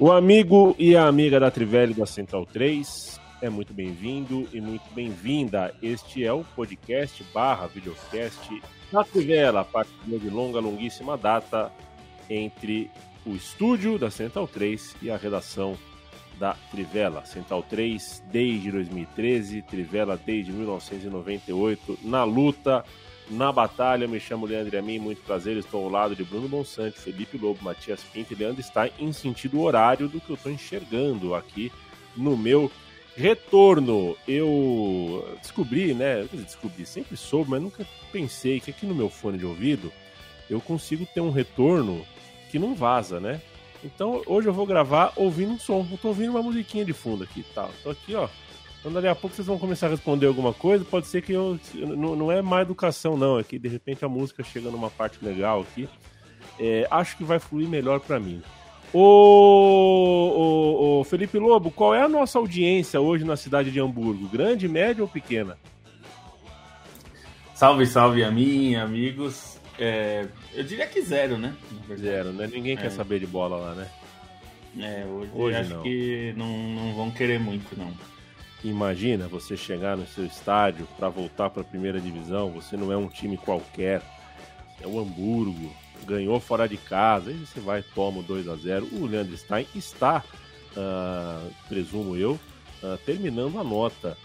O 0.00 0.12
amigo 0.12 0.76
e 0.78 0.94
a 0.94 1.08
amiga 1.08 1.40
da 1.40 1.50
Trivela 1.50 1.92
da 1.92 2.06
Central 2.06 2.46
3 2.46 3.20
é 3.42 3.50
muito 3.50 3.74
bem-vindo 3.74 4.48
e 4.52 4.60
muito 4.60 4.84
bem-vinda. 4.94 5.74
Este 5.82 6.24
é 6.24 6.32
o 6.32 6.44
podcast 6.54 7.24
barra 7.34 7.66
videocast 7.66 8.62
da 8.92 9.02
Trivela, 9.02 9.64
partilha 9.64 10.16
de 10.20 10.30
longa, 10.30 10.60
longuíssima 10.60 11.18
data 11.18 11.72
entre 12.30 12.88
o 13.26 13.34
estúdio 13.34 13.98
da 13.98 14.08
Central 14.08 14.46
3 14.46 14.94
e 15.02 15.10
a 15.10 15.16
redação 15.16 15.76
da 16.38 16.54
Trivela. 16.70 17.24
Central 17.26 17.64
3 17.64 18.22
desde 18.30 18.70
2013, 18.70 19.62
Trivela 19.62 20.16
desde 20.16 20.52
1998, 20.52 21.98
na 22.04 22.22
luta 22.22 22.84
na 23.30 23.52
batalha. 23.52 24.08
Me 24.08 24.20
chamo 24.20 24.46
Leandro 24.46 24.78
Amin, 24.78 24.98
muito 24.98 25.22
prazer. 25.22 25.56
Estou 25.56 25.84
ao 25.84 25.90
lado 25.90 26.16
de 26.16 26.24
Bruno 26.24 26.48
Bonsante, 26.48 26.98
Felipe 26.98 27.38
Lobo, 27.38 27.62
Matias 27.62 28.02
Pinto 28.02 28.32
e 28.32 28.36
Leandro 28.36 28.60
está 28.60 28.88
em 28.98 29.12
sentido 29.12 29.60
horário 29.60 30.08
do 30.08 30.20
que 30.20 30.30
eu 30.30 30.36
estou 30.36 30.50
enxergando 30.50 31.34
aqui 31.34 31.72
no 32.16 32.36
meu 32.36 32.70
retorno. 33.16 34.16
Eu 34.26 35.36
descobri, 35.40 35.94
né? 35.94 36.26
Descobri, 36.32 36.86
sempre 36.86 37.16
soube, 37.16 37.50
mas 37.50 37.62
nunca 37.62 37.86
pensei 38.12 38.60
que 38.60 38.70
aqui 38.70 38.86
no 38.86 38.94
meu 38.94 39.10
fone 39.10 39.38
de 39.38 39.46
ouvido 39.46 39.92
eu 40.48 40.60
consigo 40.60 41.06
ter 41.14 41.20
um 41.20 41.30
retorno 41.30 42.04
que 42.50 42.58
não 42.58 42.74
vaza, 42.74 43.20
né? 43.20 43.40
Então 43.84 44.22
hoje 44.26 44.48
eu 44.48 44.52
vou 44.52 44.66
gravar 44.66 45.12
ouvindo 45.16 45.52
um 45.52 45.58
som. 45.58 45.86
Eu 45.90 45.98
tô 45.98 46.08
ouvindo 46.08 46.30
uma 46.30 46.42
musiquinha 46.42 46.84
de 46.84 46.92
fundo 46.92 47.24
aqui, 47.24 47.44
tá? 47.54 47.68
Tô 47.82 47.90
aqui, 47.90 48.14
ó 48.14 48.28
então, 48.78 48.92
dali 48.92 49.08
a 49.08 49.14
pouco 49.14 49.34
vocês 49.34 49.46
vão 49.46 49.58
começar 49.58 49.88
a 49.88 49.90
responder 49.90 50.26
alguma 50.26 50.54
coisa. 50.54 50.84
Pode 50.84 51.06
ser 51.06 51.22
que 51.22 51.32
eu. 51.32 51.58
Não, 51.74 52.14
não 52.14 52.32
é 52.32 52.40
má 52.40 52.62
educação, 52.62 53.16
não. 53.16 53.38
É 53.38 53.42
que 53.42 53.58
de 53.58 53.68
repente 53.68 54.04
a 54.04 54.08
música 54.08 54.44
chega 54.44 54.70
numa 54.70 54.88
parte 54.88 55.24
legal 55.24 55.62
aqui. 55.62 55.88
É, 56.60 56.86
acho 56.90 57.16
que 57.16 57.24
vai 57.24 57.38
fluir 57.38 57.68
melhor 57.68 58.00
para 58.00 58.20
mim. 58.20 58.42
Ô, 58.92 59.00
ô, 59.00 61.00
ô, 61.00 61.04
Felipe 61.04 61.38
Lobo, 61.38 61.70
qual 61.70 61.94
é 61.94 62.02
a 62.02 62.08
nossa 62.08 62.38
audiência 62.38 63.00
hoje 63.00 63.24
na 63.24 63.36
cidade 63.36 63.70
de 63.70 63.80
Hamburgo? 63.80 64.28
Grande, 64.28 64.68
média 64.68 65.02
ou 65.02 65.08
pequena? 65.08 65.58
Salve, 67.54 67.86
salve 67.86 68.24
a 68.24 68.30
mim, 68.30 68.76
amigos. 68.76 69.58
É, 69.78 70.26
eu 70.54 70.64
diria 70.64 70.86
que 70.86 71.02
zero, 71.02 71.36
né? 71.36 71.54
Zero, 71.96 72.32
né? 72.32 72.46
Ninguém 72.46 72.74
é. 72.74 72.76
quer 72.76 72.90
saber 72.90 73.18
de 73.18 73.26
bola 73.26 73.56
lá, 73.56 73.74
né? 73.74 73.88
É, 74.80 75.04
hoje, 75.04 75.30
hoje 75.34 75.56
acho 75.56 75.74
não. 75.74 75.82
que 75.82 76.34
não, 76.36 76.46
não 76.46 76.94
vão 76.94 77.10
querer 77.10 77.38
muito, 77.38 77.76
não. 77.76 77.92
Imagina 78.64 79.28
você 79.28 79.56
chegar 79.56 79.96
no 79.96 80.06
seu 80.06 80.24
estádio 80.24 80.86
para 80.98 81.08
voltar 81.08 81.48
para 81.50 81.62
a 81.62 81.64
primeira 81.64 82.00
divisão. 82.00 82.50
Você 82.50 82.76
não 82.76 82.92
é 82.92 82.96
um 82.96 83.08
time 83.08 83.36
qualquer, 83.36 84.02
é 84.82 84.86
o 84.86 84.98
Hamburgo, 84.98 85.72
ganhou 86.04 86.40
fora 86.40 86.68
de 86.68 86.76
casa. 86.76 87.30
Aí 87.30 87.36
você 87.36 87.60
vai 87.60 87.84
toma 87.94 88.18
o 88.18 88.22
2 88.22 88.48
a 88.48 88.56
0 88.56 88.88
O 88.92 89.06
Leandro 89.06 89.36
Stein 89.36 89.66
está, 89.74 90.24
uh, 90.76 91.54
presumo 91.68 92.16
eu, 92.16 92.32
uh, 92.82 92.98
terminando 93.06 93.60
a 93.60 93.64
nota 93.64 94.16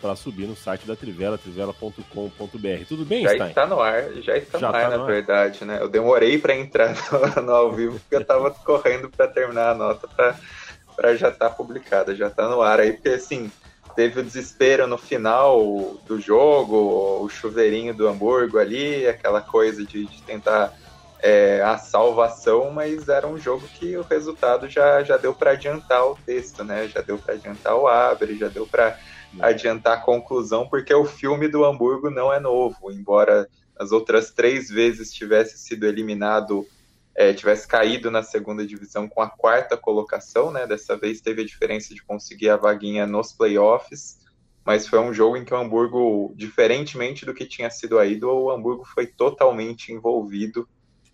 para 0.00 0.16
subir 0.16 0.48
no 0.48 0.56
site 0.56 0.84
da 0.84 0.96
Trivela, 0.96 1.38
trivela.com.br. 1.38 2.84
Tudo 2.88 3.04
bem, 3.04 3.22
já 3.22 3.34
Stein? 3.34 3.48
está 3.50 3.66
no 3.66 3.78
ar, 3.78 4.12
já 4.14 4.36
está 4.36 4.58
já 4.58 4.68
no 4.68 4.74
ar, 4.74 4.90
tá 4.90 4.98
na 4.98 5.04
verdade, 5.04 5.64
né? 5.64 5.78
Eu 5.80 5.88
demorei 5.88 6.38
para 6.38 6.56
entrar 6.56 6.92
no, 7.36 7.42
no, 7.42 7.52
ao 7.52 7.72
vivo 7.72 8.00
porque 8.00 8.16
eu 8.16 8.22
estava 8.22 8.50
correndo 8.50 9.08
para 9.10 9.28
terminar 9.28 9.70
a 9.70 9.74
nota 9.74 10.08
para 10.08 11.14
já 11.14 11.28
estar 11.28 11.50
tá 11.50 11.54
publicada, 11.54 12.16
já 12.16 12.26
está 12.26 12.48
no 12.48 12.60
ar 12.60 12.80
aí, 12.80 12.94
porque 12.94 13.10
assim 13.10 13.50
teve 13.94 14.20
o 14.20 14.24
desespero 14.24 14.86
no 14.86 14.98
final 14.98 15.96
do 16.06 16.20
jogo, 16.20 17.22
o 17.22 17.28
chuveirinho 17.28 17.94
do 17.94 18.08
Hamburgo 18.08 18.58
ali, 18.58 19.06
aquela 19.06 19.40
coisa 19.40 19.84
de, 19.84 20.06
de 20.06 20.22
tentar 20.22 20.74
é, 21.22 21.62
a 21.62 21.78
salvação, 21.78 22.70
mas 22.72 23.08
era 23.08 23.26
um 23.26 23.38
jogo 23.38 23.66
que 23.78 23.96
o 23.96 24.02
resultado 24.02 24.68
já, 24.68 25.04
já 25.04 25.16
deu 25.16 25.32
para 25.32 25.52
adiantar 25.52 26.04
o 26.04 26.18
texto, 26.26 26.64
né? 26.64 26.88
Já 26.88 27.00
deu 27.00 27.16
para 27.16 27.34
adiantar 27.34 27.76
o 27.76 27.86
abre, 27.86 28.36
já 28.36 28.48
deu 28.48 28.66
para 28.66 28.98
adiantar 29.40 29.98
a 29.98 30.00
conclusão, 30.00 30.66
porque 30.68 30.92
o 30.92 31.04
filme 31.04 31.46
do 31.46 31.64
Hamburgo 31.64 32.10
não 32.10 32.32
é 32.32 32.40
novo, 32.40 32.90
embora 32.90 33.48
as 33.78 33.92
outras 33.92 34.30
três 34.30 34.68
vezes 34.68 35.12
tivesse 35.12 35.58
sido 35.58 35.86
eliminado 35.86 36.66
é, 37.14 37.32
tivesse 37.32 37.68
caído 37.68 38.10
na 38.10 38.22
segunda 38.22 38.66
divisão 38.66 39.08
com 39.08 39.20
a 39.20 39.28
quarta 39.28 39.76
colocação, 39.76 40.50
né? 40.50 40.66
Dessa 40.66 40.96
vez 40.96 41.20
teve 41.20 41.42
a 41.42 41.46
diferença 41.46 41.94
de 41.94 42.02
conseguir 42.02 42.48
a 42.48 42.56
vaguinha 42.56 43.06
nos 43.06 43.32
playoffs, 43.32 44.18
mas 44.64 44.86
foi 44.86 44.98
um 44.98 45.12
jogo 45.12 45.36
em 45.36 45.44
que 45.44 45.52
o 45.52 45.56
Hamburgo, 45.56 46.32
diferentemente 46.36 47.26
do 47.26 47.34
que 47.34 47.44
tinha 47.44 47.70
sido 47.70 47.98
a 47.98 48.06
ida, 48.06 48.26
o 48.26 48.50
Hamburgo 48.50 48.84
foi 48.84 49.06
totalmente 49.06 49.92
envolvido 49.92 50.68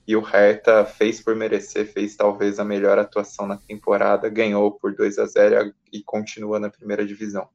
e 0.06 0.16
o 0.16 0.20
Hertha 0.20 0.84
fez 0.86 1.20
por 1.20 1.36
merecer, 1.36 1.86
fez 1.86 2.16
talvez 2.16 2.58
a 2.58 2.64
melhor 2.64 2.98
atuação 2.98 3.46
na 3.46 3.58
temporada, 3.58 4.28
ganhou 4.28 4.72
por 4.72 4.94
2 4.94 5.18
a 5.18 5.26
0 5.26 5.74
e 5.92 6.02
continua 6.02 6.58
na 6.58 6.70
primeira 6.70 7.04
divisão. 7.04 7.48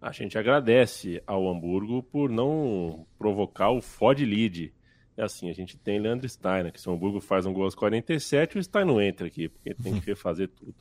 A 0.00 0.12
gente 0.12 0.38
agradece 0.38 1.22
ao 1.26 1.48
Hamburgo 1.48 2.02
por 2.02 2.30
não 2.30 3.06
provocar 3.18 3.70
o 3.70 3.82
Ford 3.82 4.18
Lead 4.20 4.72
é 5.20 5.24
assim, 5.24 5.50
a 5.50 5.52
gente 5.52 5.76
tem 5.76 5.98
Leandro 5.98 6.28
Stein, 6.28 6.64
né, 6.64 6.70
que 6.70 6.80
se 6.80 6.88
o 6.88 6.92
Hamburgo 6.92 7.20
faz 7.20 7.44
um 7.44 7.52
gol 7.52 7.64
aos 7.64 7.74
47, 7.74 8.58
o 8.58 8.62
Stein 8.62 8.86
não 8.86 9.00
entra 9.00 9.26
aqui, 9.26 9.48
porque 9.48 9.74
tem 9.74 10.00
que 10.00 10.06
refazer 10.06 10.48
tudo. 10.48 10.74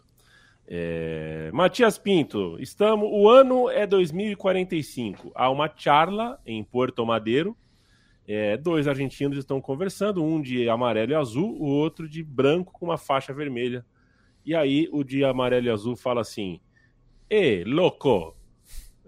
É... 0.66 1.50
Matias 1.52 1.98
Pinto, 1.98 2.58
estamos. 2.60 3.10
O 3.12 3.28
ano 3.28 3.70
é 3.70 3.86
2045. 3.86 5.32
Há 5.36 5.50
uma 5.50 5.70
charla 5.76 6.40
em 6.46 6.64
Porto 6.64 7.06
Madeiro. 7.06 7.58
É, 8.28 8.56
dois 8.56 8.88
argentinos 8.88 9.40
estão 9.40 9.60
conversando, 9.60 10.24
um 10.24 10.40
de 10.40 10.70
amarelo 10.70 11.12
e 11.12 11.16
azul, 11.16 11.60
o 11.60 11.66
outro 11.66 12.08
de 12.08 12.24
branco 12.24 12.72
com 12.72 12.86
uma 12.86 12.98
faixa 12.98 13.34
vermelha. 13.34 13.84
E 14.46 14.54
aí 14.54 14.88
o 14.92 15.04
de 15.04 15.24
amarelo 15.26 15.66
e 15.66 15.70
azul 15.72 15.96
fala 15.96 16.22
assim: 16.22 16.62
E 17.28 17.64
louco, 17.64 18.38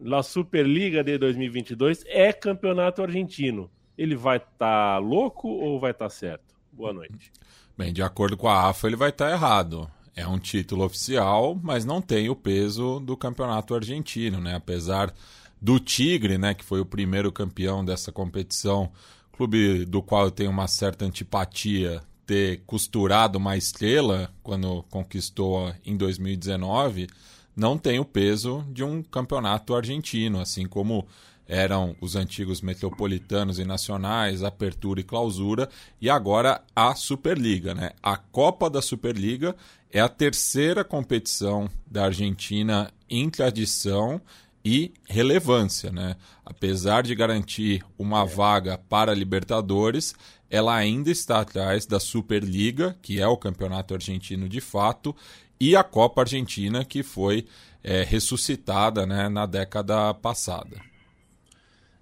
la 0.01 0.23
Superliga 0.23 1.03
de 1.03 1.19
2022 1.19 2.03
é 2.07 2.33
campeonato 2.33 3.03
argentino 3.03 3.69
ele 4.01 4.15
vai 4.15 4.37
estar 4.37 4.57
tá 4.57 4.97
louco 4.97 5.47
ou 5.47 5.79
vai 5.79 5.91
estar 5.91 6.05
tá 6.05 6.09
certo? 6.09 6.55
Boa 6.71 6.91
noite. 6.91 7.31
Bem, 7.77 7.93
de 7.93 8.01
acordo 8.01 8.35
com 8.35 8.47
a 8.47 8.69
AFA, 8.69 8.87
ele 8.87 8.95
vai 8.95 9.09
estar 9.09 9.27
tá 9.27 9.31
errado. 9.31 9.87
É 10.15 10.27
um 10.27 10.39
título 10.39 10.83
oficial, 10.83 11.57
mas 11.61 11.85
não 11.85 12.01
tem 12.01 12.27
o 12.27 12.35
peso 12.35 12.99
do 12.99 13.15
campeonato 13.15 13.75
argentino, 13.75 14.41
né? 14.41 14.55
Apesar 14.55 15.13
do 15.61 15.79
Tigre, 15.79 16.39
né, 16.39 16.55
que 16.55 16.65
foi 16.65 16.81
o 16.81 16.85
primeiro 16.85 17.31
campeão 17.31 17.85
dessa 17.85 18.11
competição, 18.11 18.91
clube 19.31 19.85
do 19.85 20.01
qual 20.01 20.25
eu 20.25 20.31
tenho 20.31 20.49
uma 20.49 20.67
certa 20.67 21.05
antipatia, 21.05 22.01
ter 22.25 22.63
costurado 22.65 23.37
uma 23.37 23.55
estrela 23.55 24.33
quando 24.41 24.83
conquistou 24.89 25.71
em 25.85 25.95
2019, 25.95 27.07
não 27.55 27.77
tem 27.77 27.99
o 27.99 28.05
peso 28.05 28.65
de 28.71 28.83
um 28.83 29.03
campeonato 29.03 29.75
argentino, 29.75 30.39
assim 30.39 30.65
como 30.65 31.05
eram 31.51 31.97
os 31.99 32.15
antigos 32.15 32.61
metropolitanos 32.61 33.59
e 33.59 33.65
nacionais, 33.65 34.41
apertura 34.41 35.01
e 35.01 35.03
clausura, 35.03 35.67
e 35.99 36.09
agora 36.09 36.63
a 36.73 36.95
Superliga. 36.95 37.75
Né? 37.75 37.91
A 38.01 38.15
Copa 38.15 38.69
da 38.69 38.81
Superliga 38.81 39.53
é 39.91 39.99
a 39.99 40.07
terceira 40.07 40.81
competição 40.81 41.69
da 41.85 42.05
Argentina 42.05 42.89
em 43.09 43.29
tradição 43.29 44.21
e 44.63 44.93
relevância. 45.03 45.91
Né? 45.91 46.15
Apesar 46.45 47.03
de 47.03 47.13
garantir 47.13 47.83
uma 47.99 48.25
vaga 48.25 48.77
para 48.77 49.11
a 49.11 49.15
Libertadores, 49.15 50.15
ela 50.49 50.73
ainda 50.73 51.11
está 51.11 51.41
atrás 51.41 51.85
da 51.85 51.99
Superliga, 51.99 52.95
que 53.01 53.19
é 53.19 53.27
o 53.27 53.35
campeonato 53.35 53.93
argentino 53.93 54.47
de 54.47 54.61
fato, 54.61 55.13
e 55.59 55.75
a 55.75 55.83
Copa 55.83 56.21
Argentina, 56.21 56.85
que 56.85 57.03
foi 57.03 57.45
é, 57.83 58.03
ressuscitada 58.03 59.05
né, 59.05 59.27
na 59.27 59.45
década 59.45 60.13
passada. 60.13 60.90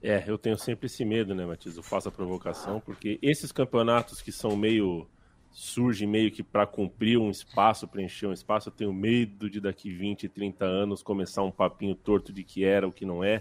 É, 0.02 0.24
eu 0.28 0.38
tenho 0.38 0.58
sempre 0.58 0.86
esse 0.86 1.04
medo, 1.04 1.36
né, 1.36 1.46
Matias? 1.46 1.76
Eu 1.76 1.84
faço 1.84 2.08
a 2.08 2.12
provocação, 2.12 2.80
porque 2.80 3.20
esses 3.22 3.52
campeonatos 3.52 4.22
que 4.22 4.32
são 4.32 4.56
meio 4.56 5.08
surge 5.52 6.06
meio 6.06 6.32
que 6.32 6.44
para 6.44 6.66
cumprir 6.66 7.18
um 7.18 7.30
espaço, 7.30 7.88
preencher 7.88 8.28
um 8.28 8.34
espaço. 8.34 8.70
Eu 8.70 8.74
tenho 8.74 8.94
medo 8.94 9.50
de 9.50 9.60
daqui 9.60 9.92
20, 9.92 10.30
30 10.30 10.64
anos 10.66 11.04
começar 11.04 11.44
um 11.44 11.52
papinho 11.52 11.96
torto 11.96 12.32
de 12.32 12.44
que 12.44 12.64
era 12.64 12.88
o 12.88 12.92
que 12.92 13.06
não 13.06 13.24
é. 13.24 13.40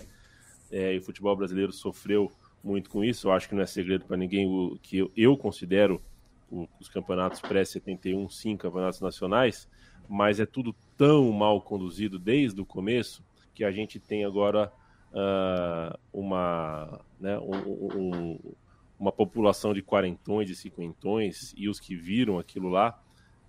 é 0.70 0.94
e 0.94 0.98
o 0.98 1.02
futebol 1.02 1.36
brasileiro 1.36 1.72
sofreu 1.72 2.32
muito 2.62 2.90
com 2.90 3.04
isso. 3.04 3.28
Eu 3.28 3.32
acho 3.32 3.48
que 3.48 3.54
não 3.54 3.62
é 3.62 3.66
segredo 3.66 4.04
para 4.04 4.16
ninguém 4.16 4.46
o 4.46 4.78
que 4.82 4.98
eu, 4.98 5.12
eu 5.16 5.36
considero 5.36 6.02
o, 6.50 6.66
os 6.80 6.88
campeonatos 6.88 7.40
pré-71 7.40 8.30
sim 8.30 8.56
campeonatos 8.56 9.00
nacionais, 9.00 9.68
mas 10.08 10.40
é 10.40 10.46
tudo 10.46 10.74
tão 10.96 11.30
mal 11.30 11.60
conduzido 11.60 12.18
desde 12.18 12.60
o 12.60 12.66
começo 12.66 13.22
que 13.54 13.64
a 13.64 13.70
gente 13.70 14.00
tem 14.00 14.24
agora 14.24 14.72
uh, 15.12 15.98
uma, 16.12 17.00
né, 17.20 17.38
um, 17.38 17.56
um, 17.96 18.38
uma 18.98 19.12
população 19.12 19.72
de 19.72 19.82
quarentões, 19.82 20.48
de 20.48 20.56
cinquentões, 20.56 21.54
e 21.56 21.68
os 21.68 21.78
que 21.78 21.94
viram 21.94 22.38
aquilo 22.38 22.68
lá 22.68 23.00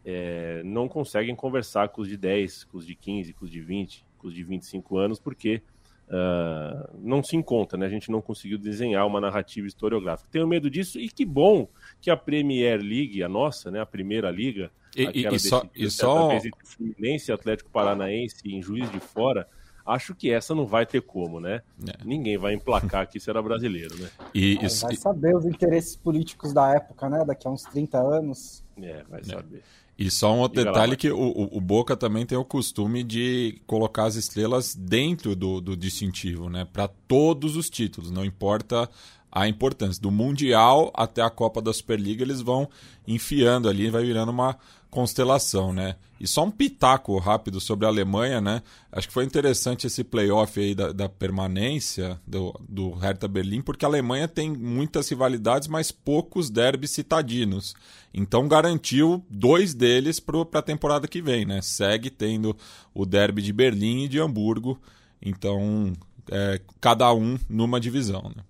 é, 0.05 0.61
não 0.63 0.87
conseguem 0.87 1.35
conversar 1.35 1.89
com 1.89 2.01
os 2.01 2.07
de 2.07 2.17
10, 2.17 2.65
com 2.65 2.77
os 2.77 2.85
de 2.85 2.95
15, 2.95 3.33
com 3.33 3.45
os 3.45 3.51
de 3.51 3.61
20, 3.61 4.05
com 4.17 4.27
os 4.27 4.33
de 4.33 4.43
25 4.43 4.97
anos, 4.97 5.19
porque 5.19 5.61
uh, 6.07 6.97
não 6.99 7.23
se 7.23 7.35
encontra, 7.35 7.77
né? 7.77 7.85
A 7.85 7.89
gente 7.89 8.11
não 8.11 8.21
conseguiu 8.21 8.57
desenhar 8.57 9.05
uma 9.05 9.19
narrativa 9.19 9.67
historiográfica. 9.67 10.29
Tenho 10.31 10.47
medo 10.47 10.69
disso, 10.69 10.99
e 10.99 11.09
que 11.09 11.25
bom 11.25 11.67
que 12.01 12.09
a 12.09 12.17
Premier 12.17 12.81
League, 12.81 13.21
a 13.23 13.29
nossa, 13.29 13.69
né, 13.69 13.79
a 13.79 13.85
primeira 13.85 14.31
liga, 14.31 14.71
e, 14.95 15.03
e, 15.03 15.27
e 15.27 15.39
só, 15.39 15.63
e 15.75 15.89
só... 15.89 16.29
Fluminense 16.63 17.31
Atlético 17.31 17.69
Paranaense 17.69 18.41
em 18.45 18.61
Juiz 18.61 18.91
de 18.91 18.99
Fora, 18.99 19.47
acho 19.85 20.15
que 20.15 20.31
essa 20.31 20.53
não 20.53 20.65
vai 20.65 20.85
ter 20.85 21.01
como, 21.01 21.39
né? 21.39 21.61
É. 21.87 22.03
Ninguém 22.03 22.37
vai 22.37 22.53
emplacar 22.53 23.07
que 23.07 23.17
isso 23.17 23.29
era 23.29 23.41
brasileiro, 23.41 23.97
né? 23.97 24.09
E, 24.33 24.57
é, 24.57 24.67
vai 24.67 24.95
saber 24.95 25.35
os 25.35 25.45
interesses 25.45 25.95
políticos 25.95 26.53
da 26.53 26.73
época, 26.75 27.09
né? 27.09 27.23
Daqui 27.25 27.47
a 27.47 27.51
uns 27.51 27.63
30 27.63 27.97
anos. 27.97 28.63
É, 28.81 29.03
vai 29.09 29.21
é. 29.21 29.23
saber. 29.23 29.63
E 29.97 30.09
só 30.09 30.33
um 30.33 30.39
outro 30.39 30.63
detalhe 30.63 30.95
que 30.95 31.11
o, 31.11 31.49
o, 31.51 31.59
Boca 31.59 31.97
também 31.97 32.25
tem 32.25 32.37
o 32.37 32.45
costume 32.45 33.03
de 33.03 33.61
colocar 33.67 34.05
as 34.05 34.15
estrelas 34.15 34.73
dentro 34.73 35.35
do, 35.35 35.59
do 35.59 35.75
distintivo, 35.75 36.49
né? 36.49 36.65
Para 36.71 36.87
todos 36.87 37.57
os 37.57 37.69
títulos, 37.69 38.09
não 38.09 38.23
importa 38.23 38.89
a 39.29 39.45
importância. 39.47 40.01
Do 40.01 40.09
Mundial 40.09 40.89
até 40.95 41.21
a 41.21 41.29
Copa 41.29 41.61
da 41.61 41.73
Superliga, 41.73 42.23
eles 42.23 42.39
vão 42.39 42.69
enfiando 43.05 43.67
ali, 43.67 43.89
vai 43.89 44.05
virando 44.05 44.31
uma, 44.31 44.57
constelação, 44.89 45.71
né? 45.71 45.95
E 46.19 46.27
só 46.27 46.43
um 46.43 46.51
pitaco 46.51 47.17
rápido 47.17 47.61
sobre 47.61 47.85
a 47.85 47.89
Alemanha, 47.89 48.41
né? 48.41 48.61
Acho 48.91 49.07
que 49.07 49.13
foi 49.13 49.23
interessante 49.23 49.87
esse 49.87 50.03
playoff 50.03 50.59
aí 50.59 50.75
da, 50.75 50.91
da 50.91 51.07
permanência 51.07 52.19
do, 52.27 52.53
do 52.67 52.91
Hertha 52.91 53.27
Berlim, 53.27 53.61
porque 53.61 53.85
a 53.85 53.87
Alemanha 53.87 54.27
tem 54.27 54.51
muitas 54.51 55.07
rivalidades, 55.09 55.67
mas 55.67 55.91
poucos 55.91 56.49
derbys 56.49 56.91
citadinos. 56.91 57.73
Então 58.13 58.47
garantiu 58.47 59.23
dois 59.29 59.73
deles 59.73 60.19
para 60.19 60.41
a 60.53 60.61
temporada 60.61 61.07
que 61.07 61.21
vem, 61.21 61.45
né? 61.45 61.61
Segue 61.61 62.09
tendo 62.09 62.55
o 62.93 63.05
derby 63.05 63.41
de 63.41 63.53
Berlim 63.53 64.03
e 64.03 64.09
de 64.09 64.19
Hamburgo. 64.19 64.77
Então, 65.21 65.93
é, 66.31 66.59
cada 66.81 67.13
um 67.13 67.37
numa 67.47 67.79
divisão, 67.79 68.31
né? 68.35 68.43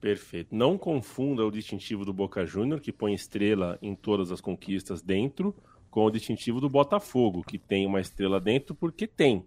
Perfeito. 0.00 0.54
Não 0.54 0.78
confunda 0.78 1.44
o 1.44 1.50
distintivo 1.50 2.04
do 2.04 2.12
Boca 2.12 2.46
Júnior, 2.46 2.80
que 2.80 2.90
põe 2.90 3.12
estrela 3.12 3.78
em 3.82 3.94
todas 3.94 4.32
as 4.32 4.40
conquistas 4.40 5.02
dentro, 5.02 5.54
com 5.90 6.04
o 6.04 6.10
distintivo 6.10 6.60
do 6.60 6.70
Botafogo, 6.70 7.42
que 7.42 7.58
tem 7.58 7.86
uma 7.86 8.00
estrela 8.00 8.40
dentro 8.40 8.74
porque 8.74 9.06
tem. 9.06 9.44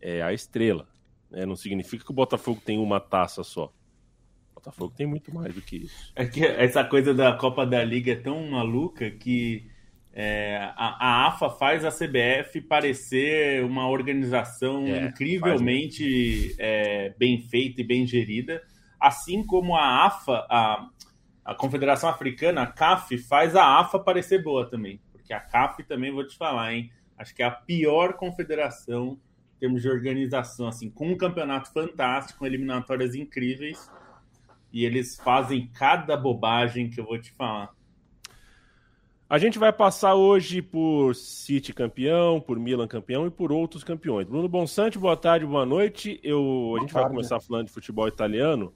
É 0.00 0.20
a 0.20 0.32
estrela. 0.32 0.88
É, 1.32 1.46
não 1.46 1.54
significa 1.54 2.04
que 2.04 2.10
o 2.10 2.14
Botafogo 2.14 2.60
tem 2.64 2.78
uma 2.78 2.98
taça 2.98 3.44
só. 3.44 3.72
O 4.50 4.54
Botafogo 4.56 4.92
tem 4.96 5.06
muito 5.06 5.32
mais 5.32 5.54
do 5.54 5.62
que 5.62 5.76
isso. 5.76 6.12
É 6.16 6.26
que 6.26 6.44
essa 6.44 6.82
coisa 6.82 7.14
da 7.14 7.32
Copa 7.34 7.64
da 7.64 7.84
Liga 7.84 8.12
é 8.12 8.16
tão 8.16 8.50
maluca 8.50 9.08
que 9.08 9.70
é, 10.12 10.56
a, 10.76 10.96
a, 10.98 11.28
AFA 11.28 11.48
faz 11.48 11.84
a 11.84 11.90
CBF 11.90 12.60
parecer 12.62 13.64
uma 13.64 13.88
organização 13.88 14.86
é, 14.86 15.06
incrivelmente 15.06 16.54
é, 16.58 17.14
bem 17.16 17.38
feita 17.38 17.80
e 17.80 17.84
bem 17.84 18.06
gerida 18.06 18.60
assim 19.02 19.44
como 19.44 19.74
a 19.74 20.06
AFA, 20.06 20.46
a, 20.48 20.88
a 21.44 21.54
Confederação 21.56 22.08
Africana, 22.08 22.62
a 22.62 22.66
CAF, 22.66 23.18
faz 23.18 23.56
a 23.56 23.80
AFA 23.80 23.98
parecer 23.98 24.42
boa 24.42 24.70
também. 24.70 25.00
Porque 25.10 25.32
a 25.32 25.40
CAF 25.40 25.82
também, 25.82 26.12
vou 26.12 26.24
te 26.24 26.36
falar, 26.36 26.72
hein? 26.72 26.92
Acho 27.18 27.34
que 27.34 27.42
é 27.42 27.46
a 27.46 27.50
pior 27.50 28.14
confederação 28.14 29.18
em 29.56 29.58
termos 29.58 29.82
de 29.82 29.88
organização, 29.88 30.68
assim, 30.68 30.88
com 30.88 31.08
um 31.08 31.16
campeonato 31.16 31.72
fantástico, 31.72 32.38
com 32.38 32.46
eliminatórias 32.46 33.14
incríveis. 33.16 33.90
E 34.72 34.84
eles 34.84 35.16
fazem 35.16 35.66
cada 35.74 36.16
bobagem 36.16 36.88
que 36.88 37.00
eu 37.00 37.04
vou 37.04 37.20
te 37.20 37.32
falar. 37.32 37.70
A 39.28 39.38
gente 39.38 39.58
vai 39.58 39.72
passar 39.72 40.14
hoje 40.14 40.62
por 40.62 41.14
City 41.14 41.72
campeão, 41.72 42.40
por 42.40 42.58
Milan 42.58 42.86
campeão 42.86 43.26
e 43.26 43.30
por 43.30 43.50
outros 43.50 43.82
campeões. 43.82 44.28
Bruno 44.28 44.48
Bonsante, 44.48 44.98
boa 44.98 45.16
tarde, 45.16 45.46
boa 45.46 45.66
noite. 45.66 46.20
Eu, 46.22 46.74
a 46.76 46.80
gente 46.80 46.92
vai 46.92 47.08
começar 47.08 47.40
falando 47.40 47.66
de 47.66 47.72
futebol 47.72 48.06
italiano. 48.06 48.72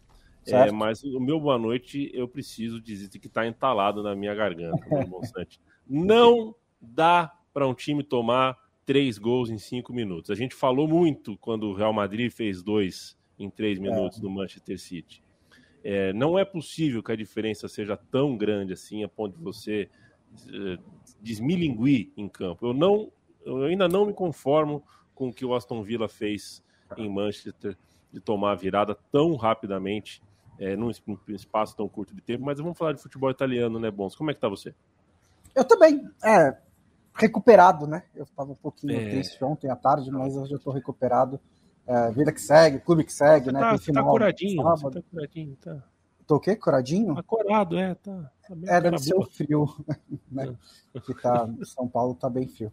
É, 0.49 0.71
mas 0.71 1.03
o 1.03 1.21
meu 1.21 1.41
boa 1.41 1.59
noite 1.59 2.11
eu 2.15 2.29
preciso 2.29 2.81
dizer 2.81 3.09
que 3.09 3.27
está 3.27 3.47
entalado 3.47 4.03
na 4.03 4.15
minha 4.15 4.35
garganta, 4.35 4.79
Não 5.89 6.55
dá 6.81 7.33
para 7.53 7.67
um 7.67 7.75
time 7.75 8.03
tomar 8.03 8.57
três 8.85 9.19
gols 9.19 9.51
em 9.51 9.59
cinco 9.59 9.93
minutos. 9.93 10.31
A 10.31 10.35
gente 10.35 10.55
falou 10.55 10.87
muito 10.87 11.37
quando 11.39 11.65
o 11.69 11.75
Real 11.75 11.93
Madrid 11.93 12.31
fez 12.31 12.63
dois 12.63 13.17
em 13.39 13.51
três 13.51 13.79
minutos 13.79 14.19
é. 14.19 14.21
do 14.21 14.31
Manchester 14.31 14.79
City. 14.79 15.23
É, 15.83 16.13
não 16.13 16.39
é 16.39 16.45
possível 16.45 17.03
que 17.03 17.13
a 17.13 17.17
diferença 17.17 17.69
seja 17.69 17.97
tão 17.97 18.37
grande 18.37 18.73
assim 18.73 19.05
a 19.05 19.09
ponto 19.09 19.37
de 19.37 19.43
você 19.43 19.89
uh, 20.49 20.83
desmilinguir 21.21 22.11
em 22.17 22.29
campo. 22.29 22.67
Eu, 22.67 22.75
não, 22.75 23.13
eu 23.45 23.65
ainda 23.65 23.87
não 23.89 24.07
me 24.07 24.13
conformo 24.13 24.83
com 25.15 25.29
o 25.29 25.33
que 25.33 25.45
o 25.45 25.55
Aston 25.55 25.83
Villa 25.83 26.09
fez 26.09 26.65
em 26.97 27.09
Manchester 27.09 27.77
de 28.13 28.21
tomar 28.21 28.53
a 28.53 28.57
virada 28.57 28.97
tão 29.13 29.35
rapidamente 29.37 30.23
é, 30.59 30.77
num, 30.77 30.91
espaço 31.29 31.77
tão 31.77 31.89
curto 31.89 32.15
de 32.15 32.21
tempo, 32.21 32.45
mas 32.45 32.59
vamos 32.59 32.77
falar 32.77 32.93
de 32.93 33.03
futebol 33.03 33.31
italiano, 33.31 33.79
né, 33.79 33.91
Bons? 33.91 34.17
Como 34.17 34.31
é 34.31 34.35
que 34.35 34.41
tá 34.41 34.49
você? 34.49 34.75
Eu 35.55 35.65
também, 35.65 36.03
é, 36.25 36.57
recuperado, 37.15 37.87
né? 37.87 38.03
Eu 38.15 38.25
estava 38.25 38.53
um 38.53 38.57
pouquinho 38.57 38.99
é... 38.99 39.11
triste 39.11 39.43
ontem 39.45 39.71
à 39.71 39.77
tarde, 39.77 40.11
mas 40.11 40.37
hoje 40.37 40.53
eu 40.53 40.59
estou 40.59 40.73
recuperado. 40.73 41.41
É, 41.87 42.11
vida 42.11 42.33
que 42.33 42.41
segue, 42.41 42.81
clube 42.81 43.05
que 43.05 43.13
segue, 43.13 43.47
você 43.47 43.53
né? 43.53 43.61
Tá, 43.61 43.73
você 43.73 43.93
tá 43.93 44.03
curadinho, 44.03 44.63
você 44.63 44.91
tá 44.91 45.03
curadinho, 45.09 45.57
tá. 45.57 45.83
Tô 46.27 46.37
o 46.37 46.41
quê? 46.41 46.57
Curadinho? 46.57 47.15
Tá 47.15 47.23
corado, 47.23 47.79
é, 47.79 47.95
tá. 47.95 48.33
tá 48.49 48.57
é, 48.67 48.81
deve 48.81 48.99
ser 48.99 49.15
o 49.15 49.25
frio, 49.25 49.67
né? 50.31 50.57
É. 50.93 51.01
Que 51.01 51.15
tá, 51.15 51.49
São 51.63 51.87
Paulo 51.87 52.15
tá 52.17 52.29
bem 52.29 52.49
frio. 52.49 52.73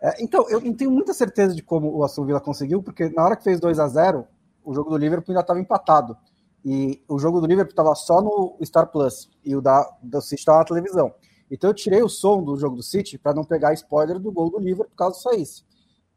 É, 0.00 0.22
então, 0.22 0.48
eu 0.48 0.60
não 0.60 0.72
tenho 0.72 0.90
muita 0.90 1.12
certeza 1.12 1.54
de 1.54 1.62
como 1.62 1.92
o 1.92 2.04
Aston 2.04 2.24
Villa 2.24 2.40
conseguiu, 2.40 2.82
porque 2.82 3.08
na 3.10 3.24
hora 3.24 3.36
que 3.36 3.42
fez 3.42 3.58
2 3.58 3.78
a 3.80 3.88
0 3.88 4.26
o 4.64 4.72
jogo 4.72 4.90
do 4.90 4.96
Liverpool 4.96 5.32
ainda 5.32 5.40
estava 5.40 5.58
empatado. 5.58 6.16
E 6.64 7.02
o 7.08 7.18
jogo 7.18 7.40
do 7.40 7.46
Liverpool 7.46 7.72
estava 7.72 7.94
só 7.94 8.20
no 8.22 8.56
Star 8.64 8.90
Plus 8.90 9.28
e 9.44 9.56
o 9.56 9.60
da, 9.60 9.82
do 10.02 10.20
City 10.20 10.40
estava 10.40 10.58
na 10.58 10.64
televisão. 10.64 11.12
Então 11.50 11.70
eu 11.70 11.74
tirei 11.74 12.02
o 12.02 12.08
som 12.08 12.42
do 12.42 12.56
jogo 12.56 12.76
do 12.76 12.82
City 12.82 13.18
para 13.18 13.34
não 13.34 13.44
pegar 13.44 13.74
spoiler 13.74 14.18
do 14.18 14.30
gol 14.30 14.50
do 14.50 14.58
Liverpool 14.58 14.96
caso 14.96 15.20
saísse. 15.20 15.64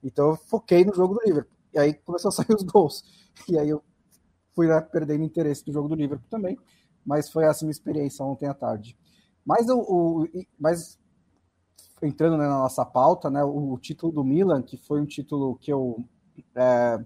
Então 0.04 0.30
eu 0.30 0.36
foquei 0.36 0.86
no 0.86 0.94
jogo 0.94 1.16
do 1.16 1.22
Liverpool. 1.26 1.58
E 1.74 1.80
aí 1.80 1.94
começou 1.94 2.30
a 2.30 2.32
sair 2.34 2.54
os 2.56 2.64
gols. 2.64 3.04
E 3.50 3.58
aí 3.58 3.70
eu 3.70 3.84
fui 4.56 4.68
perdendo 4.92 5.24
interesse 5.24 5.66
do 5.66 5.74
jogo 5.74 5.90
do 5.90 5.96
Liverpool 5.96 6.28
também. 6.30 6.58
Mas 7.06 7.30
foi 7.30 7.46
essa 7.46 7.66
minha 7.66 7.72
experiência 7.72 8.24
ontem 8.24 8.48
à 8.48 8.54
tarde. 8.54 8.98
Mas, 9.46 9.68
o, 9.70 9.80
o 9.80 10.28
mas 10.60 10.98
entrando 12.02 12.38
né, 12.38 12.48
na 12.48 12.60
nossa 12.60 12.86
pauta, 12.86 13.30
né, 13.30 13.44
o, 13.44 13.74
o, 13.74 13.78
título 13.78 14.12
do 14.12 14.24
Milan, 14.24 14.62
que 14.62 14.78
foi 14.78 15.02
um 15.02 15.06
título 15.06 15.56
que 15.58 15.72
eu 15.72 16.04
é, 16.56 17.04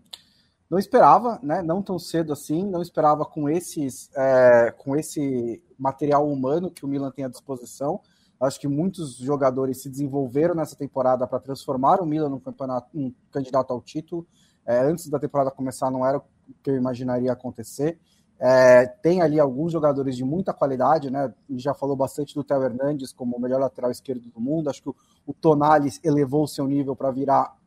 não 0.70 0.78
esperava, 0.78 1.40
né? 1.42 1.62
Não 1.62 1.82
tão 1.82 1.98
cedo 1.98 2.32
assim, 2.32 2.64
não 2.64 2.82
esperava 2.82 3.26
com 3.26 3.50
esses, 3.50 4.10
é, 4.16 4.72
com 4.78 4.96
esse 4.96 5.62
material 5.78 6.30
humano 6.30 6.70
que 6.70 6.86
o 6.86 6.88
Milan 6.88 7.12
tem 7.12 7.26
à 7.26 7.28
disposição. 7.28 8.00
Acho 8.40 8.60
que 8.60 8.68
muitos 8.68 9.16
jogadores 9.18 9.82
se 9.82 9.90
desenvolveram 9.90 10.54
nessa 10.54 10.76
temporada 10.76 11.28
para 11.28 11.40
transformar 11.40 12.02
o 12.02 12.06
Milan 12.06 12.30
num 12.30 12.40
campeonato, 12.40 12.88
um 12.94 13.14
candidato 13.32 13.72
ao 13.72 13.82
título. 13.82 14.28
É, 14.66 14.80
antes 14.80 15.10
da 15.10 15.20
temporada 15.20 15.50
começar, 15.50 15.90
não 15.90 16.06
era 16.06 16.20
o 16.20 16.24
que 16.62 16.70
eu 16.70 16.76
imaginaria 16.76 17.32
acontecer. 17.32 18.00
É, 18.40 18.86
tem 18.86 19.22
ali 19.22 19.40
alguns 19.40 19.72
jogadores 19.74 20.16
de 20.16 20.24
muita 20.24 20.54
qualidade, 20.54 21.10
né? 21.10 21.34
Já 21.50 21.74
falou 21.74 21.96
bastante 21.96 22.34
do 22.34 22.44
Theo 22.44 22.64
Hernandes 22.64 23.12
como 23.12 23.36
o 23.36 23.42
melhor 23.42 23.60
lateral 23.60 23.92
esquerdo 23.92 24.30
do 24.30 24.40
mundo. 24.40 24.70
Acho 24.70 24.84
que 24.84 24.90
o, 24.90 24.96
o 25.26 25.34
Tonali 25.34 25.90
elevou 26.04 26.48
seu 26.48 26.66
nível 26.66 26.96
para 26.96 27.12
virar 27.12 27.58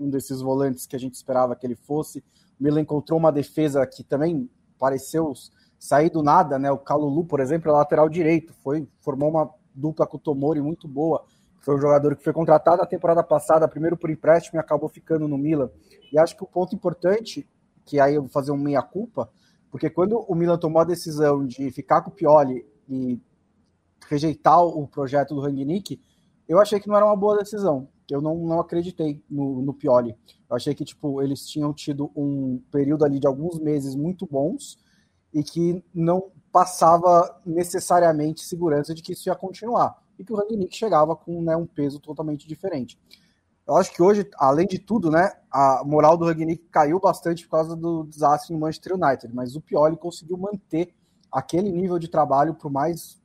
um 0.00 0.08
desses 0.08 0.40
volantes 0.40 0.86
que 0.86 0.96
a 0.96 0.98
gente 0.98 1.14
esperava 1.14 1.54
que 1.54 1.66
ele 1.66 1.76
fosse. 1.76 2.24
O 2.58 2.64
Milan 2.64 2.80
encontrou 2.80 3.18
uma 3.18 3.32
defesa 3.32 3.86
que 3.86 4.02
também 4.02 4.48
pareceu 4.78 5.32
sair 5.78 6.10
do 6.10 6.22
nada, 6.22 6.58
né? 6.58 6.70
O 6.70 6.78
Calulu, 6.78 7.24
por 7.24 7.40
exemplo, 7.40 7.70
é 7.70 7.72
lateral 7.72 8.08
direito, 8.08 8.54
foi 8.62 8.88
formou 9.00 9.30
uma 9.30 9.50
dupla 9.74 10.06
com 10.06 10.16
o 10.16 10.20
Tomori 10.20 10.60
muito 10.60 10.86
boa. 10.86 11.24
Foi 11.60 11.76
um 11.76 11.80
jogador 11.80 12.16
que 12.16 12.24
foi 12.24 12.32
contratado 12.32 12.78
na 12.78 12.86
temporada 12.86 13.22
passada, 13.22 13.68
primeiro 13.68 13.96
por 13.96 14.10
empréstimo 14.10 14.58
e 14.58 14.60
acabou 14.60 14.88
ficando 14.88 15.28
no 15.28 15.38
Milan. 15.38 15.70
E 16.12 16.18
acho 16.18 16.36
que 16.36 16.42
o 16.42 16.46
ponto 16.46 16.74
importante, 16.74 17.48
que 17.84 18.00
aí 18.00 18.16
eu 18.16 18.22
vou 18.22 18.30
fazer 18.30 18.50
um 18.50 18.56
meia-culpa, 18.56 19.30
porque 19.70 19.88
quando 19.88 20.18
o 20.18 20.34
Milan 20.34 20.58
tomou 20.58 20.82
a 20.82 20.84
decisão 20.84 21.46
de 21.46 21.70
ficar 21.70 22.02
com 22.02 22.10
o 22.10 22.12
Pioli 22.12 22.66
e 22.88 23.20
rejeitar 24.08 24.62
o 24.62 24.86
projeto 24.86 25.34
do 25.34 25.40
Rangnick, 25.40 26.00
eu 26.48 26.60
achei 26.60 26.78
que 26.78 26.88
não 26.88 26.96
era 26.96 27.06
uma 27.06 27.16
boa 27.16 27.38
decisão. 27.38 27.88
Eu 28.10 28.20
não, 28.20 28.36
não 28.36 28.60
acreditei 28.60 29.22
no, 29.30 29.62
no 29.62 29.72
Pioli. 29.72 30.14
Eu 30.52 30.56
achei 30.56 30.74
que 30.74 30.84
tipo 30.84 31.22
eles 31.22 31.48
tinham 31.48 31.72
tido 31.72 32.10
um 32.14 32.60
período 32.70 33.06
ali 33.06 33.18
de 33.18 33.26
alguns 33.26 33.58
meses 33.58 33.94
muito 33.94 34.26
bons 34.26 34.78
e 35.32 35.42
que 35.42 35.82
não 35.94 36.30
passava 36.52 37.40
necessariamente 37.46 38.44
segurança 38.44 38.94
de 38.94 39.00
que 39.00 39.14
isso 39.14 39.30
ia 39.30 39.34
continuar 39.34 39.98
e 40.18 40.22
que 40.22 40.30
o 40.30 40.36
Rangnick 40.36 40.76
chegava 40.76 41.16
com 41.16 41.40
né, 41.40 41.56
um 41.56 41.64
peso 41.64 41.98
totalmente 41.98 42.46
diferente. 42.46 43.00
Eu 43.66 43.76
acho 43.76 43.94
que 43.94 44.02
hoje, 44.02 44.28
além 44.36 44.66
de 44.66 44.78
tudo, 44.78 45.10
né, 45.10 45.32
a 45.50 45.82
moral 45.86 46.18
do 46.18 46.26
Rangnick 46.26 46.64
caiu 46.70 47.00
bastante 47.00 47.44
por 47.44 47.52
causa 47.52 47.74
do 47.74 48.04
desastre 48.04 48.52
no 48.52 48.60
Manchester 48.60 48.92
United, 48.94 49.34
mas 49.34 49.56
o 49.56 49.60
Pioli 49.62 49.96
conseguiu 49.96 50.36
manter 50.36 50.94
aquele 51.32 51.72
nível 51.72 51.98
de 51.98 52.08
trabalho 52.08 52.52
por 52.52 52.70
mais 52.70 53.18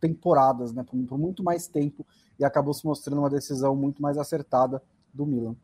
temporadas, 0.00 0.72
né, 0.72 0.84
por, 0.84 0.96
por 1.06 1.18
muito 1.18 1.42
mais 1.42 1.66
tempo 1.66 2.06
e 2.38 2.44
acabou 2.44 2.72
se 2.72 2.86
mostrando 2.86 3.18
uma 3.18 3.30
decisão 3.30 3.74
muito 3.74 4.00
mais 4.00 4.16
acertada 4.16 4.80
do 5.12 5.26
Milan. 5.26 5.56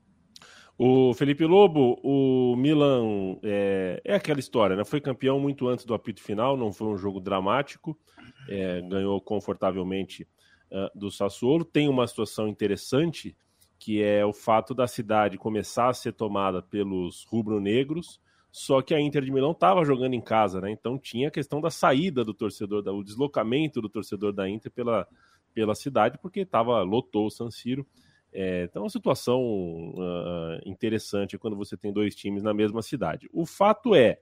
O 0.77 1.15
Felipe 1.15 1.45
Lobo, 1.45 2.01
o 2.03 2.57
Milan 2.57 3.39
é, 3.45 4.03
é, 4.05 4.15
aquela 4.17 4.41
história, 4.41 4.75
né? 4.75 4.85
Foi 4.85 5.01
campeão 5.01 5.39
muito 5.39 5.69
antes 5.69 5.85
do 5.85 5.95
apito 5.95 6.21
final, 6.21 6.57
não 6.57 6.73
foi 6.73 6.89
um 6.89 6.97
jogo 6.97 7.21
dramático, 7.21 7.97
é, 8.49 8.81
ganhou 8.83 9.21
confortavelmente 9.21 10.27
uh, 10.73 10.99
do 10.99 11.13
Sassuolo. 11.13 11.65
Tem 11.65 11.89
uma 11.89 12.09
situação 12.09 12.49
interessante, 12.49 13.37
que 13.79 14.03
é 14.03 14.27
o 14.27 14.33
fato 14.33 14.75
da 14.75 14.89
cidade 14.89 15.39
começar 15.39 15.91
a 15.91 15.95
ser 15.95 16.13
tomada 16.13 16.61
pelos 16.61 17.25
rubro-negros, 17.25 18.21
só 18.51 18.83
que 18.83 18.95
a 18.95 19.01
Inter 19.01 19.23
de 19.25 19.31
Milão 19.31 19.53
estava 19.53 19.85
jogando 19.85 20.15
em 20.15 20.21
casa, 20.21 20.61
né? 20.61 20.73
Então 20.73 20.99
tinha 20.99 21.29
a 21.29 21.31
questão 21.31 21.61
da 21.61 21.71
saída 21.71 22.25
do 22.25 22.35
torcedor, 22.35 22.83
o 22.89 23.05
deslocamento 23.05 23.81
do 23.81 23.89
torcedor 23.89 24.33
da 24.33 24.49
Inter 24.49 24.73
pela, 24.73 25.07
pela 25.53 25.75
cidade, 25.77 26.19
porque 26.21 26.45
tava, 26.45 26.83
lotou 26.83 27.27
o 27.27 27.31
San 27.31 27.51
Siro. 27.51 27.87
É, 28.37 28.65
então, 28.65 28.81
é 28.81 28.85
uma 28.85 28.91
situação 28.91 29.41
uh, 29.41 30.61
interessante 30.67 31.39
quando 31.39 31.57
você 31.57 31.77
tem 31.77 31.93
dois 31.93 32.17
times 32.17 32.43
na 32.43 32.53
mesma 32.53 32.83
cidade. 32.83 33.31
O 33.33 33.47
fato 33.47 33.95
é, 33.95 34.19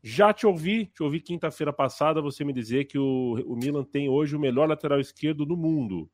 já 0.00 0.32
te 0.32 0.46
ouvi, 0.46 0.86
te 0.86 1.02
ouvi 1.02 1.20
quinta-feira 1.20 1.72
passada 1.72 2.22
você 2.22 2.44
me 2.44 2.52
dizer 2.52 2.84
que 2.84 2.98
o, 2.98 3.34
o 3.46 3.56
Milan 3.56 3.82
tem 3.82 4.08
hoje 4.08 4.36
o 4.36 4.40
melhor 4.40 4.68
lateral 4.68 5.00
esquerdo 5.00 5.44
do 5.44 5.56
mundo. 5.56 6.08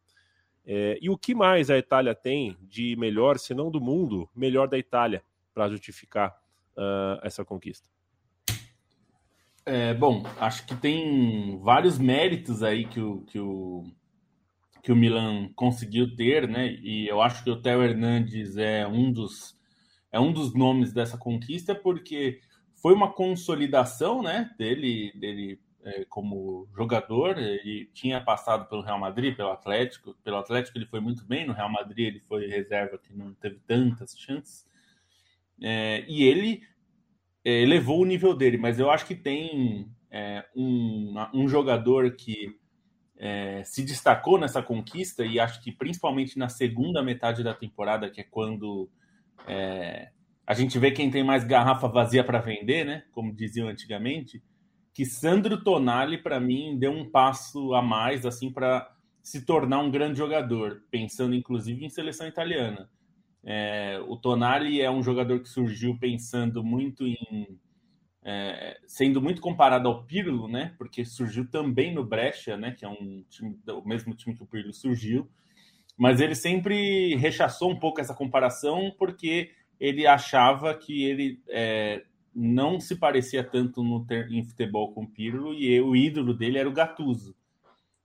É, 0.65 0.99
e 1.03 1.11
o 1.11 1.19
que 1.19 1.35
mais 1.35 1.69
a 1.69 1.77
Itália 1.77 2.15
tem 2.15 2.57
de 2.63 2.97
melhor, 2.97 3.39
se 3.39 3.53
não 3.53 3.71
do 3.71 3.81
mundo, 3.81 4.29
melhor 4.35 4.67
da 4.67 4.79
Itália, 4.79 5.23
para 5.53 5.69
justificar 5.69 6.31
uh, 6.77 7.21
essa 7.23 7.45
conquista? 7.45 7.89
É, 9.67 9.93
bom, 9.93 10.23
acho 10.41 10.67
que 10.67 10.75
tem 10.75 11.59
vários 11.59 11.99
méritos 11.99 12.63
aí 12.63 12.87
que 12.87 13.01
o, 13.01 13.21
que 13.23 13.39
o, 13.39 13.85
que 14.89 14.93
o 14.93 14.97
Milan 14.97 15.51
conseguiu 15.55 16.17
ter, 16.17 16.49
né? 16.49 16.73
E 16.81 17.07
eu 17.07 17.21
acho 17.21 17.45
que 17.45 17.51
o 17.51 17.61
Theo 17.61 17.83
Hernandes 17.83 18.57
é 18.57 18.87
um 18.87 19.13
dos 19.13 19.55
é 20.11 20.19
um 20.19 20.33
dos 20.33 20.55
nomes 20.55 20.95
dessa 20.95 21.19
conquista 21.19 21.75
porque 21.75 22.41
foi 22.75 22.95
uma 22.95 23.13
consolidação, 23.13 24.23
né? 24.23 24.51
Dele 24.57 25.13
dele 25.13 25.61
é, 25.85 26.07
como 26.07 26.67
jogador. 26.75 27.37
Ele 27.37 27.91
tinha 27.93 28.19
passado 28.19 28.67
pelo 28.67 28.81
Real 28.81 28.99
Madrid, 28.99 29.37
pelo 29.37 29.51
Atlético. 29.51 30.15
Pelo 30.25 30.39
Atlético 30.39 30.79
ele 30.79 30.87
foi 30.87 31.01
muito 31.01 31.23
bem. 31.27 31.47
No 31.47 31.53
Real 31.53 31.71
Madrid 31.71 32.07
ele 32.07 32.21
foi 32.21 32.47
reserva 32.47 32.97
que 32.97 33.13
não 33.13 33.35
teve 33.35 33.61
tantas 33.67 34.19
chances. 34.19 34.67
É, 35.61 36.03
e 36.09 36.23
ele 36.23 36.63
é, 37.45 37.61
elevou 37.61 38.01
o 38.01 38.07
nível 38.07 38.33
dele, 38.35 38.57
mas 38.57 38.81
eu 38.81 38.91
acho 38.91 39.05
que 39.05 39.15
tem 39.15 39.87
é, 40.11 40.47
um, 40.57 41.15
um 41.35 41.47
jogador 41.47 42.13
que 42.13 42.57
é, 43.19 43.63
se 43.65 43.85
destacou 43.85 44.39
nessa 44.39 44.63
conquista 44.63 45.25
e 45.25 45.41
acho 45.41 45.61
que 45.63 45.73
principalmente 45.73 46.39
na 46.39 46.49
segunda 46.49 47.03
metade 47.03 47.43
da 47.43 47.53
temporada, 47.53 48.09
que 48.09 48.21
é 48.21 48.25
quando 48.25 48.89
é, 49.47 50.11
a 50.47 50.55
gente 50.55 50.79
vê 50.79 50.93
quem 50.93 51.11
tem 51.11 51.25
mais 51.25 51.45
garrafa 51.45 51.89
vazia 51.89 52.23
para 52.23 52.41
vender, 52.41 52.85
né? 52.85 53.03
Como 53.13 53.35
diziam 53.35 53.69
antigamente, 53.69 54.43
que 54.95 55.05
Sandro 55.05 55.63
Tonali 55.63 56.19
para 56.19 56.39
mim 56.39 56.79
deu 56.79 56.93
um 56.93 57.11
passo 57.11 57.75
a 57.75 57.83
mais 57.83 58.25
assim 58.25 58.53
para 58.53 58.89
se 59.23 59.45
tornar 59.45 59.81
um 59.81 59.91
grande 59.91 60.17
jogador, 60.17 60.83
pensando 60.91 61.35
inclusive 61.35 61.85
em 61.85 61.91
seleção 61.91 62.27
italiana. 62.27 62.89
É, 63.45 64.01
o 64.07 64.17
Tonali 64.17 64.81
é 64.81 64.91
um 64.91 65.03
jogador 65.03 65.41
que 65.41 65.49
surgiu 65.49 65.99
pensando 65.99 66.63
muito 66.63 67.07
em 67.07 67.59
é, 68.31 68.79
sendo 68.87 69.23
muito 69.23 69.41
comparado 69.41 69.89
ao 69.89 70.05
Pirlo, 70.05 70.49
né? 70.49 70.75
Porque 70.77 71.03
surgiu 71.03 71.49
também 71.51 71.95
no 71.95 72.05
Brescia, 72.05 72.59
né? 72.59 72.73
Que 72.73 72.85
é 72.85 72.89
um 72.89 73.25
time, 73.31 73.59
o 73.67 73.89
mesmo 73.89 74.15
time 74.15 74.37
que 74.37 74.43
o 74.43 74.47
Pirlo 74.47 74.75
surgiu. 74.75 75.27
Mas 75.97 76.21
ele 76.21 76.35
sempre 76.35 77.15
rechaçou 77.17 77.71
um 77.71 77.79
pouco 77.79 78.03
essa 78.03 78.15
comparação 78.15 78.95
porque 78.99 79.51
ele 79.81 80.07
achava 80.07 80.75
que 80.75 81.05
ele 81.05 81.41
é, 81.49 82.05
não 82.35 82.79
se 82.79 82.97
parecia 82.97 83.43
tanto 83.43 83.83
no 83.83 84.07
em 84.31 84.45
futebol 84.45 84.93
com 84.93 85.05
o 85.05 85.09
Pirlo 85.09 85.55
e 85.55 85.81
o 85.81 85.97
ídolo 85.97 86.35
dele 86.35 86.59
era 86.59 86.69
o 86.69 86.73
Gattuso. 86.73 87.35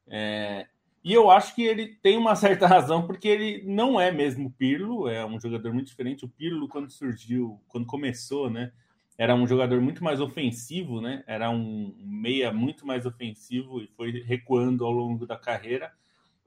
É, 0.08 0.68
e 1.04 1.12
eu 1.12 1.30
acho 1.30 1.54
que 1.54 1.64
ele 1.64 1.98
tem 2.02 2.18
uma 2.18 2.38
certa 2.38 2.66
razão, 2.66 3.06
porque 3.06 3.28
ele 3.28 3.62
não 3.66 4.00
é 4.00 4.10
mesmo 4.10 4.54
Pirlo, 4.54 5.10
é 5.10 5.26
um 5.26 5.38
jogador 5.38 5.74
muito 5.74 5.88
diferente. 5.88 6.24
O 6.24 6.30
Pirlo, 6.30 6.70
quando 6.70 6.90
surgiu, 6.90 7.60
quando 7.68 7.86
começou, 7.86 8.50
né? 8.50 8.72
Era 9.18 9.36
um 9.36 9.48
jogador 9.48 9.80
muito 9.80 10.04
mais 10.04 10.20
ofensivo, 10.20 11.00
né? 11.00 11.24
Era 11.28 11.50
um 11.50 11.96
meia 12.00 12.52
muito 12.52 12.86
mais 12.86 13.06
ofensivo 13.06 13.80
e 13.82 13.88
foi 13.88 14.12
recuando 14.24 14.86
ao 14.86 14.92
longo 14.92 15.26
da 15.26 15.38
carreira. 15.38 15.92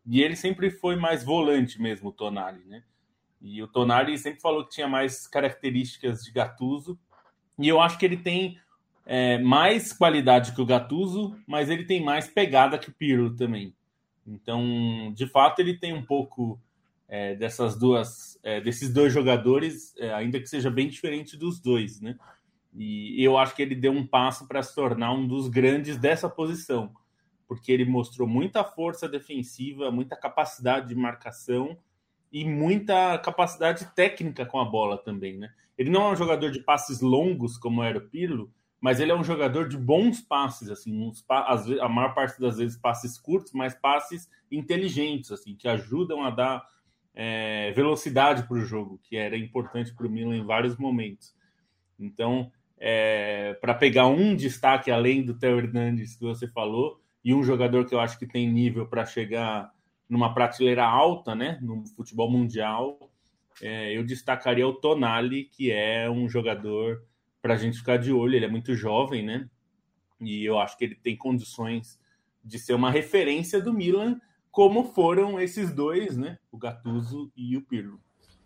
E 0.04 0.23
ele 0.23 0.37
sempre 0.37 0.70
foi 0.70 0.96
mais 0.96 1.25
volante 1.25 1.80
mesmo, 1.80 2.08
o 2.11 2.12
Tonali, 2.12 2.64
né? 2.64 2.82
E 3.40 3.62
o 3.62 3.68
Tonali 3.68 4.18
sempre 4.18 4.40
falou 4.40 4.64
que 4.64 4.75
tinha 4.75 4.88
mais 4.88 5.26
características 5.26 6.25
de 6.25 6.32
Gattuso. 6.32 6.99
E 7.58 7.68
eu 7.68 7.80
acho 7.80 7.99
que 7.99 8.04
ele 8.04 8.16
tem 8.16 8.58
é, 9.04 9.38
mais 9.38 9.92
qualidade 9.92 10.52
que 10.52 10.61
o 10.61 10.66
Gattuso, 10.66 11.37
mas 11.46 11.70
ele 11.70 11.85
tem 11.85 12.02
mais 12.02 12.26
pegada 12.26 12.78
que 12.78 12.88
o 12.88 12.94
Pirlo 12.94 13.35
também. 13.35 13.75
Então, 14.26 15.12
de 15.14 15.26
fato, 15.28 15.61
ele 15.61 15.78
tem 15.78 15.92
um 15.92 16.04
pouco 16.04 16.61
é, 17.08 17.37
dessas 17.37 17.78
duas, 17.78 18.38
é, 18.42 18.61
desses 18.61 18.92
dois 18.92 19.12
jogadores, 19.12 19.94
é, 19.99 20.12
ainda 20.12 20.40
que 20.40 20.49
seja 20.49 20.70
bem 20.70 20.88
diferente 20.88 21.37
dos 21.37 21.61
dois, 21.61 22.00
né? 22.00 22.16
E 22.76 23.25
eu 23.25 23.38
acho 23.38 23.56
que 23.56 23.62
ele 23.62 23.75
deu 23.75 23.92
um 23.92 24.06
passo 24.06 24.47
para 24.47 24.62
se 24.62 24.75
tornar 24.75 25.12
um 25.12 25.26
dos 25.26 25.49
grandes 25.49 25.97
dessa 25.97 26.28
posição, 26.28 26.92
porque 27.49 27.73
ele 27.73 27.87
mostrou 27.87 28.28
muita 28.28 28.62
força 28.62 29.09
defensiva, 29.09 29.90
muita 29.90 30.14
capacidade 30.14 30.88
de 30.88 30.95
marcação 30.95 31.78
e 32.30 32.45
muita 32.45 33.18
capacidade 33.18 33.87
técnica 33.95 34.45
com 34.45 34.61
a 34.61 34.64
bola 34.64 34.99
também, 34.99 35.38
né? 35.38 35.50
Ele 35.78 35.90
não 35.90 36.09
é 36.09 36.12
um 36.12 36.16
jogador 36.16 36.50
de 36.50 36.61
passes 36.61 37.00
longos 37.00 37.56
como 37.56 37.83
era 37.83 37.99
o 37.99 38.09
Pirlo, 38.09 38.52
mas 38.80 39.00
ele 39.00 39.11
é 39.11 39.14
um 39.14 39.25
jogador 39.25 39.68
de 39.68 39.76
bons 39.78 40.21
passes, 40.21 40.68
assim, 40.68 41.00
uns, 41.00 41.25
a 41.28 41.88
maior 41.88 42.14
parte 42.14 42.38
das 42.38 42.59
vezes 42.59 42.76
passes 42.76 43.18
curtos, 43.18 43.52
mas 43.52 43.75
passes 43.75 44.30
inteligentes, 44.52 45.33
assim, 45.33 45.54
que 45.54 45.66
ajudam 45.66 46.23
a 46.23 46.30
dar 46.30 46.66
é, 47.14 47.73
velocidade 47.73 48.47
para 48.47 48.59
o 48.59 48.64
jogo, 48.64 49.00
que 49.02 49.16
era 49.16 49.37
importante 49.37 49.95
para 49.95 50.06
o 50.06 50.11
Milan 50.11 50.37
em 50.37 50.45
vários 50.45 50.76
momentos. 50.76 51.35
Então, 51.99 52.52
é, 52.78 53.54
para 53.61 53.75
pegar 53.75 54.06
um 54.06 54.35
destaque 54.35 54.90
além 54.90 55.25
do 55.25 55.38
Theo 55.38 55.59
Hernandes 55.59 56.16
que 56.16 56.25
você 56.25 56.47
falou, 56.49 57.00
e 57.25 57.35
um 57.35 57.42
jogador 57.42 57.87
que 57.87 57.95
eu 57.95 58.00
acho 58.00 58.18
que 58.18 58.26
tem 58.26 58.50
nível 58.50 58.87
para 58.87 59.04
chegar 59.04 59.71
numa 60.09 60.33
prateleira 60.33 60.85
alta, 60.85 61.35
né, 61.35 61.59
no 61.61 61.85
futebol 61.88 62.30
mundial, 62.30 63.11
é, 63.61 63.97
eu 63.97 64.04
destacaria 64.04 64.66
o 64.66 64.75
Tonali, 64.75 65.45
que 65.45 65.71
é 65.71 66.09
um 66.11 66.28
jogador 66.28 67.02
para 67.40 67.54
a 67.54 67.56
gente 67.56 67.78
ficar 67.78 67.97
de 67.97 68.12
olho. 68.12 68.35
Ele 68.35 68.45
é 68.45 68.50
muito 68.50 68.75
jovem, 68.75 69.25
né? 69.25 69.49
E 70.21 70.45
eu 70.45 70.59
acho 70.59 70.76
que 70.76 70.85
ele 70.85 70.95
tem 70.95 71.16
condições 71.16 71.99
de 72.45 72.59
ser 72.59 72.75
uma 72.75 72.90
referência 72.90 73.61
do 73.61 73.73
Milan, 73.73 74.21
como 74.50 74.85
foram 74.85 75.40
esses 75.40 75.73
dois, 75.73 76.16
né? 76.16 76.38
O 76.50 76.59
Gattuso 76.59 77.30
e 77.37 77.56
o 77.56 77.62
Pirlo. 77.62 78.00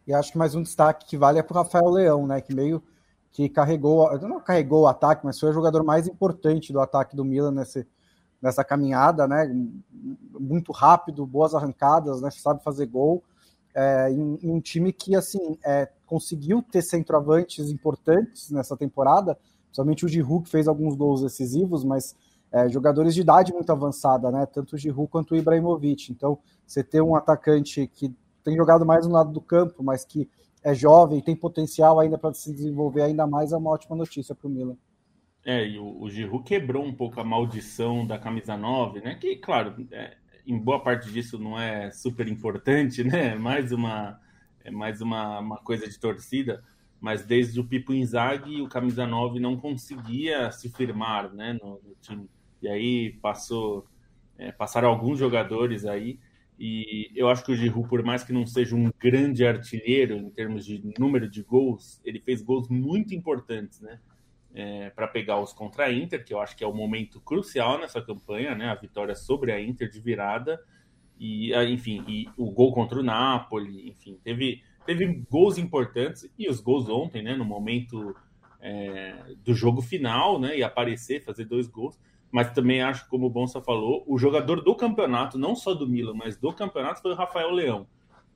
E 0.06 0.12
acho 0.12 0.32
que 0.32 0.38
mais 0.38 0.54
um 0.54 0.62
destaque 0.62 1.06
que 1.06 1.16
vale 1.16 1.38
é 1.38 1.42
para 1.42 1.58
o 1.58 1.62
Rafael 1.62 1.88
Leão, 1.90 2.26
né? 2.26 2.40
Que 2.40 2.54
meio 2.54 2.82
que 3.32 3.48
carregou, 3.48 4.18
não 4.20 4.40
carregou 4.40 4.82
o 4.82 4.86
ataque, 4.86 5.24
mas 5.24 5.38
foi 5.38 5.50
o 5.50 5.52
jogador 5.52 5.84
mais 5.84 6.08
importante 6.08 6.72
do 6.72 6.80
ataque 6.80 7.14
do 7.14 7.24
Milan 7.24 7.52
nesse, 7.52 7.86
nessa 8.42 8.64
caminhada, 8.64 9.28
né? 9.28 9.50
Muito 10.38 10.72
rápido, 10.72 11.26
boas 11.26 11.54
arrancadas, 11.54 12.20
né? 12.20 12.30
Sabe 12.30 12.62
fazer 12.62 12.86
gol. 12.86 13.22
É, 13.72 14.10
em, 14.10 14.38
em, 14.42 14.50
um 14.50 14.60
time 14.60 14.92
que 14.92 15.14
assim 15.14 15.56
é, 15.64 15.88
conseguiu 16.04 16.60
ter 16.60 16.82
centroavantes 16.82 17.70
importantes 17.70 18.50
nessa 18.50 18.76
temporada, 18.76 19.38
principalmente 19.66 20.04
o 20.04 20.08
Giroud 20.08 20.42
que 20.42 20.50
fez 20.50 20.66
alguns 20.66 20.96
gols 20.96 21.22
decisivos, 21.22 21.84
mas 21.84 22.16
é, 22.50 22.68
jogadores 22.68 23.14
de 23.14 23.20
idade 23.20 23.52
muito 23.52 23.70
avançada, 23.70 24.28
né? 24.32 24.44
Tanto 24.44 24.74
o 24.74 24.78
Giroud 24.78 25.08
quanto 25.08 25.34
o 25.34 25.36
Ibrahimovic. 25.36 26.10
Então, 26.10 26.38
você 26.66 26.82
ter 26.82 27.00
um 27.00 27.14
atacante 27.14 27.86
que 27.86 28.12
tem 28.42 28.56
jogado 28.56 28.84
mais 28.84 29.06
no 29.06 29.12
lado 29.12 29.30
do 29.30 29.40
campo, 29.40 29.84
mas 29.84 30.04
que 30.04 30.28
é 30.62 30.74
jovem, 30.74 31.20
tem 31.20 31.34
potencial 31.34 31.98
ainda 31.98 32.18
para 32.18 32.34
se 32.34 32.52
desenvolver 32.52 33.02
ainda 33.02 33.26
mais, 33.26 33.52
é 33.52 33.56
uma 33.56 33.70
ótima 33.70 33.96
notícia 33.96 34.34
para 34.34 34.46
o 34.46 34.50
Milan. 34.50 34.76
É, 35.44 35.66
e 35.66 35.78
o, 35.78 36.02
o 36.02 36.10
Giroud 36.10 36.44
quebrou 36.44 36.84
um 36.84 36.94
pouco 36.94 37.18
a 37.20 37.24
maldição 37.24 38.06
da 38.06 38.18
camisa 38.18 38.56
9, 38.56 39.00
né? 39.00 39.14
Que, 39.14 39.36
claro, 39.36 39.74
é, 39.90 40.16
em 40.46 40.58
boa 40.58 40.80
parte 40.82 41.10
disso 41.10 41.38
não 41.38 41.58
é 41.58 41.90
super 41.90 42.28
importante, 42.28 43.02
né? 43.02 43.34
Mais 43.36 43.72
uma 43.72 44.20
é 44.62 44.70
mais 44.70 45.00
uma, 45.00 45.38
uma 45.40 45.56
coisa 45.56 45.88
de 45.88 45.98
torcida, 45.98 46.62
mas 47.00 47.24
desde 47.24 47.58
o 47.58 47.64
Pipo 47.64 47.94
Inzaghi, 47.94 48.60
o 48.60 48.68
camisa 48.68 49.06
9 49.06 49.40
não 49.40 49.56
conseguia 49.56 50.50
se 50.52 50.68
firmar, 50.68 51.32
né, 51.32 51.54
no, 51.54 51.80
no 51.82 51.96
time. 52.00 52.28
E 52.60 52.68
aí 52.68 53.12
passou 53.22 53.86
é, 54.36 54.52
passaram 54.52 54.88
alguns 54.88 55.18
jogadores 55.18 55.84
aí 55.86 56.18
e 56.62 57.10
eu 57.16 57.30
acho 57.30 57.42
que 57.42 57.50
o 57.50 57.56
Giroud, 57.56 57.88
por 57.88 58.02
mais 58.02 58.22
que 58.22 58.34
não 58.34 58.46
seja 58.46 58.76
um 58.76 58.92
grande 58.98 59.46
artilheiro 59.46 60.14
em 60.14 60.28
termos 60.28 60.66
de 60.66 60.92
número 60.98 61.26
de 61.26 61.42
gols, 61.42 61.98
ele 62.04 62.20
fez 62.20 62.42
gols 62.42 62.68
muito 62.68 63.14
importantes, 63.14 63.80
né? 63.80 63.98
É, 64.52 64.90
para 64.90 65.08
pegar 65.08 65.40
os 65.40 65.54
contra 65.54 65.86
a 65.86 65.92
Inter, 65.92 66.22
que 66.22 66.34
eu 66.34 66.40
acho 66.40 66.54
que 66.54 66.62
é 66.62 66.66
o 66.66 66.74
momento 66.74 67.18
crucial 67.18 67.78
nessa 67.78 68.02
campanha, 68.02 68.54
né? 68.54 68.68
A 68.68 68.74
vitória 68.74 69.14
sobre 69.14 69.52
a 69.52 69.62
Inter 69.62 69.88
de 69.88 70.00
virada 70.00 70.60
e, 71.18 71.54
ah, 71.54 71.64
enfim, 71.64 72.04
e 72.06 72.28
o 72.36 72.50
gol 72.50 72.74
contra 72.74 73.00
o 73.00 73.02
Napoli, 73.02 73.88
enfim, 73.88 74.18
teve 74.22 74.62
teve 74.84 75.06
gols 75.30 75.56
importantes 75.56 76.30
e 76.38 76.46
os 76.46 76.60
gols 76.60 76.90
ontem, 76.90 77.22
né? 77.22 77.34
No 77.34 77.44
momento 77.44 78.14
é, 78.60 79.14
do 79.42 79.54
jogo 79.54 79.80
final, 79.80 80.38
né? 80.38 80.58
E 80.58 80.62
aparecer, 80.62 81.24
fazer 81.24 81.46
dois 81.46 81.66
gols 81.68 81.98
mas 82.30 82.52
também 82.52 82.80
acho, 82.80 83.08
como 83.08 83.26
o 83.26 83.30
Bonsa 83.30 83.60
falou, 83.60 84.04
o 84.06 84.16
jogador 84.16 84.62
do 84.62 84.74
campeonato, 84.74 85.38
não 85.38 85.56
só 85.56 85.74
do 85.74 85.88
Milan, 85.88 86.14
mas 86.14 86.36
do 86.36 86.52
campeonato, 86.52 87.02
foi 87.02 87.12
o 87.12 87.16
Rafael 87.16 87.50
Leão. 87.50 87.86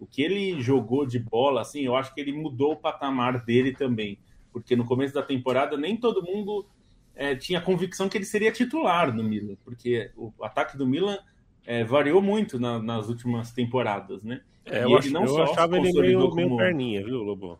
O 0.00 0.06
que 0.06 0.22
ele 0.22 0.60
jogou 0.60 1.06
de 1.06 1.18
bola, 1.18 1.60
assim, 1.60 1.82
eu 1.82 1.94
acho 1.94 2.12
que 2.12 2.20
ele 2.20 2.32
mudou 2.32 2.72
o 2.72 2.76
patamar 2.76 3.44
dele 3.44 3.72
também. 3.72 4.18
Porque 4.52 4.74
no 4.74 4.84
começo 4.84 5.14
da 5.14 5.22
temporada 5.22 5.76
nem 5.76 5.96
todo 5.96 6.22
mundo 6.22 6.66
é, 7.14 7.36
tinha 7.36 7.60
convicção 7.60 8.08
que 8.08 8.18
ele 8.18 8.24
seria 8.24 8.50
titular 8.50 9.14
no 9.14 9.22
Milan, 9.22 9.56
porque 9.64 10.10
o 10.16 10.32
ataque 10.42 10.76
do 10.76 10.86
Milan 10.86 11.18
é, 11.64 11.84
variou 11.84 12.20
muito 12.20 12.58
na, 12.58 12.80
nas 12.80 13.08
últimas 13.08 13.52
temporadas, 13.52 14.22
né? 14.24 14.40
É, 14.64 14.84
eu, 14.84 14.96
ach, 14.96 15.06
eu 15.06 15.42
achava 15.42 15.76
ele 15.76 15.92
meio, 15.92 16.20
como... 16.20 16.34
meio 16.34 16.56
perninha, 16.56 17.04
viu, 17.04 17.22
Lobo? 17.22 17.58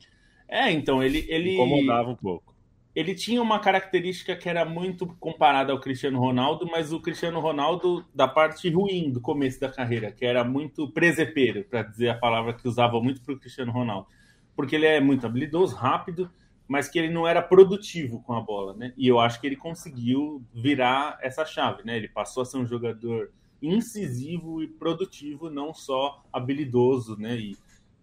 É, 0.49 0.71
então, 0.71 1.03
ele... 1.03 1.25
ele... 1.29 1.55
Incomodava 1.55 2.11
um 2.11 2.17
pouco 2.17 2.54
ele 2.95 3.15
tinha 3.15 3.43
uma 3.43 3.59
característica 3.59 4.37
que 4.37 4.49
era 4.49 4.65
muito 4.65 5.07
comparada 5.19 5.73
ao 5.73 5.81
Cristiano 5.81 6.21
Ronaldo, 6.21 6.67
mas 6.71 6.93
o 6.93 7.01
Cristiano 7.01 7.41
Ronaldo 7.41 8.05
da 8.15 8.29
parte 8.29 8.71
ruim 8.71 9.11
do 9.11 9.21
começo 9.21 9.59
da 9.59 9.69
carreira, 9.69 10.13
que 10.13 10.25
era 10.25 10.45
muito 10.45 10.89
presepeiro, 10.91 11.65
para 11.65 11.83
dizer 11.83 12.11
a 12.11 12.15
palavra 12.15 12.55
que 12.55 12.69
usava 12.69 13.01
muito 13.01 13.21
para 13.21 13.35
o 13.35 13.39
Cristiano 13.39 13.73
Ronaldo. 13.73 14.07
Porque 14.55 14.77
ele 14.77 14.87
é 14.87 15.01
muito 15.01 15.27
habilidoso, 15.27 15.75
rápido, 15.75 16.31
mas 16.69 16.89
que 16.89 16.99
ele 16.99 17.13
não 17.13 17.27
era 17.27 17.43
produtivo 17.43 18.23
com 18.23 18.33
a 18.33 18.41
bola, 18.41 18.75
né? 18.75 18.95
E 18.97 19.09
eu 19.09 19.19
acho 19.19 19.41
que 19.41 19.47
ele 19.49 19.57
conseguiu 19.57 20.45
virar 20.55 21.19
essa 21.21 21.45
chave, 21.45 21.83
né? 21.85 21.97
Ele 21.97 22.09
passou 22.09 22.43
a 22.43 22.47
ser 22.47 22.59
um 22.59 22.67
jogador 22.67 23.33
incisivo 23.61 24.63
e 24.63 24.69
produtivo, 24.69 25.51
não 25.51 25.75
só 25.75 26.23
habilidoso, 26.33 27.17
né? 27.19 27.37
E, 27.37 27.57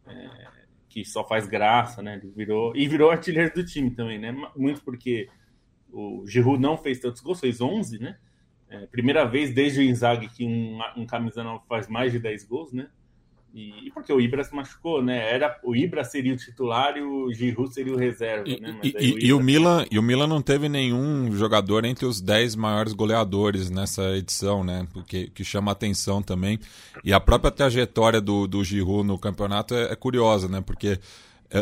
é 0.05 0.61
que 0.91 1.05
só 1.05 1.25
faz 1.25 1.48
graça, 1.48 2.01
né? 2.01 2.19
Ele 2.21 2.29
virou 2.36 2.75
e 2.75 2.86
virou 2.86 3.10
artilheiro 3.10 3.53
do 3.53 3.65
time 3.65 3.89
também, 3.91 4.19
né? 4.19 4.36
Muito 4.57 4.83
porque 4.83 5.29
o 5.89 6.25
Giroud 6.27 6.62
não 6.62 6.77
fez 6.77 7.00
tantos 7.00 7.21
gols, 7.21 7.39
fez 7.39 7.62
11, 7.62 7.98
né? 7.98 8.17
É, 8.69 8.86
primeira 8.88 9.24
vez 9.25 9.53
desde 9.53 9.79
o 9.79 9.83
Inzaghi 9.83 10.27
que 10.27 10.45
um, 10.45 10.79
um 10.98 11.05
camisa 11.05 11.45
não 11.45 11.62
faz 11.62 11.88
mais 11.88 12.12
de 12.12 12.19
10 12.19 12.43
gols, 12.43 12.74
né? 12.74 12.89
E, 13.53 13.88
e, 13.88 13.91
porque 13.91 14.13
o 14.13 14.22
Ibra 14.22 14.43
se 14.43 14.55
machucou, 14.55 15.03
né? 15.03 15.34
Era, 15.34 15.60
o 15.63 15.75
Ibra 15.75 16.03
seria 16.03 16.34
o 16.34 16.38
titular 16.38 16.96
e 16.96 17.01
o 17.01 17.34
Giroud 17.34 17.74
seria 17.74 17.93
o 17.93 17.98
reserva, 17.98 18.48
e, 18.48 18.60
né? 18.60 18.79
E, 18.81 18.88
o, 18.88 18.89
Ibra... 18.89 19.25
e, 19.25 19.34
o 19.34 19.39
Milan, 19.39 19.86
e 19.91 20.00
o 20.00 20.01
Milan 20.01 20.27
não 20.27 20.41
teve 20.41 20.70
nenhum 20.70 21.31
jogador 21.34 21.84
entre 21.84 22.05
os 22.05 22.22
10 22.22 22.55
maiores 22.55 22.93
goleadores 22.93 23.70
nessa 23.70 24.15
edição, 24.15 24.63
né? 24.63 24.88
Porque 24.93 25.27
que 25.27 25.43
chama 25.43 25.72
atenção 25.72 26.22
também. 26.22 26.60
E 27.03 27.12
a 27.12 27.20
própria 27.20 27.51
trajetória 27.51 28.22
do, 28.22 28.48
do 28.48 28.63
Giroud 28.63 29.05
no 29.05 29.20
campeonato 29.20 29.75
é, 29.75 29.91
é 29.91 29.96
curiosa, 29.96 30.48
né? 30.48 30.62
Porque 30.62 30.98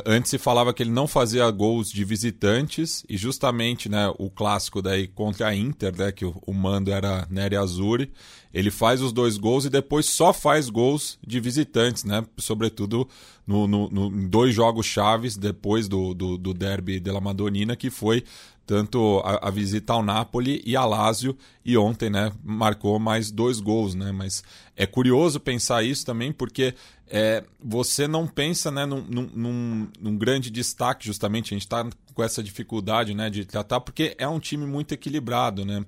antes 0.05 0.29
se 0.29 0.37
falava 0.37 0.73
que 0.73 0.83
ele 0.83 0.91
não 0.91 1.07
fazia 1.07 1.49
gols 1.49 1.91
de 1.91 2.03
visitantes 2.05 3.03
e 3.09 3.17
justamente 3.17 3.89
né, 3.89 4.13
o 4.19 4.29
clássico 4.29 4.81
daí 4.81 5.07
contra 5.07 5.47
a 5.47 5.55
Inter, 5.55 5.95
né, 5.97 6.11
que 6.11 6.23
o, 6.23 6.35
o 6.45 6.53
mando 6.53 6.91
era 6.91 7.27
Nery 7.29 7.55
Azuri, 7.55 8.11
ele 8.53 8.69
faz 8.69 9.01
os 9.01 9.11
dois 9.11 9.37
gols 9.37 9.65
e 9.65 9.69
depois 9.69 10.05
só 10.05 10.31
faz 10.31 10.69
gols 10.69 11.17
de 11.25 11.39
visitantes, 11.39 12.03
né, 12.03 12.23
sobretudo 12.37 13.07
no, 13.47 13.67
no, 13.67 13.89
no 13.89 14.07
em 14.07 14.27
dois 14.27 14.53
jogos 14.53 14.85
chaves 14.85 15.35
depois 15.35 15.87
do, 15.87 16.13
do, 16.13 16.37
do 16.37 16.53
derby 16.53 16.99
della 16.99 17.19
Madonnina, 17.19 17.75
que 17.75 17.89
foi 17.89 18.23
tanto 18.69 19.19
a, 19.25 19.47
a, 19.47 19.49
visita 19.49 19.93
ao 19.93 20.03
Napoli 20.03 20.61
e 20.63 20.75
a 20.75 20.85
Lazio, 20.85 21.35
e 21.65 21.75
ontem 21.75 22.07
né, 22.07 22.31
marcou 22.43 22.99
mais 22.99 23.31
dois 23.31 23.59
gols. 23.59 23.95
Né, 23.95 24.11
mas 24.11 24.43
é 24.77 24.85
curioso 24.85 25.39
pensar 25.39 25.81
isso 25.81 26.05
também, 26.05 26.31
porque 26.31 26.75
é, 27.07 27.43
você 27.59 28.07
não 28.07 28.27
pensa 28.27 28.69
né, 28.69 28.85
num, 28.85 29.01
num, 29.09 29.87
num, 29.99 30.15
grande 30.15 30.51
destaque, 30.51 31.07
justamente, 31.07 31.51
a 31.51 31.55
gente 31.55 31.65
está 31.65 31.83
com 32.19 32.23
essa 32.23 32.43
dificuldade 32.43 33.13
né, 33.13 33.29
de 33.29 33.45
tratar, 33.45 33.79
porque 33.79 34.13
é 34.17 34.27
um 34.27 34.41
time 34.41 34.65
muito 34.65 34.93
equilibrado. 34.93 35.63
Né? 35.63 35.85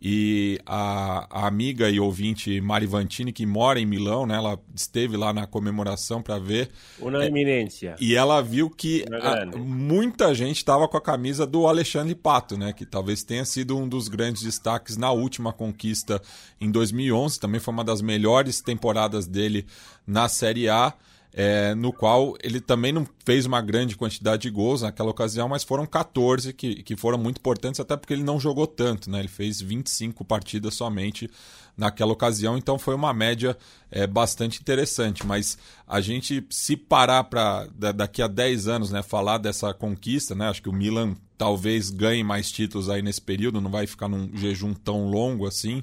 E 0.00 0.58
a, 0.64 1.26
a 1.42 1.46
amiga 1.46 1.90
e 1.90 2.00
ouvinte 2.00 2.58
Mari 2.58 2.86
Vantini, 2.86 3.34
que 3.34 3.44
mora 3.44 3.78
em 3.78 3.84
Milão, 3.84 4.24
né, 4.24 4.34
ela 4.34 4.58
esteve 4.74 5.14
lá 5.14 5.30
na 5.34 5.46
comemoração 5.46 6.22
para 6.22 6.38
ver. 6.38 6.70
Uma 6.98 7.26
eminência. 7.26 7.96
E 8.00 8.14
ela 8.14 8.40
viu 8.40 8.70
que 8.70 9.04
a, 9.12 9.44
muita 9.58 10.34
gente 10.34 10.56
estava 10.56 10.88
com 10.88 10.96
a 10.96 11.02
camisa 11.02 11.46
do 11.46 11.66
Alexandre 11.66 12.14
Pato, 12.14 12.56
né, 12.56 12.72
que 12.72 12.86
talvez 12.86 13.22
tenha 13.22 13.44
sido 13.44 13.76
um 13.76 13.86
dos 13.86 14.08
grandes 14.08 14.42
destaques 14.42 14.96
na 14.96 15.12
última 15.12 15.52
conquista 15.52 16.18
em 16.58 16.70
2011. 16.70 17.38
Também 17.38 17.60
foi 17.60 17.74
uma 17.74 17.84
das 17.84 18.00
melhores 18.00 18.62
temporadas 18.62 19.26
dele 19.26 19.66
na 20.06 20.30
Série 20.30 20.66
A 20.66 20.94
é, 21.36 21.74
no 21.74 21.92
qual 21.92 22.36
ele 22.44 22.60
também 22.60 22.92
não 22.92 23.04
fez 23.26 23.44
uma 23.44 23.60
grande 23.60 23.96
quantidade 23.96 24.42
de 24.42 24.50
gols 24.50 24.82
naquela 24.82 25.10
ocasião, 25.10 25.48
mas 25.48 25.64
foram 25.64 25.84
14 25.84 26.52
que, 26.52 26.80
que 26.84 26.96
foram 26.96 27.18
muito 27.18 27.38
importantes, 27.38 27.80
até 27.80 27.96
porque 27.96 28.12
ele 28.12 28.22
não 28.22 28.38
jogou 28.38 28.68
tanto, 28.68 29.10
né? 29.10 29.18
Ele 29.18 29.26
fez 29.26 29.60
25 29.60 30.24
partidas 30.24 30.74
somente 30.74 31.28
naquela 31.76 32.12
ocasião, 32.12 32.56
então 32.56 32.78
foi 32.78 32.94
uma 32.94 33.12
média 33.12 33.58
é, 33.90 34.06
bastante 34.06 34.60
interessante. 34.60 35.26
Mas 35.26 35.58
a 35.88 36.00
gente, 36.00 36.46
se 36.48 36.76
parar 36.76 37.24
para 37.24 37.66
daqui 37.92 38.22
a 38.22 38.28
10 38.28 38.68
anos 38.68 38.92
né, 38.92 39.02
falar 39.02 39.38
dessa 39.38 39.74
conquista, 39.74 40.36
né? 40.36 40.48
Acho 40.48 40.62
que 40.62 40.68
o 40.68 40.72
Milan 40.72 41.16
talvez 41.36 41.90
ganhe 41.90 42.22
mais 42.22 42.48
títulos 42.52 42.88
aí 42.88 43.02
nesse 43.02 43.20
período, 43.20 43.60
não 43.60 43.72
vai 43.72 43.88
ficar 43.88 44.06
num 44.06 44.30
jejum 44.36 44.72
tão 44.72 45.08
longo 45.08 45.48
assim. 45.48 45.82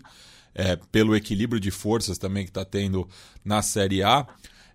É, 0.54 0.78
pelo 0.92 1.16
equilíbrio 1.16 1.62
de 1.62 1.72
forças 1.72 2.18
também 2.18 2.44
que 2.44 2.52
está 2.52 2.64
tendo 2.64 3.08
na 3.44 3.62
Série 3.62 4.02
A. 4.02 4.26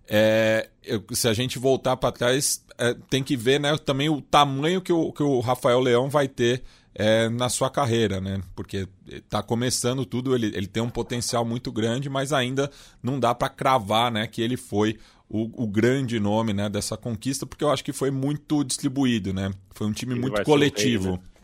É, 0.09 0.69
se 1.11 1.27
a 1.27 1.33
gente 1.33 1.59
voltar 1.59 1.97
para 1.97 2.11
trás, 2.11 2.63
é, 2.77 2.95
tem 3.09 3.23
que 3.23 3.35
ver 3.35 3.59
né, 3.59 3.77
também 3.77 4.09
o 4.09 4.21
tamanho 4.21 4.81
que 4.81 4.93
o, 4.93 5.11
que 5.11 5.23
o 5.23 5.39
Rafael 5.39 5.79
Leão 5.79 6.09
vai 6.09 6.27
ter 6.27 6.63
é, 6.95 7.29
na 7.29 7.47
sua 7.47 7.69
carreira, 7.69 8.19
né? 8.19 8.41
Porque 8.55 8.87
está 9.07 9.43
começando 9.43 10.03
tudo, 10.03 10.33
ele, 10.33 10.47
ele 10.47 10.65
tem 10.65 10.81
um 10.81 10.89
potencial 10.89 11.45
muito 11.45 11.71
grande, 11.71 12.09
mas 12.09 12.33
ainda 12.33 12.71
não 13.03 13.19
dá 13.19 13.35
para 13.35 13.49
cravar 13.49 14.11
né, 14.11 14.25
que 14.25 14.41
ele 14.41 14.57
foi 14.57 14.97
o, 15.29 15.63
o, 15.63 15.67
grande 15.67 16.19
nome 16.19 16.53
né, 16.53 16.69
dessa 16.69 16.97
conquista, 16.97 17.45
porque 17.45 17.63
eu 17.63 17.69
acho 17.69 17.83
que 17.83 17.93
foi 17.93 18.09
muito 18.09 18.63
distribuído, 18.63 19.31
né? 19.31 19.51
Foi 19.71 19.85
um 19.85 19.91
time 19.91 20.13
ele 20.13 20.21
muito 20.21 20.41
coletivo. 20.43 21.11
Rei, 21.11 21.17
né? 21.17 21.36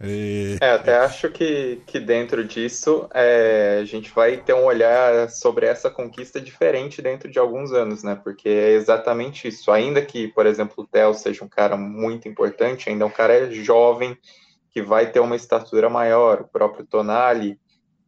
É, 0.00 0.70
até 0.70 0.96
acho 0.98 1.30
que, 1.30 1.80
que 1.86 2.00
dentro 2.00 2.44
disso 2.44 3.08
é, 3.14 3.78
a 3.80 3.84
gente 3.84 4.10
vai 4.10 4.36
ter 4.36 4.52
um 4.52 4.64
olhar 4.64 5.30
sobre 5.30 5.66
essa 5.66 5.88
conquista 5.88 6.40
diferente 6.40 7.00
dentro 7.00 7.30
de 7.30 7.38
alguns 7.38 7.72
anos, 7.72 8.02
né? 8.02 8.18
Porque 8.22 8.48
é 8.48 8.70
exatamente 8.72 9.48
isso. 9.48 9.70
Ainda 9.70 10.02
que, 10.02 10.28
por 10.28 10.46
exemplo, 10.46 10.84
o 10.84 10.86
Theo 10.86 11.14
seja 11.14 11.44
um 11.44 11.48
cara 11.48 11.76
muito 11.76 12.28
importante, 12.28 12.88
ainda 12.90 13.04
é 13.04 13.06
um 13.06 13.10
cara 13.10 13.50
jovem 13.50 14.16
que 14.70 14.82
vai 14.82 15.10
ter 15.10 15.20
uma 15.20 15.36
estatura 15.36 15.88
maior. 15.88 16.40
O 16.40 16.48
próprio 16.48 16.84
Tonali, 16.84 17.58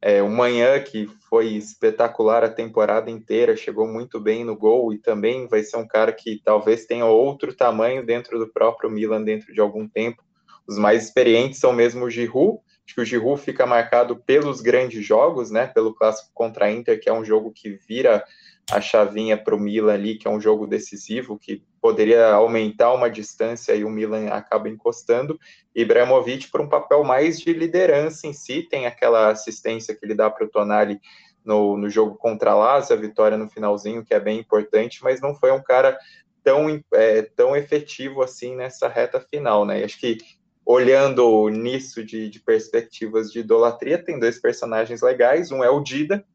é, 0.03 0.21
o 0.21 0.29
Manhã, 0.29 0.81
que 0.81 1.07
foi 1.31 1.51
espetacular 1.51 2.43
a 2.43 2.51
temporada 2.51 3.11
inteira, 3.11 3.57
chegou 3.57 3.87
muito 3.87 4.21
bem 4.21 4.45
no 4.45 4.57
gol 4.57 4.93
e 4.93 4.99
também 4.99 5.47
vai 5.47 5.63
ser 5.63 5.77
um 5.77 5.87
cara 5.87 6.13
que 6.13 6.43
talvez 6.45 6.85
tenha 6.85 7.07
outro 7.07 7.55
tamanho 7.55 8.05
dentro 8.05 8.39
do 8.39 8.49
próprio 8.49 8.91
Milan 8.91 9.23
dentro 9.23 9.55
de 9.55 9.61
algum 9.61 9.89
tempo 9.89 10.26
os 10.69 10.79
mais 10.79 11.05
experientes 11.05 11.59
são 11.59 11.73
mesmo 11.73 12.05
o 12.05 12.11
Giroud. 12.11 12.59
Acho 12.85 12.95
que 12.95 13.01
o 13.01 13.05
Giroud 13.05 13.41
fica 13.41 13.67
marcado 13.67 14.17
pelos 14.17 14.61
grandes 14.61 15.05
jogos, 15.05 15.51
né? 15.51 15.67
Pelo 15.67 15.95
clássico 15.95 16.31
contra 16.33 16.67
a 16.67 16.73
Inter, 16.73 17.01
que 17.01 17.09
é 17.09 17.13
um 17.13 17.25
jogo 17.25 17.53
que 17.53 17.71
vira 17.71 18.25
a 18.71 18.81
chavinha 18.81 19.37
para 19.37 19.55
o 19.55 19.61
Milan 19.61 19.95
ali, 19.95 20.17
que 20.17 20.27
é 20.27 20.31
um 20.31 20.41
jogo 20.41 20.67
decisivo, 20.67 21.39
que 21.39 21.63
poderia 21.81 22.33
aumentar 22.33 22.93
uma 22.93 23.09
distância 23.09 23.75
e 23.75 23.85
o 23.85 23.91
Milan 23.91 24.29
acaba 24.29 24.69
encostando. 24.69 25.39
Ibrahimovic 25.75 26.51
para 26.51 26.63
um 26.63 26.69
papel 26.69 27.05
mais 27.05 27.41
de 27.41 27.53
liderança 27.53 28.27
em 28.27 28.33
si, 28.33 28.63
tem 28.69 28.87
aquela 28.87 29.31
assistência 29.31 29.95
que 29.95 30.05
ele 30.05 30.15
dá 30.15 30.29
para 30.29 30.45
o 30.45 30.49
Tonali 30.49 31.01
no, 31.45 31.77
no 31.77 31.89
jogo 31.89 32.17
contra 32.17 32.51
a 32.51 32.55
Lazio, 32.57 32.97
a 32.97 33.01
vitória 33.01 33.39
no 33.39 33.49
finalzinho, 33.49 34.05
que 34.05 34.13
é 34.13 34.19
bem 34.19 34.41
importante, 34.41 34.99
mas 35.03 35.21
não 35.21 35.33
foi 35.37 35.53
um 35.53 35.63
cara 35.63 35.97
tão, 36.43 36.83
é, 36.93 37.23
tão 37.23 37.57
efetivo 37.57 38.21
assim 38.21 38.57
nessa 38.57 38.89
reta 38.89 39.21
final, 39.21 39.65
né? 39.65 39.85
acho 39.85 39.99
que 39.99 40.19
olhando 40.67 41.49
nisso 41.49 42.05
de, 42.05 42.29
de, 42.29 42.41
perspectivas 42.41 43.31
de 43.31 43.39
idolatria, 43.39 44.03
tem 44.03 44.19
dois 44.19 44.41
personagens 44.41 45.01
legais. 45.01 45.53
Um 45.53 45.63
é 45.63 45.71
o 45.71 45.81
Dida, 45.81 46.27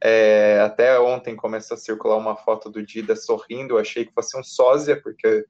É, 0.00 0.60
até 0.60 1.00
ontem 1.00 1.34
começou 1.34 1.74
a 1.74 1.78
circular 1.78 2.16
uma 2.18 2.36
foto 2.36 2.70
do 2.70 2.84
Dida 2.84 3.16
sorrindo. 3.16 3.74
Eu 3.74 3.78
achei 3.78 4.04
que 4.04 4.12
fosse 4.12 4.38
um 4.38 4.44
sósia, 4.44 5.00
porque 5.00 5.46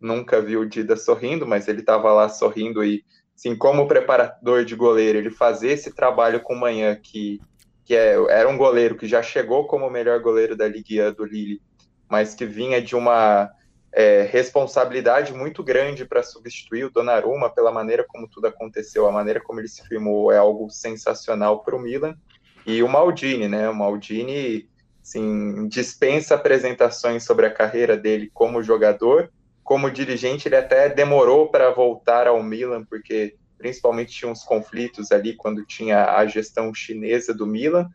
nunca 0.00 0.40
vi 0.40 0.56
o 0.56 0.64
Dida 0.64 0.96
sorrindo, 0.96 1.46
mas 1.46 1.66
ele 1.66 1.80
estava 1.80 2.12
lá 2.12 2.28
sorrindo 2.28 2.84
e, 2.84 3.04
assim, 3.36 3.56
como 3.56 3.88
preparador 3.88 4.64
de 4.64 4.76
goleiro, 4.76 5.18
ele 5.18 5.30
fazer 5.30 5.72
esse 5.72 5.92
trabalho 5.92 6.40
com 6.40 6.54
manhã 6.54 6.94
que, 6.94 7.40
que 7.84 7.94
é, 7.94 8.14
era 8.30 8.48
um 8.48 8.56
goleiro 8.56 8.96
que 8.96 9.08
já 9.08 9.22
chegou 9.22 9.66
como 9.66 9.86
o 9.86 9.90
melhor 9.90 10.20
goleiro 10.20 10.56
da 10.56 10.68
Liga 10.68 11.12
do 11.12 11.24
Lille, 11.24 11.60
mas 12.08 12.34
que 12.34 12.46
vinha 12.46 12.80
de 12.80 12.94
uma 12.94 13.50
é, 13.92 14.22
responsabilidade 14.22 15.32
muito 15.32 15.62
grande 15.62 16.04
para 16.04 16.22
substituir 16.22 16.84
o 16.84 16.90
Donnarumma 16.90 17.50
pela 17.50 17.72
maneira 17.72 18.04
como 18.06 18.28
tudo 18.28 18.46
aconteceu, 18.46 19.06
a 19.06 19.12
maneira 19.12 19.40
como 19.40 19.60
ele 19.60 19.68
se 19.68 19.86
firmou 19.86 20.30
é 20.30 20.38
algo 20.38 20.70
sensacional 20.70 21.62
para 21.62 21.74
o 21.74 21.80
Milan. 21.80 22.16
E 22.64 22.82
o 22.82 22.88
Maldini, 22.88 23.48
né? 23.48 23.68
O 23.68 23.74
Maldini, 23.74 24.68
assim, 25.02 25.66
dispensa 25.68 26.34
apresentações 26.34 27.24
sobre 27.24 27.46
a 27.46 27.52
carreira 27.52 27.96
dele 27.96 28.30
como 28.32 28.62
jogador, 28.62 29.30
como 29.64 29.90
dirigente, 29.90 30.46
ele 30.48 30.56
até 30.56 30.88
demorou 30.88 31.48
para 31.48 31.70
voltar 31.70 32.26
ao 32.26 32.42
Milan, 32.42 32.84
porque 32.84 33.36
principalmente 33.56 34.12
tinha 34.12 34.30
uns 34.30 34.42
conflitos 34.42 35.12
ali 35.12 35.34
quando 35.34 35.64
tinha 35.64 36.16
a 36.16 36.26
gestão 36.26 36.74
chinesa 36.74 37.34
do 37.34 37.46
Milan 37.46 37.88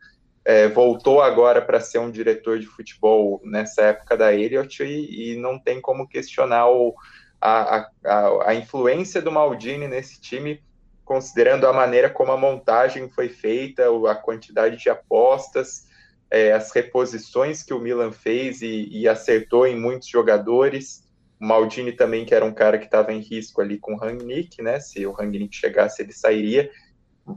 é, 0.46 0.68
voltou 0.68 1.20
agora 1.20 1.60
para 1.60 1.80
ser 1.80 1.98
um 1.98 2.08
diretor 2.08 2.60
de 2.60 2.66
futebol 2.66 3.40
nessa 3.42 3.82
época 3.82 4.16
da 4.16 4.32
Elliott 4.32 4.80
e, 4.84 5.32
e 5.32 5.36
não 5.36 5.58
tem 5.58 5.80
como 5.80 6.06
questionar 6.06 6.70
o, 6.70 6.94
a, 7.40 7.88
a, 8.04 8.50
a, 8.50 8.54
influência 8.54 9.20
do 9.20 9.32
Maldini 9.32 9.88
nesse 9.88 10.20
time, 10.20 10.62
considerando 11.04 11.66
a 11.66 11.72
maneira 11.72 12.08
como 12.08 12.30
a 12.30 12.36
montagem 12.36 13.08
foi 13.08 13.28
feita, 13.28 13.86
a 14.08 14.14
quantidade 14.14 14.76
de 14.76 14.88
apostas, 14.88 15.88
é, 16.30 16.52
as 16.52 16.70
reposições 16.70 17.64
que 17.64 17.74
o 17.74 17.80
Milan 17.80 18.12
fez 18.12 18.62
e, 18.62 18.88
e 18.88 19.08
acertou 19.08 19.66
em 19.66 19.76
muitos 19.76 20.06
jogadores. 20.06 21.04
O 21.40 21.44
Maldini 21.44 21.90
também, 21.90 22.24
que 22.24 22.34
era 22.34 22.44
um 22.44 22.54
cara 22.54 22.78
que 22.78 22.84
estava 22.84 23.12
em 23.12 23.18
risco 23.18 23.60
ali 23.60 23.78
com 23.78 23.94
o 23.94 23.98
Rangnick, 23.98 24.62
né? 24.62 24.78
Se 24.78 25.04
o 25.04 25.10
Rangnick 25.10 25.56
chegasse, 25.56 26.02
ele 26.02 26.12
sairia 26.12 26.70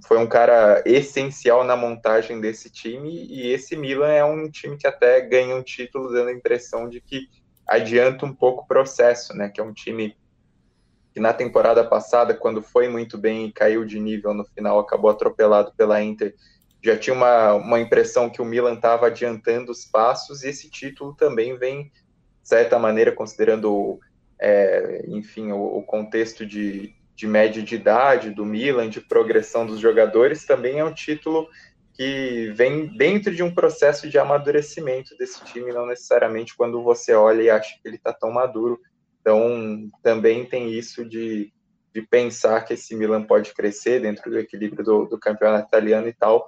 foi 0.06 0.18
um 0.18 0.28
cara 0.28 0.84
essencial 0.86 1.64
na 1.64 1.76
montagem 1.76 2.40
desse 2.40 2.70
time 2.70 3.10
e 3.10 3.52
esse 3.52 3.76
Milan 3.76 4.12
é 4.12 4.24
um 4.24 4.50
time 4.50 4.78
que 4.78 4.86
até 4.86 5.20
ganha 5.22 5.56
um 5.56 5.64
título 5.64 6.12
dando 6.12 6.30
a 6.30 6.34
impressão 6.34 6.88
de 6.88 7.02
que 7.02 7.28
adianta 7.68 8.26
um 8.26 8.34
pouco 8.34 8.64
o 8.64 8.68
processo, 8.68 9.36
né? 9.36 9.50
Que 9.50 9.60
é 9.60 9.64
um 9.64 9.74
time 9.74 10.16
que 11.12 11.20
na 11.20 11.34
temporada 11.34 11.84
passada, 11.84 12.36
quando 12.36 12.62
foi 12.62 12.88
muito 12.88 13.18
bem 13.18 13.48
e 13.48 13.52
caiu 13.52 13.84
de 13.84 14.00
nível 14.00 14.34
no 14.34 14.46
final, 14.46 14.80
acabou 14.80 15.10
atropelado 15.10 15.74
pela 15.76 16.02
Inter, 16.02 16.36
já 16.84 16.96
tinha 16.98 17.16
uma, 17.16 17.54
uma 17.54 17.80
impressão 17.80 18.30
que 18.30 18.42
o 18.42 18.46
Milan 18.46 18.76
estava 18.76 19.08
adiantando 19.08 19.72
os 19.72 19.86
passos 19.86 20.44
e 20.44 20.50
esse 20.50 20.70
título 20.70 21.16
também 21.16 21.58
vem, 21.58 21.86
de 21.86 22.48
certa 22.48 22.78
maneira, 22.78 23.12
considerando, 23.12 24.00
é, 24.40 25.04
enfim, 25.08 25.52
o, 25.52 25.78
o 25.78 25.84
contexto 25.84 26.46
de, 26.46 26.96
de 27.20 27.28
média 27.28 27.62
de 27.62 27.76
idade 27.76 28.32
do 28.32 28.46
Milan, 28.46 28.88
de 28.88 29.02
progressão 29.02 29.66
dos 29.66 29.78
jogadores, 29.78 30.46
também 30.46 30.80
é 30.80 30.86
um 30.86 30.94
título 30.94 31.50
que 31.94 32.50
vem 32.56 32.88
dentro 32.96 33.36
de 33.36 33.44
um 33.44 33.54
processo 33.54 34.10
de 34.10 34.18
amadurecimento 34.18 35.18
desse 35.18 35.44
time, 35.44 35.74
não 35.74 35.86
necessariamente 35.86 36.56
quando 36.56 36.82
você 36.82 37.14
olha 37.14 37.42
e 37.42 37.50
acha 37.50 37.74
que 37.74 37.86
ele 37.86 37.98
está 37.98 38.14
tão 38.14 38.32
maduro. 38.32 38.80
Então, 39.20 39.90
também 40.02 40.46
tem 40.46 40.72
isso 40.72 41.04
de, 41.04 41.52
de 41.94 42.02
pensar 42.04 42.62
que 42.62 42.76
esse 42.76 42.96
Milan 42.96 43.24
pode 43.24 43.54
crescer 43.54 44.00
dentro 44.00 44.32
do 44.32 44.40
equilíbrio 44.40 44.86
do, 44.86 45.06
do 45.06 45.20
campeonato 45.20 45.68
italiano 45.68 46.08
e 46.08 46.14
tal, 46.14 46.48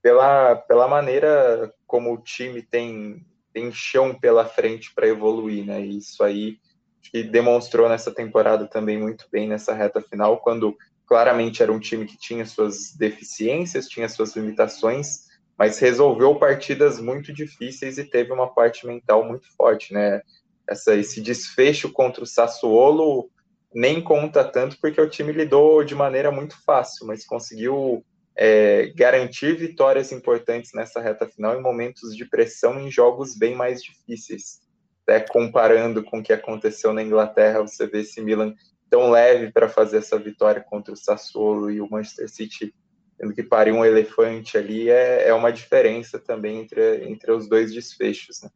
pela, 0.00 0.54
pela 0.54 0.86
maneira 0.86 1.74
como 1.88 2.14
o 2.14 2.22
time 2.22 2.62
tem, 2.62 3.26
tem 3.52 3.72
chão 3.72 4.14
pela 4.14 4.44
frente 4.44 4.94
para 4.94 5.08
evoluir, 5.08 5.66
né? 5.66 5.80
Isso 5.80 6.22
aí 6.22 6.56
que 7.02 7.22
demonstrou 7.22 7.88
nessa 7.88 8.12
temporada 8.12 8.66
também 8.66 8.98
muito 8.98 9.26
bem 9.30 9.48
nessa 9.48 9.72
reta 9.72 10.00
final, 10.00 10.38
quando 10.38 10.76
claramente 11.06 11.62
era 11.62 11.72
um 11.72 11.80
time 11.80 12.04
que 12.04 12.18
tinha 12.18 12.44
suas 12.44 12.94
deficiências, 12.94 13.88
tinha 13.88 14.08
suas 14.08 14.36
limitações, 14.36 15.26
mas 15.56 15.78
resolveu 15.78 16.34
partidas 16.36 17.00
muito 17.00 17.32
difíceis 17.32 17.98
e 17.98 18.04
teve 18.04 18.32
uma 18.32 18.52
parte 18.52 18.86
mental 18.86 19.24
muito 19.24 19.48
forte, 19.56 19.92
né? 19.92 20.20
Essa, 20.68 20.94
esse 20.94 21.20
desfecho 21.20 21.90
contra 21.90 22.22
o 22.22 22.26
Sassuolo 22.26 23.30
nem 23.74 24.02
conta 24.02 24.44
tanto 24.44 24.78
porque 24.80 25.00
o 25.00 25.08
time 25.08 25.32
lidou 25.32 25.82
de 25.82 25.94
maneira 25.94 26.30
muito 26.30 26.54
fácil, 26.62 27.06
mas 27.06 27.24
conseguiu 27.24 28.04
é, 28.36 28.92
garantir 28.94 29.56
vitórias 29.56 30.12
importantes 30.12 30.72
nessa 30.74 31.00
reta 31.00 31.26
final 31.26 31.58
em 31.58 31.62
momentos 31.62 32.14
de 32.14 32.26
pressão 32.26 32.78
em 32.78 32.90
jogos 32.90 33.34
bem 33.34 33.54
mais 33.54 33.82
difíceis 33.82 34.60
até 35.08 35.20
comparando 35.20 36.04
com 36.04 36.18
o 36.18 36.22
que 36.22 36.34
aconteceu 36.34 36.92
na 36.92 37.02
Inglaterra, 37.02 37.62
você 37.62 37.86
vê 37.86 38.00
esse 38.00 38.20
Milan 38.20 38.54
tão 38.90 39.10
leve 39.10 39.50
para 39.50 39.68
fazer 39.68 39.98
essa 39.98 40.18
vitória 40.18 40.60
contra 40.60 40.92
o 40.92 40.96
Sassuolo 40.96 41.70
e 41.70 41.80
o 41.80 41.88
Manchester 41.90 42.28
City 42.28 42.74
tendo 43.18 43.34
que 43.34 43.42
parir 43.42 43.72
um 43.72 43.84
elefante 43.84 44.56
ali, 44.56 44.88
é, 44.88 45.28
é 45.28 45.34
uma 45.34 45.50
diferença 45.50 46.20
também 46.20 46.60
entre, 46.60 47.04
entre 47.08 47.32
os 47.32 47.48
dois 47.48 47.72
desfechos. 47.72 48.42
Né? 48.42 48.50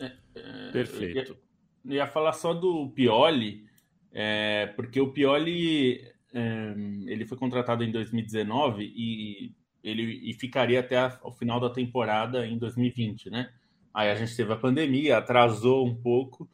É, 0.00 0.40
é, 0.40 0.72
Perfeito. 0.72 1.36
Eu 1.84 1.90
ia, 1.90 1.96
ia, 1.98 2.06
falar 2.06 2.32
só 2.32 2.54
do 2.54 2.88
Pioli, 2.90 3.66
é, 4.10 4.66
porque 4.74 4.98
o 4.98 5.12
Pioli 5.12 6.10
é, 6.32 6.74
ele 7.06 7.26
foi 7.26 7.36
contratado 7.36 7.84
em 7.84 7.92
2019 7.92 8.82
e 8.82 9.52
ele 9.84 10.02
e 10.22 10.32
ficaria 10.32 10.80
até 10.80 11.18
o 11.22 11.30
final 11.30 11.60
da 11.60 11.68
temporada 11.68 12.46
em 12.46 12.56
2020, 12.56 13.28
né? 13.28 13.52
Aí 13.92 14.10
a 14.10 14.14
gente 14.14 14.36
teve 14.36 14.52
a 14.52 14.56
pandemia, 14.56 15.18
atrasou 15.18 15.86
um 15.86 15.94
pouco 15.94 16.48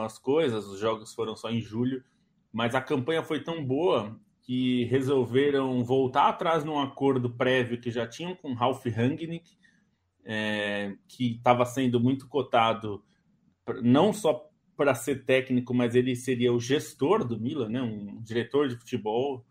as 0.00 0.18
coisas, 0.18 0.66
os 0.66 0.78
jogos 0.78 1.12
foram 1.12 1.34
só 1.34 1.50
em 1.50 1.60
julho, 1.60 2.02
mas 2.52 2.74
a 2.74 2.80
campanha 2.80 3.22
foi 3.22 3.42
tão 3.42 3.64
boa 3.64 4.18
que 4.42 4.84
resolveram 4.84 5.84
voltar 5.84 6.28
atrás 6.28 6.64
num 6.64 6.78
acordo 6.78 7.30
prévio 7.30 7.80
que 7.80 7.90
já 7.90 8.06
tinham 8.06 8.34
com 8.34 8.54
Ralf 8.54 8.84
Rangnick, 8.86 9.56
é, 10.24 10.96
que 11.08 11.36
estava 11.36 11.64
sendo 11.64 12.00
muito 12.00 12.28
cotado 12.28 13.02
não 13.82 14.12
só 14.12 14.48
para 14.76 14.94
ser 14.94 15.24
técnico, 15.24 15.72
mas 15.72 15.94
ele 15.94 16.16
seria 16.16 16.52
o 16.52 16.60
gestor 16.60 17.24
do 17.24 17.38
Milan, 17.38 17.68
né, 17.68 17.82
um 17.82 18.20
diretor 18.20 18.68
de 18.68 18.76
futebol. 18.76 19.44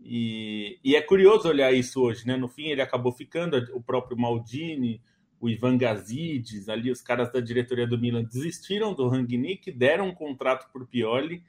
E, 0.00 0.78
e 0.82 0.96
é 0.96 1.02
curioso 1.02 1.48
olhar 1.48 1.72
isso 1.72 2.02
hoje, 2.02 2.26
né? 2.26 2.36
No 2.36 2.48
fim, 2.48 2.66
ele 2.66 2.82
acabou 2.82 3.12
ficando, 3.12 3.56
o 3.74 3.80
próprio 3.80 4.18
Maldini, 4.18 5.00
o 5.40 5.48
Ivan 5.48 5.76
Gazidis, 5.76 6.68
ali 6.68 6.90
os 6.90 7.00
caras 7.00 7.30
da 7.30 7.40
diretoria 7.40 7.86
do 7.86 7.98
Milan 7.98 8.24
desistiram 8.24 8.94
do 8.94 9.08
Rangnick, 9.08 9.70
deram 9.70 10.08
um 10.08 10.14
contrato 10.14 10.70
por 10.72 10.86
Pioli 10.86 11.42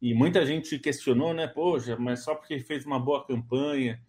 e 0.00 0.12
muita 0.14 0.44
gente 0.44 0.78
questionou, 0.78 1.32
né? 1.32 1.46
Poxa, 1.46 1.96
mas 1.96 2.24
só 2.24 2.34
porque 2.34 2.58
fez 2.60 2.84
uma 2.84 2.98
boa 2.98 3.24
campanha. 3.24 4.00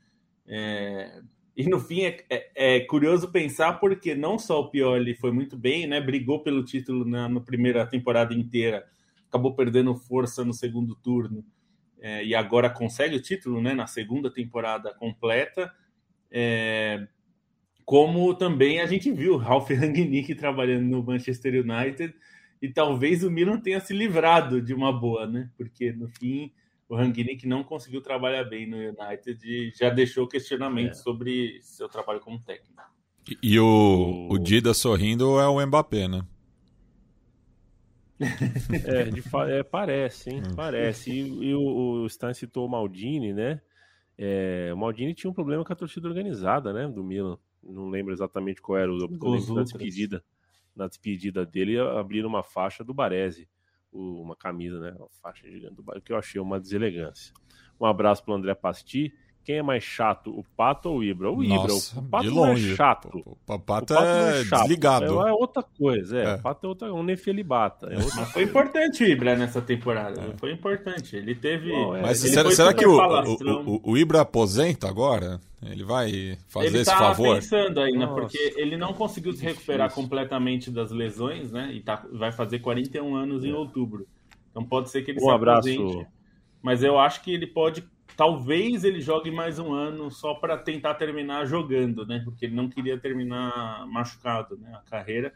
É... 0.46 1.22
E 1.56 1.70
no 1.70 1.80
fim 1.80 2.02
é, 2.02 2.26
é, 2.30 2.52
é, 2.56 2.80
curioso 2.80 3.32
pensar 3.32 3.74
porque 3.74 4.16
não 4.16 4.40
só 4.40 4.60
o 4.60 4.70
Pioli 4.72 5.14
foi 5.14 5.32
muito 5.32 5.56
bem, 5.56 5.86
né? 5.86 6.02
Brigou 6.02 6.42
pelo 6.42 6.66
título 6.66 7.06
na, 7.06 7.30
na 7.30 7.40
primeira 7.40 7.86
temporada 7.86 8.34
inteira, 8.34 8.84
acabou 9.30 9.54
perdendo 9.54 9.96
força 9.96 10.44
no 10.44 10.52
segundo 10.52 10.96
turno 10.96 11.46
é, 12.02 12.26
e 12.26 12.34
agora 12.34 12.70
consegue 12.72 13.16
o 13.16 13.22
título, 13.22 13.62
né? 13.62 13.74
Na 13.76 13.86
segunda 13.86 14.34
temporada 14.34 14.94
completa. 14.96 15.72
É, 16.32 17.08
como 17.86 18.34
também 18.34 18.82
a 18.82 18.86
gente 18.86 19.12
viu 19.12 19.38
Ralf 19.38 19.70
Rangnick 19.72 20.34
trabalhando 20.36 20.86
no 20.86 21.04
Manchester 21.04 21.64
United 21.64 22.14
e 22.62 22.70
talvez 22.70 23.24
o 23.24 23.32
Milan 23.32 23.60
tenha 23.60 23.80
se 23.80 23.94
livrado 23.94 24.62
de 24.62 24.74
uma 24.74 24.92
boa, 24.92 25.28
né? 25.28 25.50
Porque 25.58 25.92
no 25.92 26.08
fim 26.08 26.52
o 26.88 26.96
Rangnick 26.96 27.48
não 27.48 27.64
conseguiu 27.64 28.02
trabalhar 28.02 28.44
bem 28.44 28.68
no 28.68 28.78
United 28.78 29.40
e 29.44 29.72
já 29.76 29.90
deixou 29.90 30.28
questionamento 30.28 30.92
é. 30.92 30.96
sobre 30.96 31.60
seu 31.62 31.90
trabalho 31.90 32.20
como 32.20 32.40
técnico. 32.40 32.82
E, 33.30 33.54
e 33.54 33.60
o, 33.60 34.28
o 34.30 34.38
Dida 34.38 34.74
sorrindo 34.74 35.40
é 35.40 35.48
o 35.48 35.66
Mbappé, 35.66 36.08
né? 36.08 36.22
é, 38.86 39.06
de, 39.06 39.24
é, 39.50 39.64
parece, 39.64 40.30
hein? 40.30 40.44
Hum. 40.46 40.56
Parece. 40.56 41.12
E, 41.12 41.50
e 41.50 41.56
o, 41.56 42.04
o 42.04 42.06
Stan 42.08 42.34
citou 42.34 42.66
o 42.66 42.70
Maldini, 42.70 43.34
né? 43.34 43.60
É, 44.18 44.72
o 44.74 44.78
Maldini 44.78 45.14
tinha 45.14 45.30
um 45.30 45.34
problema 45.34 45.66
com 45.66 45.74
a 45.74 45.76
torcida 45.76 46.08
organizada, 46.08 46.72
né? 46.72 46.88
Do 46.88 47.04
Milan 47.04 47.38
não 47.64 47.90
lembro 47.90 48.14
exatamente 48.14 48.62
qual 48.62 48.78
era 48.78 48.92
o 48.92 48.98
na 49.56 49.64
despedida. 49.64 50.24
Na 50.76 50.88
despedida 50.88 51.46
dele, 51.46 51.80
abriram 51.80 52.28
uma 52.28 52.44
faixa 52.44 52.84
do 52.84 52.94
Baresi, 52.94 53.48
uma 53.92 54.36
camisa, 54.36 54.80
né? 54.80 54.96
Uma 54.98 55.10
faixa 55.22 55.50
gigante 55.50 55.76
do 55.76 55.84
Baresi, 55.84 56.04
que 56.04 56.12
eu 56.12 56.18
achei 56.18 56.42
uma 56.42 56.60
deselegância. 56.60 57.34
Um 57.80 57.86
abraço 57.86 58.24
para 58.24 58.34
o 58.34 58.36
André 58.36 58.56
Pasti, 58.56 59.14
quem 59.44 59.58
é 59.58 59.62
mais 59.62 59.84
chato, 59.84 60.32
o 60.32 60.44
Pato 60.56 60.90
ou 60.90 61.00
o 61.00 61.04
Ibra? 61.04 61.30
O 61.30 61.44
Ibra. 61.44 61.58
Nossa, 61.58 62.00
o 62.00 62.04
Pato 62.04 62.32
não 62.32 62.46
é 62.48 62.56
chato. 62.56 63.10
O, 63.14 63.32
o 63.32 63.38
Pato, 63.46 63.54
o 63.54 63.60
Pato 63.60 63.94
é, 63.94 64.40
é 64.40 64.44
desligado. 64.44 65.22
É, 65.22 65.30
é, 65.30 65.34
outra 65.34 65.62
coisa, 65.64 66.18
é. 66.18 66.24
é. 66.24 66.36
O 66.36 66.42
Pato 66.42 66.66
é 66.66 66.70
outra, 66.70 66.94
um 66.94 67.04
nefelibata. 67.04 67.88
É 67.88 67.98
outra... 67.98 68.22
Mas 68.22 68.32
foi 68.32 68.44
importante 68.44 69.04
o 69.04 69.08
Ibra 69.08 69.36
nessa 69.36 69.62
temporada. 69.62 70.22
É. 70.22 70.38
Foi 70.38 70.52
importante. 70.52 71.18
Ele 71.18 71.36
teve. 71.36 71.72
Bom, 71.72 71.96
é. 71.96 72.02
Mas 72.02 72.24
ele 72.24 72.34
será, 72.34 72.52
será 72.52 72.74
que 72.74 72.86
o, 72.86 72.98
o, 72.98 73.92
o, 73.92 73.98
Ibra 73.98 74.22
aposenta 74.22 74.88
agora? 74.88 75.42
Ele 75.62 75.84
vai 75.84 76.38
fazer 76.48 76.68
ele 76.68 76.78
esse 76.80 76.92
tá 76.92 76.98
favor? 76.98 77.28
Ele 77.28 77.36
pensando 77.36 77.80
ainda, 77.82 78.06
Nossa. 78.06 78.22
porque 78.22 78.54
ele 78.58 78.78
não 78.78 78.94
conseguiu 78.94 79.34
se 79.34 79.44
recuperar 79.44 79.94
completamente 79.94 80.72
das 80.72 80.92
lesões, 80.92 81.52
né? 81.52 81.70
E 81.74 81.82
tá, 81.82 82.06
vai 82.14 82.32
fazer 82.32 82.60
41 82.60 83.16
anos 83.16 83.44
em 83.44 83.52
é. 83.52 83.56
outubro. 83.56 84.08
Então 84.52 84.64
pode 84.64 84.90
ser 84.90 85.02
que 85.02 85.12
ele 85.12 85.20
um 85.20 85.26
se 85.26 85.30
abraço. 85.30 85.70
aposente. 85.70 86.08
Mas 86.62 86.82
eu 86.82 86.98
acho 86.98 87.22
que 87.22 87.34
ele 87.34 87.46
pode 87.46 87.84
talvez 88.16 88.84
ele 88.84 89.02
jogue 89.02 89.32
mais 89.32 89.60
um 89.60 89.74
ano 89.74 90.10
só 90.12 90.34
para 90.34 90.58
tentar 90.58 90.96
terminar 90.96 91.46
jogando, 91.46 92.06
né? 92.06 92.22
Porque 92.24 92.46
ele 92.46 92.56
não 92.56 92.70
queria 92.70 92.98
terminar 92.98 93.86
machucado, 93.88 94.58
né? 94.58 94.74
A 94.76 94.90
carreira. 94.90 95.34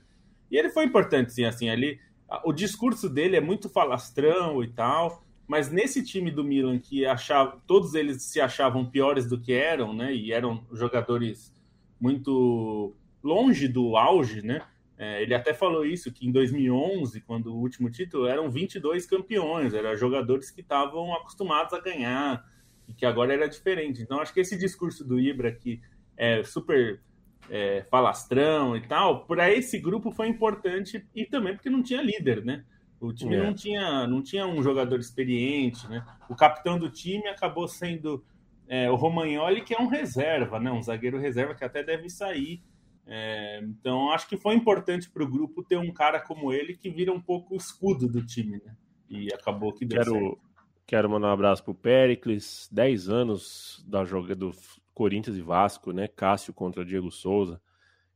E 0.50 0.58
ele 0.58 0.70
foi 0.70 0.86
importante, 0.86 1.34
sim, 1.34 1.46
assim, 1.46 1.70
ali. 1.70 2.00
O 2.44 2.52
discurso 2.52 3.10
dele 3.10 3.36
é 3.36 3.42
muito 3.42 3.70
falastrão 3.70 4.64
e 4.64 4.68
tal, 4.68 5.24
mas 5.48 5.72
nesse 5.72 6.04
time 6.04 6.30
do 6.30 6.44
Milan 6.44 6.78
que 6.78 7.06
achava, 7.06 7.62
todos 7.66 7.96
eles 7.96 8.22
se 8.24 8.42
achavam 8.42 8.86
piores 8.86 9.28
do 9.28 9.40
que 9.40 9.54
eram, 9.54 9.94
né? 9.94 10.14
E 10.14 10.32
eram 10.32 10.66
jogadores 10.74 11.56
muito 12.00 12.94
longe 13.24 13.68
do 13.68 13.96
auge, 13.96 14.42
né? 14.42 14.62
É, 14.98 15.22
ele 15.22 15.36
até 15.36 15.54
falou 15.54 15.86
isso, 15.86 16.12
que 16.12 16.28
em 16.28 16.32
2011, 16.32 17.22
quando 17.22 17.54
o 17.54 17.60
último 17.60 17.90
título, 17.90 18.26
eram 18.26 18.50
22 18.50 19.06
campeões, 19.06 19.74
eram 19.74 19.96
jogadores 19.96 20.50
que 20.50 20.62
estavam 20.62 21.14
acostumados 21.14 21.72
a 21.74 21.80
ganhar, 21.80 22.44
e 22.88 22.94
que 22.94 23.06
agora 23.06 23.34
era 23.34 23.48
diferente. 23.48 24.02
Então, 24.02 24.20
acho 24.20 24.34
que 24.34 24.40
esse 24.40 24.58
discurso 24.58 25.04
do 25.04 25.20
Ibra, 25.20 25.52
que 25.52 25.82
é 26.16 26.44
super 26.44 27.02
é, 27.50 27.86
falastrão 27.90 28.76
e 28.76 28.82
tal, 28.82 29.26
para 29.26 29.52
esse 29.52 29.80
grupo 29.80 30.12
foi 30.12 30.28
importante 30.28 31.06
e 31.16 31.26
também 31.26 31.54
porque 31.54 31.70
não 31.70 31.84
tinha 31.84 32.02
líder, 32.02 32.44
né? 32.44 32.64
O 33.00 33.14
time 33.14 33.36
é. 33.36 33.44
não, 33.44 33.54
tinha, 33.54 34.08
não 34.08 34.24
tinha 34.24 34.48
um 34.48 34.62
jogador 34.64 35.00
experiente, 35.00 35.88
né? 35.88 36.04
O 36.30 36.36
capitão 36.36 36.80
do 36.80 36.90
time 36.90 37.28
acabou 37.28 37.68
sendo 37.68 38.24
é, 38.68 38.90
o 38.90 38.96
Romagnoli, 38.96 39.62
que 39.62 39.74
é 39.74 39.80
um 39.80 39.88
reserva, 39.88 40.60
né? 40.60 40.72
Um 40.72 40.82
zagueiro 40.82 41.20
reserva 41.20 41.54
que 41.54 41.64
até 41.64 41.84
deve 41.84 42.10
sair. 42.10 42.62
É, 43.06 43.62
então, 43.64 44.12
acho 44.12 44.28
que 44.28 44.36
foi 44.36 44.56
importante 44.56 45.10
para 45.10 45.24
o 45.24 45.30
grupo 45.30 45.64
ter 45.64 45.78
um 45.78 45.94
cara 45.94 46.20
como 46.20 46.52
ele 46.52 46.76
que 46.76 46.90
vira 46.90 47.14
um 47.14 47.22
pouco 47.22 47.54
o 47.54 47.58
escudo 47.58 48.08
do 48.08 48.26
time, 48.26 48.60
né? 48.66 48.76
E 49.10 49.34
acabou 49.34 49.72
que 49.72 49.86
deu 49.86 50.00
Quero... 50.00 50.12
certo. 50.12 50.47
Quero 50.88 51.10
mandar 51.10 51.28
um 51.28 51.32
abraço 51.32 51.66
pro 51.66 51.76
Pericles, 51.76 52.70
10 52.72 53.10
anos 53.10 53.84
da 53.86 54.06
joga 54.06 54.34
do 54.34 54.54
Corinthians 54.94 55.36
e 55.36 55.42
Vasco, 55.42 55.92
né? 55.92 56.08
Cássio 56.08 56.54
contra 56.54 56.86
Diego 56.86 57.12
Souza. 57.12 57.62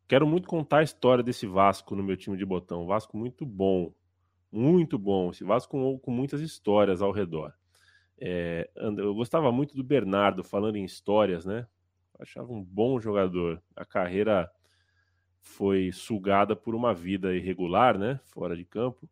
Quero 0.07 0.25
muito 0.25 0.47
contar 0.47 0.77
a 0.77 0.83
história 0.83 1.21
desse 1.21 1.45
Vasco 1.45 1.97
no 1.97 2.01
meu 2.01 2.15
time 2.15 2.37
de 2.37 2.45
botão. 2.45 2.87
Vasco 2.87 3.17
muito 3.17 3.45
bom, 3.45 3.93
muito 4.49 4.97
bom. 4.97 5.31
Esse 5.31 5.43
Vasco 5.43 5.71
com, 5.71 5.99
com 5.99 6.11
muitas 6.11 6.39
histórias 6.39 7.01
ao 7.01 7.11
redor. 7.11 7.53
É, 8.17 8.69
eu 8.75 9.13
gostava 9.13 9.51
muito 9.51 9.75
do 9.75 9.83
Bernardo, 9.83 10.41
falando 10.41 10.77
em 10.77 10.85
histórias, 10.85 11.45
né? 11.45 11.67
Achava 12.17 12.53
um 12.53 12.63
bom 12.63 13.01
jogador. 13.01 13.61
A 13.75 13.83
carreira 13.83 14.49
foi 15.41 15.91
sugada 15.91 16.55
por 16.55 16.73
uma 16.73 16.93
vida 16.93 17.35
irregular, 17.35 17.97
né? 17.97 18.21
Fora 18.27 18.55
de 18.55 18.63
campo. 18.63 19.09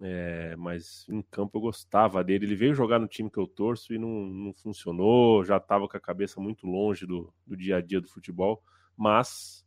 É, 0.00 0.56
mas 0.56 1.06
em 1.08 1.22
campo 1.22 1.58
eu 1.58 1.62
gostava 1.62 2.24
dele. 2.24 2.46
Ele 2.46 2.56
veio 2.56 2.74
jogar 2.74 2.98
no 2.98 3.06
time 3.06 3.30
que 3.30 3.38
eu 3.38 3.46
torço 3.46 3.92
e 3.92 3.98
não, 3.98 4.08
não 4.08 4.52
funcionou. 4.54 5.44
Já 5.44 5.58
estava 5.58 5.86
com 5.86 5.96
a 5.96 6.00
cabeça 6.00 6.40
muito 6.40 6.66
longe 6.66 7.06
do, 7.06 7.32
do 7.46 7.56
dia 7.56 7.76
a 7.76 7.80
dia 7.80 8.00
do 8.00 8.08
futebol. 8.08 8.62
Mas 8.96 9.64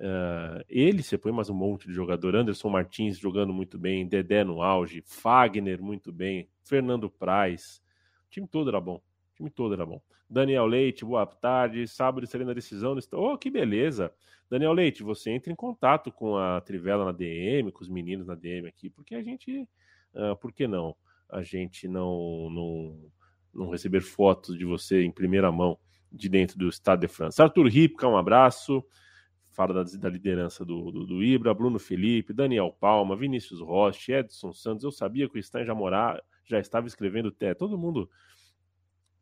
uh, 0.00 0.64
ele, 0.68 1.02
você 1.02 1.18
põe 1.18 1.32
mais 1.32 1.50
um 1.50 1.54
monte 1.54 1.86
de 1.86 1.92
jogador. 1.92 2.36
Anderson 2.36 2.68
Martins 2.68 3.18
jogando 3.18 3.52
muito 3.52 3.78
bem, 3.78 4.06
Dedé 4.06 4.44
no 4.44 4.62
auge, 4.62 5.02
Fagner 5.04 5.82
muito 5.82 6.12
bem, 6.12 6.48
Fernando 6.64 7.10
Praz. 7.10 7.82
O 8.26 8.30
time 8.30 8.46
todo 8.46 8.70
era 8.70 8.80
bom. 8.80 9.02
Time 9.40 9.48
todo 9.48 9.72
era 9.72 9.86
bom. 9.86 10.02
Daniel 10.28 10.66
Leite, 10.66 11.02
boa 11.02 11.24
tarde. 11.24 11.88
Sábado 11.88 12.24
estarei 12.24 12.46
na 12.46 12.52
decisão. 12.52 12.94
Oh, 13.12 13.38
que 13.38 13.50
beleza. 13.50 14.12
Daniel 14.50 14.74
Leite, 14.74 15.02
você 15.02 15.30
entra 15.30 15.50
em 15.50 15.56
contato 15.56 16.12
com 16.12 16.36
a 16.36 16.60
Trivela 16.60 17.06
na 17.06 17.12
DM, 17.12 17.72
com 17.72 17.80
os 17.82 17.88
meninos 17.88 18.26
na 18.26 18.34
DM 18.34 18.68
aqui, 18.68 18.90
porque 18.90 19.14
a 19.14 19.22
gente. 19.22 19.66
Uh, 20.12 20.36
por 20.38 20.52
que 20.52 20.68
não? 20.68 20.94
A 21.26 21.42
gente 21.42 21.88
não, 21.88 22.50
não, 22.50 23.10
não 23.54 23.70
receber 23.70 24.02
fotos 24.02 24.58
de 24.58 24.66
você 24.66 25.02
em 25.02 25.10
primeira 25.10 25.50
mão 25.50 25.78
de 26.12 26.28
dentro 26.28 26.58
do 26.58 26.68
Estado 26.68 27.00
de 27.00 27.08
França. 27.08 27.42
Arthur 27.42 27.66
Ripka, 27.68 28.06
um 28.06 28.16
abraço. 28.16 28.84
Fala 29.52 29.72
da, 29.72 29.82
da 29.98 30.08
liderança 30.10 30.66
do, 30.66 30.90
do, 30.90 31.06
do, 31.06 31.24
Ibra, 31.24 31.54
Bruno 31.54 31.78
Felipe, 31.78 32.34
Daniel 32.34 32.76
Palma, 32.78 33.16
Vinícius 33.16 33.60
Rocha, 33.60 34.18
Edson 34.18 34.52
Santos. 34.52 34.84
Eu 34.84 34.92
sabia 34.92 35.28
que 35.30 35.38
o 35.38 35.42
Stein 35.42 35.64
já 35.64 35.74
morar, 35.74 36.22
já 36.44 36.58
estava 36.58 36.86
escrevendo 36.86 37.28
até. 37.28 37.54
Todo 37.54 37.78
mundo 37.78 38.10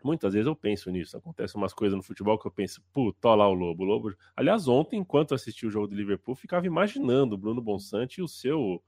Muitas 0.02 0.32
vezes 0.32 0.46
eu 0.46 0.54
penso 0.54 0.90
nisso. 0.90 1.16
Acontece 1.16 1.56
umas 1.56 1.72
coisas 1.72 1.96
no 1.96 2.02
futebol 2.02 2.38
que 2.38 2.46
eu 2.46 2.50
penso, 2.50 2.82
puta, 2.92 3.34
lá 3.34 3.48
o 3.48 3.54
Lobo. 3.54 3.82
O 3.82 3.86
Lobo. 3.86 4.14
Aliás, 4.36 4.68
ontem, 4.68 5.00
enquanto 5.00 5.34
assisti 5.34 5.66
o 5.66 5.70
jogo 5.70 5.88
do 5.88 5.94
Liverpool, 5.94 6.34
ficava 6.34 6.66
imaginando 6.66 7.34
o 7.34 7.38
Bruno 7.38 7.60
Bonsante 7.60 8.20
e 8.20 8.22
o 8.22 8.28
seu, 8.28 8.82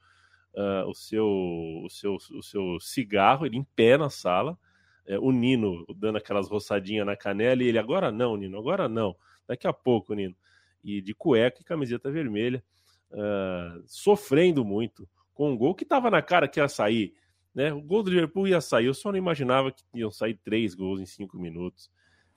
uh, 0.55 0.89
o 0.89 0.95
seu, 0.95 1.27
o 1.27 1.89
seu, 1.91 2.15
o 2.15 2.43
seu 2.43 2.81
cigarro, 2.81 3.45
ele 3.45 3.57
em 3.57 3.65
pé 3.65 3.99
na 3.99 4.09
sala, 4.09 4.59
é, 5.07 5.19
o 5.19 5.33
Nino 5.33 5.85
dando 5.97 6.19
aquelas 6.19 6.49
roçadinhas 6.49 7.05
na 7.05 7.17
canela 7.17 7.63
e 7.63 7.67
ele 7.67 7.79
agora 7.79 8.13
não, 8.13 8.37
Nino, 8.37 8.59
agora 8.59 8.89
não. 8.89 9.17
Daqui 9.47 9.67
a 9.67 9.73
pouco, 9.73 10.15
Nino. 10.15 10.37
E 10.85 11.01
de 11.01 11.13
cueca 11.13 11.61
e 11.61 11.65
camiseta 11.65 12.11
vermelha, 12.11 12.63
uh, 13.11 13.83
sofrendo 13.87 14.65
muito 14.65 15.09
com 15.35 15.51
um 15.51 15.57
gol 15.57 15.75
que 15.75 15.83
estava 15.83 16.11
na 16.11 16.23
cara 16.23 16.47
que 16.47 16.61
ia 16.61 16.69
sair 16.69 17.15
né? 17.55 17.73
O 17.73 17.81
gol 17.81 18.03
do 18.03 18.11
Liverpool 18.11 18.49
ia 18.49 18.61
sair, 18.61 18.87
eu 18.87 18.95
só 18.95 19.11
não 19.11 19.19
imaginava 19.19 19.73
que 19.73 19.83
iam 19.95 20.11
sair 20.11 20.35
três 20.45 20.75
gols 20.75 21.01
em 21.01 21.07
cinco 21.07 21.39
minutos. 21.39 21.91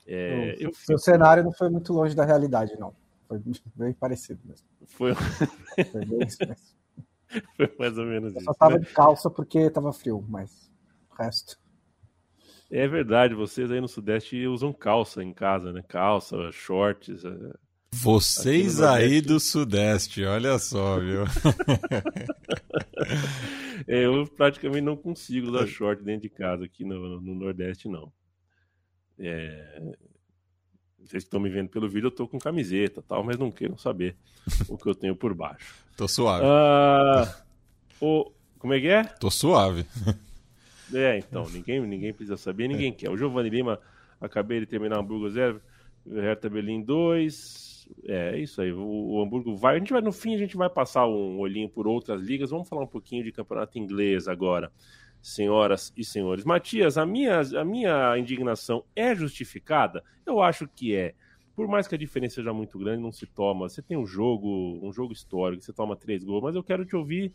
É, 0.06 0.56
o, 0.60 0.72
eu... 0.90 0.98
cenário 0.98 1.42
não 1.42 1.52
foi 1.52 1.70
muito 1.70 1.92
longe 1.92 2.14
da 2.14 2.24
realidade, 2.24 2.78
não. 2.78 2.94
Foi 3.26 3.40
bem 3.74 3.92
parecido 3.92 4.40
mesmo. 4.44 4.66
Foi, 4.86 5.14
foi, 5.92 6.04
bem 6.04 6.18
foi 7.56 7.74
mais 7.78 7.96
ou 7.96 8.04
menos 8.04 8.34
eu 8.34 8.40
isso. 8.40 8.44
Só 8.44 8.54
tava 8.54 8.74
né? 8.74 8.80
de 8.80 8.92
calça 8.92 9.30
porque 9.30 9.70
tava 9.70 9.92
frio, 9.92 10.24
mas 10.28 10.70
o 11.10 11.22
resto. 11.22 11.58
É 12.70 12.88
verdade, 12.88 13.34
vocês 13.34 13.70
aí 13.70 13.80
no 13.80 13.88
Sudeste 13.88 14.46
usam 14.46 14.72
calça 14.72 15.22
em 15.22 15.32
casa, 15.32 15.72
né? 15.72 15.82
Calça, 15.86 16.50
shorts. 16.50 17.22
É, 17.94 18.04
vocês 18.04 18.82
aí 18.82 19.20
do 19.20 19.38
Sudeste, 19.38 20.24
olha 20.24 20.58
só, 20.58 20.98
viu? 20.98 21.24
é, 23.86 24.04
eu 24.04 24.26
praticamente 24.26 24.82
não 24.82 24.96
consigo 24.96 25.48
usar 25.48 25.66
short 25.66 26.02
dentro 26.02 26.22
de 26.22 26.28
casa 26.28 26.64
aqui 26.64 26.84
no, 26.84 27.20
no 27.20 27.34
Nordeste, 27.34 27.88
não. 27.88 28.12
É... 29.18 29.94
Vocês 31.04 31.22
estão 31.22 31.38
me 31.38 31.50
vendo 31.50 31.68
pelo 31.68 31.88
vídeo, 31.88 32.06
eu 32.06 32.10
tô 32.10 32.26
com 32.26 32.38
camiseta 32.38 33.02
tal, 33.02 33.22
mas 33.22 33.38
não 33.38 33.50
queiram 33.50 33.76
saber 33.76 34.16
o 34.68 34.76
que 34.76 34.88
eu 34.88 34.94
tenho 34.94 35.14
por 35.14 35.34
baixo. 35.34 35.74
Tô 35.96 36.08
suave. 36.08 36.44
Ah, 36.46 37.42
o... 38.00 38.32
Como 38.58 38.72
é 38.72 38.80
que 38.80 38.88
é? 38.88 39.04
Tô 39.04 39.30
suave. 39.30 39.84
É, 40.92 41.18
então, 41.18 41.48
ninguém, 41.50 41.80
ninguém 41.80 42.12
precisa 42.12 42.36
saber, 42.36 42.68
ninguém 42.68 42.92
quer. 42.92 43.10
O 43.10 43.16
Giovanni 43.16 43.50
Lima, 43.50 43.78
acabei 44.20 44.60
de 44.60 44.66
terminar 44.66 44.98
Hamburgo 44.98 45.28
0, 45.28 45.60
Hertha 46.06 46.48
Berlim 46.48 46.82
2, 46.82 47.73
é, 48.04 48.34
é 48.34 48.38
isso 48.38 48.60
aí. 48.60 48.72
O, 48.72 48.82
o, 48.82 49.22
Hamburgo 49.22 49.56
vai. 49.56 49.76
A 49.76 49.78
gente 49.78 49.92
vai, 49.92 50.02
no 50.02 50.12
fim, 50.12 50.34
a 50.34 50.38
gente 50.38 50.56
vai 50.56 50.68
passar 50.68 51.06
um 51.06 51.38
olhinho 51.38 51.68
por 51.68 51.86
outras 51.86 52.20
ligas. 52.22 52.50
Vamos 52.50 52.68
falar 52.68 52.82
um 52.82 52.88
pouquinho 52.88 53.24
de 53.24 53.32
campeonato 53.32 53.78
inglês 53.78 54.28
agora, 54.28 54.70
senhoras 55.20 55.92
e 55.96 56.04
senhores. 56.04 56.44
Matias, 56.44 56.98
a 56.98 57.06
minha, 57.06 57.40
a 57.40 57.64
minha 57.64 58.18
indignação 58.18 58.84
é 58.94 59.14
justificada? 59.14 60.02
Eu 60.26 60.40
acho 60.40 60.68
que 60.68 60.94
é. 60.94 61.14
Por 61.54 61.68
mais 61.68 61.86
que 61.86 61.94
a 61.94 61.98
diferença 61.98 62.36
seja 62.36 62.52
muito 62.52 62.78
grande, 62.78 63.02
não 63.02 63.12
se 63.12 63.26
toma. 63.26 63.68
Você 63.68 63.80
tem 63.80 63.96
um 63.96 64.06
jogo, 64.06 64.80
um 64.82 64.92
jogo 64.92 65.12
histórico, 65.12 65.62
você 65.62 65.72
toma 65.72 65.94
três 65.94 66.24
gols, 66.24 66.42
mas 66.42 66.56
eu 66.56 66.64
quero 66.64 66.84
te 66.84 66.96
ouvir 66.96 67.32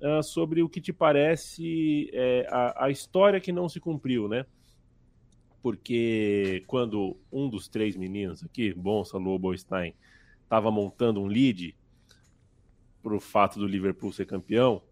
uh, 0.00 0.22
sobre 0.22 0.62
o 0.62 0.68
que 0.68 0.80
te 0.80 0.92
parece 0.92 2.10
é, 2.12 2.46
a, 2.50 2.86
a 2.86 2.90
história 2.90 3.40
que 3.40 3.52
não 3.52 3.68
se 3.68 3.78
cumpriu, 3.78 4.26
né? 4.26 4.46
Porque 5.62 6.62
quando 6.66 7.16
um 7.32 7.48
dos 7.48 7.68
três 7.68 7.96
meninos 7.96 8.44
aqui, 8.44 8.72
Bonsa, 8.72 9.18
Lobo 9.18 9.56
Stein, 9.56 9.94
estava 10.42 10.70
montando 10.70 11.20
um 11.20 11.26
lead 11.26 11.74
para 13.02 13.14
o 13.14 13.20
fato 13.20 13.58
do 13.58 13.66
Liverpool 13.66 14.12
ser 14.12 14.26
campeão, 14.26 14.82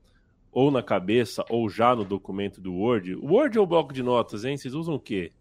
ou 0.53 0.71
na 0.71 0.83
cabeça, 0.83 1.45
ou 1.51 1.69
já 1.69 1.95
no 1.95 2.05
documento 2.05 2.61
do 2.61 2.73
Word. 2.73 3.15
Word 3.17 3.59
ou 3.59 3.67
bloco 3.67 3.93
de 3.93 4.03
notas, 4.03 4.45
hein? 4.45 4.57
Vocês 4.57 4.75
usam 4.75 4.95
o 4.95 5.01
quê? 5.01 5.33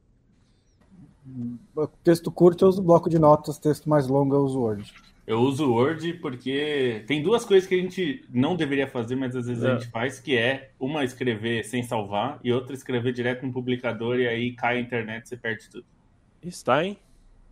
Texto 2.03 2.31
curto 2.31 2.65
eu 2.65 2.69
uso 2.69 2.83
bloco 2.83 3.09
de 3.09 3.17
notas, 3.17 3.57
texto 3.57 3.89
mais 3.89 4.07
longo 4.07 4.35
eu 4.35 4.43
uso 4.43 4.59
Word. 4.59 4.93
Eu 5.27 5.39
uso 5.39 5.65
o 5.65 5.73
Word 5.73 6.13
porque 6.15 7.03
tem 7.07 7.23
duas 7.23 7.43
coisas 7.43 7.67
que 7.67 7.73
a 7.73 7.81
gente 7.81 8.23
não 8.29 8.55
deveria 8.55 8.87
fazer, 8.87 9.15
mas 9.15 9.35
às 9.35 9.47
vezes 9.47 9.63
é. 9.63 9.71
a 9.71 9.73
gente 9.77 9.89
faz, 9.89 10.19
que 10.19 10.37
é 10.37 10.69
uma 10.79 11.03
escrever 11.03 11.63
sem 11.65 11.81
salvar 11.81 12.39
e 12.43 12.53
outra 12.53 12.75
escrever 12.75 13.11
direto 13.11 13.45
no 13.45 13.51
publicador 13.51 14.19
e 14.19 14.27
aí 14.27 14.51
cai 14.51 14.77
a 14.77 14.79
internet 14.79 15.25
e 15.25 15.29
você 15.29 15.37
perde 15.37 15.67
tudo. 15.69 15.85
Stein? 16.47 16.97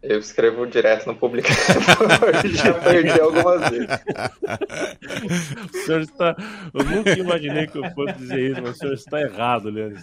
Eu 0.03 0.19
escrevo 0.19 0.67
direto 0.67 1.07
no 1.07 1.15
publicado. 1.15 1.55
Já 2.53 2.73
perdi 2.73 3.21
algumas 3.21 3.69
vezes. 3.69 3.87
O 5.73 5.77
senhor 5.85 6.01
está. 6.01 6.35
Eu 6.73 6.83
nunca 6.83 7.17
imaginei 7.17 7.67
que 7.67 7.77
eu 7.77 7.89
fosse 7.91 8.17
dizer 8.17 8.51
isso, 8.51 8.61
mas 8.61 8.75
o 8.75 8.79
senhor 8.79 8.93
está 8.95 9.21
errado, 9.21 9.69
Leandro. 9.69 10.01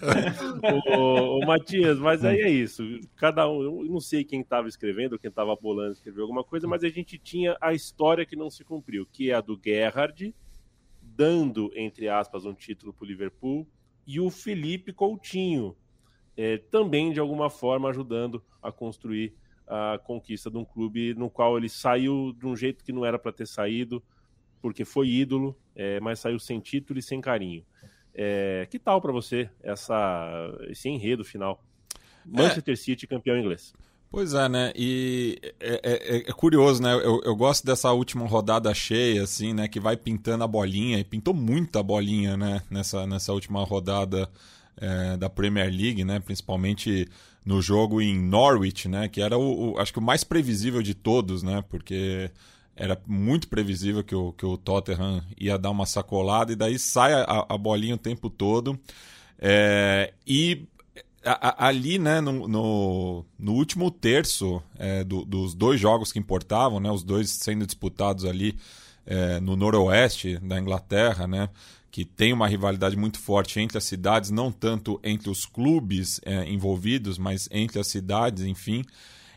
O 0.88 1.44
Matias, 1.44 1.98
mas 1.98 2.24
aí 2.24 2.40
é 2.40 2.48
isso. 2.48 2.82
Cada 3.14 3.46
um. 3.46 3.62
Eu 3.62 3.84
não 3.90 4.00
sei 4.00 4.24
quem 4.24 4.40
estava 4.40 4.68
escrevendo, 4.68 5.18
quem 5.18 5.28
estava 5.28 5.54
bolando 5.54 5.92
escrever 5.92 6.22
alguma 6.22 6.42
coisa, 6.42 6.66
mas 6.66 6.82
a 6.82 6.88
gente 6.88 7.18
tinha 7.18 7.54
a 7.60 7.74
história 7.74 8.24
que 8.24 8.34
não 8.34 8.48
se 8.48 8.64
cumpriu, 8.64 9.06
que 9.12 9.30
é 9.30 9.34
a 9.34 9.42
do 9.42 9.60
Gerhard, 9.62 10.34
dando, 11.02 11.70
entre 11.76 12.08
aspas, 12.08 12.46
um 12.46 12.54
título 12.54 12.94
para 12.94 13.04
o 13.04 13.06
Liverpool, 13.06 13.68
e 14.06 14.18
o 14.18 14.30
Felipe 14.30 14.94
Coutinho, 14.94 15.76
é, 16.34 16.56
também 16.56 17.12
de 17.12 17.20
alguma 17.20 17.50
forma 17.50 17.90
ajudando 17.90 18.42
a 18.62 18.72
construir 18.72 19.34
a 19.70 19.98
conquista 20.02 20.50
de 20.50 20.58
um 20.58 20.64
clube 20.64 21.14
no 21.14 21.30
qual 21.30 21.56
ele 21.56 21.68
saiu 21.68 22.32
de 22.36 22.44
um 22.44 22.56
jeito 22.56 22.82
que 22.82 22.92
não 22.92 23.06
era 23.06 23.18
para 23.18 23.32
ter 23.32 23.46
saído, 23.46 24.02
porque 24.60 24.84
foi 24.84 25.08
ídolo, 25.08 25.56
é, 25.76 26.00
mas 26.00 26.18
saiu 26.18 26.40
sem 26.40 26.58
título 26.58 26.98
e 26.98 27.02
sem 27.02 27.20
carinho. 27.20 27.64
É, 28.12 28.66
que 28.68 28.80
tal 28.80 29.00
para 29.00 29.12
você 29.12 29.48
essa, 29.62 30.58
esse 30.68 30.88
enredo 30.88 31.24
final? 31.24 31.64
Manchester 32.26 32.76
City 32.76 33.06
campeão 33.06 33.38
inglês. 33.38 33.72
Pois 34.10 34.34
é, 34.34 34.48
né? 34.48 34.72
E 34.74 35.38
é, 35.60 35.80
é, 35.84 36.16
é, 36.28 36.32
curioso, 36.32 36.82
né? 36.82 36.92
Eu, 36.94 37.20
eu, 37.24 37.36
gosto 37.36 37.64
dessa 37.64 37.92
última 37.92 38.26
rodada 38.26 38.74
cheia, 38.74 39.22
assim, 39.22 39.54
né? 39.54 39.68
Que 39.68 39.78
vai 39.78 39.96
pintando 39.96 40.42
a 40.42 40.48
bolinha, 40.48 40.98
e 40.98 41.04
pintou 41.04 41.32
muita 41.32 41.80
bolinha, 41.80 42.36
né? 42.36 42.60
Nessa, 42.68 43.06
nessa 43.06 43.32
última 43.32 43.62
rodada 43.62 44.28
é, 44.76 45.16
da 45.16 45.30
Premier 45.30 45.70
League, 45.70 46.02
né? 46.02 46.18
Principalmente 46.18 47.08
no 47.44 47.60
jogo 47.62 48.00
em 48.00 48.18
Norwich, 48.18 48.88
né? 48.88 49.08
Que 49.08 49.20
era 49.20 49.36
o, 49.38 49.72
o, 49.72 49.78
acho 49.78 49.92
que 49.92 49.98
o 49.98 50.02
mais 50.02 50.24
previsível 50.24 50.82
de 50.82 50.94
todos, 50.94 51.42
né? 51.42 51.64
Porque 51.68 52.30
era 52.76 53.00
muito 53.06 53.48
previsível 53.48 54.02
que 54.02 54.14
o, 54.14 54.32
que 54.32 54.46
o 54.46 54.56
Tottenham 54.56 55.22
ia 55.38 55.58
dar 55.58 55.70
uma 55.70 55.86
sacolada 55.86 56.52
e 56.52 56.56
daí 56.56 56.78
sai 56.78 57.12
a, 57.12 57.46
a 57.48 57.58
bolinha 57.58 57.94
o 57.94 57.98
tempo 57.98 58.30
todo. 58.30 58.78
É, 59.38 60.12
e 60.26 60.66
a, 61.24 61.64
a, 61.64 61.68
ali, 61.68 61.98
né, 61.98 62.20
no, 62.20 62.48
no, 62.48 63.24
no 63.38 63.52
último 63.52 63.90
terço 63.90 64.62
é, 64.78 65.04
do, 65.04 65.24
dos 65.24 65.54
dois 65.54 65.80
jogos 65.80 66.12
que 66.12 66.18
importavam, 66.18 66.80
né, 66.80 66.90
os 66.90 67.02
dois 67.02 67.30
sendo 67.30 67.66
disputados 67.66 68.24
ali 68.24 68.56
é, 69.06 69.40
no 69.40 69.56
noroeste 69.56 70.38
da 70.38 70.58
Inglaterra, 70.58 71.26
né, 71.26 71.48
que 72.00 72.04
tem 72.06 72.32
uma 72.32 72.48
rivalidade 72.48 72.96
muito 72.96 73.18
forte 73.18 73.60
entre 73.60 73.76
as 73.76 73.84
cidades, 73.84 74.30
não 74.30 74.50
tanto 74.50 74.98
entre 75.04 75.28
os 75.28 75.44
clubes 75.44 76.18
é, 76.24 76.48
envolvidos, 76.48 77.18
mas 77.18 77.46
entre 77.52 77.78
as 77.78 77.88
cidades, 77.88 78.44
enfim. 78.44 78.82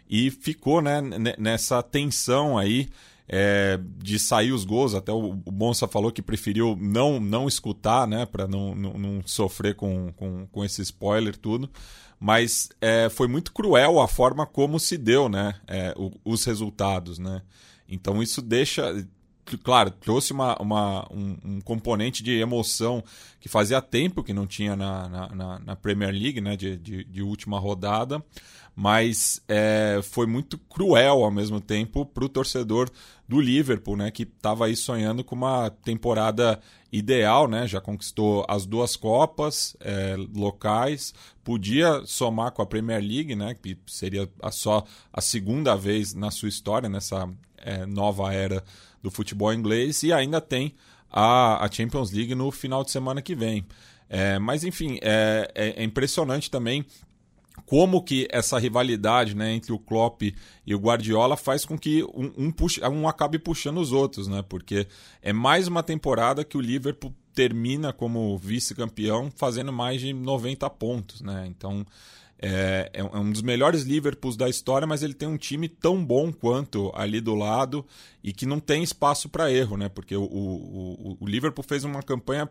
E 0.09 0.31
ficou 0.31 0.81
né, 0.81 1.01
nessa 1.37 1.83
tensão 1.83 2.57
aí 2.57 2.87
é, 3.27 3.77
de 3.97 4.17
sair 4.17 4.53
os 4.53 4.63
gols. 4.63 4.93
Até 4.93 5.11
o, 5.11 5.33
Bonsa 5.33 5.89
falou 5.89 6.09
que 6.09 6.21
preferiu 6.21 6.77
não, 6.79 7.19
não 7.19 7.49
escutar, 7.49 8.07
né, 8.07 8.25
para 8.25 8.47
não, 8.47 8.73
não, 8.73 8.93
não, 8.93 9.21
sofrer 9.25 9.75
com, 9.75 10.13
com, 10.13 10.47
com 10.47 10.63
esse 10.63 10.81
spoiler 10.83 11.35
tudo. 11.35 11.69
Mas 12.17 12.69
é, 12.79 13.09
foi 13.09 13.27
muito 13.27 13.51
cruel 13.51 13.99
a 13.99 14.07
forma 14.07 14.45
como 14.45 14.79
se 14.79 14.97
deu 14.97 15.27
né, 15.27 15.55
é, 15.67 15.93
os 16.23 16.45
resultados. 16.45 17.19
Né? 17.19 17.41
Então 17.89 18.23
isso 18.23 18.41
deixa 18.41 19.05
claro, 19.63 19.91
trouxe 19.91 20.31
uma, 20.31 20.55
uma 20.61 21.07
um, 21.11 21.37
um, 21.43 21.61
componente 21.61 22.23
de 22.23 22.31
emoção 22.31 23.03
que 23.39 23.49
fazia 23.49 23.81
tempo 23.81 24.23
que 24.23 24.33
não 24.33 24.47
tinha 24.47 24.75
na, 24.75 25.09
na, 25.09 25.59
na 25.59 25.75
Premier 25.75 26.11
League, 26.11 26.41
né, 26.41 26.55
de, 26.55 26.77
de, 26.77 27.03
de 27.03 27.21
última 27.21 27.59
rodada, 27.59 28.23
mas 28.75 29.41
é, 29.47 29.99
foi 30.01 30.25
muito 30.25 30.57
cruel 30.57 31.23
ao 31.23 31.31
mesmo 31.31 31.59
tempo 31.59 32.05
para 32.05 32.25
o 32.25 32.29
torcedor 32.29 32.89
do 33.27 33.39
Liverpool, 33.39 33.95
né, 33.95 34.11
que 34.11 34.23
estava 34.23 34.65
aí 34.65 34.75
sonhando 34.75 35.23
com 35.23 35.35
uma 35.35 35.69
temporada 35.69 36.59
ideal, 36.91 37.47
né, 37.47 37.67
já 37.67 37.81
conquistou 37.81 38.45
as 38.47 38.65
duas 38.65 38.95
Copas 38.95 39.75
é, 39.79 40.15
locais, 40.33 41.13
podia 41.43 42.01
somar 42.05 42.51
com 42.51 42.61
a 42.61 42.65
Premier 42.65 43.01
League, 43.01 43.35
né, 43.35 43.55
que 43.55 43.77
seria 43.87 44.29
a 44.41 44.51
só 44.51 44.83
a 45.11 45.21
segunda 45.21 45.75
vez 45.75 46.13
na 46.13 46.31
sua 46.31 46.49
história 46.49 46.87
nessa 46.87 47.29
é, 47.57 47.85
nova 47.85 48.33
era 48.33 48.63
do 49.03 49.11
futebol 49.11 49.53
inglês 49.53 50.01
e 50.01 50.13
ainda 50.13 50.41
tem 50.41 50.73
a, 51.11 51.63
a 51.63 51.69
Champions 51.69 52.11
League 52.11 52.33
no 52.33 52.49
final 52.49 52.83
de 52.83 52.89
semana 52.89 53.21
que 53.21 53.35
vem. 53.35 53.65
É, 54.09 54.39
mas 54.39 54.63
enfim, 54.63 54.97
é, 55.01 55.51
é, 55.53 55.81
é, 55.81 55.83
impressionante 55.83 56.49
também 56.49 56.85
como 57.65 58.03
que 58.03 58.27
essa 58.31 58.57
rivalidade 58.57 59.35
né, 59.35 59.53
entre 59.53 59.71
o 59.71 59.79
Klopp 59.79 60.23
e 60.65 60.75
o 60.75 60.79
Guardiola 60.79 61.37
faz 61.37 61.65
com 61.65 61.77
que 61.77 62.03
um, 62.03 62.31
um, 62.37 62.51
puxa, 62.51 62.87
um 62.89 63.07
acabe 63.07 63.37
puxando 63.37 63.77
os 63.77 63.91
outros, 63.91 64.27
né? 64.27 64.43
Porque 64.47 64.87
é 65.21 65.31
mais 65.31 65.67
uma 65.67 65.83
temporada 65.83 66.43
que 66.43 66.57
o 66.57 66.61
Liverpool 66.61 67.13
termina 67.33 67.93
como 67.93 68.37
vice-campeão 68.37 69.31
fazendo 69.35 69.71
mais 69.71 70.01
de 70.01 70.13
90 70.13 70.69
pontos, 70.71 71.21
né? 71.21 71.45
Então 71.47 71.85
é, 72.45 72.89
é, 72.91 73.03
um 73.17 73.31
dos 73.31 73.41
melhores 73.41 73.83
Liverpools 73.83 74.35
da 74.35 74.49
história, 74.49 74.85
mas 74.85 75.01
ele 75.01 75.13
tem 75.13 75.29
um 75.29 75.37
time 75.37 75.69
tão 75.69 76.03
bom 76.03 76.29
quanto 76.29 76.91
ali 76.93 77.21
do 77.21 77.33
lado 77.35 77.85
e 78.21 78.33
que 78.33 78.45
não 78.45 78.59
tem 78.59 78.83
espaço 78.83 79.29
para 79.29 79.49
erro, 79.49 79.77
né? 79.77 79.87
Porque 79.87 80.13
o, 80.13 80.23
o, 80.23 81.17
o, 81.21 81.25
Liverpool 81.25 81.63
fez 81.63 81.85
uma 81.85 82.03
campanha 82.03 82.49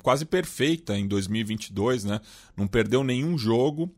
quase 0.00 0.24
perfeita 0.24 0.96
em 0.96 1.08
2022, 1.08 2.04
né? 2.04 2.20
Não 2.56 2.68
perdeu 2.68 3.02
nenhum 3.02 3.36
jogo, 3.36 3.92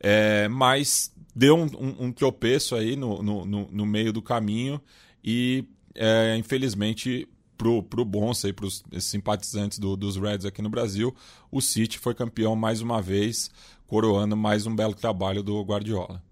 é, 0.00 0.48
mas 0.48 1.12
deu 1.36 1.58
um, 1.58 1.66
um, 1.78 2.06
um 2.06 2.12
tropeço 2.12 2.74
aí 2.74 2.96
no, 2.96 3.22
no, 3.22 3.44
no, 3.44 3.84
meio 3.84 4.14
do 4.14 4.22
caminho 4.22 4.80
e, 5.22 5.62
é, 5.94 6.38
infelizmente, 6.38 7.28
pro, 7.58 7.82
pro 7.82 8.02
Bonsa 8.02 8.48
e 8.48 8.52
pros 8.54 8.82
simpatizantes 8.98 9.78
do, 9.78 9.94
dos 9.94 10.16
Reds 10.16 10.46
aqui 10.46 10.62
no 10.62 10.70
Brasil, 10.70 11.14
o 11.50 11.60
City 11.60 11.98
foi 11.98 12.14
campeão 12.14 12.56
mais 12.56 12.80
uma 12.80 13.02
vez 13.02 13.50
coroando 13.90 14.36
mais 14.36 14.68
um 14.68 14.76
belo 14.76 14.94
trabalho 14.94 15.42
do 15.42 15.60
Guardiola. 15.64 16.22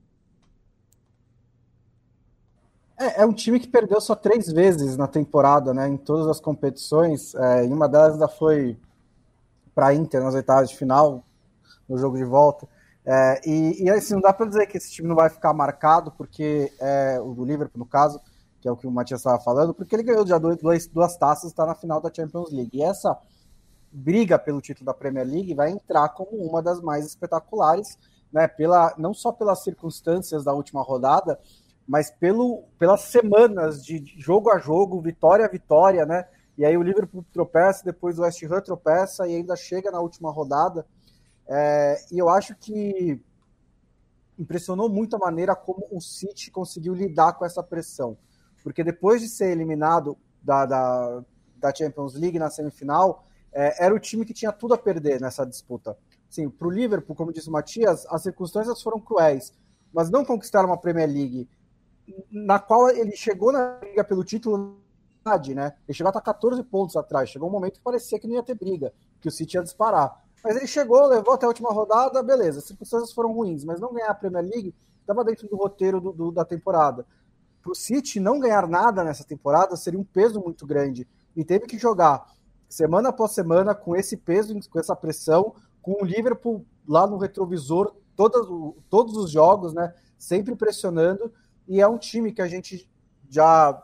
É, 2.97 3.23
é, 3.23 3.27
um 3.27 3.33
time 3.33 3.59
que 3.59 3.67
perdeu 3.67 4.01
só 4.01 4.15
três 4.15 4.47
vezes 4.47 4.97
na 4.97 5.09
temporada, 5.09 5.75
né? 5.75 5.89
Em 5.89 5.97
todas 5.97 6.29
as 6.29 6.39
competições. 6.39 7.35
É, 7.35 7.67
e 7.67 7.69
uma 7.69 7.89
delas 7.89 8.13
ainda 8.13 8.29
foi 8.29 8.79
para 9.75 9.89
a 9.89 9.95
Inter 9.95 10.23
nas 10.23 10.37
oitavas 10.37 10.71
de 10.71 10.77
final, 10.77 11.25
no 11.89 11.99
jogo 11.99 12.17
de 12.17 12.25
volta. 12.25 12.69
É, 13.05 13.41
e, 13.45 13.83
e 13.83 13.91
assim, 13.91 14.15
não 14.15 14.21
dá 14.21 14.33
para 14.33 14.47
dizer 14.47 14.67
que 14.67 14.77
esse 14.77 14.93
time 14.93 15.09
não 15.09 15.17
vai 15.17 15.29
ficar 15.29 15.53
marcado, 15.53 16.13
porque 16.13 16.73
é, 16.79 17.19
o 17.21 17.35
do 17.35 17.45
Liverpool, 17.45 17.81
no 17.81 17.87
caso, 17.87 18.21
que 18.61 18.69
é 18.69 18.71
o 18.71 18.77
que 18.77 18.87
o 18.87 18.91
Matias 18.91 19.19
estava 19.19 19.43
falando, 19.43 19.75
porque 19.75 19.97
ele 19.97 20.05
ganhou 20.05 20.25
já 20.25 20.39
duas, 20.39 20.87
duas 20.87 21.17
taças 21.17 21.45
e 21.45 21.49
está 21.49 21.67
na 21.67 21.75
final 21.75 22.01
da 22.01 22.13
Champions 22.15 22.53
League. 22.53 22.79
E 22.79 22.83
essa 22.85 23.19
briga 23.91 24.39
pelo 24.39 24.61
título 24.61 24.87
da 24.87 24.95
Premier 24.95 25.27
League 25.27 25.55
vai 25.55 25.71
entrar 25.71 26.09
como 26.11 26.37
uma 26.37 26.63
das 26.63 26.81
mais 26.81 27.07
espetaculares, 27.07 27.99
né? 28.33 28.47
Pela, 28.47 28.95
não 28.99 29.15
só 29.15 29.33
pelas 29.33 29.63
circunstâncias 29.63 30.45
da 30.45 30.53
última 30.53 30.83
rodada, 30.83 31.39
mas 31.87 32.11
pelo, 32.11 32.65
pelas 32.79 33.03
semanas 33.03 33.85
de 33.85 34.05
jogo 34.19 34.51
a 34.51 34.59
jogo, 34.59 35.01
vitória 35.01 35.47
a 35.47 35.49
vitória, 35.49 36.05
né? 36.05 36.27
E 36.57 36.65
aí 36.65 36.77
o 36.77 36.83
Liverpool 36.83 37.25
tropeça, 37.33 37.85
depois 37.85 38.19
o 38.19 38.23
West 38.23 38.43
Ham 38.43 38.61
tropeça 38.61 39.27
e 39.27 39.37
ainda 39.37 39.57
chega 39.57 39.91
na 39.91 40.01
última 40.01 40.31
rodada. 40.31 40.85
É, 41.47 41.97
e 42.13 42.19
eu 42.19 42.29
acho 42.29 42.55
que 42.57 43.21
impressionou 44.39 44.89
muito 44.89 45.17
a 45.17 45.19
maneira 45.19 45.57
como 45.57 45.87
o 45.91 46.01
City 46.01 46.51
conseguiu 46.51 46.95
lidar 46.95 47.33
com 47.35 47.45
essa 47.45 47.63
pressão. 47.63 48.19
Porque 48.63 48.85
depois 48.85 49.23
de 49.23 49.29
ser 49.29 49.51
eliminado 49.51 50.19
da, 50.43 50.67
da, 50.67 51.25
da 51.57 51.75
Champions 51.75 52.15
League 52.15 52.39
na 52.39 52.51
semifinal, 52.51 53.25
é, 53.53 53.85
era 53.85 53.95
o 53.95 53.99
time 53.99 54.25
que 54.25 54.35
tinha 54.35 54.53
tudo 54.53 54.75
a 54.75 54.79
perder 54.79 55.21
nessa 55.21 55.45
disputa. 55.45 55.97
Sim, 56.29 56.49
para 56.51 56.69
o 56.69 56.71
Liverpool, 56.71 57.17
como 57.17 57.33
disse 57.33 57.49
o 57.49 57.53
Matias, 57.53 58.07
as 58.07 58.23
circunstâncias 58.23 58.83
foram 58.83 59.01
cruéis, 59.01 59.53
mas 59.93 60.11
não 60.11 60.25
conquistaram 60.25 60.69
uma 60.69 60.79
Premier 60.79 61.09
League 61.09 61.49
na 62.31 62.59
qual 62.59 62.89
ele 62.91 63.15
chegou 63.17 63.53
na 63.53 63.79
briga 63.81 64.05
pelo 64.05 64.25
título, 64.25 64.79
né? 65.55 65.75
Ele 65.87 65.95
chegou 65.95 66.09
a 66.09 66.11
estar 66.11 66.21
14 66.21 66.63
pontos 66.63 66.97
atrás. 66.97 67.29
Chegou 67.29 67.49
um 67.49 67.53
momento 67.53 67.75
que 67.75 67.83
parecia 67.83 68.19
que 68.19 68.27
não 68.27 68.35
ia 68.35 68.43
ter 68.43 68.55
briga, 68.55 68.93
que 69.21 69.29
o 69.29 69.31
City 69.31 69.57
ia 69.57 69.63
disparar. 69.63 70.25
Mas 70.43 70.57
ele 70.57 70.67
chegou, 70.67 71.07
levou 71.07 71.35
até 71.35 71.45
a 71.45 71.49
última 71.49 71.71
rodada, 71.71 72.23
beleza. 72.23 72.61
As 72.61 72.65
circunstâncias 72.65 73.13
foram 73.13 73.33
ruins, 73.33 73.65
mas 73.65 73.81
não 73.81 73.93
ganhar 73.93 74.09
a 74.09 74.15
Premier 74.15 74.45
League 74.45 74.75
estava 75.01 75.25
dentro 75.25 75.49
do 75.49 75.57
roteiro 75.57 76.01
do, 76.01 76.13
do, 76.13 76.33
da 76.33 76.45
temporada. 76.45 77.05
Para 77.63 77.73
o 77.73 77.75
City 77.75 78.21
não 78.21 78.39
ganhar 78.39 78.67
nada 78.69 79.05
nessa 79.05 79.25
temporada 79.25 79.77
seria 79.77 79.99
um 79.99 80.05
peso 80.05 80.41
muito 80.41 80.67
grande. 80.67 81.07
E 81.37 81.45
teve 81.45 81.67
que 81.67 81.79
jogar 81.79 82.27
semana 82.69 83.09
após 83.09 83.33
semana, 83.33 83.75
com 83.75 83.97
esse 83.97 84.17
peso, 84.17 84.55
com 84.69 84.79
essa 84.79 84.95
pressão, 84.95 85.55
com 85.81 86.03
o 86.03 86.05
Liverpool 86.05 86.67
lá 86.87 87.07
no 87.07 87.17
retrovisor, 87.17 87.95
todos, 88.15 88.75
todos 88.91 89.17
os 89.17 89.31
jogos, 89.31 89.73
né? 89.73 89.95
Sempre 90.19 90.55
pressionando. 90.55 91.33
E 91.67 91.81
é 91.81 91.89
um 91.89 91.99
time 91.99 92.33
que 92.33 92.43
a 92.43 92.49
gente 92.49 92.91
já 93.29 93.83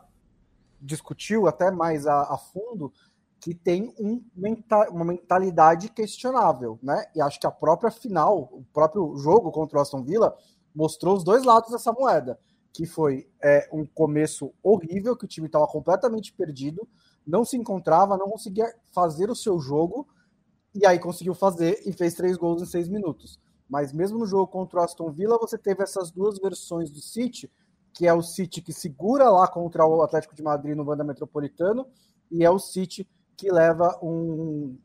discutiu 0.81 1.47
até 1.47 1.71
mais 1.71 2.05
a, 2.05 2.21
a 2.33 2.37
fundo, 2.37 2.91
que 3.39 3.53
tem 3.53 3.93
um 3.99 4.23
menta, 4.35 4.89
uma 4.89 5.05
mentalidade 5.05 5.89
questionável, 5.89 6.79
né? 6.81 7.05
E 7.15 7.21
acho 7.21 7.39
que 7.39 7.47
a 7.47 7.51
própria 7.51 7.91
final, 7.91 8.49
o 8.51 8.65
próprio 8.73 9.15
jogo 9.17 9.51
contra 9.51 9.77
o 9.77 9.81
Aston 9.81 10.03
Villa, 10.03 10.35
mostrou 10.73 11.15
os 11.15 11.23
dois 11.23 11.43
lados 11.43 11.71
dessa 11.71 11.91
moeda, 11.91 12.39
que 12.73 12.85
foi 12.85 13.29
é, 13.41 13.69
um 13.71 13.85
começo 13.85 14.53
horrível, 14.61 15.15
que 15.15 15.25
o 15.25 15.27
time 15.27 15.47
estava 15.47 15.67
completamente 15.67 16.33
perdido, 16.33 16.87
não 17.25 17.43
se 17.43 17.57
encontrava, 17.57 18.17
não 18.17 18.29
conseguia 18.29 18.73
fazer 18.93 19.29
o 19.29 19.35
seu 19.35 19.59
jogo, 19.59 20.07
e 20.73 20.85
aí 20.85 20.99
conseguiu 20.99 21.33
fazer 21.33 21.81
e 21.85 21.93
fez 21.93 22.13
três 22.13 22.37
gols 22.37 22.61
em 22.61 22.65
seis 22.65 22.87
minutos. 22.87 23.39
Mas 23.67 23.91
mesmo 23.91 24.19
no 24.19 24.25
jogo 24.25 24.47
contra 24.47 24.79
o 24.79 24.83
Aston 24.83 25.11
Villa, 25.11 25.37
você 25.39 25.57
teve 25.57 25.81
essas 25.81 26.11
duas 26.11 26.37
versões 26.37 26.91
do 26.91 26.99
City, 26.99 27.51
que 27.93 28.05
é 28.05 28.13
o 28.13 28.21
City 28.21 28.61
que 28.61 28.73
segura 28.73 29.29
lá 29.29 29.47
contra 29.47 29.85
o 29.85 30.03
Atlético 30.03 30.35
de 30.35 30.43
Madrid 30.43 30.75
no 30.75 30.87
Wanda 30.87 31.03
Metropolitano, 31.03 31.87
e 32.29 32.43
é 32.43 32.49
o 32.49 32.59
City 32.59 33.07
que 33.37 33.51
leva 33.51 33.97
um, 34.03 34.77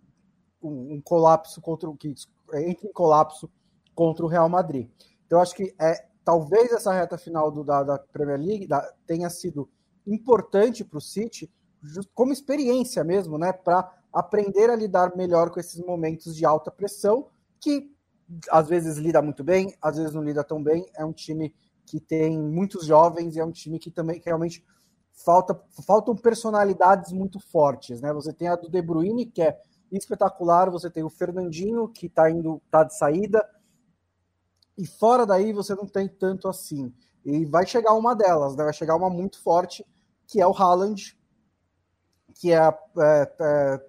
um, 0.62 0.94
um 0.94 1.00
colapso 1.00 1.60
contra 1.60 1.90
o 1.90 1.96
que 1.96 2.14
entra 2.54 2.88
em 2.88 2.92
colapso 2.92 3.50
contra 3.94 4.24
o 4.24 4.28
Real 4.28 4.48
Madrid. 4.48 4.88
Então 5.26 5.40
acho 5.40 5.54
que 5.54 5.74
é 5.78 6.06
talvez 6.24 6.72
essa 6.72 6.92
reta 6.92 7.18
final 7.18 7.50
do, 7.50 7.64
da, 7.64 7.82
da 7.82 7.98
Premier 7.98 8.38
League 8.38 8.66
da, 8.66 8.80
tenha 9.06 9.28
sido 9.28 9.68
importante 10.06 10.84
para 10.84 10.98
o 10.98 11.00
City 11.00 11.50
como 12.14 12.32
experiência 12.32 13.02
mesmo, 13.04 13.38
né, 13.38 13.52
para 13.52 13.90
aprender 14.12 14.70
a 14.70 14.76
lidar 14.76 15.16
melhor 15.16 15.50
com 15.50 15.60
esses 15.60 15.80
momentos 15.80 16.34
de 16.34 16.44
alta 16.44 16.70
pressão 16.70 17.28
que 17.60 17.90
às 18.50 18.68
vezes 18.68 18.96
lida 18.96 19.20
muito 19.20 19.42
bem, 19.42 19.74
às 19.80 19.96
vezes 19.96 20.14
não 20.14 20.22
lida 20.22 20.44
tão 20.44 20.62
bem. 20.62 20.86
É 20.94 21.04
um 21.04 21.12
time 21.12 21.54
que 21.84 22.00
tem 22.00 22.38
muitos 22.38 22.86
jovens 22.86 23.34
e 23.34 23.40
é 23.40 23.44
um 23.44 23.50
time 23.50 23.78
que 23.78 23.90
também 23.90 24.20
que 24.20 24.26
realmente 24.26 24.64
falta, 25.24 25.60
faltam 25.84 26.14
personalidades 26.14 27.12
muito 27.12 27.40
fortes, 27.40 28.00
né? 28.00 28.12
Você 28.12 28.32
tem 28.32 28.48
a 28.48 28.56
do 28.56 28.68
De 28.68 28.80
Bruyne, 28.80 29.26
que 29.26 29.42
é 29.42 29.58
espetacular, 29.90 30.70
você 30.70 30.88
tem 30.88 31.02
o 31.02 31.10
Fernandinho, 31.10 31.88
que 31.88 32.06
está 32.06 32.30
indo, 32.30 32.62
tá 32.70 32.84
de 32.84 32.96
saída, 32.96 33.44
e 34.78 34.86
fora 34.86 35.26
daí 35.26 35.52
você 35.52 35.74
não 35.74 35.86
tem 35.86 36.08
tanto 36.08 36.48
assim. 36.48 36.92
E 37.24 37.44
vai 37.44 37.66
chegar 37.66 37.92
uma 37.94 38.14
delas, 38.14 38.56
né? 38.56 38.64
Vai 38.64 38.72
chegar 38.72 38.96
uma 38.96 39.10
muito 39.10 39.42
forte, 39.42 39.84
que 40.26 40.40
é 40.40 40.46
o 40.46 40.54
Haaland, 40.56 41.18
que 42.40 42.52
é, 42.52 42.56
é, 42.58 43.32
é 43.40 43.80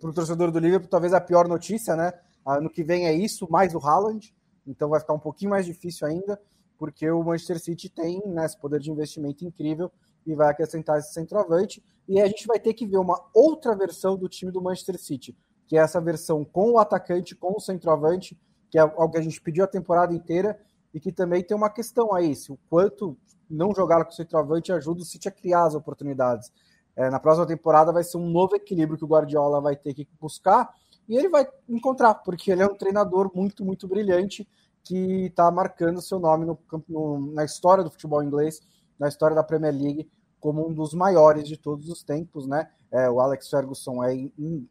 para 0.00 0.10
o 0.10 0.14
torcedor 0.14 0.50
do 0.50 0.58
Liverpool 0.58 0.88
talvez 0.88 1.12
a 1.12 1.20
pior 1.20 1.46
notícia, 1.46 1.94
né? 1.94 2.14
Ano 2.46 2.70
que 2.70 2.82
vem 2.82 3.06
é 3.06 3.12
isso, 3.12 3.46
mais 3.50 3.74
o 3.74 3.78
Haaland, 3.78 4.34
então 4.66 4.88
vai 4.88 4.98
ficar 4.98 5.12
um 5.12 5.18
pouquinho 5.18 5.50
mais 5.50 5.66
difícil 5.66 6.06
ainda, 6.06 6.40
porque 6.78 7.10
o 7.10 7.22
Manchester 7.22 7.60
City 7.60 7.90
tem 7.90 8.22
né, 8.26 8.46
esse 8.46 8.58
poder 8.58 8.80
de 8.80 8.90
investimento 8.90 9.44
incrível 9.44 9.92
e 10.26 10.34
vai 10.34 10.48
acrescentar 10.48 10.98
esse 10.98 11.12
centroavante. 11.12 11.84
E 12.08 12.18
a 12.18 12.26
gente 12.26 12.46
vai 12.46 12.58
ter 12.58 12.72
que 12.72 12.86
ver 12.86 12.96
uma 12.96 13.22
outra 13.34 13.76
versão 13.76 14.16
do 14.16 14.28
time 14.28 14.50
do 14.50 14.62
Manchester 14.62 14.98
City, 14.98 15.36
que 15.66 15.76
é 15.76 15.80
essa 15.80 16.00
versão 16.00 16.42
com 16.42 16.72
o 16.72 16.78
atacante, 16.78 17.36
com 17.36 17.54
o 17.54 17.60
centroavante, 17.60 18.38
que 18.70 18.78
é 18.78 18.80
algo 18.80 19.10
que 19.10 19.18
a 19.18 19.22
gente 19.22 19.40
pediu 19.42 19.64
a 19.64 19.68
temporada 19.68 20.14
inteira 20.14 20.58
e 20.94 20.98
que 20.98 21.12
também 21.12 21.44
tem 21.44 21.54
uma 21.54 21.68
questão 21.68 22.14
aí, 22.14 22.34
se 22.34 22.50
o 22.50 22.58
quanto 22.70 23.16
não 23.48 23.74
jogar 23.74 24.04
com 24.04 24.10
o 24.10 24.14
centroavante 24.14 24.72
ajuda 24.72 25.02
o 25.02 25.04
City 25.04 25.28
a 25.28 25.32
criar 25.32 25.64
as 25.64 25.74
oportunidades. 25.74 26.50
É, 26.96 27.08
na 27.08 27.20
próxima 27.20 27.46
temporada 27.46 27.92
vai 27.92 28.04
ser 28.04 28.18
um 28.18 28.28
novo 28.28 28.56
equilíbrio 28.56 28.98
que 28.98 29.04
o 29.04 29.08
Guardiola 29.08 29.60
vai 29.60 29.76
ter 29.76 29.94
que 29.94 30.06
buscar 30.20 30.72
e 31.08 31.16
ele 31.16 31.28
vai 31.28 31.46
encontrar, 31.68 32.14
porque 32.14 32.50
ele 32.50 32.62
é 32.62 32.66
um 32.66 32.74
treinador 32.74 33.30
muito, 33.34 33.64
muito 33.64 33.88
brilhante 33.88 34.48
que 34.82 35.26
está 35.26 35.50
marcando 35.50 36.00
seu 36.00 36.18
nome 36.18 36.46
no, 36.46 36.58
no, 36.88 37.32
na 37.32 37.44
história 37.44 37.84
do 37.84 37.90
futebol 37.90 38.22
inglês 38.22 38.60
na 39.00 39.08
história 39.08 39.34
da 39.34 39.42
Premier 39.42 39.74
League 39.74 40.10
como 40.38 40.68
um 40.68 40.72
dos 40.72 40.92
maiores 40.92 41.48
de 41.48 41.56
todos 41.56 41.88
os 41.88 42.02
tempos, 42.02 42.46
né? 42.46 42.70
É, 42.90 43.08
o 43.10 43.18
Alex 43.18 43.48
Ferguson 43.48 44.04
é 44.04 44.14
in, 44.14 44.68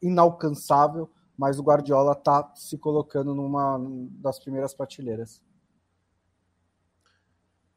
inalcançável, 0.00 1.10
mas 1.36 1.58
o 1.58 1.62
Guardiola 1.62 2.12
está 2.12 2.52
se 2.54 2.78
colocando 2.78 3.34
numa 3.34 3.78
das 4.12 4.38
primeiras 4.38 4.74
prateleiras. 4.74 5.40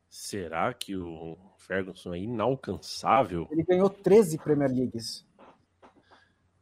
Será 0.10 0.74
que 0.74 0.96
o 0.96 1.38
Ferguson 1.66 2.14
é 2.14 2.20
inalcançável? 2.20 3.48
Ele 3.52 3.64
ganhou 3.64 3.90
13 3.90 4.38
Premier 4.38 4.72
Leagues. 4.72 5.26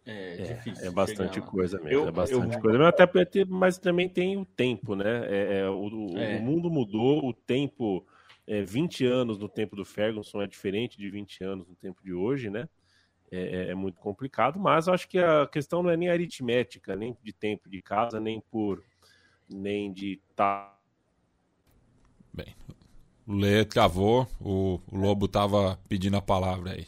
É, 0.06 0.34
é, 0.34 0.54
difícil. 0.54 0.86
É 0.86 0.92
bastante 0.92 1.40
coisa 1.42 1.78
mesmo. 1.78 1.92
Eu, 1.92 2.08
é 2.08 2.12
bastante 2.12 2.56
eu... 2.56 2.62
coisa. 2.62 2.78
Mas, 2.78 2.88
até, 2.88 3.46
mas 3.46 3.78
também 3.78 4.10
tem 4.10 4.38
o 4.38 4.46
tempo, 4.46 4.96
né? 4.96 5.26
É, 5.28 5.60
é 5.60 5.70
o, 5.70 5.88
o, 5.88 6.18
é. 6.18 6.40
mundo 6.40 6.70
mudou, 6.70 7.26
o 7.26 7.34
tempo 7.34 8.06
é, 8.46 8.62
20 8.62 9.06
anos 9.06 9.38
no 9.38 9.48
tempo 9.48 9.76
do 9.76 9.86
Ferguson 9.86 10.42
é 10.42 10.48
diferente 10.48 10.98
de 10.98 11.10
20 11.10 11.44
anos 11.44 11.68
no 11.68 11.76
tempo 11.76 12.04
de 12.04 12.14
hoje, 12.14 12.50
né? 12.50 12.68
É, 13.32 13.38
é, 13.38 13.72
é 13.72 13.76
muito 13.76 14.00
complicado, 14.00 14.60
mas 14.60 14.88
acho 14.88 15.08
que 15.08 15.18
a 15.18 15.48
questão 15.48 15.82
não 15.82 15.90
é 15.90 15.98
nem 15.98 16.10
aritmética, 16.10 16.96
nem 16.96 17.18
de 17.24 17.34
tempo 17.34 17.70
de 17.70 17.82
casa, 17.82 18.20
nem 18.20 18.42
por 18.52 18.84
nem 19.50 19.92
de 19.92 20.22
tá. 20.36 20.78
Bem, 22.34 22.56
o 22.70 22.83
Lê 23.28 23.64
travou, 23.64 24.28
o, 24.40 24.80
o 24.92 24.98
Lobo 24.98 25.28
tava 25.28 25.80
pedindo 25.88 26.18
a 26.18 26.22
palavra 26.22 26.72
aí. 26.72 26.88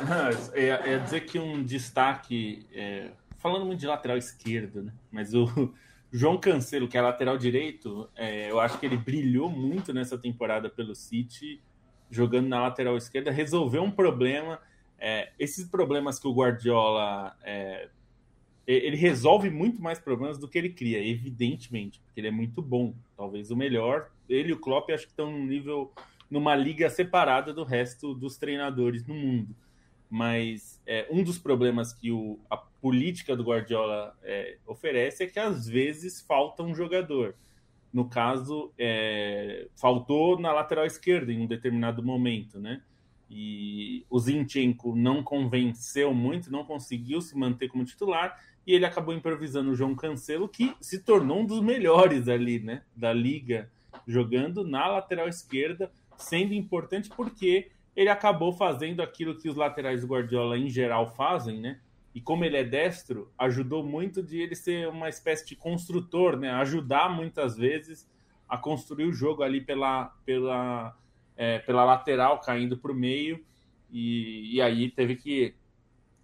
É, 0.54 0.94
é 0.94 0.98
dizer 0.98 1.20
que 1.20 1.38
um 1.38 1.62
destaque, 1.62 2.66
é, 2.72 3.10
falando 3.38 3.64
muito 3.64 3.78
de 3.78 3.86
lateral 3.86 4.18
esquerdo, 4.18 4.82
né? 4.82 4.92
Mas 5.10 5.34
o, 5.34 5.72
João 6.10 6.36
Cancelo, 6.36 6.88
que 6.88 6.98
é 6.98 7.00
lateral 7.00 7.38
direito, 7.38 8.08
é, 8.16 8.50
eu 8.50 8.58
acho 8.58 8.78
que 8.78 8.86
ele 8.86 8.96
brilhou 8.96 9.48
muito 9.48 9.92
nessa 9.92 10.18
temporada 10.18 10.68
pelo 10.68 10.94
City, 10.94 11.60
jogando 12.10 12.48
na 12.48 12.60
lateral 12.60 12.96
esquerda, 12.96 13.30
resolveu 13.30 13.82
um 13.82 13.90
problema. 13.90 14.60
É, 14.98 15.32
esses 15.38 15.66
problemas 15.66 16.18
que 16.18 16.26
o 16.26 16.34
Guardiola 16.34 17.36
é, 17.42 17.88
ele 18.66 18.96
resolve 18.96 19.50
muito 19.50 19.82
mais 19.82 19.98
problemas 19.98 20.38
do 20.38 20.48
que 20.48 20.56
ele 20.56 20.70
cria, 20.70 21.04
evidentemente, 21.06 22.00
porque 22.00 22.20
ele 22.20 22.28
é 22.28 22.30
muito 22.30 22.62
bom, 22.62 22.94
talvez 23.16 23.50
o 23.50 23.56
melhor. 23.56 24.10
Ele 24.28 24.50
e 24.50 24.52
o 24.52 24.60
Klopp 24.60 24.90
acho 24.90 25.04
que 25.04 25.12
estão 25.12 25.30
num 25.30 25.44
nível, 25.46 25.92
numa 26.30 26.54
liga 26.54 26.88
separada 26.90 27.52
do 27.52 27.64
resto 27.64 28.14
dos 28.14 28.36
treinadores 28.36 29.06
no 29.06 29.14
mundo 29.14 29.54
mas 30.14 30.80
é, 30.86 31.08
um 31.10 31.24
dos 31.24 31.40
problemas 31.40 31.92
que 31.92 32.12
o, 32.12 32.38
a 32.48 32.56
política 32.56 33.36
do 33.36 33.42
Guardiola 33.42 34.16
é, 34.22 34.58
oferece 34.64 35.24
é 35.24 35.26
que 35.26 35.40
às 35.40 35.66
vezes 35.66 36.20
falta 36.20 36.62
um 36.62 36.72
jogador. 36.72 37.34
No 37.92 38.08
caso, 38.08 38.72
é, 38.78 39.66
faltou 39.74 40.38
na 40.38 40.52
lateral 40.52 40.86
esquerda 40.86 41.32
em 41.32 41.40
um 41.40 41.46
determinado 41.48 42.00
momento, 42.00 42.60
né? 42.60 42.80
E 43.28 44.06
o 44.08 44.20
Zinchenko 44.20 44.94
não 44.94 45.20
convenceu 45.20 46.14
muito, 46.14 46.48
não 46.48 46.64
conseguiu 46.64 47.20
se 47.20 47.36
manter 47.36 47.68
como 47.68 47.84
titular 47.84 48.40
e 48.64 48.72
ele 48.72 48.86
acabou 48.86 49.12
improvisando 49.14 49.72
o 49.72 49.74
João 49.74 49.96
Cancelo, 49.96 50.48
que 50.48 50.76
se 50.80 51.00
tornou 51.00 51.40
um 51.40 51.44
dos 51.44 51.60
melhores 51.60 52.28
ali, 52.28 52.60
né? 52.60 52.82
Da 52.94 53.12
liga, 53.12 53.68
jogando 54.06 54.64
na 54.64 54.86
lateral 54.86 55.28
esquerda, 55.28 55.90
sendo 56.16 56.54
importante 56.54 57.10
porque 57.10 57.70
ele 57.96 58.08
acabou 58.08 58.52
fazendo 58.52 59.00
aquilo 59.00 59.36
que 59.36 59.48
os 59.48 59.56
laterais 59.56 60.00
do 60.00 60.06
Guardiola 60.06 60.58
em 60.58 60.68
geral 60.68 61.06
fazem, 61.14 61.60
né? 61.60 61.80
E 62.14 62.20
como 62.20 62.44
ele 62.44 62.56
é 62.56 62.64
destro, 62.64 63.32
ajudou 63.38 63.84
muito 63.84 64.22
de 64.22 64.40
ele 64.40 64.54
ser 64.54 64.88
uma 64.88 65.08
espécie 65.08 65.46
de 65.46 65.56
construtor, 65.56 66.36
né? 66.36 66.50
Ajudar 66.50 67.08
muitas 67.08 67.56
vezes 67.56 68.08
a 68.48 68.56
construir 68.56 69.06
o 69.06 69.12
jogo 69.12 69.42
ali 69.42 69.60
pela, 69.60 70.06
pela, 70.24 70.96
é, 71.36 71.58
pela 71.60 71.84
lateral, 71.84 72.40
caindo 72.40 72.76
para 72.76 72.92
o 72.92 72.94
meio. 72.94 73.44
E, 73.90 74.56
e 74.56 74.60
aí 74.62 74.90
teve 74.90 75.16
que 75.16 75.54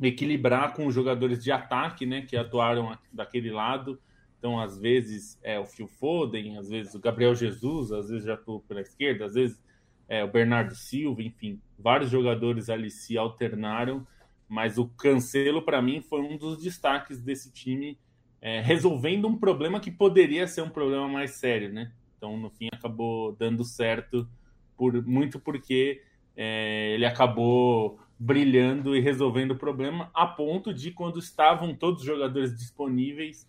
equilibrar 0.00 0.74
com 0.74 0.86
os 0.86 0.94
jogadores 0.94 1.42
de 1.42 1.50
ataque, 1.50 2.06
né? 2.06 2.22
Que 2.22 2.36
atuaram 2.36 2.96
daquele 3.12 3.50
lado. 3.50 4.00
Então, 4.40 4.58
às 4.58 4.78
vezes 4.78 5.38
é 5.42 5.60
o 5.60 5.66
Phil 5.66 5.86
Foden, 5.86 6.56
às 6.56 6.70
vezes 6.70 6.94
o 6.94 6.98
Gabriel 6.98 7.34
Jesus, 7.34 7.92
às 7.92 8.08
vezes 8.08 8.24
já 8.24 8.32
estou 8.32 8.60
pela 8.60 8.80
esquerda, 8.80 9.26
às 9.26 9.34
vezes 9.34 9.62
é, 10.08 10.24
o 10.24 10.28
Bernardo 10.28 10.74
Silva, 10.74 11.22
enfim, 11.22 11.60
vários 11.78 12.10
jogadores 12.10 12.70
ali 12.70 12.90
se 12.90 13.18
alternaram, 13.18 14.06
mas 14.48 14.78
o 14.78 14.88
Cancelo, 14.88 15.60
para 15.60 15.82
mim, 15.82 16.00
foi 16.00 16.22
um 16.22 16.38
dos 16.38 16.62
destaques 16.62 17.20
desse 17.20 17.52
time, 17.52 17.98
é, 18.40 18.62
resolvendo 18.62 19.28
um 19.28 19.36
problema 19.36 19.78
que 19.78 19.90
poderia 19.90 20.46
ser 20.46 20.62
um 20.62 20.70
problema 20.70 21.06
mais 21.06 21.32
sério, 21.32 21.70
né? 21.70 21.92
Então, 22.16 22.38
no 22.38 22.48
fim, 22.48 22.68
acabou 22.72 23.32
dando 23.32 23.62
certo, 23.62 24.26
por 24.74 25.06
muito 25.06 25.38
porque 25.38 26.02
é, 26.34 26.94
ele 26.94 27.04
acabou 27.04 28.00
brilhando 28.18 28.96
e 28.96 29.00
resolvendo 29.00 29.50
o 29.50 29.58
problema, 29.58 30.10
a 30.14 30.26
ponto 30.26 30.72
de, 30.72 30.90
quando 30.92 31.18
estavam 31.18 31.74
todos 31.74 32.00
os 32.00 32.06
jogadores 32.06 32.56
disponíveis, 32.56 33.46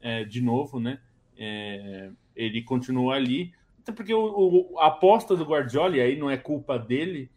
é, 0.00 0.24
de 0.24 0.40
novo, 0.40 0.80
né? 0.80 0.98
É, 1.36 2.10
ele 2.36 2.62
continuou 2.62 3.10
ali 3.10 3.52
até 3.82 3.90
porque 3.90 4.14
o, 4.14 4.24
o, 4.24 4.78
a 4.78 4.86
aposta 4.86 5.36
do 5.36 5.44
Guardiola, 5.44 5.96
e 5.96 6.00
aí 6.00 6.16
não 6.16 6.30
é 6.30 6.36
culpa 6.36 6.78
dele, 6.78 7.30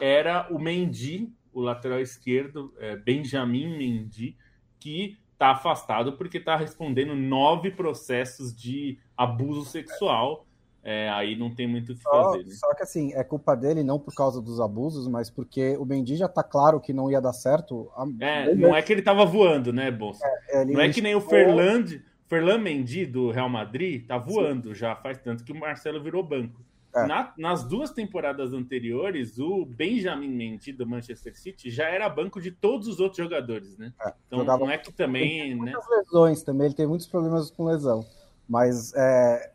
era 0.00 0.48
o 0.50 0.58
Mendy, 0.58 1.30
o 1.52 1.60
lateral 1.60 2.00
esquerdo, 2.00 2.72
é, 2.78 2.96
Benjamin 2.96 3.76
Mendy, 3.76 4.36
que 4.78 5.18
está 5.32 5.50
afastado 5.50 6.14
porque 6.14 6.38
está 6.38 6.56
respondendo 6.56 7.14
nove 7.14 7.70
processos 7.70 8.54
de 8.54 8.98
abuso 9.16 9.64
sexual. 9.64 10.46
É, 10.82 11.10
aí 11.10 11.36
não 11.36 11.54
tem 11.54 11.66
muito 11.66 11.92
o 11.92 11.94
que 11.94 12.02
só, 12.02 12.10
fazer. 12.10 12.44
Né? 12.44 12.54
Só 12.54 12.74
que 12.74 12.82
assim, 12.82 13.12
é 13.12 13.22
culpa 13.22 13.54
dele 13.54 13.82
não 13.82 13.98
por 13.98 14.14
causa 14.14 14.40
dos 14.40 14.60
abusos, 14.60 15.06
mas 15.06 15.28
porque 15.28 15.76
o 15.76 15.84
Mendy 15.84 16.16
já 16.16 16.26
está 16.26 16.42
claro 16.42 16.80
que 16.80 16.92
não 16.92 17.10
ia 17.10 17.20
dar 17.20 17.34
certo. 17.34 17.90
É, 18.18 18.54
não 18.54 18.74
é 18.74 18.80
que 18.80 18.92
ele 18.92 19.00
estava 19.00 19.24
voando, 19.26 19.72
né, 19.72 19.90
Bolsa? 19.90 20.26
É, 20.48 20.64
não 20.64 20.80
é 20.80 20.88
que 20.88 21.02
nem 21.02 21.14
o 21.14 21.20
Fernandes 21.20 22.00
Ferlan 22.30 22.58
Mendy 22.58 23.04
do 23.06 23.32
Real 23.32 23.48
Madrid 23.48 24.06
tá 24.06 24.16
voando 24.16 24.68
Sim. 24.68 24.76
já 24.76 24.94
faz 24.94 25.18
tanto 25.18 25.42
que 25.42 25.50
o 25.50 25.58
Marcelo 25.58 26.00
virou 26.00 26.22
banco. 26.22 26.60
É. 26.94 27.06
Na, 27.06 27.32
nas 27.36 27.64
duas 27.64 27.90
temporadas 27.90 28.52
anteriores, 28.52 29.38
o 29.38 29.64
Benjamin 29.64 30.28
Mendy 30.28 30.72
do 30.72 30.86
Manchester 30.86 31.36
City 31.36 31.70
já 31.70 31.88
era 31.88 32.08
banco 32.08 32.40
de 32.40 32.52
todos 32.52 32.86
os 32.86 33.00
outros 33.00 33.18
jogadores, 33.18 33.76
né? 33.76 33.92
É, 34.00 34.12
então 34.26 34.44
não 34.44 34.70
é 34.70 34.78
que 34.78 34.92
também. 34.92 35.50
Né? 35.50 35.56
Muitas 35.56 35.88
lesões 35.88 36.42
também, 36.42 36.66
ele 36.66 36.74
tem 36.74 36.86
muitos 36.86 37.06
problemas 37.06 37.50
com 37.50 37.64
lesão. 37.64 38.04
Mas 38.50 38.92
é, 38.96 39.52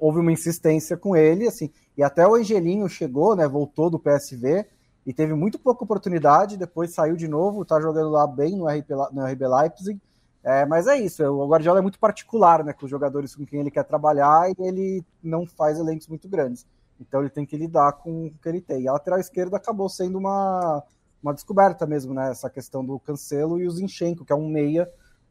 houve 0.00 0.18
uma 0.18 0.32
insistência 0.32 0.96
com 0.96 1.14
ele, 1.14 1.46
assim, 1.46 1.70
e 1.96 2.02
até 2.02 2.26
o 2.26 2.34
Angelinho 2.34 2.88
chegou, 2.88 3.36
né? 3.36 3.46
Voltou 3.46 3.88
do 3.88 4.00
PSV 4.00 4.66
e 5.06 5.14
teve 5.14 5.32
muito 5.32 5.60
pouca 5.60 5.84
oportunidade, 5.84 6.56
depois 6.56 6.92
saiu 6.92 7.14
de 7.14 7.28
novo, 7.28 7.64
tá 7.64 7.80
jogando 7.80 8.10
lá 8.10 8.26
bem 8.26 8.56
no 8.56 8.66
RB, 8.66 8.86
no 9.12 9.24
RB 9.24 9.46
Leipzig. 9.46 10.02
É, 10.42 10.66
mas 10.66 10.88
é 10.88 10.96
isso, 10.98 11.22
o 11.24 11.46
Guardiola 11.46 11.78
é 11.78 11.82
muito 11.82 12.00
particular 12.00 12.64
né, 12.64 12.72
com 12.72 12.84
os 12.84 12.90
jogadores 12.90 13.36
com 13.36 13.46
quem 13.46 13.60
ele 13.60 13.70
quer 13.70 13.84
trabalhar 13.84 14.50
e 14.50 14.54
ele 14.58 15.04
não 15.22 15.46
faz 15.46 15.78
elencos 15.78 16.08
muito 16.08 16.28
grandes. 16.28 16.66
Então 17.00 17.20
ele 17.20 17.30
tem 17.30 17.46
que 17.46 17.56
lidar 17.56 17.92
com 17.92 18.26
o 18.26 18.30
que 18.42 18.48
ele 18.48 18.60
tem. 18.60 18.82
E 18.82 18.88
a 18.88 18.92
lateral 18.92 19.20
esquerda 19.20 19.56
acabou 19.56 19.88
sendo 19.88 20.18
uma, 20.18 20.82
uma 21.22 21.32
descoberta 21.32 21.86
mesmo, 21.86 22.12
né? 22.12 22.32
Essa 22.32 22.50
questão 22.50 22.84
do 22.84 22.98
Cancelo 22.98 23.60
e 23.60 23.68
o 23.68 23.70
Zinchenko, 23.70 24.24
que 24.24 24.32
é 24.32 24.36
um 24.36 24.48
meia 24.48 24.90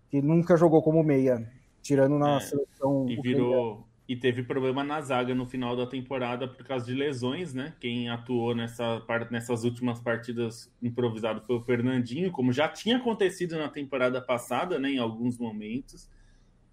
que 0.09 0.21
nunca 0.21 0.55
jogou 0.55 0.81
como 0.81 1.03
meia, 1.03 1.45
tirando 1.81 2.17
na 2.17 2.37
é, 2.37 2.39
seleção. 2.39 3.05
E 3.09 3.15
virou, 3.21 3.87
e 4.07 4.15
teve 4.15 4.43
problema 4.43 4.83
na 4.83 4.99
zaga 4.99 5.33
no 5.33 5.45
final 5.45 5.75
da 5.75 5.87
temporada 5.87 6.47
por 6.47 6.65
causa 6.65 6.85
de 6.85 6.93
lesões, 6.93 7.53
né? 7.53 7.73
Quem 7.79 8.09
atuou 8.09 8.53
nessa, 8.53 9.01
nessas 9.29 9.63
últimas 9.63 10.01
partidas 10.01 10.69
improvisado 10.81 11.41
foi 11.41 11.55
o 11.55 11.61
Fernandinho, 11.61 12.31
como 12.31 12.51
já 12.51 12.67
tinha 12.67 12.97
acontecido 12.97 13.57
na 13.57 13.69
temporada 13.69 14.21
passada, 14.21 14.77
né? 14.77 14.91
Em 14.91 14.97
alguns 14.97 15.37
momentos. 15.37 16.09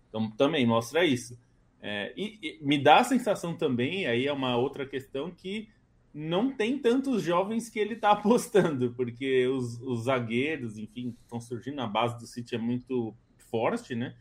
Então 0.09 0.31
também 0.33 0.67
mostra 0.67 1.05
isso. 1.05 1.39
É, 1.81 2.13
e, 2.17 2.39
e, 2.43 2.59
me 2.61 2.77
dá 2.77 2.99
a 2.99 3.05
sensação 3.05 3.55
também, 3.55 4.07
aí 4.07 4.27
é 4.27 4.33
uma 4.33 4.57
outra 4.57 4.85
questão, 4.85 5.31
que 5.31 5.69
não 6.13 6.51
tem 6.53 6.77
tantos 6.77 7.23
jovens 7.23 7.69
que 7.69 7.79
ele 7.79 7.95
está 7.95 8.11
apostando, 8.19 8.93
porque 8.95 9.47
os, 9.47 9.81
os 9.83 10.05
zagueiros, 10.05 10.77
enfim, 10.77 11.15
estão 11.23 11.41
surgindo, 11.41 11.81
a 11.81 11.87
base 11.87 12.19
do 12.19 12.27
City 12.27 12.57
é 12.57 12.59
muito 12.59 13.15
forte, 13.37 13.95
né? 13.95 14.17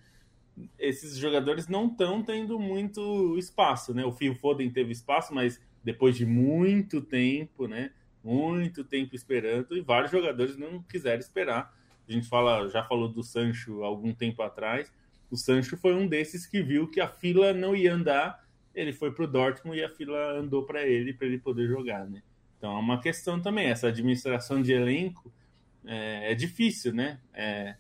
Esses 0.79 1.17
jogadores 1.17 1.67
não 1.67 1.87
estão 1.87 2.23
tendo 2.23 2.59
muito 2.59 3.37
espaço, 3.37 3.93
né? 3.93 4.05
O 4.05 4.11
Phil 4.11 4.35
Foden 4.35 4.69
teve 4.69 4.91
espaço, 4.91 5.33
mas 5.33 5.61
depois 5.83 6.15
de 6.15 6.25
muito 6.25 7.01
tempo, 7.01 7.67
né? 7.67 7.91
Muito 8.23 8.83
tempo 8.83 9.15
esperando, 9.15 9.77
e 9.77 9.81
vários 9.81 10.11
jogadores 10.11 10.57
não 10.57 10.81
quiseram 10.83 11.19
esperar. 11.19 11.73
A 12.07 12.11
gente 12.11 12.27
fala, 12.27 12.67
já 12.69 12.83
falou 12.83 13.07
do 13.07 13.23
Sancho 13.23 13.83
algum 13.83 14.13
tempo 14.13 14.41
atrás. 14.41 14.91
O 15.29 15.35
Sancho 15.35 15.77
foi 15.77 15.93
um 15.93 16.07
desses 16.07 16.45
que 16.45 16.61
viu 16.61 16.87
que 16.87 16.99
a 16.99 17.07
fila 17.07 17.53
não 17.53 17.75
ia 17.75 17.93
andar, 17.93 18.45
ele 18.73 18.93
foi 18.93 19.11
para 19.11 19.23
o 19.23 19.27
Dortmund 19.27 19.77
e 19.77 19.83
a 19.83 19.89
fila 19.89 20.37
andou 20.37 20.63
para 20.63 20.85
ele, 20.85 21.13
para 21.13 21.27
ele 21.27 21.37
poder 21.37 21.67
jogar, 21.67 22.05
né? 22.07 22.21
Então 22.57 22.75
é 22.75 22.79
uma 22.79 22.99
questão 22.99 23.39
também, 23.39 23.67
essa 23.67 23.87
administração 23.87 24.61
de 24.61 24.71
elenco 24.71 25.31
é, 25.85 26.31
é 26.31 26.35
difícil, 26.35 26.93
né? 26.93 27.19
É, 27.33 27.75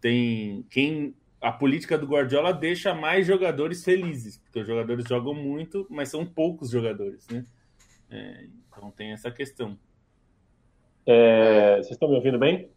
tem 0.00 0.64
quem 0.70 1.14
a 1.40 1.52
política 1.52 1.98
do 1.98 2.06
Guardiola 2.06 2.52
deixa 2.52 2.94
mais 2.94 3.26
jogadores 3.26 3.84
felizes, 3.84 4.38
porque 4.38 4.60
os 4.60 4.66
jogadores 4.66 5.04
jogam 5.06 5.34
muito, 5.34 5.86
mas 5.90 6.08
são 6.08 6.24
poucos 6.24 6.70
jogadores, 6.70 7.26
né? 7.28 7.44
É, 8.10 8.46
então 8.68 8.90
tem 8.90 9.12
essa 9.12 9.30
questão. 9.30 9.78
É, 11.04 11.76
vocês 11.76 11.92
estão 11.92 12.08
me 12.08 12.16
ouvindo 12.16 12.38
bem? 12.38 12.68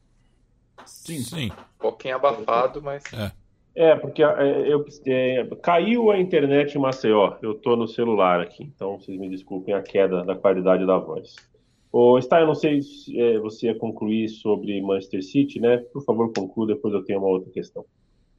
Sim. 0.86 1.20
Sim. 1.20 1.52
Um 1.52 1.80
pouquinho 1.80 2.16
abafado, 2.16 2.82
mas. 2.82 3.04
É, 3.14 3.32
é 3.76 3.96
porque 3.96 4.24
é, 4.24 4.28
eu, 4.68 4.86
é, 5.06 5.46
caiu 5.62 6.12
a 6.12 6.20
internet 6.20 6.76
em 6.76 6.82
Maceió. 6.82 7.38
Eu 7.42 7.54
estou 7.54 7.76
no 7.76 7.88
celular 7.88 8.42
aqui, 8.42 8.64
então 8.64 9.00
vocês 9.00 9.18
me 9.18 9.30
desculpem 9.30 9.74
a 9.74 9.82
queda 9.82 10.24
da 10.24 10.36
qualidade 10.36 10.86
da 10.86 10.98
voz. 10.98 11.36
Ô, 11.92 12.20
Está, 12.20 12.40
eu 12.40 12.48
não 12.48 12.56
sei 12.56 12.82
se 12.82 13.20
é, 13.20 13.40
você 13.40 13.68
ia 13.68 13.76
concluir 13.76 14.30
sobre 14.30 14.80
Manchester 14.82 15.24
City, 15.24 15.60
né? 15.60 15.78
Por 15.92 16.04
favor, 16.04 16.32
conclua, 16.34 16.68
depois 16.68 16.94
eu 16.94 17.04
tenho 17.04 17.20
uma 17.20 17.30
outra 17.30 17.50
questão. 17.52 17.84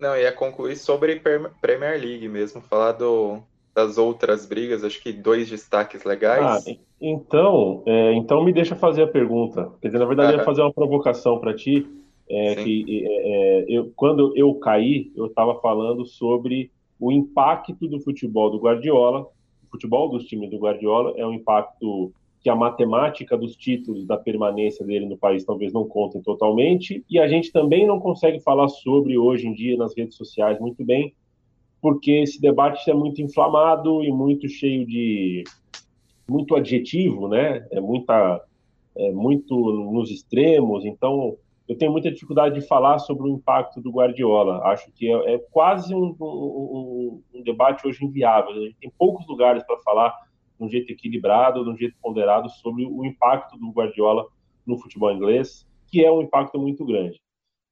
Não, 0.00 0.16
ia 0.16 0.32
concluir 0.32 0.76
sobre 0.76 1.20
Premier 1.60 2.00
League 2.00 2.26
mesmo, 2.28 2.60
falar 2.62 2.92
do, 2.92 3.42
das 3.74 3.98
outras 3.98 4.46
brigas, 4.46 4.82
acho 4.82 5.00
que 5.02 5.12
dois 5.12 5.48
destaques 5.48 6.04
legais. 6.04 6.66
Ah, 6.66 6.74
então, 7.00 7.82
é, 7.86 8.12
então 8.14 8.42
me 8.42 8.52
deixa 8.52 8.74
fazer 8.74 9.02
a 9.02 9.06
pergunta. 9.06 9.70
Quer 9.80 9.88
dizer, 9.88 9.98
na 9.98 10.06
verdade, 10.06 10.32
eu 10.32 10.38
ia 10.38 10.44
fazer 10.44 10.62
uma 10.62 10.72
provocação 10.72 11.38
para 11.38 11.54
ti. 11.54 11.86
É, 12.32 12.54
que 12.54 13.04
é, 13.04 13.58
é, 13.58 13.64
eu, 13.68 13.92
quando 13.96 14.32
eu 14.36 14.54
caí, 14.54 15.10
eu 15.16 15.26
estava 15.26 15.60
falando 15.60 16.06
sobre 16.06 16.70
o 16.98 17.10
impacto 17.10 17.88
do 17.88 17.98
futebol 17.98 18.50
do 18.50 18.58
Guardiola. 18.58 19.22
O 19.66 19.70
futebol 19.72 20.08
dos 20.08 20.24
times 20.26 20.48
do 20.48 20.58
Guardiola 20.58 21.12
é 21.16 21.26
um 21.26 21.32
impacto 21.32 22.12
que 22.40 22.48
a 22.48 22.56
matemática 22.56 23.36
dos 23.36 23.54
títulos 23.54 24.06
da 24.06 24.16
permanência 24.16 24.84
dele 24.84 25.06
no 25.06 25.16
país 25.16 25.44
talvez 25.44 25.72
não 25.72 25.86
contem 25.86 26.22
totalmente, 26.22 27.04
e 27.08 27.18
a 27.18 27.28
gente 27.28 27.52
também 27.52 27.86
não 27.86 28.00
consegue 28.00 28.40
falar 28.40 28.68
sobre 28.68 29.18
hoje 29.18 29.46
em 29.46 29.52
dia 29.52 29.76
nas 29.76 29.94
redes 29.96 30.16
sociais 30.16 30.58
muito 30.58 30.84
bem, 30.84 31.14
porque 31.82 32.12
esse 32.12 32.40
debate 32.40 32.90
é 32.90 32.94
muito 32.94 33.20
inflamado 33.20 34.02
e 34.02 34.10
muito 34.10 34.48
cheio 34.48 34.86
de 34.86 35.44
muito 36.28 36.54
adjetivo, 36.54 37.28
né? 37.28 37.66
É 37.70 37.80
muita 37.80 38.42
é 38.96 39.10
muito 39.12 39.54
nos 39.92 40.10
extremos, 40.10 40.84
então 40.84 41.36
eu 41.68 41.76
tenho 41.76 41.92
muita 41.92 42.10
dificuldade 42.10 42.58
de 42.58 42.66
falar 42.66 42.98
sobre 42.98 43.28
o 43.28 43.28
impacto 43.28 43.80
do 43.80 43.92
Guardiola. 43.92 44.60
Acho 44.64 44.90
que 44.90 45.08
é, 45.08 45.34
é 45.34 45.38
quase 45.52 45.94
um, 45.94 46.16
um, 46.20 47.22
um, 47.32 47.42
debate 47.42 47.86
hoje 47.86 48.04
inviável. 48.04 48.54
Tem 48.80 48.90
poucos 48.98 49.24
lugares 49.28 49.62
para 49.62 49.78
falar 49.78 50.12
de 50.60 50.66
um 50.66 50.70
jeito 50.70 50.92
equilibrado, 50.92 51.64
de 51.64 51.70
um 51.70 51.76
jeito 51.76 51.96
ponderado 52.00 52.50
sobre 52.50 52.84
o 52.84 53.04
impacto 53.04 53.56
do 53.58 53.70
Guardiola 53.70 54.26
no 54.66 54.78
futebol 54.78 55.10
inglês, 55.10 55.66
que 55.88 56.04
é 56.04 56.12
um 56.12 56.20
impacto 56.20 56.58
muito 56.58 56.84
grande. 56.84 57.20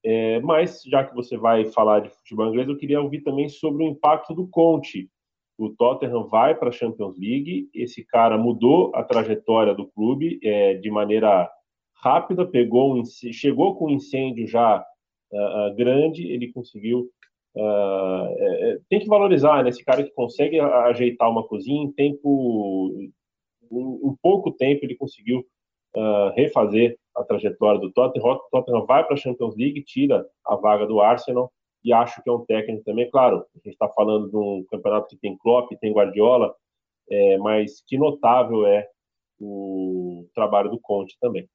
É, 0.03 0.41
mas, 0.41 0.82
já 0.84 1.05
que 1.05 1.14
você 1.14 1.36
vai 1.36 1.66
falar 1.66 2.01
de 2.01 2.09
futebol 2.09 2.49
inglês, 2.49 2.68
eu 2.68 2.76
queria 2.76 3.01
ouvir 3.01 3.20
também 3.20 3.49
sobre 3.49 3.84
o 3.84 3.89
impacto 3.89 4.34
do 4.34 4.47
Conte. 4.47 5.11
O 5.59 5.70
Tottenham 5.70 6.26
vai 6.28 6.55
para 6.55 6.68
a 6.68 6.72
Champions 6.72 7.18
League, 7.18 7.68
esse 7.74 8.05
cara 8.05 8.39
mudou 8.39 8.93
a 8.95 9.03
trajetória 9.03 9.74
do 9.74 9.86
clube 9.89 10.39
é, 10.43 10.74
de 10.74 10.91
maneira 10.91 11.51
rápida, 11.95 12.47
pegou 12.47 12.97
um, 12.97 13.05
chegou 13.05 13.76
com 13.76 13.86
um 13.86 13.91
incêndio 13.91 14.47
já 14.47 14.84
uh, 15.32 15.74
grande, 15.74 16.30
ele 16.30 16.53
conseguiu 16.53 17.11
Uh, 17.59 18.37
é, 18.39 18.79
tem 18.89 19.01
que 19.01 19.09
valorizar 19.09 19.65
né, 19.65 19.71
esse 19.71 19.85
cara 19.85 20.05
que 20.05 20.13
consegue 20.13 20.61
ajeitar 20.61 21.29
uma 21.29 21.43
cozinha 21.43 21.83
em 21.83 21.91
tempo, 21.91 22.95
em, 23.01 23.13
em 23.73 24.17
pouco 24.23 24.53
tempo 24.53 24.85
ele 24.85 24.95
conseguiu 24.95 25.45
uh, 25.97 26.31
refazer 26.37 26.97
a 27.17 27.25
trajetória 27.25 27.81
do 27.81 27.91
Tottenham. 27.91 28.39
Tottenham 28.53 28.87
vai 28.87 29.05
para 29.05 29.15
a 29.15 29.17
Champions 29.17 29.57
League, 29.57 29.83
tira 29.83 30.25
a 30.47 30.55
vaga 30.55 30.87
do 30.87 31.01
Arsenal 31.01 31.51
e 31.83 31.93
acho 31.93 32.23
que 32.23 32.31
é 32.31 32.33
um 32.33 32.45
técnico 32.45 32.85
também. 32.85 33.11
Claro, 33.11 33.39
a 33.39 33.59
gente 33.59 33.73
está 33.73 33.89
falando 33.89 34.31
de 34.31 34.37
um 34.37 34.65
campeonato 34.71 35.09
que 35.09 35.17
tem 35.17 35.37
Klopp, 35.39 35.73
tem 35.81 35.93
Guardiola, 35.93 36.55
é, 37.11 37.39
mas 37.39 37.83
que 37.85 37.99
notável 37.99 38.67
é 38.67 38.87
o 39.41 40.29
trabalho 40.33 40.71
do 40.71 40.79
Conte 40.81 41.17
também. 41.21 41.49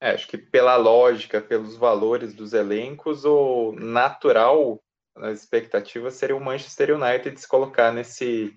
É, 0.00 0.10
acho 0.10 0.28
que 0.28 0.38
pela 0.38 0.76
lógica, 0.76 1.42
pelos 1.42 1.76
valores 1.76 2.34
dos 2.34 2.54
elencos, 2.54 3.24
o 3.24 3.72
natural 3.72 4.80
as 5.18 5.40
expectativas 5.40 6.14
seria 6.14 6.36
o 6.36 6.40
Manchester 6.40 6.96
United 6.96 7.40
se 7.40 7.48
colocar 7.48 7.92
nesse 7.92 8.54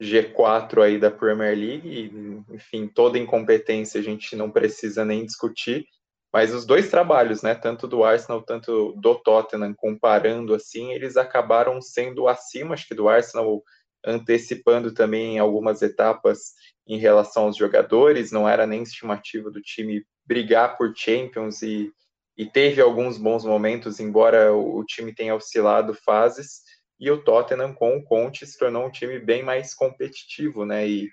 G4 0.00 0.82
aí 0.82 0.98
da 0.98 1.10
Premier 1.10 1.56
League, 1.56 1.88
e, 1.88 2.54
enfim, 2.54 2.86
toda 2.86 3.18
incompetência 3.18 4.00
a 4.00 4.04
gente 4.04 4.36
não 4.36 4.50
precisa 4.50 5.04
nem 5.04 5.24
discutir, 5.24 5.86
mas 6.32 6.52
os 6.52 6.66
dois 6.66 6.90
trabalhos, 6.90 7.42
né, 7.42 7.54
tanto 7.54 7.88
do 7.88 8.04
Arsenal, 8.04 8.42
tanto 8.42 8.92
do 9.00 9.14
Tottenham, 9.14 9.74
comparando 9.74 10.54
assim, 10.54 10.92
eles 10.92 11.16
acabaram 11.16 11.80
sendo 11.80 12.28
acima, 12.28 12.74
acho 12.74 12.86
que 12.86 12.94
do 12.94 13.08
Arsenal, 13.08 13.62
antecipando 14.04 14.92
também 14.92 15.38
algumas 15.38 15.80
etapas 15.82 16.52
em 16.86 16.98
relação 16.98 17.44
aos 17.44 17.56
jogadores, 17.56 18.30
não 18.30 18.48
era 18.48 18.66
nem 18.66 18.82
estimativa 18.82 19.50
do 19.50 19.60
time 19.60 20.04
brigar 20.26 20.76
por 20.76 20.92
Champions 20.94 21.62
e 21.62 21.90
e 22.36 22.44
teve 22.44 22.80
alguns 22.80 23.16
bons 23.16 23.44
momentos, 23.44 23.98
embora 23.98 24.52
o, 24.54 24.84
time 24.84 25.14
tenha 25.14 25.34
oscilado 25.34 25.94
fases, 25.94 26.60
e 27.00 27.10
o 27.10 27.22
Tottenham 27.22 27.72
com 27.72 27.96
o 27.96 28.02
Conte 28.02 28.46
se 28.46 28.58
tornou 28.58 28.86
um 28.86 28.90
time 28.90 29.18
bem 29.18 29.42
mais 29.42 29.74
competitivo, 29.74 30.64
né? 30.64 30.86
E, 30.86 31.10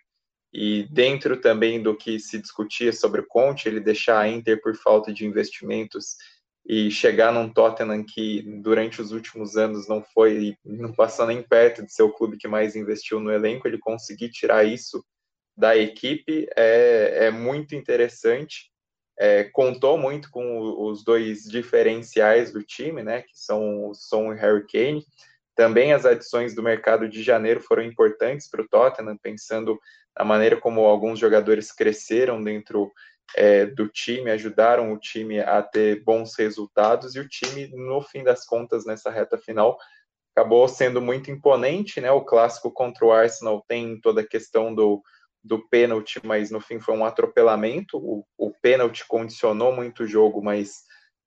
e 0.53 0.87
dentro 0.91 1.39
também 1.39 1.81
do 1.81 1.95
que 1.95 2.19
se 2.19 2.39
discutia 2.39 2.91
sobre 2.91 3.21
o 3.21 3.27
Conte, 3.27 3.67
ele 3.67 3.79
deixar 3.79 4.19
a 4.19 4.27
Inter 4.27 4.61
por 4.61 4.75
falta 4.75 5.13
de 5.13 5.25
investimentos 5.25 6.15
e 6.65 6.89
chegar 6.91 7.33
num 7.33 7.51
Tottenham 7.51 8.05
que 8.05 8.41
durante 8.61 9.01
os 9.01 9.11
últimos 9.11 9.57
anos 9.57 9.87
não 9.87 10.01
foi, 10.01 10.57
não 10.63 10.93
passou 10.93 11.27
nem 11.27 11.41
perto 11.41 11.83
de 11.85 11.93
ser 11.93 12.03
o 12.03 12.13
clube 12.13 12.37
que 12.37 12.47
mais 12.47 12.75
investiu 12.75 13.19
no 13.19 13.31
elenco, 13.31 13.67
ele 13.67 13.77
conseguir 13.77 14.29
tirar 14.29 14.63
isso 14.63 15.03
da 15.55 15.75
equipe 15.77 16.47
é, 16.55 17.25
é 17.25 17.31
muito 17.31 17.75
interessante 17.75 18.72
é, 19.17 19.43
contou 19.45 19.97
muito 19.97 20.29
com 20.31 20.87
os 20.87 21.03
dois 21.03 21.43
diferenciais 21.43 22.51
do 22.51 22.63
time, 22.63 23.03
né, 23.03 23.21
que 23.21 23.37
são 23.37 23.89
o 23.89 23.93
Son 23.93 24.33
e 24.33 24.37
Harry 24.37 24.65
Kane. 24.67 25.05
Também 25.55 25.93
as 25.93 26.05
adições 26.05 26.55
do 26.55 26.63
mercado 26.63 27.07
de 27.07 27.21
janeiro 27.21 27.61
foram 27.61 27.83
importantes 27.83 28.49
para 28.49 28.61
o 28.61 28.67
Tottenham, 28.67 29.17
pensando 29.17 29.79
na 30.17 30.25
maneira 30.25 30.57
como 30.57 30.81
alguns 30.81 31.19
jogadores 31.19 31.71
cresceram 31.71 32.43
dentro 32.43 32.91
é, 33.35 33.65
do 33.65 33.87
time, 33.87 34.31
ajudaram 34.31 34.91
o 34.91 34.97
time 34.97 35.39
a 35.39 35.61
ter 35.61 36.03
bons 36.03 36.35
resultados 36.35 37.15
e 37.15 37.19
o 37.19 37.27
time, 37.27 37.67
no 37.67 38.01
fim 38.01 38.23
das 38.23 38.45
contas, 38.45 38.85
nessa 38.85 39.09
reta 39.09 39.37
final, 39.37 39.77
acabou 40.35 40.67
sendo 40.67 41.01
muito 41.01 41.31
imponente, 41.31 42.01
né? 42.01 42.11
O 42.11 42.25
clássico 42.25 42.71
contra 42.71 43.05
o 43.05 43.11
Arsenal 43.11 43.63
tem 43.67 43.99
toda 44.01 44.21
a 44.21 44.27
questão 44.27 44.73
do, 44.73 45.01
do 45.43 45.59
pênalti, 45.67 46.21
mas 46.23 46.49
no 46.49 46.61
fim 46.61 46.79
foi 46.79 46.95
um 46.95 47.05
atropelamento. 47.05 47.97
O, 47.97 48.25
o 48.37 48.51
pênalti 48.61 49.05
condicionou 49.07 49.75
muito 49.75 50.03
o 50.03 50.07
jogo, 50.07 50.41
mas 50.41 50.83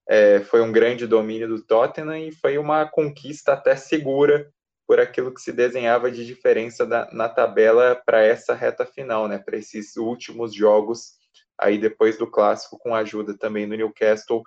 é, 0.08 0.40
foi 0.40 0.62
um 0.62 0.72
grande 0.72 1.06
domínio 1.06 1.48
do 1.48 1.62
Tottenham 1.62 2.16
e 2.16 2.32
foi 2.32 2.56
uma 2.56 2.86
conquista 2.86 3.52
até 3.52 3.76
segura 3.76 4.50
por 4.86 5.00
aquilo 5.00 5.34
que 5.34 5.40
se 5.40 5.52
desenhava 5.52 6.10
de 6.10 6.24
diferença 6.24 6.86
da, 6.86 7.10
na 7.12 7.28
tabela 7.28 8.00
para 8.06 8.22
essa 8.22 8.54
reta 8.54 8.86
final, 8.86 9.26
né? 9.26 9.38
Para 9.38 9.56
esses 9.56 9.96
últimos 9.96 10.54
jogos 10.54 11.16
aí 11.58 11.76
depois 11.78 12.16
do 12.16 12.30
clássico, 12.30 12.78
com 12.78 12.94
a 12.94 12.98
ajuda 12.98 13.36
também 13.36 13.68
do 13.68 13.76
Newcastle, 13.76 14.42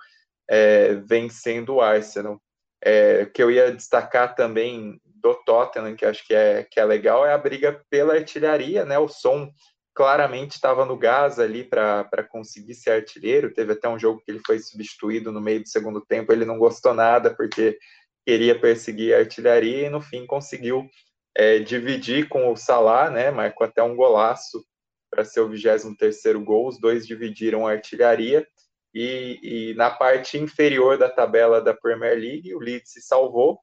é, 0.49 0.95
vencendo 0.95 1.75
o 1.75 1.81
Arsenal. 1.81 2.41
É, 2.81 3.25
que 3.25 3.43
eu 3.43 3.51
ia 3.51 3.75
destacar 3.75 4.33
também 4.35 5.01
do 5.21 5.33
Tottenham, 5.43 5.95
que 5.95 6.05
acho 6.05 6.25
que 6.25 6.33
é, 6.33 6.63
que 6.63 6.79
é 6.79 6.85
legal, 6.85 7.25
é 7.25 7.33
a 7.33 7.37
briga 7.37 7.83
pela 7.89 8.13
artilharia, 8.13 8.85
né? 8.85 8.97
O 8.97 9.07
som 9.07 9.51
claramente 9.93 10.51
estava 10.51 10.85
no 10.85 10.97
gás 10.97 11.39
ali 11.39 11.63
para 11.63 12.23
conseguir 12.29 12.73
ser 12.73 12.91
artilheiro. 12.91 13.53
Teve 13.53 13.73
até 13.73 13.89
um 13.89 13.99
jogo 13.99 14.21
que 14.23 14.31
ele 14.31 14.41
foi 14.45 14.59
substituído 14.59 15.31
no 15.31 15.41
meio 15.41 15.61
do 15.61 15.67
segundo 15.67 16.01
tempo, 16.01 16.31
ele 16.31 16.45
não 16.45 16.57
gostou 16.57 16.93
nada 16.93 17.33
porque 17.33 17.77
queria 18.25 18.57
perseguir 18.59 19.13
a 19.13 19.19
artilharia 19.19 19.87
e 19.87 19.89
no 19.89 20.01
fim 20.01 20.25
conseguiu 20.25 20.87
é, 21.35 21.59
dividir 21.59 22.27
com 22.29 22.51
o 22.51 22.55
Salah, 22.55 23.09
né? 23.09 23.31
Marcou 23.31 23.65
até 23.65 23.81
um 23.83 23.95
golaço 23.95 24.63
para 25.09 25.25
ser 25.25 25.41
o 25.41 25.49
23 25.49 26.35
gol. 26.43 26.67
Os 26.67 26.79
dois 26.79 27.07
dividiram 27.07 27.67
a 27.67 27.71
artilharia. 27.71 28.47
E, 28.93 29.39
e, 29.41 29.73
na 29.75 29.89
parte 29.89 30.37
inferior 30.37 30.97
da 30.97 31.09
tabela 31.09 31.61
da 31.61 31.73
Premier 31.73 32.17
League, 32.17 32.53
o 32.55 32.59
Leeds 32.59 32.91
se 32.91 33.01
salvou. 33.01 33.59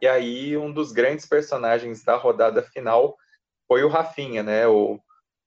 E 0.00 0.06
aí, 0.06 0.56
um 0.56 0.72
dos 0.72 0.92
grandes 0.92 1.26
personagens 1.26 2.04
da 2.04 2.16
rodada 2.16 2.62
final 2.62 3.16
foi 3.66 3.82
o 3.82 3.88
Rafinha, 3.88 4.42
né? 4.42 4.66
O, 4.66 5.00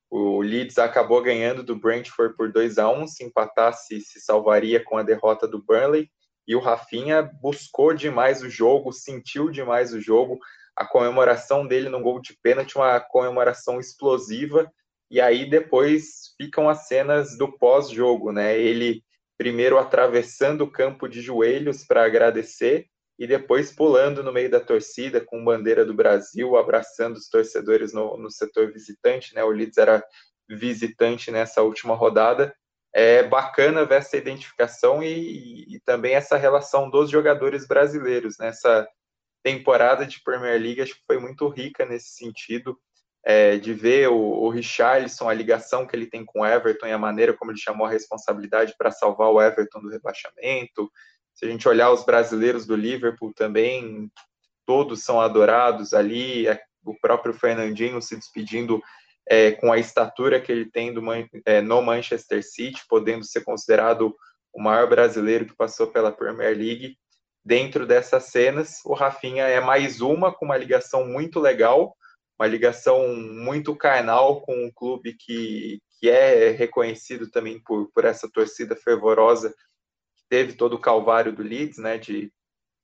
o 0.10 0.42
Leeds 0.42 0.78
acabou 0.78 1.22
ganhando 1.22 1.64
do 1.64 1.76
Brentford 1.76 2.36
por 2.36 2.52
2 2.52 2.78
a 2.78 2.90
1 2.90 3.08
se 3.08 3.24
empatasse, 3.24 4.02
se 4.02 4.20
salvaria 4.20 4.84
com 4.84 4.98
a 4.98 5.04
derrota 5.04 5.48
do 5.48 5.64
Burnley. 5.64 6.10
E 6.48 6.56
o 6.56 6.60
Rafinha 6.60 7.24
buscou 7.42 7.94
demais 7.94 8.42
o 8.42 8.50
jogo, 8.50 8.92
sentiu 8.92 9.50
demais 9.50 9.94
o 9.94 10.02
jogo. 10.02 10.40
A 10.76 10.86
comemoração 10.86 11.66
dele 11.66 11.90
no 11.90 12.02
gol 12.02 12.20
de 12.20 12.38
pênalti, 12.42 12.76
uma 12.76 13.00
comemoração 13.00 13.80
explosiva 13.80 14.72
e 15.12 15.20
aí 15.20 15.48
depois 15.50 16.34
ficam 16.38 16.70
as 16.70 16.88
cenas 16.88 17.38
do 17.38 17.52
pós-jogo, 17.52 18.32
né? 18.32 18.58
Ele 18.58 19.04
primeiro 19.38 19.78
atravessando 19.78 20.62
o 20.62 20.72
campo 20.72 21.08
de 21.08 21.22
joelhos 21.22 21.84
para 21.84 22.06
agradecer 22.06 22.88
e 23.22 23.28
depois 23.28 23.72
pulando 23.72 24.24
no 24.24 24.34
meio 24.34 24.50
da 24.50 24.60
torcida 24.60 25.22
com 25.22 25.46
bandeira 25.46 25.86
do 25.86 25.94
Brasil, 25.94 26.58
abraçando 26.58 27.18
os 27.18 27.30
torcedores 27.30 27.94
no, 27.94 28.18
no 28.18 28.32
setor 28.32 28.74
visitante, 28.74 29.36
né? 29.36 29.44
O 29.44 29.52
Leeds 29.52 29.78
era 29.78 30.04
visitante 30.50 31.30
nessa 31.30 31.62
última 31.62 31.94
rodada. 31.94 32.52
É 32.92 33.22
bacana 33.22 33.86
ver 33.86 34.00
essa 34.00 34.18
identificação 34.18 35.04
e, 35.04 35.76
e 35.76 35.80
também 35.86 36.16
essa 36.16 36.36
relação 36.36 36.90
dos 36.90 37.12
jogadores 37.12 37.68
brasileiros 37.68 38.40
nessa 38.40 38.88
temporada 39.44 40.04
de 40.04 40.24
Premier 40.24 40.60
League. 40.60 40.82
Acho 40.82 40.96
que 40.96 41.06
foi 41.06 41.20
muito 41.20 41.48
rica 41.48 41.86
nesse 41.86 42.16
sentido 42.16 42.76
é, 43.24 43.56
de 43.58 43.72
ver 43.72 44.10
o, 44.10 44.18
o 44.18 44.50
Richarlison, 44.50 45.30
a 45.30 45.34
ligação 45.36 45.86
que 45.86 45.96
ele 45.96 46.08
tem 46.08 46.26
com 46.26 46.40
o 46.40 46.46
Everton 46.46 46.88
e 46.88 46.92
a 46.92 46.98
maneira 46.98 47.38
como 47.38 47.52
ele 47.52 47.60
chamou 47.60 47.86
a 47.86 47.92
responsabilidade 47.92 48.74
para 48.80 48.90
salvar 48.90 49.30
o 49.30 49.40
Everton 49.40 49.80
do 49.80 49.90
rebaixamento. 49.90 50.92
Se 51.34 51.46
a 51.46 51.50
gente 51.50 51.68
olhar 51.68 51.92
os 51.92 52.06
brasileiros 52.06 52.66
do 52.66 52.76
Liverpool 52.76 53.34
também, 53.34 54.12
todos 54.66 55.04
são 55.04 55.20
adorados 55.20 55.94
ali, 55.94 56.48
é, 56.48 56.62
o 56.86 56.96
próprio 57.00 57.34
Fernandinho 57.34 58.02
se 58.02 58.16
despedindo 58.16 58.82
é, 59.28 59.52
com 59.52 59.72
a 59.72 59.78
estatura 59.78 60.42
que 60.42 60.52
ele 60.52 60.70
tem 60.70 60.94
do, 60.94 61.02
é, 61.46 61.62
no 61.62 61.82
Manchester 61.82 62.44
City, 62.44 62.82
podendo 62.88 63.24
ser 63.24 63.42
considerado 63.42 64.16
o 64.54 64.62
maior 64.62 64.90
brasileiro 64.90 65.46
que 65.46 65.56
passou 65.56 65.88
pela 65.88 66.12
Premier 66.12 66.56
League. 66.56 66.98
Dentro 67.44 67.88
dessas 67.88 68.26
cenas, 68.26 68.80
o 68.86 68.94
Rafinha 68.94 69.46
é 69.46 69.60
mais 69.60 70.02
uma 70.02 70.32
com 70.32 70.46
uma 70.46 70.58
ligação 70.58 71.08
muito 71.08 71.40
legal, 71.40 71.96
uma 72.40 72.48
ligação 72.48 73.16
muito 73.16 73.76
carnal 73.76 74.42
com 74.42 74.66
um 74.66 74.72
clube 74.72 75.14
que, 75.14 75.80
que 76.00 76.10
é 76.10 76.50
reconhecido 76.50 77.30
também 77.30 77.60
por, 77.64 77.90
por 77.92 78.06
essa 78.06 78.30
torcida 78.32 78.76
fervorosa 78.76 79.54
teve 80.32 80.54
todo 80.54 80.78
o 80.78 80.80
calvário 80.80 81.34
do 81.34 81.44
Leeds, 81.44 81.78
né, 81.78 81.98
de, 81.98 82.32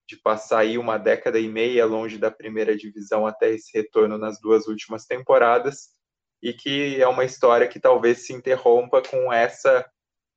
de 0.05 0.17
passar 0.17 0.59
aí 0.59 0.77
uma 0.77 0.97
década 0.97 1.39
e 1.39 1.47
meia 1.47 1.85
longe 1.85 2.17
da 2.17 2.29
primeira 2.29 2.75
divisão 2.75 3.25
até 3.25 3.51
esse 3.51 3.71
retorno 3.73 4.17
nas 4.17 4.37
duas 4.41 4.67
últimas 4.67 5.05
temporadas, 5.05 5.91
e 6.43 6.51
que 6.51 7.01
é 7.01 7.07
uma 7.07 7.23
história 7.23 7.65
que 7.65 7.79
talvez 7.79 8.25
se 8.25 8.33
interrompa 8.33 9.01
com 9.01 9.31
essa 9.31 9.89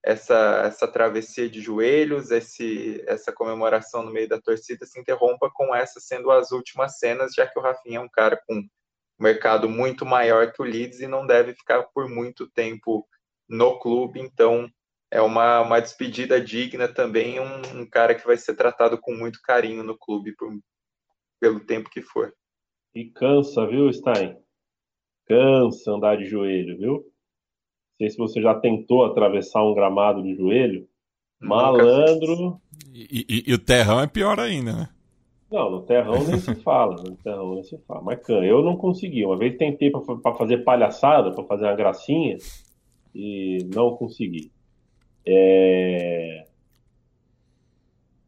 essa, 0.03 0.63
essa 0.65 0.89
travessia 0.89 1.47
de 1.51 1.61
joelhos, 1.61 2.31
esse, 2.31 3.05
essa 3.07 3.31
comemoração 3.31 4.03
no 4.03 4.11
meio 4.11 4.27
da 4.27 4.41
torcida 4.41 4.87
se 4.87 4.99
interrompa 4.99 5.51
com 5.53 5.75
essa 5.75 6.01
sendo 6.01 6.31
as 6.31 6.53
últimas 6.53 6.99
cenas, 6.99 7.35
já 7.35 7.47
que 7.47 7.59
o 7.59 7.63
Rafinha 7.63 7.99
é 7.99 8.01
um 8.01 8.09
cara 8.09 8.41
com 8.47 8.63
mercado 9.19 9.69
muito 9.69 10.07
maior 10.07 10.53
que 10.53 10.63
o 10.63 10.65
Leeds 10.65 11.01
e 11.01 11.07
não 11.07 11.27
deve 11.27 11.55
ficar 11.55 11.83
por 11.93 12.09
muito 12.09 12.49
tempo 12.53 13.07
no 13.47 13.79
clube, 13.79 14.21
então 14.21 14.71
é 15.11 15.21
uma, 15.21 15.61
uma 15.61 15.81
despedida 15.81 16.41
digna 16.41 16.87
também, 16.87 17.41
um, 17.41 17.81
um 17.81 17.87
cara 17.87 18.15
que 18.15 18.27
vai 18.27 18.37
ser 18.37 18.55
tratado 18.55 18.97
com 18.99 19.13
muito 19.13 19.41
carinho 19.43 19.83
no 19.83 19.99
clube 19.99 20.35
por, 20.37 20.51
pelo 21.41 21.61
tempo 21.61 21.91
que 21.91 22.01
for. 22.01 22.33
E 22.95 23.07
cansa, 23.07 23.67
viu, 23.67 23.93
Stein? 23.93 24.37
Cansa 25.27 25.93
andar 25.93 26.17
de 26.17 26.27
joelho, 26.27 26.79
viu? 26.79 26.93
Não 26.93 27.03
sei 27.99 28.11
se 28.11 28.17
você 28.17 28.41
já 28.41 28.55
tentou 28.55 29.05
atravessar 29.05 29.63
um 29.63 29.75
gramado 29.75 30.23
de 30.23 30.35
joelho. 30.35 30.89
Malandro. 31.41 32.61
E, 32.93 33.25
e, 33.29 33.45
e, 33.51 33.55
o 33.55 33.59
terrão 33.59 34.01
é 34.01 34.07
pior 34.07 34.39
ainda, 34.39 34.73
né? 34.73 34.89
Não, 35.51 35.71
no 35.71 35.83
terrão 35.83 36.23
nem 36.25 36.39
se 36.39 36.55
fala. 36.63 36.97
No 37.03 37.17
terrão 37.17 37.55
nem 37.55 37.63
se 37.63 37.79
fala. 37.79 38.03
Mas 38.03 38.29
eu 38.29 38.63
não 38.63 38.77
consegui. 38.77 39.25
Uma 39.25 39.37
vez 39.37 39.57
tentei 39.57 39.91
para 39.91 40.35
fazer 40.35 40.59
palhaçada, 40.59 41.33
para 41.33 41.45
fazer 41.45 41.65
uma 41.65 41.75
gracinha, 41.75 42.37
e 43.15 43.59
não 43.75 43.97
consegui. 43.97 44.53
É... 45.33 46.45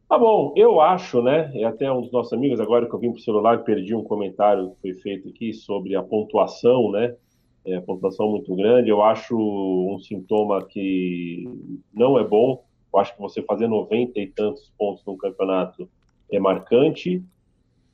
Tá 0.09 0.17
bom, 0.17 0.53
eu 0.57 0.81
acho, 0.81 1.21
né? 1.21 1.51
E 1.55 1.65
até 1.65 1.91
um 1.91 2.03
dos 2.03 2.13
nossos 2.13 2.33
amigos, 2.33 2.61
agora 2.61 2.87
que 2.87 2.95
eu 2.95 2.99
vim 2.99 3.11
pro 3.11 3.21
celular, 3.21 3.65
perdi 3.65 3.95
um 3.95 4.05
comentário 4.05 4.71
que 4.71 4.81
foi 4.81 4.95
feito 4.95 5.29
aqui 5.29 5.53
sobre 5.53 5.97
a 5.97 6.03
pontuação, 6.03 6.93
né? 6.93 7.17
É, 7.65 7.81
pontuação 7.81 8.31
muito 8.31 8.55
grande. 8.55 8.89
Eu 8.89 9.03
acho 9.03 9.37
um 9.37 9.99
sintoma 9.99 10.65
que 10.65 11.45
não 11.93 12.19
é 12.19 12.25
bom. 12.25 12.63
Eu 12.93 13.01
acho 13.01 13.15
que 13.15 13.21
você 13.21 13.43
fazer 13.43 13.67
90 13.67 14.21
e 14.21 14.29
tantos 14.29 14.71
pontos 14.79 15.05
num 15.05 15.17
campeonato 15.17 15.89
é 16.31 16.39
marcante, 16.39 17.23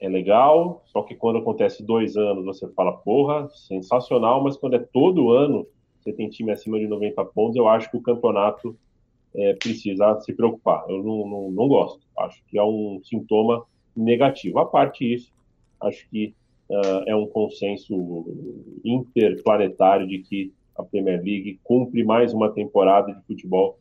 é 0.00 0.08
legal, 0.08 0.82
só 0.86 1.02
que 1.02 1.14
quando 1.14 1.38
acontece 1.38 1.82
dois 1.82 2.16
anos 2.16 2.44
você 2.44 2.68
fala, 2.68 2.92
porra, 2.92 3.48
sensacional, 3.50 4.42
mas 4.42 4.56
quando 4.56 4.74
é 4.74 4.78
todo 4.78 5.30
ano 5.30 5.66
você 5.98 6.12
tem 6.12 6.28
time 6.28 6.52
acima 6.52 6.78
de 6.78 6.86
90 6.86 7.24
pontos, 7.26 7.56
eu 7.56 7.68
acho 7.68 7.90
que 7.90 7.96
o 7.96 8.02
campeonato 8.02 8.76
é, 9.34 9.54
precisa 9.54 10.20
se 10.20 10.32
preocupar. 10.32 10.84
Eu 10.88 11.02
não, 11.02 11.28
não, 11.28 11.50
não, 11.50 11.68
gosto, 11.68 12.00
acho 12.18 12.42
que 12.46 12.58
é 12.58 12.62
um 12.62 13.00
sintoma 13.02 13.64
negativo. 13.96 14.58
A 14.58 14.66
parte 14.66 15.06
disso, 15.06 15.32
acho 15.80 16.08
que 16.08 16.34
uh, 16.70 17.02
é 17.06 17.14
um 17.14 17.26
consenso 17.26 18.26
interplanetário 18.84 20.06
de 20.06 20.18
que 20.20 20.52
a 20.76 20.82
Premier 20.82 21.22
League 21.22 21.58
cumpre 21.64 22.04
mais 22.04 22.32
uma 22.32 22.50
temporada 22.52 23.12
de 23.12 23.22
futebol 23.26 23.78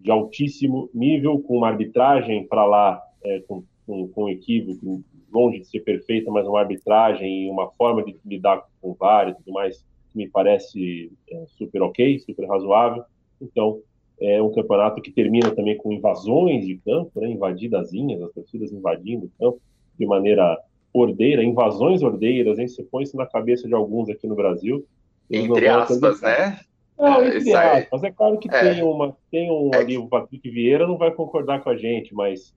de 0.00 0.10
altíssimo 0.10 0.90
nível, 0.92 1.40
com 1.40 1.58
uma 1.58 1.68
arbitragem 1.68 2.46
para 2.46 2.66
lá, 2.66 3.02
é, 3.22 3.40
com 3.40 3.64
com, 3.86 4.08
com 4.08 4.28
equívoco, 4.28 5.02
longe 5.32 5.60
de 5.60 5.66
ser 5.66 5.80
perfeita, 5.80 6.30
mas 6.30 6.46
uma 6.46 6.60
arbitragem 6.60 7.46
e 7.46 7.50
uma 7.50 7.70
forma 7.72 8.04
de 8.04 8.16
lidar 8.24 8.64
com 8.80 8.90
o 8.90 8.94
VAR 8.94 9.28
e 9.28 9.34
tudo 9.34 9.52
mais 9.52 9.78
que 9.78 10.18
me 10.18 10.28
parece 10.28 11.12
é, 11.30 11.44
super 11.48 11.82
ok, 11.82 12.18
super 12.20 12.46
razoável. 12.46 13.04
Então, 13.40 13.80
é 14.20 14.40
um 14.42 14.52
campeonato 14.52 15.02
que 15.02 15.10
termina 15.10 15.50
também 15.50 15.76
com 15.76 15.92
invasões 15.92 16.66
de 16.66 16.76
campo, 16.76 17.20
né, 17.20 17.28
invadidazinhas, 17.28 18.22
as 18.22 18.32
torcidas 18.32 18.72
invadindo 18.72 19.26
o 19.26 19.30
campo 19.38 19.60
de 19.98 20.06
maneira 20.06 20.58
ordeira, 20.92 21.42
invasões 21.42 22.02
ordeiras, 22.02 22.58
hein? 22.58 22.68
Você 22.68 22.84
põe 22.84 23.02
isso 23.02 23.16
na 23.16 23.26
cabeça 23.26 23.66
de 23.66 23.74
alguns 23.74 24.08
aqui 24.08 24.26
no 24.26 24.36
Brasil. 24.36 24.86
Entre 25.28 25.66
aspas, 25.66 26.20
né? 26.20 26.60
Não, 26.96 27.20
é, 27.20 27.36
entre 27.36 27.52
aspas. 27.52 28.04
É 28.04 28.10
claro 28.12 28.38
que 28.38 28.48
é. 28.48 28.74
tem, 28.74 28.82
uma, 28.82 29.16
tem 29.30 29.50
um 29.50 29.70
é. 29.74 29.78
ali, 29.78 29.98
o 29.98 30.06
Patrick 30.06 30.48
Vieira 30.48 30.86
não 30.86 30.96
vai 30.96 31.10
concordar 31.10 31.62
com 31.62 31.70
a 31.70 31.76
gente, 31.76 32.14
mas 32.14 32.54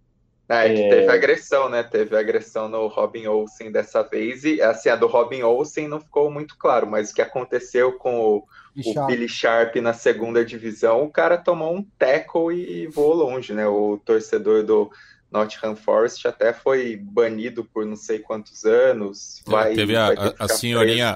é, 0.50 0.70
que 0.70 0.90
teve 0.90 1.12
agressão, 1.12 1.68
né? 1.68 1.84
Teve 1.84 2.16
agressão 2.16 2.70
no 2.70 2.88
Robin 2.88 3.28
Olsen 3.28 3.72
dessa 3.72 4.04
vez, 4.04 4.46
e 4.46 4.62
assim, 4.62 4.90
a 4.90 4.96
do 4.96 5.08
Robin 5.08 5.42
Olsen 5.42 5.88
não 5.88 6.00
ficou 6.00 6.32
muito 6.32 6.56
claro, 6.58 6.88
mas 6.88 7.12
o 7.12 7.16
que 7.16 7.22
aconteceu 7.22 7.98
com 7.98 8.20
o, 8.20 8.44
o 8.86 9.06
Billy 9.08 9.28
Sharp 9.28 9.76
na 9.78 9.94
segunda 9.94 10.46
divisão, 10.46 11.04
o 11.04 11.10
cara 11.10 11.38
tomou 11.38 11.76
um 11.76 11.84
tackle 11.98 12.54
e 12.54 12.88
voou 12.88 13.14
longe, 13.14 13.54
né? 13.54 13.68
O 13.68 13.98
torcedor 13.98 14.64
do 14.64 14.92
Nottingham 15.32 15.76
Forest 15.76 16.28
até 16.28 16.54
foi 16.54 16.96
banido 16.96 17.64
por 17.66 17.86
não 17.86 17.96
sei 17.96 18.20
quantos 18.20 18.64
anos. 18.66 19.44
É, 19.46 19.52
vai, 19.52 19.74
Teve 19.74 19.96
a, 19.96 20.08
a, 20.08 20.46
a 20.46 20.48
senhorinha, 20.48 21.16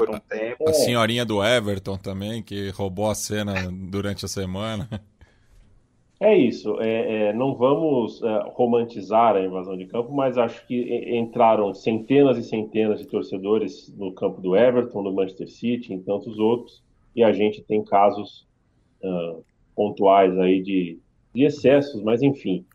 um 0.59 0.69
a 0.69 0.73
senhorinha 0.73 1.25
do 1.25 1.43
Everton 1.43 1.97
também, 1.97 2.43
que 2.43 2.69
roubou 2.69 3.09
a 3.09 3.15
cena 3.15 3.53
durante 3.71 4.25
a 4.25 4.27
semana. 4.27 4.89
É 6.19 6.37
isso. 6.37 6.79
É, 6.79 7.29
é, 7.29 7.33
não 7.33 7.55
vamos 7.55 8.21
é, 8.21 8.43
romantizar 8.53 9.35
a 9.35 9.41
invasão 9.43 9.75
de 9.75 9.87
campo, 9.87 10.13
mas 10.13 10.37
acho 10.37 10.65
que 10.67 11.17
entraram 11.17 11.73
centenas 11.73 12.37
e 12.37 12.43
centenas 12.43 12.99
de 12.99 13.07
torcedores 13.07 13.91
no 13.97 14.13
campo 14.13 14.39
do 14.39 14.55
Everton, 14.55 15.01
no 15.01 15.11
Manchester 15.11 15.49
City, 15.49 15.93
em 15.93 15.99
tantos 15.99 16.37
outros, 16.37 16.83
e 17.15 17.23
a 17.23 17.31
gente 17.31 17.61
tem 17.63 17.83
casos 17.83 18.47
uh, 19.03 19.43
pontuais 19.75 20.37
aí 20.39 20.61
de, 20.61 20.99
de, 21.33 21.43
excessos, 21.43 22.01
mas 22.01 22.21
enfim. 22.21 22.65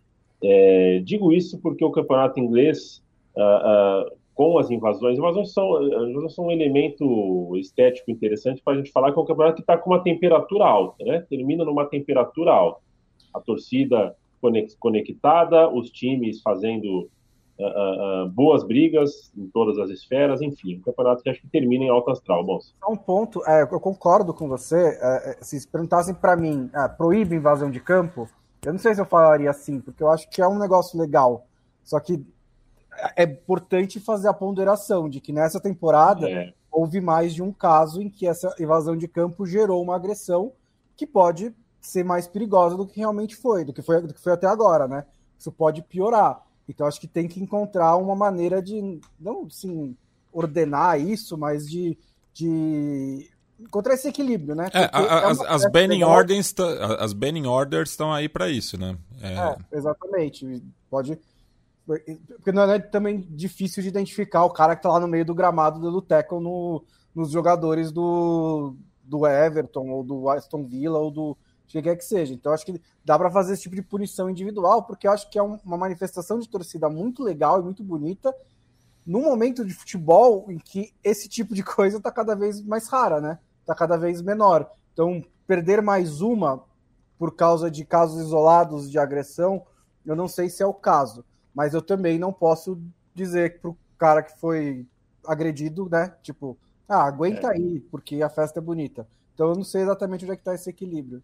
É, 0.43 1.01
digo 1.05 1.33
isso 1.33 1.59
porque 1.61 1.85
o 1.85 1.91
campeonato 1.91 2.39
inglês, 2.39 3.03
uh, 3.35 4.07
uh, 4.11 4.17
com 4.35 4.59
as 4.59 4.71
invasões, 4.71 5.19
invasões 5.19 5.53
são, 5.53 5.83
invasões 5.83 6.35
são 6.35 6.47
um 6.47 6.51
elemento 6.51 7.57
estético 7.57 8.11
interessante 8.11 8.61
para 8.63 8.75
a 8.75 8.77
gente 8.77 8.93
falar 8.93 9.13
que 9.13 9.19
é 9.19 9.23
um 9.23 9.27
campeonato 9.27 9.57
que 9.57 9.63
está 9.63 9.79
com 9.79 9.91
uma 9.91 10.03
temperatura 10.03 10.67
alta, 10.67 11.03
né? 11.05 11.25
termina 11.29 11.65
numa 11.65 11.87
temperatura 11.87 12.53
alta 12.53 12.87
a 13.37 13.41
torcida 13.41 14.17
conectada, 14.79 15.69
os 15.69 15.91
times 15.91 16.41
fazendo 16.41 17.09
uh, 17.59 18.25
uh, 18.25 18.31
boas 18.31 18.65
brigas 18.65 19.33
em 19.37 19.47
todas 19.49 19.79
as 19.79 19.91
esferas, 19.91 20.41
enfim, 20.41 20.77
um 20.77 20.81
campeonato 20.81 21.23
que 21.23 21.31
acho 21.31 21.41
que 21.41 21.49
termina 21.49 21.85
em 21.85 21.89
alto 21.89 22.11
astral, 22.11 22.45
moço. 22.45 22.75
Um 22.89 22.97
ponto, 22.97 23.43
é, 23.47 23.63
eu 23.63 23.81
concordo 23.81 24.33
com 24.35 24.49
você, 24.49 24.99
é, 25.01 25.39
se 25.41 25.67
perguntassem 25.69 26.15
para 26.15 26.37
mim, 26.37 26.71
ah, 26.73 26.89
proíbe 26.89 27.37
invasão 27.37 27.71
de 27.71 27.81
campo, 27.81 28.29
eu 28.65 28.73
não 28.73 28.79
sei 28.79 28.95
se 28.95 29.01
eu 29.01 29.07
falaria 29.07 29.51
assim, 29.51 29.81
porque 29.81 30.03
eu 30.03 30.11
acho 30.11 30.29
que 30.29 30.43
é 30.43 30.49
um 30.49 30.59
negócio 30.59 30.99
legal, 30.99 31.47
só 31.85 32.01
que 32.01 32.25
é 33.15 33.25
importante 33.25 34.01
fazer 34.01 34.29
a 34.29 34.35
ponderação 34.35 35.09
de 35.09 35.21
que 35.21 35.33
nessa 35.33 35.61
temporada 35.61 36.29
é. 36.29 36.53
houve 36.71 37.01
mais 37.01 37.35
de 37.35 37.43
um 37.43 37.53
caso 37.53 38.01
em 38.01 38.09
que 38.09 38.27
essa 38.27 38.55
invasão 38.59 38.97
de 38.97 39.07
campo 39.07 39.47
gerou 39.47 39.83
uma 39.83 39.97
agressão 39.97 40.53
que 40.97 41.07
pode 41.07 41.55
ser 41.81 42.05
mais 42.05 42.27
perigosa 42.27 42.77
do 42.77 42.87
que 42.87 42.99
realmente 42.99 43.37
foi, 43.37 43.65
do 43.65 43.73
que 43.73 43.83
foi, 43.83 44.03
do 44.03 44.15
que 44.15 44.21
foi 44.21 44.33
até 44.33 44.47
agora, 44.47 44.89
né? 44.89 45.05
Isso 45.39 45.53
pode 45.53 45.83
piorar. 45.83 46.43
Então 46.69 46.87
acho 46.87 47.01
que 47.01 47.07
tem 47.07 47.29
que 47.29 47.41
encontrar 47.41 47.97
uma 47.97 48.15
maneira 48.15 48.63
de 48.63 49.01
não 49.19 49.47
assim 49.47 49.97
ordenar 50.33 51.01
isso, 51.01 51.39
mas 51.39 51.69
de, 51.69 51.97
de 52.33 53.31
encontrar 53.59 53.95
esse 53.95 54.09
equilíbrio, 54.09 54.55
né? 54.55 54.69
É, 54.73 54.85
a, 54.93 54.99
a, 54.99 55.21
é 55.21 55.31
as, 55.31 55.41
as 55.41 55.71
banning 55.71 56.03
orders, 56.03 56.55
as 56.99 57.13
banning 57.13 57.47
orders 57.47 57.91
estão 57.91 58.13
aí 58.13 58.29
para 58.29 58.49
isso, 58.49 58.79
né? 58.79 58.97
É... 59.21 59.35
é... 59.35 59.57
exatamente. 59.73 60.63
Pode 60.91 61.19
porque 61.87 62.51
não 62.51 62.65
é 62.65 62.81
também 62.81 63.21
difícil 63.31 63.81
de 63.81 63.89
identificar 63.89 64.45
o 64.45 64.51
cara 64.51 64.75
que 64.75 64.83
tá 64.83 64.89
lá 64.89 64.99
no 64.99 65.07
meio 65.07 65.25
do 65.25 65.35
gramado 65.35 65.81
do 65.81 66.03
tackle 66.03 66.41
no, 66.41 66.83
nos 67.15 67.31
jogadores 67.31 67.93
do, 67.93 68.75
do 69.05 69.25
Everton 69.25 69.89
ou 69.91 70.03
do 70.03 70.29
Aston 70.29 70.65
Villa 70.65 70.99
ou 70.99 71.13
do 71.13 71.37
que 71.67 71.83
quer 71.83 71.97
que 71.97 72.05
seja. 72.05 72.33
Então, 72.33 72.53
acho 72.53 72.65
que 72.65 72.81
dá 73.05 73.19
para 73.19 73.31
fazer 73.31 73.53
esse 73.53 73.63
tipo 73.63 73.75
de 73.75 73.83
punição 73.83 74.31
individual, 74.31 74.85
porque 74.85 75.07
eu 75.07 75.13
acho 75.13 75.29
que 75.31 75.39
é 75.39 75.43
uma 75.43 75.77
manifestação 75.77 76.39
de 76.39 76.49
torcida 76.49 76.89
muito 76.89 77.23
legal 77.23 77.61
e 77.61 77.65
muito 77.65 77.83
bonita, 77.83 78.35
num 79.05 79.23
momento 79.23 79.65
de 79.65 79.75
futebol 79.75 80.47
em 80.49 80.59
que 80.59 80.93
esse 81.03 81.29
tipo 81.29 81.55
de 81.55 81.63
coisa 81.63 81.99
está 81.99 82.11
cada 82.11 82.35
vez 82.35 82.63
mais 82.63 82.89
rara, 82.89 83.21
né? 83.21 83.39
Está 83.61 83.75
cada 83.75 83.97
vez 83.97 84.23
menor. 84.23 84.71
Então, 84.93 85.25
perder 85.47 85.83
mais 85.83 86.21
uma 86.21 86.65
por 87.19 87.35
causa 87.35 87.71
de 87.71 87.85
casos 87.85 88.21
isolados 88.21 88.91
de 88.91 88.99
agressão, 88.99 89.65
eu 90.05 90.15
não 90.15 90.29
sei 90.29 90.49
se 90.49 90.63
é 90.63 90.67
o 90.67 90.75
caso. 90.75 91.25
Mas 91.55 91.73
eu 91.73 91.81
também 91.81 92.19
não 92.19 92.33
posso 92.33 92.81
dizer 93.15 93.61
para 93.61 93.71
o 93.71 93.77
cara 93.97 94.23
que 94.23 94.39
foi 94.39 94.87
agredido, 95.27 95.89
né? 95.89 96.15
Tipo, 96.23 96.59
ah, 96.89 97.05
aguenta 97.05 97.49
é. 97.49 97.53
aí, 97.53 97.81
porque 97.81 98.23
a 98.23 98.29
festa 98.29 98.61
é 98.61 98.63
bonita. 98.63 99.09
Então 99.35 99.49
eu 99.49 99.55
não 99.55 99.65
sei 99.65 99.83
exatamente 99.83 100.25
onde 100.25 100.33
é 100.33 100.37
que 100.37 100.43
está 100.43 100.55
esse 100.55 100.71
equilíbrio 100.71 101.23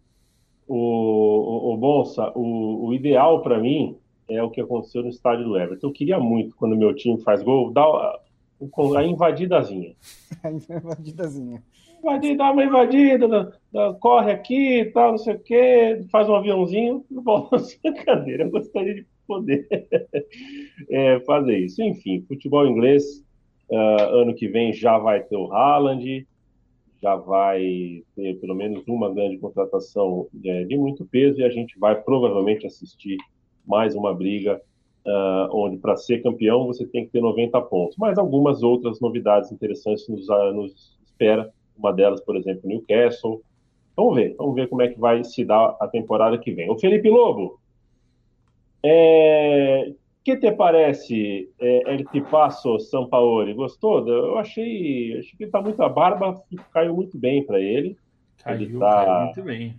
o, 0.67 0.75
o, 0.77 1.73
o 1.73 1.77
Bonsa, 1.77 2.31
o, 2.35 2.87
o 2.87 2.93
ideal 2.93 3.41
para 3.41 3.59
mim 3.59 3.97
é 4.29 4.41
o 4.41 4.49
que 4.49 4.61
aconteceu 4.61 5.03
no 5.03 5.09
estádio 5.09 5.45
do 5.45 5.57
Everton. 5.57 5.87
Eu 5.87 5.91
queria 5.91 6.19
muito, 6.19 6.55
quando 6.55 6.75
meu 6.75 6.93
time 6.95 7.21
faz 7.21 7.43
gol, 7.43 7.71
dar 7.71 7.85
a, 7.85 9.05
invadidazinha. 9.05 9.95
a 10.43 10.51
invadidazinha. 10.51 11.61
Invadir, 11.99 12.35
dá 12.35 12.51
uma 12.51 12.63
invadida, 12.65 13.27
dá, 13.27 13.51
dá, 13.71 13.93
corre 13.93 14.31
aqui 14.31 14.91
tal, 14.93 15.11
não 15.11 15.17
sei 15.17 15.35
o 15.35 15.39
quê, 15.39 16.05
faz 16.11 16.27
um 16.27 16.35
aviãozinho. 16.35 17.05
Nossa, 17.09 17.77
brincadeira, 17.81 18.43
eu 18.43 18.51
gostaria 18.51 18.95
de 18.95 19.05
poder 19.27 19.67
é, 20.89 21.19
fazer 21.21 21.57
isso. 21.59 21.81
Enfim, 21.81 22.21
futebol 22.27 22.67
inglês, 22.67 23.23
uh, 23.69 24.21
ano 24.21 24.33
que 24.33 24.47
vem 24.47 24.73
já 24.73 24.97
vai 24.97 25.21
ter 25.21 25.37
o 25.37 25.51
Haaland, 25.51 26.27
já 27.03 27.17
vai 27.17 28.01
ter 28.15 28.39
pelo 28.39 28.55
menos 28.55 28.87
uma 28.87 29.13
grande 29.13 29.37
contratação 29.37 30.25
de, 30.33 30.63
de 30.63 30.77
muito 30.77 31.03
peso 31.03 31.41
e 31.41 31.43
a 31.43 31.49
gente 31.49 31.77
vai 31.77 32.01
provavelmente 32.01 32.65
assistir 32.65 33.17
mais 33.67 33.93
uma 33.93 34.13
briga 34.13 34.61
uh, 35.05 35.49
onde 35.51 35.75
para 35.77 35.97
ser 35.97 36.23
campeão 36.23 36.65
você 36.65 36.85
tem 36.85 37.05
que 37.05 37.11
ter 37.11 37.19
90 37.19 37.59
pontos. 37.63 37.97
Mas 37.97 38.17
algumas 38.17 38.63
outras 38.63 39.01
novidades 39.01 39.51
interessantes 39.51 40.07
nos, 40.07 40.29
uh, 40.29 40.53
nos 40.53 40.97
espera. 41.03 41.51
Uma 41.77 41.91
delas, 41.91 42.21
por 42.21 42.37
exemplo, 42.37 42.69
Newcastle. 42.69 43.41
Vamos 43.97 44.15
ver, 44.15 44.35
vamos 44.37 44.55
ver 44.55 44.69
como 44.69 44.81
é 44.81 44.87
que 44.87 44.99
vai 44.99 45.25
se 45.25 45.43
dar 45.43 45.75
a 45.81 45.87
temporada 45.89 46.37
que 46.37 46.53
vem. 46.53 46.71
O 46.71 46.79
Felipe 46.79 47.09
Lobo, 47.09 47.59
é, 48.81 49.91
que 50.23 50.37
te 50.37 50.51
parece 50.51 51.49
é, 51.59 51.91
El 51.91 52.05
Tipasso 52.05 52.79
Sampaoli? 52.79 53.53
Gostou? 53.53 54.07
Eu 54.07 54.37
achei, 54.37 55.17
achei 55.19 55.37
que 55.37 55.43
ele 55.43 55.51
tá 55.51 55.61
muito 55.61 55.81
a 55.83 55.89
barba, 55.89 56.41
caiu 56.71 56.95
muito 56.95 57.17
bem 57.17 57.45
para 57.45 57.59
ele. 57.59 57.97
Caiu, 58.43 58.61
ele 58.61 58.79
tá, 58.79 59.05
caiu 59.05 59.25
muito 59.25 59.43
bem. 59.43 59.75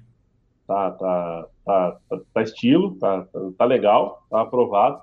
Tá, 0.66 0.90
tá, 0.92 1.48
tá, 1.64 2.00
tá, 2.08 2.20
tá 2.32 2.42
estilo, 2.42 2.96
tá, 2.96 3.26
tá, 3.56 3.64
legal, 3.64 4.24
tá 4.30 4.42
aprovado. 4.42 5.00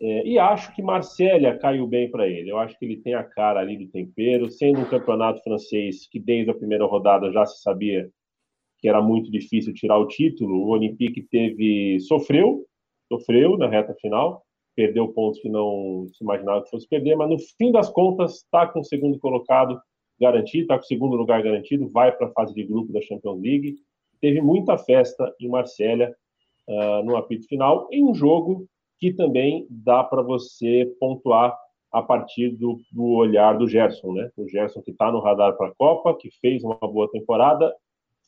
É, 0.00 0.26
e 0.26 0.38
acho 0.38 0.74
que 0.74 0.82
Marsella 0.82 1.58
caiu 1.58 1.86
bem 1.86 2.10
para 2.10 2.26
ele. 2.26 2.50
Eu 2.50 2.58
acho 2.58 2.78
que 2.78 2.84
ele 2.84 2.96
tem 2.96 3.14
a 3.14 3.24
cara 3.24 3.60
ali 3.60 3.76
do 3.76 3.90
tempero, 3.90 4.50
sendo 4.50 4.80
um 4.80 4.88
campeonato 4.88 5.42
francês 5.42 6.06
que 6.06 6.18
desde 6.18 6.50
a 6.50 6.54
primeira 6.54 6.86
rodada 6.86 7.30
já 7.32 7.44
se 7.46 7.62
sabia 7.62 8.10
que 8.78 8.88
era 8.88 9.02
muito 9.02 9.30
difícil 9.30 9.74
tirar 9.74 9.98
o 9.98 10.06
título. 10.06 10.64
O 10.64 10.68
Olympique 10.68 11.22
teve 11.22 12.00
sofreu, 12.00 12.66
sofreu 13.08 13.58
na 13.58 13.68
reta 13.68 13.94
final, 14.00 14.42
perdeu 14.74 15.08
pontos 15.08 15.40
que 15.40 15.48
não 15.48 16.06
se 16.12 16.22
imaginava 16.22 16.62
que 16.62 16.70
fosse 16.70 16.88
perder, 16.88 17.16
mas 17.16 17.28
no 17.28 17.38
fim 17.58 17.72
das 17.72 17.88
contas 17.90 18.36
está 18.36 18.66
com 18.66 18.80
o 18.80 18.84
segundo 18.84 19.18
colocado 19.18 19.80
garantido, 20.20 20.62
está 20.62 20.76
com 20.76 20.84
o 20.84 20.86
segundo 20.86 21.16
lugar 21.16 21.42
garantido, 21.42 21.88
vai 21.88 22.12
para 22.12 22.28
a 22.28 22.32
fase 22.32 22.54
de 22.54 22.64
grupo 22.64 22.92
da 22.92 23.00
Champions 23.00 23.40
League. 23.40 23.76
Teve 24.20 24.40
muita 24.40 24.76
festa 24.76 25.34
em 25.40 25.48
Marsella 25.48 26.14
uh, 26.68 27.02
no 27.04 27.16
apito 27.16 27.46
final, 27.46 27.88
em 27.90 28.04
um 28.04 28.14
jogo 28.14 28.66
que 28.98 29.12
também 29.12 29.66
dá 29.70 30.04
para 30.04 30.22
você 30.22 30.94
pontuar 31.00 31.56
a 31.90 32.02
partir 32.02 32.50
do, 32.50 32.78
do, 32.92 33.04
olhar 33.04 33.58
do 33.58 33.66
Gerson, 33.66 34.12
né? 34.12 34.30
O 34.36 34.46
Gerson 34.46 34.82
que 34.82 34.90
está 34.90 35.10
no 35.10 35.20
radar 35.20 35.56
para 35.56 35.68
a 35.68 35.74
Copa, 35.74 36.16
que 36.16 36.30
fez 36.40 36.62
uma 36.62 36.76
boa 36.76 37.10
temporada, 37.10 37.74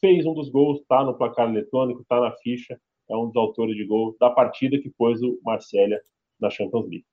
fez 0.00 0.26
um 0.26 0.34
dos 0.34 0.48
gols, 0.48 0.80
está 0.80 1.04
no 1.04 1.14
placar 1.14 1.48
eletrônico, 1.48 2.00
está 2.00 2.20
na 2.20 2.32
ficha, 2.32 2.80
é 3.08 3.16
um 3.16 3.26
dos 3.26 3.36
autores 3.36 3.76
de 3.76 3.84
gol 3.84 4.16
da 4.18 4.30
partida 4.30 4.78
que 4.78 4.90
pôs 4.90 5.22
o 5.22 5.38
Marsella 5.44 6.00
da 6.42 6.50
Champions 6.50 6.88
League. 6.88 7.06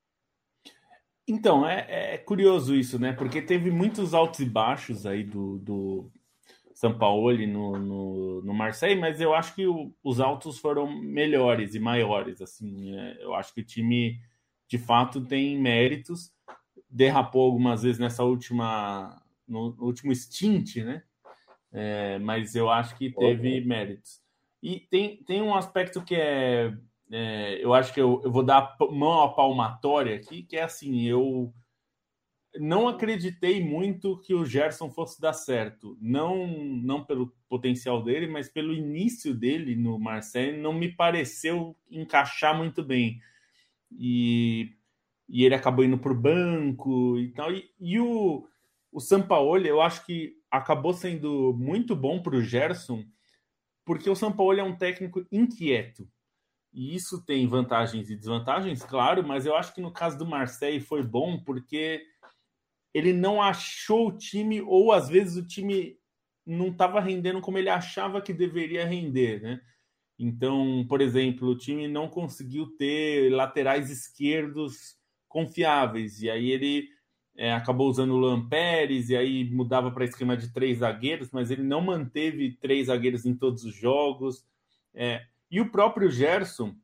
Então, 1.27 1.65
é, 1.65 1.85
é, 1.87 2.17
curioso 2.17 2.75
isso, 2.75 2.97
né? 2.97 3.13
Porque 3.13 3.39
teve 3.39 3.69
muitos 3.69 4.15
altos 4.15 4.39
e 4.39 4.45
baixos 4.45 5.05
aí 5.05 5.23
do, 5.23 5.59
do 5.59 6.11
Sampaoli 6.73 7.45
no, 7.45 7.77
no, 7.77 8.41
no 8.41 8.53
Marseille, 8.53 8.99
mas 8.99 9.21
eu 9.21 9.35
acho 9.35 9.53
que 9.53 9.67
o, 9.67 9.93
os 10.03 10.19
altos 10.19 10.57
foram 10.57 10.91
melhores 10.91 11.75
e 11.75 11.79
maiores. 11.79 12.41
Assim, 12.41 12.97
é, 12.97 13.23
eu 13.23 13.35
acho 13.35 13.53
que 13.53 13.61
o 13.61 13.65
time, 13.65 14.19
de 14.67 14.79
fato, 14.79 15.23
tem 15.23 15.55
méritos. 15.59 16.31
Derrapou 16.89 17.43
algumas 17.43 17.83
vezes 17.83 17.99
nessa 17.99 18.23
última, 18.23 19.21
no, 19.47 19.75
no 19.75 19.83
último 19.83 20.13
stint, 20.15 20.77
né? 20.77 21.03
É, 21.71 22.17
mas 22.17 22.55
eu 22.55 22.71
acho 22.71 22.97
que 22.97 23.11
teve 23.11 23.61
méritos. 23.61 24.19
E 24.63 24.79
tem, 24.79 25.17
tem 25.23 25.43
um 25.43 25.53
aspecto 25.53 26.01
que 26.01 26.15
é 26.15 26.73
é, 27.11 27.63
eu 27.63 27.73
acho 27.73 27.93
que 27.93 28.01
eu, 28.01 28.21
eu 28.23 28.31
vou 28.31 28.43
dar 28.43 28.77
mão 28.91 29.21
à 29.21 29.33
palmatória 29.33 30.15
aqui, 30.15 30.43
que 30.43 30.55
é 30.57 30.63
assim, 30.63 31.03
eu 31.05 31.53
não 32.55 32.87
acreditei 32.87 33.63
muito 33.63 34.19
que 34.19 34.33
o 34.33 34.45
Gerson 34.45 34.89
fosse 34.89 35.19
dar 35.21 35.33
certo. 35.33 35.97
Não, 36.01 36.47
não 36.47 37.03
pelo 37.03 37.33
potencial 37.47 38.03
dele, 38.03 38.27
mas 38.27 38.49
pelo 38.49 38.73
início 38.73 39.33
dele 39.33 39.75
no 39.75 39.99
Marseille, 39.99 40.57
não 40.57 40.73
me 40.73 40.91
pareceu 40.91 41.75
encaixar 41.89 42.57
muito 42.57 42.83
bem. 42.83 43.19
e, 43.91 44.75
e 45.29 45.45
ele 45.45 45.55
acabou 45.55 45.85
indo 45.85 45.97
para 45.97 46.11
o 46.11 46.19
banco 46.19 47.19
e 47.19 47.31
tal. 47.33 47.53
E, 47.53 47.69
e 47.79 47.99
o, 47.99 48.47
o 48.91 48.99
Sampaoli, 48.99 49.67
eu 49.69 49.81
acho 49.81 50.05
que 50.05 50.35
acabou 50.49 50.93
sendo 50.93 51.53
muito 51.53 51.95
bom 51.95 52.21
para 52.21 52.35
o 52.35 52.41
Gerson, 52.41 53.05
porque 53.85 54.09
o 54.09 54.15
Sampaoli 54.15 54.59
é 54.59 54.63
um 54.63 54.75
técnico 54.75 55.25
inquieto. 55.31 56.07
E 56.71 56.95
isso 56.95 57.23
tem 57.25 57.47
vantagens 57.47 58.09
e 58.09 58.15
desvantagens, 58.15 58.83
claro, 58.83 59.25
mas 59.25 59.45
eu 59.45 59.55
acho 59.55 59.73
que 59.73 59.81
no 59.81 59.91
caso 59.91 60.17
do 60.17 60.25
Marseille 60.25 60.79
foi 60.79 61.03
bom 61.03 61.39
porque 61.39 62.03
ele 62.93 63.13
não 63.13 63.41
achou 63.41 64.09
o 64.09 64.17
time, 64.17 64.61
ou 64.61 64.91
às 64.91 65.09
vezes 65.09 65.35
o 65.35 65.45
time 65.45 65.97
não 66.45 66.67
estava 66.69 66.99
rendendo 66.99 67.41
como 67.41 67.57
ele 67.57 67.69
achava 67.69 68.21
que 68.21 68.33
deveria 68.33 68.85
render, 68.85 69.41
né? 69.41 69.61
Então, 70.17 70.85
por 70.87 71.01
exemplo, 71.01 71.49
o 71.49 71.57
time 71.57 71.87
não 71.87 72.09
conseguiu 72.09 72.67
ter 72.77 73.31
laterais 73.31 73.89
esquerdos 73.89 74.97
confiáveis, 75.27 76.21
e 76.21 76.29
aí 76.29 76.51
ele 76.51 76.89
é, 77.39 77.53
acabou 77.53 77.89
usando 77.89 78.11
o 78.11 78.17
Luan 78.17 78.45
e 78.51 79.15
aí 79.15 79.49
mudava 79.49 79.89
para 79.91 80.03
esquema 80.03 80.35
de 80.35 80.51
três 80.51 80.79
zagueiros, 80.79 81.31
mas 81.31 81.49
ele 81.49 81.63
não 81.63 81.79
manteve 81.79 82.57
três 82.59 82.87
zagueiros 82.87 83.25
em 83.25 83.33
todos 83.33 83.63
os 83.63 83.73
jogos. 83.73 84.45
É, 84.93 85.25
e 85.49 85.59
o 85.59 85.69
próprio 85.69 86.09
Gerson, 86.11 86.75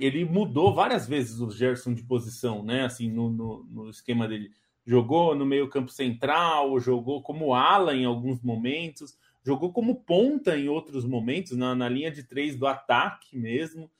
ele 0.00 0.24
mudou 0.24 0.74
várias 0.74 1.06
vezes 1.06 1.40
o 1.40 1.50
Gerson 1.50 1.94
de 1.94 2.02
posição, 2.02 2.62
né? 2.62 2.84
Assim, 2.84 3.10
no, 3.10 3.30
no, 3.30 3.64
no 3.64 3.90
esquema 3.90 4.26
dele. 4.26 4.50
Jogou 4.84 5.34
no 5.34 5.44
meio-campo 5.44 5.90
central, 5.90 6.78
jogou 6.80 7.22
como 7.22 7.54
ala 7.54 7.94
em 7.94 8.04
alguns 8.04 8.40
momentos, 8.42 9.16
jogou 9.44 9.72
como 9.72 9.96
ponta 9.96 10.56
em 10.56 10.68
outros 10.68 11.04
momentos, 11.04 11.56
na, 11.56 11.74
na 11.74 11.88
linha 11.88 12.10
de 12.10 12.22
três 12.22 12.56
do 12.56 12.66
ataque 12.66 13.36
mesmo. 13.36 13.90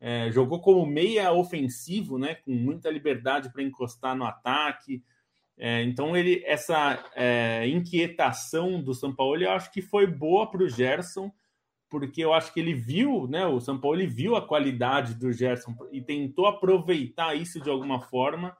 É, 0.00 0.30
jogou 0.30 0.60
como 0.60 0.86
meia 0.86 1.32
ofensivo, 1.32 2.18
né? 2.18 2.36
Com 2.36 2.52
muita 2.52 2.90
liberdade 2.90 3.50
para 3.52 3.62
encostar 3.62 4.16
no 4.16 4.24
ataque. 4.24 5.02
É, 5.56 5.82
então, 5.82 6.16
ele 6.16 6.42
essa 6.46 7.04
é, 7.16 7.66
inquietação 7.66 8.80
do 8.80 8.94
São 8.94 9.14
Paulo, 9.14 9.42
eu 9.42 9.50
acho 9.50 9.72
que 9.72 9.82
foi 9.82 10.06
boa 10.06 10.48
para 10.48 10.62
o 10.62 10.68
Gerson, 10.68 11.32
porque 11.88 12.22
eu 12.22 12.32
acho 12.32 12.52
que 12.52 12.60
ele 12.60 12.74
viu, 12.74 13.26
né? 13.28 13.46
O 13.46 13.60
São 13.60 13.78
Paulo 13.78 13.98
ele 13.98 14.06
viu 14.06 14.36
a 14.36 14.46
qualidade 14.46 15.14
do 15.14 15.32
Gerson 15.32 15.74
e 15.90 16.00
tentou 16.00 16.46
aproveitar 16.46 17.34
isso 17.34 17.60
de 17.60 17.70
alguma 17.70 18.00
forma. 18.00 18.56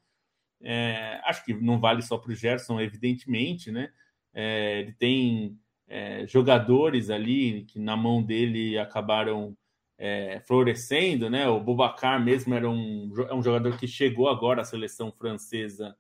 É, 0.60 1.20
acho 1.24 1.44
que 1.44 1.54
não 1.54 1.78
vale 1.78 2.02
só 2.02 2.18
para 2.18 2.32
o 2.32 2.34
Gerson, 2.34 2.80
evidentemente, 2.80 3.70
né? 3.70 3.92
É, 4.34 4.80
ele 4.80 4.92
tem 4.92 5.58
é, 5.86 6.26
jogadores 6.26 7.10
ali 7.10 7.64
que 7.64 7.78
na 7.78 7.96
mão 7.96 8.22
dele 8.22 8.78
acabaram 8.78 9.56
é, 9.98 10.40
florescendo, 10.40 11.28
né? 11.28 11.48
O 11.48 11.60
Bobacar 11.60 12.22
mesmo 12.22 12.54
era 12.54 12.68
um, 12.68 13.12
é 13.28 13.34
um 13.34 13.42
jogador 13.42 13.76
que 13.76 13.86
chegou 13.86 14.28
agora 14.28 14.62
à 14.62 14.64
seleção 14.64 15.12
francesa 15.12 15.96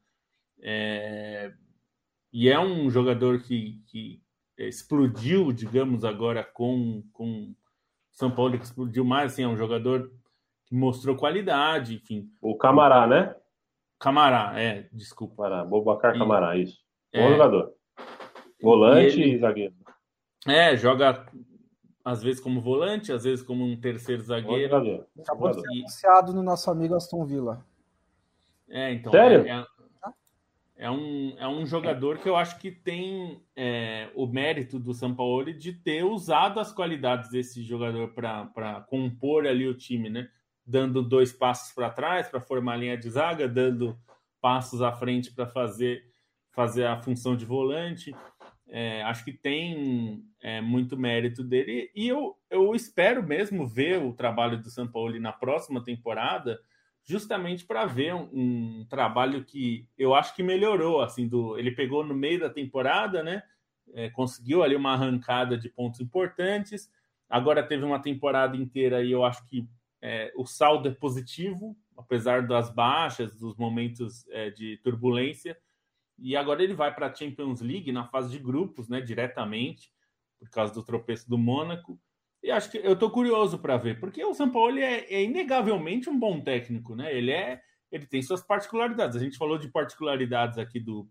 é, 0.60 1.52
e 2.32 2.48
é 2.48 2.58
um 2.58 2.90
jogador 2.90 3.42
que, 3.42 3.82
que 3.86 4.22
explodiu, 4.66 5.52
digamos, 5.52 6.04
agora 6.04 6.42
com, 6.42 7.02
com 7.12 7.54
São 8.10 8.30
Paulo, 8.30 8.58
que 8.58 8.64
explodiu 8.64 9.04
mais, 9.04 9.32
assim, 9.32 9.44
é 9.44 9.48
um 9.48 9.56
jogador 9.56 10.10
que 10.66 10.74
mostrou 10.74 11.16
qualidade, 11.16 11.94
enfim. 11.94 12.28
O 12.40 12.56
Camará, 12.56 13.06
né? 13.06 13.34
Camará, 13.98 14.60
é, 14.60 14.88
desculpa. 14.92 15.44
Camará, 15.44 15.64
Bobacar 15.64 16.16
e, 16.16 16.18
Camará, 16.18 16.56
isso. 16.56 16.78
Bom 17.12 17.20
é, 17.20 17.30
jogador. 17.30 17.72
Volante 18.60 19.18
e, 19.18 19.22
ele, 19.22 19.36
e 19.36 19.38
zagueiro. 19.38 19.74
É, 20.46 20.76
joga 20.76 21.26
às 22.04 22.22
vezes 22.22 22.40
como 22.40 22.60
volante, 22.60 23.12
às 23.12 23.24
vezes 23.24 23.44
como 23.44 23.64
um 23.64 23.78
terceiro 23.78 24.22
zagueiro. 24.22 25.04
Acabou 25.20 25.50
de 25.50 25.60
ser 25.60 25.68
anunciado 25.68 26.32
no 26.32 26.42
nosso 26.42 26.70
amigo 26.70 26.94
Aston 26.94 27.24
Villa. 27.26 27.64
É, 28.68 28.92
então. 28.92 29.12
Sério? 29.12 29.46
É, 29.46 29.50
é 29.50 29.66
um, 30.88 31.34
é 31.36 31.48
um 31.48 31.66
jogador 31.66 32.18
que 32.18 32.28
eu 32.28 32.36
acho 32.36 32.56
que 32.58 32.70
tem 32.70 33.42
é, 33.56 34.08
o 34.14 34.28
mérito 34.28 34.78
do 34.78 34.94
São 34.94 35.12
Paulo 35.12 35.52
de 35.52 35.72
ter 35.72 36.04
usado 36.04 36.60
as 36.60 36.72
qualidades 36.72 37.30
desse 37.30 37.64
jogador 37.64 38.12
para 38.14 38.86
compor 38.88 39.44
ali 39.44 39.66
o 39.66 39.74
time, 39.74 40.08
né? 40.08 40.28
Dando 40.64 41.02
dois 41.02 41.32
passos 41.32 41.74
para 41.74 41.90
trás 41.90 42.28
para 42.28 42.40
formar 42.40 42.74
a 42.74 42.76
linha 42.76 42.96
de 42.96 43.10
zaga, 43.10 43.48
dando 43.48 43.98
passos 44.40 44.80
à 44.80 44.92
frente 44.92 45.32
para 45.34 45.48
fazer, 45.48 46.04
fazer 46.52 46.86
a 46.86 46.96
função 47.02 47.36
de 47.36 47.44
volante. 47.44 48.14
É, 48.68 49.02
acho 49.02 49.24
que 49.24 49.32
tem 49.32 50.22
é, 50.40 50.60
muito 50.60 50.96
mérito 50.96 51.42
dele 51.42 51.90
e 51.94 52.06
eu, 52.06 52.36
eu 52.50 52.74
espero 52.74 53.22
mesmo 53.22 53.66
ver 53.66 54.00
o 54.00 54.12
trabalho 54.12 54.62
do 54.62 54.70
São 54.70 54.86
Paulo 54.86 55.18
na 55.18 55.32
próxima 55.32 55.82
temporada 55.82 56.60
justamente 57.08 57.64
para 57.64 57.86
ver 57.86 58.14
um, 58.14 58.28
um, 58.32 58.86
trabalho 58.86 59.42
que 59.42 59.88
eu 59.96 60.14
acho 60.14 60.36
que 60.36 60.42
melhorou. 60.42 61.00
Assim, 61.00 61.26
do, 61.26 61.58
ele 61.58 61.70
pegou 61.70 62.04
no 62.04 62.14
meio 62.14 62.38
da 62.38 62.50
temporada, 62.50 63.22
né? 63.22 63.42
É, 63.94 64.10
conseguiu 64.10 64.62
ali 64.62 64.76
uma 64.76 64.92
arrancada 64.92 65.56
de 65.56 65.70
pontos 65.70 66.00
importantes. 66.00 66.92
Agora 67.26 67.66
teve 67.66 67.82
uma 67.82 67.98
temporada 67.98 68.54
inteira 68.58 69.02
e 69.02 69.10
eu 69.10 69.24
acho 69.24 69.42
que 69.46 69.66
é, 70.02 70.30
o 70.36 70.44
saldo 70.44 70.88
é 70.88 70.90
positivo, 70.92 71.74
apesar 71.96 72.46
das 72.46 72.68
baixas, 72.68 73.34
dos 73.34 73.56
momentos 73.56 74.28
é, 74.28 74.50
de 74.50 74.76
turbulência. 74.84 75.56
E 76.18 76.36
agora 76.36 76.62
ele 76.62 76.74
vai 76.74 76.94
para 76.94 77.06
a 77.06 77.14
Champions 77.14 77.62
League 77.62 77.90
na 77.90 78.04
fase 78.04 78.30
de 78.30 78.38
grupos, 78.38 78.86
né? 78.86 79.00
Diretamente, 79.00 79.90
por 80.38 80.50
causa 80.50 80.74
do 80.74 80.84
tropeço 80.84 81.26
do 81.26 81.38
Mônaco. 81.38 81.98
E 82.42 82.50
acho 82.50 82.70
que 82.70 82.78
eu 82.78 82.92
estou 82.92 83.10
curioso 83.10 83.58
para 83.58 83.76
ver, 83.76 83.98
porque 83.98 84.24
o 84.24 84.34
São 84.34 84.48
Paulo 84.50 84.78
é, 84.78 85.00
é, 85.08 85.22
inegavelmente 85.22 86.08
um 86.08 86.18
bom 86.18 86.40
técnico, 86.40 86.94
né? 86.94 87.14
Ele 87.14 87.32
é, 87.32 87.60
ele 87.90 88.06
tem 88.06 88.22
suas 88.22 88.42
particularidades. 88.42 89.16
A 89.16 89.20
gente 89.20 89.36
falou 89.36 89.58
de 89.58 89.68
particularidades 89.68 90.56
aqui 90.56 90.78
do, 90.78 91.08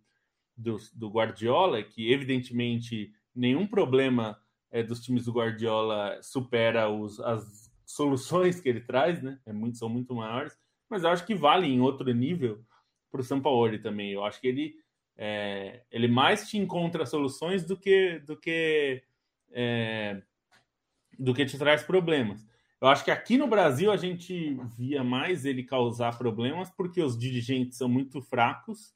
do, 0.55 0.77
do 0.93 1.09
Guardiola, 1.09 1.83
que 1.83 2.11
evidentemente 2.11 3.11
nenhum 3.35 3.67
problema 3.67 4.39
é, 4.71 4.81
dos 4.81 5.01
times 5.01 5.25
do 5.25 5.33
Guardiola 5.33 6.19
supera 6.21 6.89
os, 6.89 7.19
as 7.19 7.71
soluções 7.85 8.59
que 8.59 8.69
ele 8.69 8.81
traz, 8.81 9.21
né? 9.21 9.39
É 9.45 9.51
muito, 9.51 9.77
são 9.77 9.89
muito 9.89 10.15
maiores, 10.15 10.57
mas 10.89 11.03
eu 11.03 11.09
acho 11.09 11.25
que 11.25 11.35
vale 11.35 11.67
em 11.67 11.81
outro 11.81 12.11
nível 12.13 12.63
para 13.11 13.21
o 13.21 13.23
São 13.23 13.41
Paulo 13.41 13.77
também. 13.79 14.11
Eu 14.11 14.23
acho 14.23 14.39
que 14.39 14.47
ele, 14.47 14.75
é, 15.17 15.83
ele 15.91 16.07
mais 16.07 16.49
te 16.49 16.57
encontra 16.57 17.05
soluções 17.05 17.65
do 17.65 17.77
que 17.77 18.19
do 18.19 18.37
que 18.37 19.03
é, 19.51 20.21
do 21.17 21.33
que 21.33 21.45
te 21.45 21.57
traz 21.57 21.83
problemas. 21.83 22.45
Eu 22.79 22.87
acho 22.87 23.03
que 23.03 23.11
aqui 23.11 23.37
no 23.37 23.47
Brasil 23.47 23.91
a 23.91 23.97
gente 23.97 24.55
via 24.77 25.03
mais 25.03 25.45
ele 25.45 25.63
causar 25.63 26.17
problemas 26.17 26.69
porque 26.69 27.01
os 27.01 27.17
dirigentes 27.17 27.77
são 27.77 27.89
muito 27.89 28.21
fracos. 28.21 28.93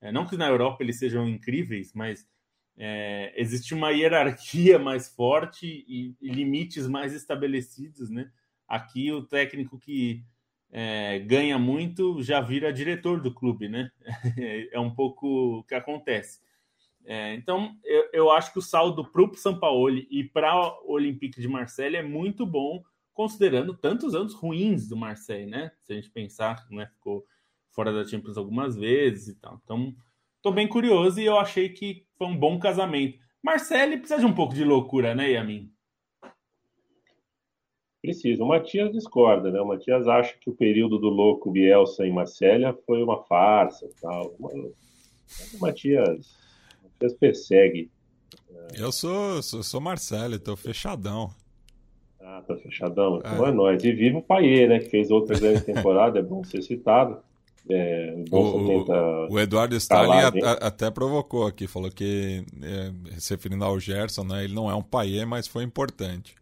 É, 0.00 0.10
não 0.10 0.26
que 0.26 0.36
na 0.36 0.48
Europa 0.48 0.82
eles 0.82 0.98
sejam 0.98 1.28
incríveis, 1.28 1.92
mas 1.94 2.26
é, 2.76 3.32
existe 3.36 3.72
uma 3.74 3.90
hierarquia 3.90 4.78
mais 4.80 5.08
forte 5.08 5.84
e, 5.86 6.16
e, 6.20 6.28
limites 6.28 6.88
mais 6.88 7.12
estabelecidos, 7.12 8.10
né? 8.10 8.30
Aqui 8.66 9.12
o 9.12 9.22
técnico 9.22 9.78
que 9.78 10.24
é, 10.72 11.18
ganha 11.20 11.58
muito 11.58 12.22
já 12.22 12.40
vira 12.40 12.72
diretor 12.72 13.20
do 13.20 13.32
clube, 13.32 13.68
né? 13.68 13.90
É 14.72 14.80
um 14.80 14.92
pouco 14.92 15.58
o 15.58 15.64
que 15.64 15.74
acontece. 15.74 16.40
É, 17.04 17.34
então, 17.34 17.76
eu, 17.84 18.08
eu, 18.12 18.30
acho 18.30 18.52
que 18.52 18.58
o 18.58 18.62
saldo 18.62 19.04
para 19.04 19.22
o 19.22 19.34
São 19.34 19.58
Paulo 19.58 19.96
e 19.96 20.24
para 20.24 20.54
o 20.84 20.92
Olympique 20.92 21.40
de 21.40 21.48
Marseille 21.48 21.96
é 21.96 22.02
muito 22.02 22.46
bom, 22.46 22.82
considerando 23.12 23.74
tantos 23.74 24.14
anos 24.14 24.34
ruins 24.34 24.86
do 24.86 24.96
Marseille, 24.96 25.50
né? 25.50 25.72
Se 25.82 25.92
a 25.92 25.96
gente 25.96 26.10
pensar, 26.10 26.66
né? 26.70 26.86
Ficou 26.94 27.26
fora 27.70 27.92
da 27.92 28.04
Champions 28.06 28.36
algumas 28.36 28.76
vezes 28.76 29.28
e 29.28 29.40
tal. 29.40 29.60
Então, 29.64 29.94
estou 30.36 30.52
bem 30.52 30.68
curioso 30.68 31.20
e 31.20 31.26
eu 31.26 31.38
achei 31.38 31.68
que 31.70 32.06
foi 32.16 32.26
um 32.26 32.36
bom 32.36 32.58
casamento. 32.58 33.18
Marseille 33.42 33.96
precisa 33.96 34.20
de 34.20 34.26
um 34.26 34.34
pouco 34.34 34.54
de 34.54 34.64
loucura, 34.64 35.14
né, 35.14 35.30
Yamin? 35.30 35.72
Precisa. 38.02 38.42
O 38.42 38.48
Matias 38.48 38.92
discorda, 38.92 39.50
né? 39.50 39.60
O 39.60 39.66
Matias 39.66 40.08
acha 40.08 40.36
que 40.38 40.48
o 40.48 40.54
período 40.54 40.98
do 40.98 41.08
louco 41.08 41.50
Bielsa 41.50 42.06
em 42.06 42.12
Marselha 42.12 42.72
foi 42.86 43.02
uma 43.02 43.22
farsa 43.24 43.88
tal. 44.00 44.34
O 44.38 45.58
Matias 45.60 46.34
vocês 47.00 47.14
perseguem. 47.14 47.90
Eu 48.78 48.92
sou, 48.92 49.42
sou, 49.42 49.62
sou 49.62 49.80
Marcelo, 49.80 50.38
tô 50.38 50.54
fechadão. 50.56 51.30
Ah, 52.20 52.42
tá 52.46 52.54
fechadão. 52.56 53.18
Então 53.18 53.46
é, 53.46 53.48
é 53.48 53.52
nóis. 53.52 53.82
E 53.82 53.92
viva 53.92 54.18
o 54.18 54.22
Paiê, 54.22 54.68
né? 54.68 54.78
Que 54.78 54.90
fez 54.90 55.10
outra 55.10 55.38
grande 55.38 55.62
temporada, 55.64 56.18
é 56.18 56.22
bom 56.22 56.44
ser 56.44 56.62
citado. 56.62 57.18
É, 57.68 58.14
o, 58.30 59.28
o, 59.30 59.38
Eduardo 59.38 59.76
Stalin 59.76 60.40
a, 60.42 60.52
até 60.66 60.90
provocou 60.90 61.46
aqui, 61.46 61.66
falou 61.66 61.90
que, 61.90 62.42
é, 62.62 63.20
se 63.20 63.34
referindo 63.34 63.64
ao 63.64 63.78
Gerson, 63.78 64.24
né, 64.24 64.42
ele 64.42 64.54
não 64.54 64.68
é 64.68 64.74
um 64.74 64.82
paiê, 64.82 65.24
mas 65.24 65.46
foi 65.46 65.62
importante. 65.62 66.34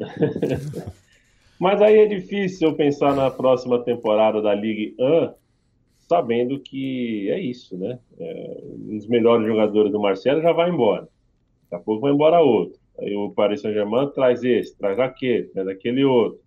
mas 1.60 1.80
aí 1.80 1.98
é 1.98 2.06
difícil 2.06 2.70
eu 2.70 2.74
pensar 2.74 3.14
na 3.14 3.30
próxima 3.30 3.78
temporada 3.84 4.40
da 4.40 4.54
Ligue 4.54 4.96
1 4.98 5.32
sabendo 6.08 6.58
que 6.58 7.30
é 7.30 7.38
isso, 7.38 7.76
né? 7.76 7.98
É, 8.18 8.60
um 8.64 8.96
dos 8.96 9.06
melhores 9.06 9.46
jogadores 9.46 9.92
do 9.92 10.00
Marcelo 10.00 10.40
já 10.40 10.52
vai 10.52 10.70
embora. 10.70 11.08
Daqui 11.64 11.82
a 11.82 11.84
pouco 11.84 12.00
vai 12.00 12.12
embora 12.12 12.40
outro. 12.40 12.78
Aí 12.98 13.14
o 13.14 13.30
Paris 13.30 13.60
Saint-Germain 13.60 14.08
traz 14.10 14.42
esse, 14.42 14.76
traz 14.76 14.98
aquele, 14.98 15.44
traz 15.44 15.68
aquele 15.68 16.04
outro. 16.04 16.40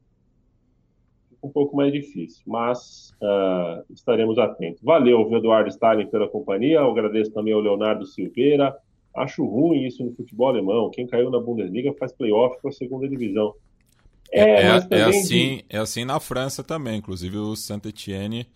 um 1.43 1.49
pouco 1.49 1.76
mais 1.76 1.93
difícil, 1.93 2.43
mas 2.45 3.14
uh, 3.22 3.84
estaremos 3.93 4.38
atentos. 4.38 4.82
Valeu, 4.82 5.32
Eduardo 5.34 5.70
Stalin, 5.70 6.07
pela 6.07 6.28
companhia. 6.28 6.80
Eu 6.80 6.91
agradeço 6.91 7.32
também 7.32 7.53
ao 7.53 7.62
Leonardo 7.62 8.05
Silveira. 8.05 8.76
Acho 9.16 9.45
ruim 9.45 9.86
isso 9.86 10.03
no 10.03 10.14
futebol 10.14 10.49
alemão. 10.49 10.89
Quem 10.89 11.05
caiu 11.05 11.30
na 11.30 11.39
Bundesliga 11.39 11.93
faz 11.93 12.12
playoff 12.12 12.59
com 12.62 12.70
a 12.70 12.72
segunda 12.72 13.07
divisão. 13.07 13.53
É, 14.32 14.41
é, 14.41 14.62
é, 14.64 14.99
é 14.99 15.03
assim, 15.03 15.57
de... 15.57 15.66
é 15.70 15.78
assim 15.78 16.05
na 16.05 16.20
França 16.20 16.64
também. 16.64 16.97
Inclusive 16.97 17.38
o 17.38 17.55
Saint-Etienne 17.55 18.47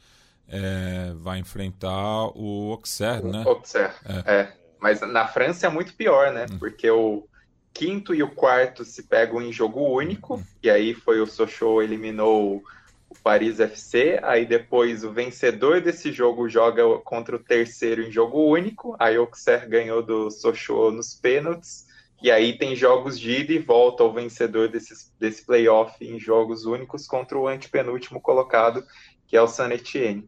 é, 0.48 1.14
vai 1.16 1.40
enfrentar 1.40 2.28
o 2.36 2.72
Auxerre, 2.72 3.24
né? 3.24 3.44
Auxerre, 3.46 3.94
é. 4.06 4.34
é. 4.34 4.54
Mas 4.80 5.02
na 5.02 5.28
França 5.28 5.68
é 5.68 5.70
muito 5.70 5.96
pior, 5.96 6.32
né? 6.32 6.46
Hum. 6.52 6.60
Porque 6.60 6.90
o 6.90 7.28
quinto 7.74 8.14
e 8.14 8.24
o 8.24 8.34
quarto 8.34 8.86
se 8.86 9.04
pegam 9.04 9.42
em 9.42 9.52
jogo 9.52 9.82
único, 9.82 10.36
hum. 10.36 10.44
e 10.62 10.70
aí 10.70 10.94
foi 10.94 11.20
o 11.20 11.28
Sochaux 11.28 11.84
eliminou 11.84 12.64
o 13.10 13.16
Paris 13.24 13.60
FC, 13.60 14.20
aí 14.24 14.46
depois 14.46 15.04
o 15.04 15.12
vencedor 15.12 15.82
desse 15.82 16.12
jogo 16.12 16.50
joga 16.50 16.84
contra 17.00 17.36
o 17.36 17.40
terceiro 17.40 18.02
em 18.02 18.12
jogo 18.12 18.46
único, 18.46 18.96
aí 19.00 19.18
o 19.18 19.22
Auxerre 19.22 19.68
ganhou 19.68 20.04
do 20.04 20.30
Sochaux 20.30 20.96
nos 20.96 21.14
pênaltis, 21.14 21.86
e 22.22 22.32
aí 22.32 22.58
tem 22.58 22.76
jogos 22.76 23.20
de 23.20 23.32
ida 23.32 23.54
e 23.54 23.60
volta 23.60 24.04
ao 24.04 24.14
vencedor 24.14 24.70
desse, 24.70 25.12
desse 25.20 25.46
playoff 25.46 26.04
em 26.04 26.20
jogos 26.20 26.66
únicos 26.66 27.06
contra 27.06 27.38
o 27.38 27.48
antepenúltimo 27.48 28.22
colocado, 28.22 28.84
que 29.28 29.36
é 29.36 29.42
o 29.42 29.48
San 29.48 29.70
Etienne. 29.70 30.28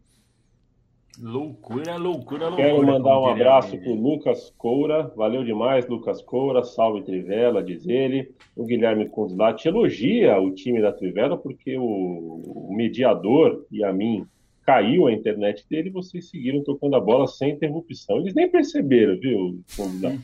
Loucura, 1.19 1.97
loucura, 1.97 2.47
loucura. 2.47 2.55
Quero 2.55 2.85
mandar 2.85 3.19
um 3.19 3.25
abraço 3.25 3.75
para 3.77 3.89
o 3.89 3.95
Lucas 3.95 4.53
Coura. 4.55 5.11
Valeu 5.15 5.43
demais, 5.43 5.87
Lucas 5.87 6.21
Coura. 6.21 6.63
Salve 6.63 7.03
Trivela, 7.03 7.63
diz 7.63 7.87
ele. 7.87 8.31
O 8.55 8.63
Guilherme 8.65 9.09
Conzlati 9.09 9.67
elogia 9.67 10.39
o 10.39 10.53
time 10.53 10.79
da 10.79 10.91
Trivela 10.91 11.35
porque 11.35 11.75
o, 11.77 11.83
o 11.83 12.75
mediador 12.75 13.65
e 13.71 13.83
a 13.83 13.91
mim 13.91 14.25
caiu 14.63 15.07
a 15.07 15.13
internet 15.13 15.65
dele 15.67 15.89
e 15.89 15.91
vocês 15.91 16.29
seguiram 16.29 16.63
tocando 16.63 16.95
a 16.95 16.99
bola 16.99 17.25
sem 17.25 17.51
interrupção. 17.51 18.17
Eles 18.17 18.35
nem 18.35 18.49
perceberam, 18.49 19.17
viu, 19.17 19.59
Conzlati? 19.75 20.19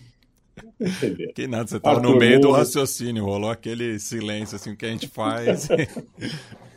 Que 1.34 1.48
nada, 1.48 1.68
você 1.68 1.78
estava 1.78 2.00
no 2.00 2.16
meio 2.16 2.40
do 2.40 2.52
raciocínio, 2.52 3.26
rolou 3.26 3.50
aquele 3.50 3.98
silêncio 3.98 4.56
assim 4.56 4.76
que 4.76 4.86
a 4.86 4.90
gente 4.90 5.08
faz. 5.08 5.68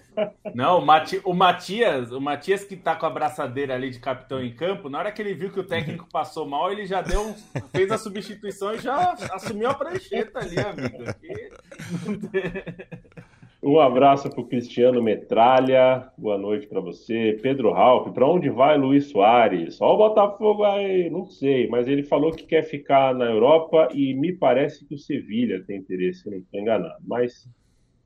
Não, 0.54 0.78
o, 0.78 0.86
Mati, 0.86 1.20
o 1.24 1.34
Matias, 1.34 2.12
o 2.12 2.20
Matias 2.20 2.64
que 2.64 2.76
tá 2.76 2.96
com 2.96 3.06
a 3.06 3.10
braçadeira 3.10 3.74
ali 3.74 3.90
de 3.90 3.98
capitão 3.98 4.42
em 4.42 4.54
campo, 4.54 4.88
na 4.88 4.98
hora 4.98 5.12
que 5.12 5.20
ele 5.20 5.34
viu 5.34 5.50
que 5.50 5.60
o 5.60 5.66
técnico 5.66 6.08
passou 6.10 6.46
mal, 6.46 6.70
ele 6.70 6.86
já 6.86 7.02
deu, 7.02 7.34
fez 7.70 7.90
a 7.90 7.98
substituição 7.98 8.74
e 8.74 8.78
já 8.78 9.12
assumiu 9.32 9.70
a 9.70 9.74
prancheta 9.74 10.40
ali, 10.40 10.58
amigo. 10.58 11.04
Um 13.62 13.80
abraço 13.80 14.30
para 14.30 14.40
o 14.40 14.46
Cristiano 14.46 15.02
Metralha, 15.02 16.08
boa 16.16 16.38
noite 16.38 16.68
para 16.68 16.78
você. 16.78 17.36
Pedro 17.42 17.72
Ralph, 17.72 18.12
para 18.12 18.24
onde 18.24 18.48
vai 18.48 18.78
Luiz 18.78 19.06
Soares? 19.06 19.80
Ó 19.80 19.94
o 19.94 19.96
Botafogo 19.96 20.62
aí, 20.62 21.10
não 21.10 21.26
sei, 21.26 21.66
mas 21.66 21.88
ele 21.88 22.04
falou 22.04 22.30
que 22.30 22.44
quer 22.44 22.62
ficar 22.62 23.12
na 23.12 23.24
Europa 23.24 23.88
e 23.92 24.14
me 24.14 24.32
parece 24.32 24.86
que 24.86 24.94
o 24.94 24.98
Sevilha 24.98 25.64
tem 25.66 25.78
interesse, 25.78 26.20
se 26.20 26.30
não 26.30 26.38
estou 26.38 26.60
enganado. 26.60 27.02
Mas 27.04 27.48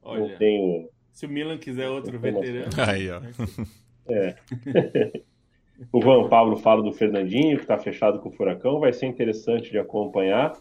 Olha. 0.02 0.20
não 0.20 0.38
tenho 0.38 0.88
se 1.21 1.27
o 1.27 1.29
Milan 1.29 1.59
quiser 1.59 1.87
outro 1.87 2.18
veterano. 2.18 2.71
Aí, 2.79 3.11
ó. 3.11 3.21
É. 4.09 4.35
o 5.93 6.01
Van 6.01 6.27
Pablo 6.31 6.57
fala 6.57 6.83
do 6.83 6.93
Fernandinho, 6.93 7.57
que 7.57 7.62
está 7.62 7.77
fechado 7.77 8.21
com 8.21 8.31
o 8.31 8.33
Furacão. 8.33 8.81
Vai 8.81 8.95
ser 8.95 9.05
interessante 9.05 9.71
de 9.71 9.79
acompanhar. 9.79 10.57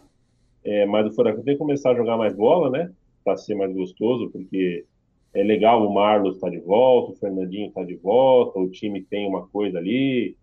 É, 0.62 0.84
mas 0.84 1.06
o 1.06 1.12
Furacão 1.12 1.42
tem 1.42 1.54
que 1.54 1.58
começar 1.58 1.92
a 1.92 1.94
jogar 1.94 2.18
mais 2.18 2.34
bola, 2.36 2.68
né? 2.68 2.92
Para 3.24 3.38
ser 3.38 3.54
mais 3.54 3.72
gostoso, 3.72 4.28
porque 4.28 4.84
é 5.32 5.42
legal 5.42 5.86
o 5.86 5.94
Marlos 5.94 6.34
está 6.34 6.50
de 6.50 6.60
volta, 6.60 7.12
o 7.12 7.16
Fernandinho 7.16 7.68
está 7.68 7.82
de 7.82 7.96
volta, 7.96 8.58
o 8.58 8.68
time 8.68 9.00
tem 9.00 9.26
uma 9.26 9.46
coisa 9.46 9.78
ali, 9.78 10.36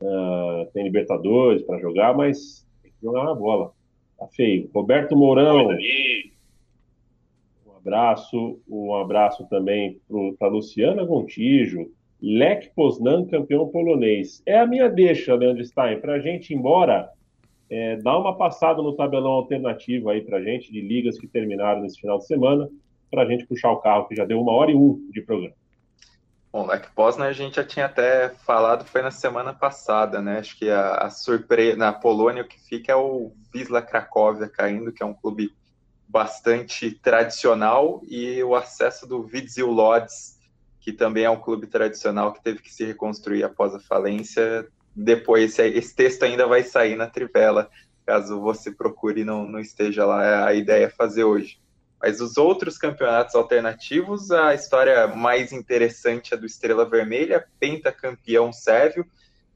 uh, 0.00 0.66
tem 0.72 0.82
Libertadores 0.82 1.62
para 1.62 1.78
jogar, 1.78 2.16
mas 2.16 2.66
tem 2.82 2.90
que 2.90 3.00
jogar 3.00 3.22
uma 3.22 3.36
bola. 3.36 3.72
Tá 4.18 4.26
feio. 4.26 4.68
Roberto 4.74 5.16
Mourão 5.16 5.70
abraço, 7.84 8.58
um 8.68 8.94
abraço 8.94 9.46
também 9.48 10.00
para 10.38 10.48
Luciana 10.48 11.04
Gontijo, 11.04 11.90
Lech 12.20 12.70
Poznan, 12.74 13.26
campeão 13.26 13.68
polonês. 13.68 14.42
É 14.46 14.58
a 14.58 14.66
minha 14.66 14.88
deixa, 14.88 15.34
Leandro 15.34 15.62
Stein, 15.62 16.00
para 16.00 16.14
a 16.14 16.18
gente 16.18 16.52
ir 16.52 16.56
embora, 16.56 17.10
é, 17.68 17.96
dar 17.96 18.18
uma 18.18 18.36
passada 18.36 18.80
no 18.80 18.94
tabelão 18.94 19.32
alternativo 19.32 20.08
aí 20.08 20.22
para 20.22 20.42
gente, 20.42 20.72
de 20.72 20.80
ligas 20.80 21.18
que 21.18 21.26
terminaram 21.26 21.82
nesse 21.82 22.00
final 22.00 22.18
de 22.18 22.26
semana, 22.26 22.68
para 23.10 23.22
a 23.22 23.26
gente 23.26 23.46
puxar 23.46 23.70
o 23.70 23.76
carro, 23.76 24.08
que 24.08 24.16
já 24.16 24.24
deu 24.24 24.40
uma 24.40 24.52
hora 24.52 24.70
e 24.70 24.74
um 24.74 25.06
de 25.12 25.20
programa. 25.20 25.54
Bom, 26.50 26.66
Lech 26.66 26.88
Poznan 26.94 27.26
a 27.26 27.32
gente 27.32 27.56
já 27.56 27.64
tinha 27.64 27.86
até 27.86 28.30
falado, 28.30 28.84
foi 28.84 29.02
na 29.02 29.10
semana 29.10 29.52
passada, 29.52 30.22
né? 30.22 30.38
Acho 30.38 30.56
que 30.56 30.70
a, 30.70 30.94
a 30.94 31.10
surpresa 31.10 31.76
na 31.76 31.92
Polônia 31.92 32.42
o 32.42 32.48
que 32.48 32.60
fica 32.60 32.92
é 32.92 32.96
o 32.96 33.32
Wisla 33.54 33.82
Cracóvia 33.82 34.48
caindo, 34.48 34.92
que 34.92 35.02
é 35.02 35.06
um 35.06 35.14
clube 35.14 35.52
bastante 36.08 36.90
tradicional, 36.90 38.02
e 38.08 38.42
o 38.42 38.54
acesso 38.54 39.06
do 39.06 39.22
Vidzil 39.22 39.70
Lodz, 39.70 40.38
que 40.80 40.92
também 40.92 41.24
é 41.24 41.30
um 41.30 41.40
clube 41.40 41.66
tradicional 41.66 42.32
que 42.32 42.42
teve 42.42 42.60
que 42.60 42.72
se 42.72 42.84
reconstruir 42.84 43.42
após 43.42 43.74
a 43.74 43.80
falência. 43.80 44.68
Depois, 44.94 45.58
esse 45.58 45.94
texto 45.94 46.22
ainda 46.24 46.46
vai 46.46 46.62
sair 46.62 46.94
na 46.94 47.06
Trivela, 47.06 47.70
caso 48.04 48.40
você 48.40 48.70
procure 48.70 49.22
e 49.22 49.24
não, 49.24 49.46
não 49.46 49.58
esteja 49.58 50.04
lá, 50.04 50.24
é 50.24 50.44
a 50.44 50.54
ideia 50.54 50.84
é 50.84 50.90
fazer 50.90 51.24
hoje. 51.24 51.58
Mas 52.00 52.20
os 52.20 52.36
outros 52.36 52.76
campeonatos 52.76 53.34
alternativos, 53.34 54.30
a 54.30 54.52
história 54.54 55.06
mais 55.06 55.52
interessante 55.52 56.34
é 56.34 56.36
do 56.36 56.44
Estrela 56.44 56.84
Vermelha, 56.84 57.46
pentacampeão 57.58 58.52
sérvio. 58.52 59.06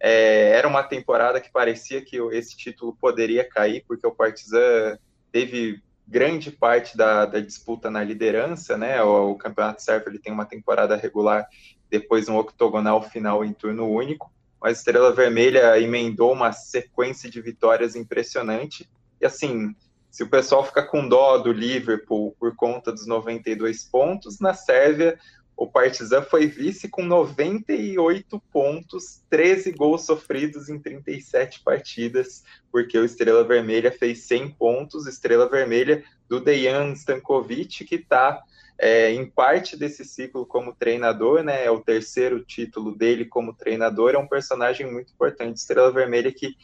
É, 0.01 0.53
era 0.53 0.67
uma 0.67 0.83
temporada 0.83 1.43
que 1.43 1.53
parecia 1.53 2.01
que 2.01 2.17
esse 2.33 2.57
título 2.57 2.97
poderia 2.99 3.47
cair, 3.47 3.85
porque 3.87 4.07
o 4.07 4.15
Partizan 4.15 4.99
teve 5.31 5.83
grande 6.09 6.51
parte 6.51 6.97
da, 6.97 7.27
da 7.27 7.39
disputa 7.39 7.91
na 7.91 8.03
liderança, 8.03 8.77
né? 8.79 9.03
O, 9.03 9.33
o 9.33 9.35
Campeonato 9.37 9.83
Sérvio 9.83 10.09
ele 10.09 10.19
tem 10.19 10.33
uma 10.33 10.47
temporada 10.47 10.97
regular, 10.97 11.47
depois 11.91 12.29
um 12.29 12.39
octogonal 12.39 13.03
final 13.03 13.45
em 13.45 13.53
turno 13.53 13.87
único. 13.87 14.33
Mas 14.61 14.79
Estrela 14.79 15.13
Vermelha 15.13 15.79
emendou 15.79 16.33
uma 16.33 16.51
sequência 16.53 17.31
de 17.31 17.41
vitórias 17.41 17.95
impressionante. 17.95 18.89
E 19.21 19.27
assim, 19.27 19.75
se 20.11 20.23
o 20.23 20.29
pessoal 20.29 20.65
fica 20.65 20.83
com 20.83 21.07
dó 21.07 21.39
do 21.39 21.53
Liverpool 21.53 22.35
por 22.41 22.57
conta 22.57 22.91
dos 22.91 23.07
92 23.07 23.85
pontos, 23.85 24.41
na 24.41 24.55
Sérvia 24.55 25.19
o 25.59 25.67
Partizan 25.67 26.23
foi 26.23 26.47
vice 26.47 26.89
com 26.89 27.03
98 27.03 28.41
pontos, 28.53 29.25
13 29.29 29.73
gols 29.73 30.07
sofridos 30.07 30.69
em 30.69 30.79
37 30.79 31.65
partidas, 31.65 32.45
porque 32.71 32.97
o 32.97 33.05
Estrela 33.05 33.43
Vermelha 33.43 33.91
fez 33.91 34.21
100 34.23 34.53
pontos. 34.53 35.09
Estrela 35.09 35.49
Vermelha 35.49 36.05
do 36.29 36.39
Dejan 36.39 36.93
Stankovic, 36.93 37.85
que 37.85 37.97
está 37.97 38.41
é, 38.79 39.11
em 39.11 39.29
parte 39.29 39.77
desse 39.77 40.05
ciclo 40.05 40.47
como 40.47 40.77
treinador, 40.77 41.43
né? 41.43 41.65
É 41.65 41.71
o 41.73 41.81
terceiro 41.81 42.39
título 42.45 42.97
dele 42.97 43.25
como 43.25 43.53
treinador. 43.53 44.15
É 44.15 44.19
um 44.19 44.29
personagem 44.29 44.89
muito 44.89 45.13
importante. 45.13 45.57
Estrela 45.57 45.91
Vermelha 45.91 46.31
que 46.31 46.55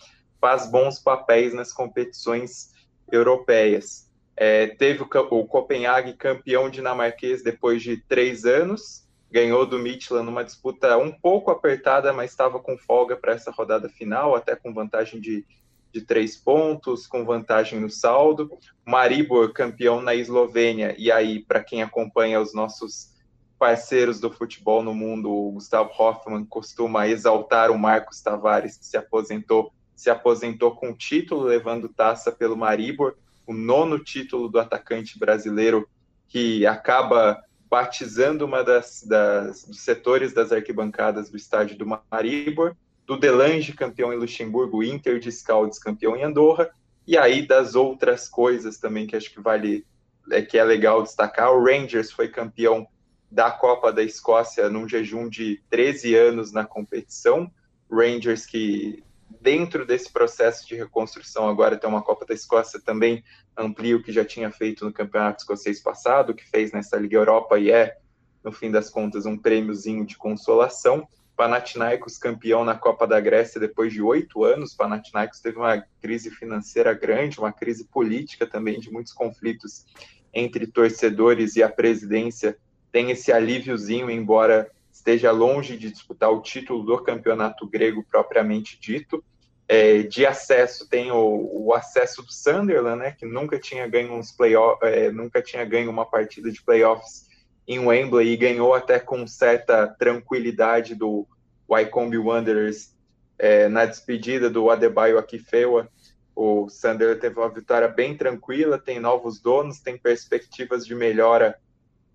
faz 0.40 0.70
bons 0.70 1.00
papéis 1.00 1.52
nas 1.52 1.72
competições 1.72 2.70
europeias. 3.10 4.03
É, 4.36 4.66
teve 4.66 5.02
o, 5.02 5.08
o 5.30 5.46
Copenhague 5.46 6.14
campeão 6.14 6.68
dinamarquês 6.68 7.42
depois 7.42 7.82
de 7.82 7.96
três 7.96 8.44
anos, 8.44 9.04
ganhou 9.30 9.66
do 9.66 9.78
Midtjylland 9.78 10.26
numa 10.26 10.44
disputa 10.44 10.96
um 10.96 11.10
pouco 11.10 11.50
apertada, 11.50 12.12
mas 12.12 12.30
estava 12.30 12.58
com 12.58 12.76
folga 12.76 13.16
para 13.16 13.32
essa 13.32 13.50
rodada 13.50 13.88
final, 13.88 14.34
até 14.34 14.54
com 14.54 14.72
vantagem 14.72 15.20
de, 15.20 15.44
de 15.92 16.00
três 16.00 16.36
pontos, 16.36 17.06
com 17.06 17.24
vantagem 17.24 17.80
no 17.80 17.90
saldo. 17.90 18.50
Maribor 18.84 19.52
campeão 19.52 20.00
na 20.00 20.14
Eslovênia, 20.14 20.94
e 20.98 21.10
aí, 21.10 21.40
para 21.40 21.62
quem 21.62 21.82
acompanha 21.82 22.40
os 22.40 22.54
nossos 22.54 23.12
parceiros 23.58 24.20
do 24.20 24.30
futebol 24.30 24.82
no 24.82 24.92
mundo, 24.92 25.30
o 25.30 25.52
Gustavo 25.52 25.90
Hoffmann 25.96 26.44
costuma 26.44 27.08
exaltar 27.08 27.70
o 27.70 27.78
Marcos 27.78 28.20
Tavares, 28.20 28.76
que 28.76 28.84
se 28.84 28.96
aposentou, 28.96 29.72
se 29.94 30.10
aposentou 30.10 30.74
com 30.74 30.92
título, 30.92 31.44
levando 31.44 31.88
taça 31.88 32.30
pelo 32.30 32.56
Maribor 32.56 33.16
o 33.46 33.52
nono 33.52 33.98
título 33.98 34.48
do 34.48 34.58
atacante 34.58 35.18
brasileiro 35.18 35.88
que 36.28 36.66
acaba 36.66 37.42
batizando 37.68 38.44
uma 38.44 38.62
das, 38.62 39.02
das 39.02 39.64
dos 39.64 39.80
setores 39.80 40.32
das 40.32 40.52
arquibancadas 40.52 41.30
do 41.30 41.36
estádio 41.36 41.76
do 41.76 41.86
Maribor, 41.86 42.76
do 43.06 43.16
Delange 43.16 43.72
campeão 43.72 44.12
em 44.12 44.16
Luxemburgo, 44.16 44.82
Inter 44.82 45.18
de 45.18 45.30
Scaldes 45.30 45.78
campeão 45.78 46.16
em 46.16 46.22
Andorra, 46.22 46.70
e 47.06 47.18
aí 47.18 47.46
das 47.46 47.74
outras 47.74 48.28
coisas 48.28 48.78
também 48.78 49.06
que 49.06 49.16
acho 49.16 49.30
que 49.30 49.40
vale 49.40 49.84
é 50.30 50.40
que 50.40 50.56
é 50.56 50.64
legal 50.64 51.02
destacar, 51.02 51.52
o 51.52 51.62
Rangers 51.62 52.10
foi 52.10 52.28
campeão 52.28 52.86
da 53.30 53.50
Copa 53.50 53.92
da 53.92 54.02
Escócia 54.02 54.70
num 54.70 54.88
jejum 54.88 55.28
de 55.28 55.60
13 55.68 56.14
anos 56.14 56.52
na 56.52 56.64
competição. 56.64 57.50
Rangers 57.90 58.46
que 58.46 59.02
dentro 59.40 59.84
desse 59.86 60.12
processo 60.12 60.66
de 60.66 60.74
reconstrução, 60.74 61.48
agora 61.48 61.76
tem 61.76 61.88
uma 61.88 62.02
Copa 62.02 62.24
da 62.24 62.34
Escócia 62.34 62.80
também 62.80 63.22
amplia 63.56 63.96
o 63.96 64.02
que 64.02 64.12
já 64.12 64.24
tinha 64.24 64.50
feito 64.50 64.84
no 64.84 64.92
Campeonato 64.92 65.42
Escocês 65.42 65.80
passado, 65.80 66.34
que 66.34 66.48
fez 66.48 66.72
nessa 66.72 66.96
Liga 66.96 67.16
Europa 67.16 67.58
e 67.58 67.70
é 67.70 67.96
no 68.44 68.52
fim 68.52 68.70
das 68.70 68.90
contas, 68.90 69.24
um 69.24 69.38
prêmiozinho 69.38 70.04
de 70.04 70.16
consolação. 70.18 71.08
Panathinaikos 71.34 72.18
campeão 72.18 72.64
na 72.64 72.76
Copa 72.76 73.06
da 73.06 73.18
Grécia 73.18 73.58
depois 73.58 73.92
de 73.92 74.02
oito 74.02 74.44
anos. 74.44 74.74
Panathinaikos 74.74 75.40
teve 75.40 75.56
uma 75.56 75.82
crise 76.00 76.30
financeira 76.30 76.92
grande, 76.92 77.40
uma 77.40 77.52
crise 77.52 77.86
política 77.86 78.46
também 78.46 78.78
de 78.78 78.90
muitos 78.90 79.12
conflitos 79.12 79.86
entre 80.32 80.66
torcedores 80.66 81.56
e 81.56 81.62
a 81.62 81.68
presidência. 81.68 82.56
Tem 82.92 83.10
esse 83.10 83.32
alíviozinho, 83.32 84.10
embora 84.10 84.70
esteja 84.94 85.32
longe 85.32 85.76
de 85.76 85.90
disputar 85.90 86.30
o 86.30 86.40
título 86.40 86.84
do 86.84 87.02
campeonato 87.02 87.66
grego 87.68 88.04
propriamente 88.08 88.78
dito. 88.80 89.22
É, 89.66 90.02
de 90.02 90.24
acesso 90.24 90.88
tem 90.88 91.10
o, 91.10 91.66
o, 91.66 91.74
acesso 91.74 92.22
do 92.22 92.32
Sunderland, 92.32 92.98
né, 92.98 93.10
que 93.10 93.26
nunca 93.26 93.58
tinha 93.58 93.88
ganho 93.88 94.12
uns 94.12 94.34
é, 94.82 95.10
nunca 95.10 95.42
tinha 95.42 95.64
ganho 95.64 95.90
uma 95.90 96.04
partida 96.04 96.50
de 96.52 96.62
playoffs 96.62 97.26
em 97.66 97.78
Wembley 97.78 98.28
e 98.28 98.36
ganhou 98.36 98.74
até 98.74 99.00
com 99.00 99.26
certa 99.26 99.86
tranquilidade 99.86 100.94
do 100.94 101.26
Wycombe 101.68 102.18
Wanderers 102.18 102.94
é, 103.38 103.68
na 103.68 103.86
despedida 103.86 104.50
do 104.50 104.70
Adebayo 104.70 105.18
Akifewa. 105.18 105.88
O 106.36 106.68
Sunderland 106.68 107.20
teve 107.20 107.40
uma 107.40 107.48
vitória 107.48 107.88
bem 107.88 108.16
tranquila, 108.16 108.78
tem 108.78 109.00
novos 109.00 109.40
donos, 109.40 109.80
tem 109.80 109.96
perspectivas 109.96 110.86
de 110.86 110.94
melhora, 110.94 111.58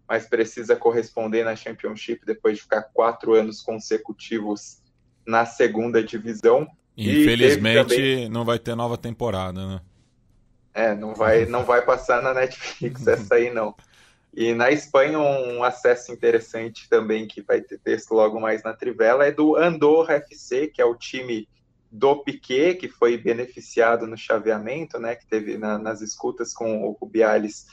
mas 0.09 0.25
precisa 0.25 0.75
corresponder 0.75 1.43
na 1.45 1.55
Championship 1.55 2.25
depois 2.25 2.57
de 2.57 2.63
ficar 2.63 2.81
quatro 2.81 3.35
anos 3.35 3.61
consecutivos 3.61 4.79
na 5.25 5.45
segunda 5.45 6.03
divisão. 6.03 6.67
Infelizmente 6.97 7.87
também... 7.87 8.29
não 8.29 8.43
vai 8.43 8.57
ter 8.57 8.75
nova 8.75 8.97
temporada, 8.97 9.67
né? 9.67 9.81
É, 10.73 10.95
não 10.95 11.13
vai, 11.13 11.45
não 11.47 11.63
vai 11.63 11.83
passar 11.83 12.23
na 12.23 12.33
Netflix 12.33 13.05
essa 13.07 13.35
aí 13.35 13.53
não. 13.53 13.75
E 14.33 14.53
na 14.53 14.71
Espanha, 14.71 15.19
um 15.19 15.63
acesso 15.63 16.11
interessante 16.11 16.89
também 16.89 17.27
que 17.27 17.41
vai 17.41 17.61
ter 17.61 17.79
texto 17.79 18.11
logo 18.11 18.39
mais 18.39 18.63
na 18.63 18.73
Trivela 18.73 19.25
é 19.25 19.31
do 19.31 19.55
Andorra 19.55 20.15
FC, 20.15 20.67
que 20.67 20.81
é 20.81 20.85
o 20.85 20.95
time 20.95 21.47
do 21.91 22.23
Piquet, 22.23 22.75
que 22.75 22.87
foi 22.87 23.17
beneficiado 23.17 24.05
no 24.05 24.15
chaveamento, 24.15 24.99
né, 24.99 25.15
que 25.15 25.25
teve 25.25 25.57
na, 25.57 25.79
nas 25.79 26.01
escutas 26.01 26.53
com 26.53 26.83
o 26.83 26.91
Rubiales, 26.91 27.65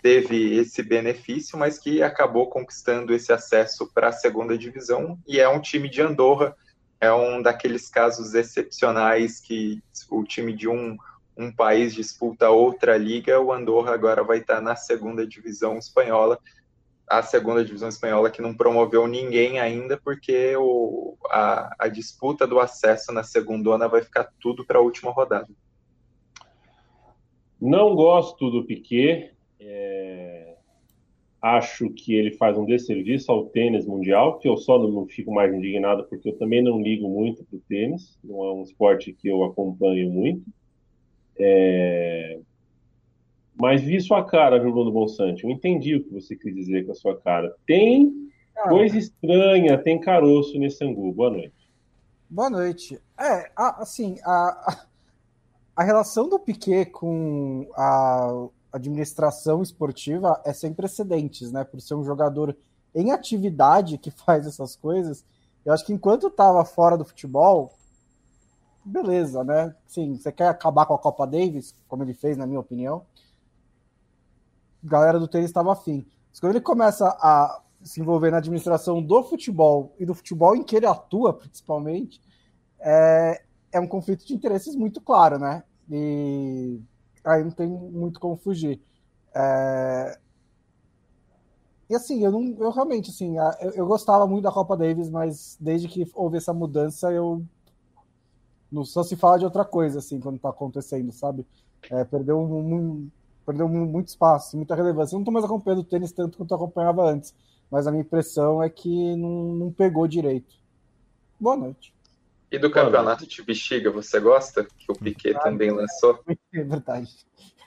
teve 0.00 0.56
esse 0.56 0.82
benefício, 0.82 1.58
mas 1.58 1.78
que 1.78 2.02
acabou 2.02 2.48
conquistando 2.48 3.14
esse 3.14 3.32
acesso 3.32 3.90
para 3.92 4.08
a 4.08 4.12
segunda 4.12 4.56
divisão, 4.56 5.18
e 5.26 5.40
é 5.40 5.48
um 5.48 5.60
time 5.60 5.88
de 5.88 6.00
Andorra, 6.00 6.56
é 7.00 7.12
um 7.12 7.40
daqueles 7.40 7.88
casos 7.88 8.34
excepcionais 8.34 9.40
que 9.40 9.82
o 10.10 10.24
time 10.24 10.52
de 10.52 10.68
um 10.68 10.96
um 11.38 11.52
país 11.52 11.94
disputa 11.94 12.50
outra 12.50 12.98
liga, 12.98 13.40
o 13.40 13.52
Andorra 13.52 13.94
agora 13.94 14.24
vai 14.24 14.38
estar 14.38 14.60
na 14.60 14.74
segunda 14.74 15.24
divisão 15.24 15.78
espanhola, 15.78 16.36
a 17.08 17.22
segunda 17.22 17.64
divisão 17.64 17.88
espanhola 17.88 18.28
que 18.28 18.42
não 18.42 18.52
promoveu 18.52 19.06
ninguém 19.06 19.60
ainda, 19.60 19.96
porque 19.96 20.56
o, 20.56 21.16
a, 21.30 21.74
a 21.78 21.88
disputa 21.88 22.44
do 22.44 22.58
acesso 22.58 23.12
na 23.12 23.22
segunda 23.22 23.86
vai 23.86 24.02
ficar 24.02 24.28
tudo 24.40 24.66
para 24.66 24.78
a 24.78 24.82
última 24.82 25.12
rodada. 25.12 25.48
Não 27.60 27.94
gosto 27.94 28.50
do 28.50 28.64
Piquet, 28.64 29.32
é... 29.60 30.54
acho 31.40 31.90
que 31.90 32.14
ele 32.14 32.32
faz 32.32 32.56
um 32.56 32.64
desserviço 32.64 33.30
ao 33.30 33.46
tênis 33.46 33.86
mundial, 33.86 34.38
que 34.38 34.48
eu 34.48 34.56
só 34.56 34.78
não 34.78 35.06
fico 35.06 35.32
mais 35.32 35.52
indignado 35.52 36.04
porque 36.04 36.28
eu 36.28 36.36
também 36.36 36.62
não 36.62 36.80
ligo 36.80 37.08
muito 37.08 37.44
para 37.44 37.56
o 37.56 37.62
tênis, 37.68 38.18
não 38.22 38.44
é 38.44 38.52
um 38.54 38.62
esporte 38.62 39.12
que 39.12 39.28
eu 39.28 39.44
acompanho 39.44 40.10
muito. 40.10 40.44
É... 41.38 42.40
Mas 43.60 43.82
vi 43.82 44.00
sua 44.00 44.24
cara, 44.24 44.58
viu, 44.58 44.72
Bruno 44.72 44.92
Bonsante? 44.92 45.44
Eu 45.44 45.50
entendi 45.50 45.96
o 45.96 46.04
que 46.04 46.12
você 46.12 46.36
quis 46.36 46.54
dizer 46.54 46.86
com 46.86 46.92
a 46.92 46.94
sua 46.94 47.18
cara. 47.18 47.52
Tem 47.66 48.12
ah, 48.56 48.68
coisa 48.68 48.96
estranha, 48.96 49.76
tem 49.76 50.00
caroço 50.00 50.56
nesse 50.58 50.84
angu. 50.84 51.12
Boa 51.12 51.30
noite. 51.30 51.68
Boa 52.30 52.50
noite. 52.50 53.00
É, 53.18 53.50
assim, 53.56 54.16
a, 54.24 54.86
a 55.74 55.82
relação 55.82 56.28
do 56.28 56.38
Piquet 56.38 56.86
com 56.86 57.68
a 57.74 58.48
administração 58.78 59.62
esportiva 59.62 60.40
é 60.44 60.52
sem 60.52 60.72
precedentes, 60.72 61.52
né? 61.52 61.64
Por 61.64 61.80
ser 61.80 61.94
um 61.94 62.04
jogador 62.04 62.56
em 62.94 63.10
atividade 63.10 63.98
que 63.98 64.10
faz 64.24 64.46
essas 64.46 64.76
coisas. 64.76 65.24
Eu 65.64 65.72
acho 65.72 65.84
que 65.84 65.92
enquanto 65.92 66.28
estava 66.28 66.64
fora 66.64 66.96
do 66.96 67.04
futebol, 67.04 67.72
beleza, 68.84 69.44
né? 69.44 69.74
Sim, 69.86 70.16
você 70.16 70.32
quer 70.32 70.48
acabar 70.48 70.86
com 70.86 70.94
a 70.94 70.98
Copa 70.98 71.26
Davis, 71.26 71.74
como 71.86 72.02
ele 72.02 72.14
fez, 72.14 72.36
na 72.36 72.46
minha 72.46 72.60
opinião. 72.60 73.04
A 74.84 74.88
galera 74.88 75.18
do 75.18 75.28
tênis 75.28 75.50
estava 75.50 75.72
afim. 75.72 76.06
Mas 76.30 76.40
quando 76.40 76.52
ele 76.52 76.60
começa 76.60 77.06
a 77.20 77.60
se 77.82 78.00
envolver 78.00 78.30
na 78.30 78.38
administração 78.38 79.02
do 79.02 79.22
futebol 79.22 79.94
e 79.98 80.06
do 80.06 80.14
futebol 80.14 80.56
em 80.56 80.62
que 80.62 80.76
ele 80.76 80.86
atua, 80.86 81.32
principalmente, 81.32 82.20
é, 82.80 83.42
é 83.72 83.80
um 83.80 83.86
conflito 83.86 84.26
de 84.26 84.34
interesses 84.34 84.74
muito 84.74 85.00
claro, 85.00 85.38
né? 85.38 85.62
E 85.90 86.80
aí 87.28 87.44
não 87.44 87.50
tem 87.50 87.66
muito 87.68 88.18
como 88.18 88.36
fugir. 88.36 88.80
É... 89.34 90.18
E 91.90 91.94
assim, 91.94 92.22
eu, 92.24 92.30
não, 92.30 92.54
eu 92.58 92.70
realmente, 92.70 93.10
assim, 93.10 93.36
eu, 93.60 93.70
eu 93.70 93.86
gostava 93.86 94.26
muito 94.26 94.44
da 94.44 94.52
Copa 94.52 94.76
Davis, 94.76 95.08
mas 95.08 95.56
desde 95.60 95.88
que 95.88 96.10
houve 96.14 96.36
essa 96.36 96.52
mudança, 96.52 97.10
eu 97.12 97.42
não 98.70 98.84
só 98.84 99.02
se 99.02 99.16
fala 99.16 99.38
de 99.38 99.44
outra 99.44 99.64
coisa, 99.64 99.98
assim, 99.98 100.20
quando 100.20 100.38
tá 100.38 100.50
acontecendo, 100.50 101.10
sabe? 101.12 101.46
É, 101.90 102.04
perdeu, 102.04 102.38
um, 102.40 103.08
perdeu 103.46 103.68
muito 103.68 104.08
espaço, 104.08 104.56
muita 104.56 104.74
relevância. 104.74 105.14
Eu 105.14 105.18
não 105.18 105.24
tô 105.24 105.30
mais 105.30 105.44
acompanhando 105.44 105.80
o 105.80 105.84
tênis 105.84 106.12
tanto 106.12 106.36
quanto 106.36 106.50
eu 106.50 106.56
acompanhava 106.56 107.02
antes, 107.08 107.34
mas 107.70 107.86
a 107.86 107.90
minha 107.90 108.02
impressão 108.02 108.62
é 108.62 108.68
que 108.68 109.16
não, 109.16 109.54
não 109.54 109.72
pegou 109.72 110.06
direito. 110.06 110.54
Boa 111.40 111.56
noite. 111.56 111.94
E 112.50 112.58
do 112.58 112.70
campeonato 112.70 113.26
de 113.26 113.42
bexiga, 113.42 113.90
você 113.90 114.18
gosta? 114.18 114.64
Que 114.64 114.90
o 114.90 114.94
Piquet 114.94 115.36
ah, 115.36 115.40
também 115.40 115.70
lançou? 115.70 116.18
É 116.52 116.62
verdade. 116.64 117.10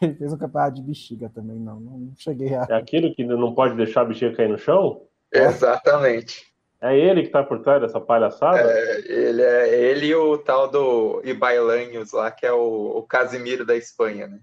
Ele 0.02 0.16
fez 0.16 0.34
um 0.34 0.38
campeonato 0.38 0.76
de 0.76 0.82
bexiga 0.82 1.30
também, 1.30 1.60
não. 1.60 1.80
Não 1.80 2.14
cheguei 2.18 2.56
a. 2.56 2.66
É 2.70 2.76
aquilo 2.76 3.14
que 3.14 3.24
não 3.24 3.54
pode 3.54 3.76
deixar 3.76 4.02
a 4.02 4.06
bexiga 4.06 4.36
cair 4.36 4.50
no 4.50 4.58
chão? 4.58 5.04
Exatamente. 5.32 6.52
É 6.82 6.98
ele 6.98 7.22
que 7.22 7.30
tá 7.30 7.44
por 7.44 7.62
trás 7.62 7.80
dessa 7.80 8.02
palhaçada? 8.02 8.60
É, 8.60 9.02
ele 9.08 9.42
é 9.44 9.84
ele 9.92 10.08
e 10.08 10.16
o 10.16 10.36
tal 10.40 10.68
do 10.68 11.22
Ibailanhos 11.24 12.12
lá, 12.12 12.32
que 12.32 12.44
é 12.44 12.52
o, 12.52 12.98
o 12.98 13.04
Casimiro 13.04 13.64
da 13.64 13.76
Espanha, 13.76 14.28
né? 14.28 14.40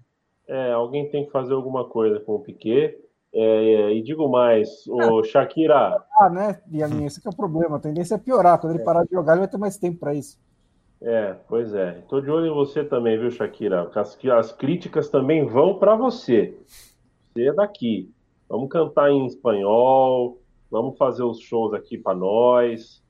É, 0.47 0.71
alguém 0.71 1.09
tem 1.09 1.25
que 1.25 1.31
fazer 1.31 1.53
alguma 1.53 1.83
coisa 1.89 2.19
com 2.21 2.35
o 2.35 2.39
Piquet. 2.39 2.97
É, 3.33 3.93
e 3.93 4.01
digo 4.01 4.27
mais, 4.27 4.87
o 4.87 5.23
Shakira. 5.23 6.03
Ah, 6.19 6.29
né, 6.29 6.61
e 6.71 6.81
a 6.81 6.87
minha, 6.87 7.07
esse 7.07 7.21
é 7.25 7.29
o 7.29 7.35
problema. 7.35 7.77
A 7.77 7.79
tendência 7.79 8.15
é 8.15 8.17
piorar. 8.17 8.59
Quando 8.59 8.73
ele 8.73 8.81
é. 8.81 8.85
parar 8.85 9.03
de 9.03 9.11
jogar, 9.11 9.33
ele 9.33 9.41
vai 9.41 9.47
ter 9.47 9.57
mais 9.57 9.77
tempo 9.77 9.99
para 9.99 10.13
isso. 10.13 10.37
É, 11.01 11.35
pois 11.47 11.73
é. 11.73 11.99
Estou 11.99 12.21
de 12.21 12.29
olho 12.29 12.47
em 12.47 12.53
você 12.53 12.83
também, 12.83 13.17
viu, 13.17 13.31
Shakira? 13.31 13.89
As, 13.95 14.17
as 14.25 14.51
críticas 14.51 15.09
também 15.09 15.45
vão 15.45 15.77
para 15.77 15.95
você. 15.95 16.57
Você 17.33 17.47
é 17.47 17.53
daqui. 17.53 18.11
Vamos 18.49 18.69
cantar 18.69 19.11
em 19.11 19.25
espanhol, 19.27 20.41
vamos 20.71 20.97
fazer 20.97 21.23
os 21.23 21.39
shows 21.39 21.73
aqui 21.73 21.97
para 21.97 22.17
nós. 22.17 23.01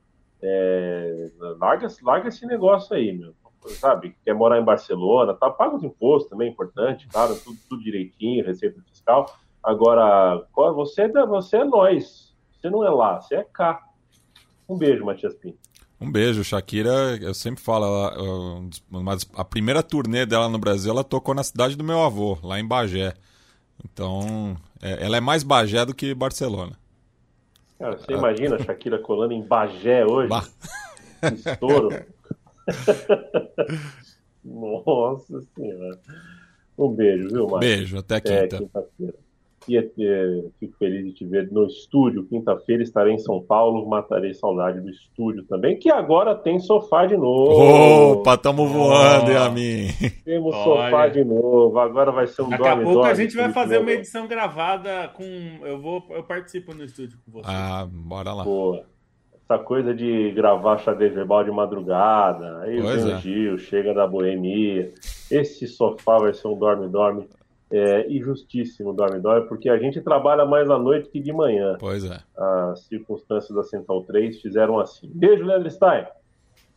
É, 0.42 1.30
larga, 1.58 1.88
larga 2.02 2.28
esse 2.28 2.46
negócio 2.46 2.94
aí, 2.94 3.12
meu. 3.12 3.34
Sabe, 3.66 4.14
quer 4.24 4.34
morar 4.34 4.58
em 4.58 4.64
Barcelona, 4.64 5.34
tá? 5.34 5.50
Paga 5.50 5.76
os 5.76 5.82
impostos 5.82 6.30
também, 6.30 6.48
é 6.48 6.50
importante, 6.50 7.06
claro, 7.08 7.34
tudo, 7.42 7.58
tudo 7.68 7.82
direitinho, 7.82 8.44
receita 8.44 8.80
fiscal. 8.82 9.26
Agora, 9.62 10.42
você, 10.54 11.02
é 11.02 11.26
você 11.26 11.58
é 11.58 11.64
nós. 11.64 12.34
Você 12.52 12.70
não 12.70 12.84
é 12.84 12.90
lá, 12.90 13.20
você 13.20 13.36
é 13.36 13.44
cá. 13.44 13.82
Um 14.68 14.76
beijo, 14.76 15.04
Matias 15.04 15.34
Pinto. 15.34 15.58
Um 16.00 16.10
beijo, 16.10 16.42
Shakira. 16.42 17.18
Eu 17.20 17.34
sempre 17.34 17.62
falo, 17.62 17.84
ela, 17.84 19.02
mas 19.02 19.28
a 19.34 19.44
primeira 19.44 19.82
turnê 19.82 20.24
dela 20.24 20.48
no 20.48 20.58
Brasil, 20.58 20.90
ela 20.90 21.04
tocou 21.04 21.34
na 21.34 21.42
cidade 21.42 21.76
do 21.76 21.84
meu 21.84 22.02
avô, 22.02 22.38
lá 22.42 22.58
em 22.58 22.66
Bagé. 22.66 23.14
Então, 23.84 24.56
é, 24.80 25.04
ela 25.04 25.16
é 25.16 25.20
mais 25.20 25.42
Bagé 25.42 25.84
do 25.84 25.94
que 25.94 26.14
Barcelona. 26.14 26.72
Cara, 27.78 27.98
você 27.98 28.12
imagina 28.12 28.56
a 28.56 28.58
Shakira 28.62 28.98
colando 28.98 29.32
em 29.32 29.42
Bagé 29.42 30.04
hoje? 30.06 30.28
Bah. 30.28 30.46
Estouro. 31.32 31.88
Nossa 34.44 35.40
senhora. 35.54 35.98
Um 36.78 36.94
beijo, 36.94 37.28
viu, 37.28 37.42
Marcos? 37.44 37.60
Beijo, 37.60 37.98
até 37.98 38.20
quinta. 38.20 38.56
Até 38.56 38.58
quinta-feira. 38.58 39.14
E 39.68 39.76
é, 39.76 39.82
fico 40.58 40.74
feliz 40.78 41.04
de 41.04 41.12
te 41.12 41.24
ver 41.24 41.50
no 41.52 41.66
estúdio. 41.66 42.26
Quinta-feira 42.26 42.82
estarei 42.82 43.14
em 43.14 43.18
São 43.18 43.42
Paulo, 43.42 43.86
matarei 43.88 44.32
saudade 44.32 44.80
do 44.80 44.88
estúdio 44.88 45.44
também, 45.44 45.78
que 45.78 45.90
agora 45.90 46.34
tem 46.34 46.58
sofá 46.58 47.04
de 47.04 47.16
novo. 47.16 48.20
Opa, 48.20 48.38
tamo 48.38 48.66
voando, 48.66 49.30
oh. 49.30 50.24
Temos 50.24 50.54
Olha. 50.54 50.64
sofá 50.64 51.08
de 51.08 51.24
novo. 51.24 51.78
Agora 51.78 52.10
vai 52.10 52.26
ser 52.26 52.42
um 52.42 52.48
Daqui 52.48 52.62
dorme, 52.62 52.82
a 52.82 52.86
pouco 52.86 53.04
a 53.04 53.14
gente 53.14 53.36
vai 53.36 53.52
fazer 53.52 53.78
uma 53.78 53.92
edição 53.92 54.26
gravada 54.26 55.08
com. 55.14 55.24
Eu 55.62 55.80
vou, 55.80 56.04
eu 56.10 56.22
participo 56.22 56.74
no 56.74 56.84
estúdio 56.84 57.18
com 57.24 57.32
você. 57.32 57.48
Ah, 57.48 57.86
bora 57.90 58.32
lá. 58.32 58.44
Boa. 58.44 58.84
Essa 59.44 59.58
coisa 59.58 59.92
de 59.92 60.30
gravar 60.30 60.78
xadrez 60.78 61.12
verbal 61.12 61.44
de 61.44 61.50
madrugada, 61.50 62.60
aí 62.62 62.80
pois 62.80 63.04
vem 63.04 63.12
é. 63.12 63.16
o 63.16 63.18
Gil, 63.18 63.58
chega 63.58 63.92
da 63.92 64.06
boemia. 64.06 64.92
Esse 65.30 65.66
sofá 65.66 66.18
vai 66.18 66.32
ser 66.32 66.48
um 66.48 66.56
dorme-dorme 66.56 67.28
é, 67.70 68.06
e 68.08 68.20
justíssimo, 68.20 68.92
Dormidói, 68.92 69.46
porque 69.46 69.68
a 69.68 69.78
gente 69.78 70.00
trabalha 70.00 70.44
mais 70.44 70.68
à 70.68 70.78
noite 70.78 71.08
que 71.08 71.20
de 71.20 71.32
manhã. 71.32 71.76
Pois 71.78 72.04
é. 72.04 72.20
As 72.36 72.80
circunstâncias 72.86 73.54
da 73.54 73.62
Central 73.62 74.02
3 74.02 74.40
fizeram 74.40 74.78
assim. 74.80 75.10
Beijo, 75.14 75.44
Leandro 75.44 75.70
Stein. 75.70 76.06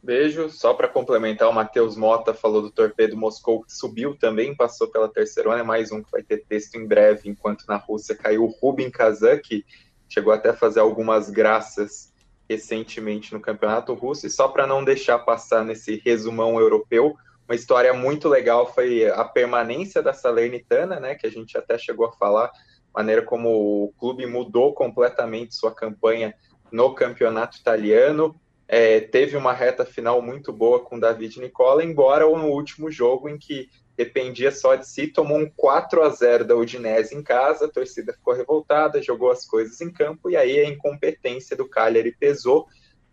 Beijo. 0.04 0.50
Só 0.50 0.74
para 0.74 0.88
complementar, 0.88 1.50
o 1.50 1.54
Matheus 1.54 1.96
Mota 1.96 2.34
falou 2.34 2.62
do 2.62 2.70
Torpedo 2.70 3.16
Moscou, 3.16 3.64
que 3.64 3.74
subiu 3.74 4.16
também, 4.18 4.56
passou 4.56 4.88
pela 4.90 5.08
terceira 5.08 5.58
é 5.58 5.64
mais 5.64 5.92
um 5.92 6.04
que 6.04 6.12
vai 6.12 6.22
ter 6.22 6.44
texto 6.46 6.76
em 6.76 6.86
breve, 6.86 7.30
enquanto 7.30 7.66
na 7.68 7.78
Rússia 7.78 8.16
caiu 8.16 8.44
o 8.44 8.54
Rubin 8.62 8.90
Kazan, 8.90 9.40
que 9.40 9.66
chegou 10.10 10.34
até 10.34 10.50
a 10.50 10.54
fazer 10.54 10.82
algumas 10.82 11.30
graças 11.30 12.14
recentemente 12.50 13.34
no 13.34 13.40
Campeonato 13.40 13.94
Russo. 13.94 14.28
E 14.28 14.30
só 14.30 14.48
para 14.48 14.68
não 14.68 14.84
deixar 14.84 15.20
passar 15.20 15.64
nesse 15.64 15.96
resumão 16.04 16.60
europeu, 16.60 17.16
uma 17.48 17.56
história 17.56 17.94
muito 17.94 18.30
legal 18.30 18.74
foi 18.74 19.10
a 19.10 19.24
permanência 19.24 20.02
da 20.02 20.14
Salernitana, 20.14 21.00
né, 21.00 21.16
que 21.16 21.28
a 21.28 21.32
gente 21.32 21.58
até 21.58 21.78
chegou 21.78 22.06
a 22.06 22.14
falar, 22.14 22.52
maneira 22.94 23.22
como 23.22 23.50
o 23.50 23.94
clube 23.98 24.26
mudou 24.26 24.74
completamente 24.74 25.56
sua 25.56 25.74
campanha 25.74 26.34
no 26.72 26.94
campeonato 26.94 27.58
italiano. 27.58 28.36
É, 28.68 29.02
teve 29.02 29.36
uma 29.36 29.52
reta 29.52 29.86
final 29.86 30.22
muito 30.22 30.54
boa 30.54 30.80
com 30.80 31.00
David 31.00 31.40
Nicola, 31.40 31.84
embora 31.84 32.26
no 32.26 32.48
último 32.48 32.90
jogo 32.90 33.28
em 33.28 33.38
que 33.38 33.70
dependia 33.96 34.52
só 34.52 34.76
de 34.76 34.88
si, 34.88 35.08
tomou 35.08 35.38
um 35.38 35.50
4 35.56 36.02
a 36.02 36.10
0 36.10 36.46
da 36.46 36.56
Udinese 36.56 37.16
em 37.16 37.22
casa, 37.22 37.66
a 37.66 37.72
torcida 37.72 38.14
ficou 38.14 38.34
revoltada, 38.34 39.02
jogou 39.02 39.32
as 39.32 39.46
coisas 39.46 39.80
em 39.82 39.92
campo 39.92 40.30
e 40.30 40.36
aí 40.36 40.60
a 40.60 40.68
incompetência 40.68 41.56
do 41.56 41.70
Cagliari 41.70 42.12
pesou. 42.12 42.62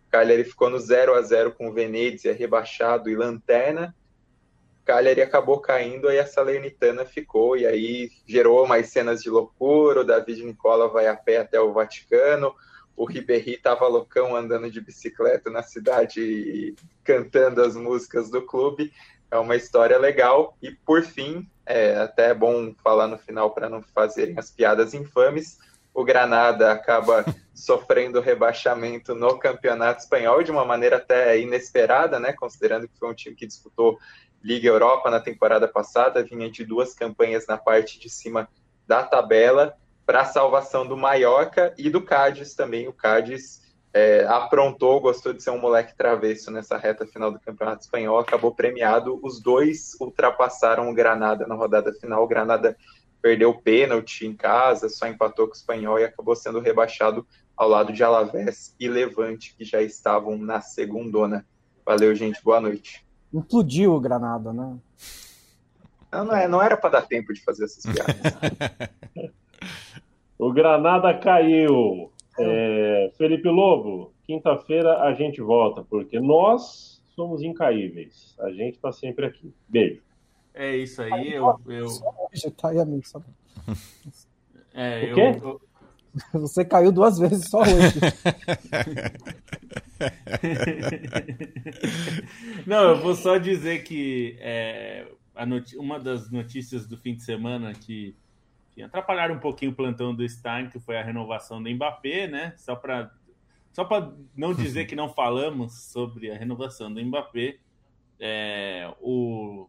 O 0.07 0.11
Cagliari 0.11 0.43
ficou 0.43 0.69
no 0.69 0.79
0 0.79 1.13
a 1.13 1.21
0 1.21 1.51
com 1.51 1.69
o 1.69 1.73
Venezia, 1.73 2.33
rebaixado 2.33 3.09
e 3.09 3.15
lanterna. 3.15 3.93
Cagliari 4.85 5.21
acabou 5.21 5.59
caindo, 5.59 6.07
aí 6.07 6.19
a 6.19 6.25
Salernitana 6.25 7.05
ficou, 7.05 7.55
e 7.55 7.65
aí 7.65 8.11
gerou 8.25 8.67
mais 8.67 8.89
cenas 8.89 9.21
de 9.21 9.29
loucura, 9.29 10.01
o 10.01 10.03
David 10.03 10.43
Nicola 10.43 10.87
vai 10.87 11.07
a 11.07 11.15
pé 11.15 11.37
até 11.37 11.59
o 11.59 11.71
Vaticano, 11.71 12.53
o 12.95 13.05
Ribéry 13.05 13.53
estava 13.53 13.87
loucão 13.87 14.35
andando 14.35 14.69
de 14.69 14.81
bicicleta 14.81 15.49
na 15.49 15.63
cidade 15.63 16.75
cantando 17.03 17.61
as 17.61 17.75
músicas 17.75 18.29
do 18.29 18.41
clube, 18.41 18.91
é 19.29 19.37
uma 19.37 19.55
história 19.55 19.97
legal, 19.97 20.57
e 20.61 20.71
por 20.71 21.03
fim, 21.03 21.47
é 21.65 21.97
até 21.97 22.29
é 22.29 22.33
bom 22.33 22.73
falar 22.83 23.07
no 23.07 23.17
final 23.17 23.51
para 23.51 23.69
não 23.69 23.81
fazerem 23.81 24.37
as 24.37 24.51
piadas 24.51 24.93
infames, 24.93 25.59
o 25.93 26.03
Granada 26.03 26.71
acaba 26.71 27.23
sofrendo 27.53 28.21
rebaixamento 28.21 29.13
no 29.13 29.37
Campeonato 29.37 30.01
Espanhol 30.01 30.41
de 30.43 30.51
uma 30.51 30.65
maneira 30.65 30.97
até 30.97 31.39
inesperada, 31.39 32.19
né, 32.19 32.33
considerando 32.33 32.87
que 32.87 32.97
foi 32.97 33.09
um 33.09 33.13
time 33.13 33.35
que 33.35 33.45
disputou 33.45 33.99
Liga 34.43 34.67
Europa 34.67 35.09
na 35.11 35.19
temporada 35.19 35.67
passada, 35.67 36.23
vinha 36.23 36.49
de 36.49 36.65
duas 36.65 36.93
campanhas 36.93 37.45
na 37.47 37.57
parte 37.57 37.99
de 37.99 38.09
cima 38.09 38.49
da 38.87 39.03
tabela 39.03 39.75
para 40.05 40.21
a 40.21 40.25
salvação 40.25 40.85
do 40.85 40.97
Mallorca 40.97 41.73
e 41.77 41.89
do 41.89 42.01
Cádiz 42.01 42.55
também. 42.55 42.87
O 42.87 42.93
Cádiz 42.93 43.61
é, 43.93 44.25
aprontou, 44.25 44.99
gostou 44.99 45.31
de 45.31 45.43
ser 45.43 45.51
um 45.51 45.59
moleque 45.59 45.95
travesso 45.95 46.49
nessa 46.49 46.75
reta 46.77 47.05
final 47.05 47.31
do 47.31 47.39
Campeonato 47.39 47.83
Espanhol, 47.83 48.17
acabou 48.17 48.53
premiado. 48.53 49.19
Os 49.21 49.39
dois 49.39 49.95
ultrapassaram 49.99 50.89
o 50.89 50.93
Granada 50.93 51.45
na 51.45 51.55
rodada 51.55 51.93
final. 51.93 52.23
O 52.23 52.27
Granada 52.27 52.75
perdeu 53.21 53.51
o 53.51 53.61
pênalti 53.61 54.25
em 54.25 54.35
casa, 54.35 54.89
só 54.89 55.05
empatou 55.07 55.45
com 55.45 55.53
o 55.53 55.55
Espanhol 55.55 55.99
e 55.99 56.03
acabou 56.03 56.35
sendo 56.35 56.59
rebaixado 56.59 57.27
ao 57.55 57.69
lado 57.69 57.93
de 57.93 58.03
Alavés 58.03 58.75
e 58.79 58.87
Levante, 58.87 59.55
que 59.55 59.63
já 59.63 59.83
estavam 59.83 60.35
na 60.35 60.61
segundona. 60.61 61.45
Valeu, 61.85 62.15
gente. 62.15 62.43
Boa 62.43 62.59
noite 62.59 63.10
implodiu 63.33 63.93
o 63.93 63.99
Granada, 63.99 64.53
né? 64.53 64.77
Não, 66.11 66.25
não, 66.25 66.35
é, 66.35 66.47
não 66.47 66.61
era 66.61 66.75
para 66.75 66.89
dar 66.89 67.01
tempo 67.03 67.33
de 67.33 67.41
fazer 67.41 67.65
essas 67.65 67.83
piadas. 67.83 68.15
o 70.37 70.51
Granada 70.51 71.13
caiu. 71.17 72.11
É, 72.39 73.11
Felipe 73.17 73.49
Lobo, 73.49 74.13
quinta-feira 74.23 75.01
a 75.01 75.13
gente 75.13 75.41
volta, 75.41 75.83
porque 75.83 76.19
nós 76.19 77.01
somos 77.15 77.41
incaíveis. 77.41 78.35
A 78.39 78.49
gente 78.49 78.75
está 78.75 78.91
sempre 78.91 79.25
aqui. 79.25 79.53
Beijo. 79.67 80.01
É 80.53 80.75
isso 80.75 81.01
aí. 81.01 81.33
Eu, 81.33 81.59
eu... 81.67 81.87
É, 84.73 85.11
o 85.11 85.15
quê? 85.15 85.39
Eu, 85.41 85.61
Você 86.33 86.65
caiu 86.65 86.91
duas 86.91 87.17
vezes 87.17 87.49
só 87.49 87.61
hoje. 87.61 87.71
Não, 92.65 92.89
eu 92.89 92.97
vou 92.97 93.15
só 93.15 93.37
dizer 93.37 93.83
que 93.83 94.37
é, 94.39 95.07
uma 95.77 95.99
das 95.99 96.29
notícias 96.31 96.87
do 96.87 96.97
fim 96.97 97.15
de 97.15 97.23
semana 97.23 97.73
que, 97.73 98.15
que, 98.71 98.81
atrapalharam 98.81 99.35
um 99.35 99.39
pouquinho 99.39 99.71
o 99.71 99.75
plantão 99.75 100.13
do 100.13 100.27
Stein, 100.27 100.69
que 100.69 100.79
foi 100.79 100.97
a 100.97 101.03
renovação 101.03 101.61
do 101.61 101.69
Mbappé, 101.69 102.27
né? 102.27 102.53
Só 102.57 102.75
para 102.75 103.11
só 103.71 103.87
não 104.35 104.53
dizer 104.53 104.85
que 104.85 104.95
não 104.95 105.09
falamos 105.09 105.73
sobre 105.73 106.29
a 106.29 106.37
renovação 106.37 106.93
do 106.93 107.03
Mbappé, 107.03 107.57
é, 108.19 108.93
o, 108.99 109.67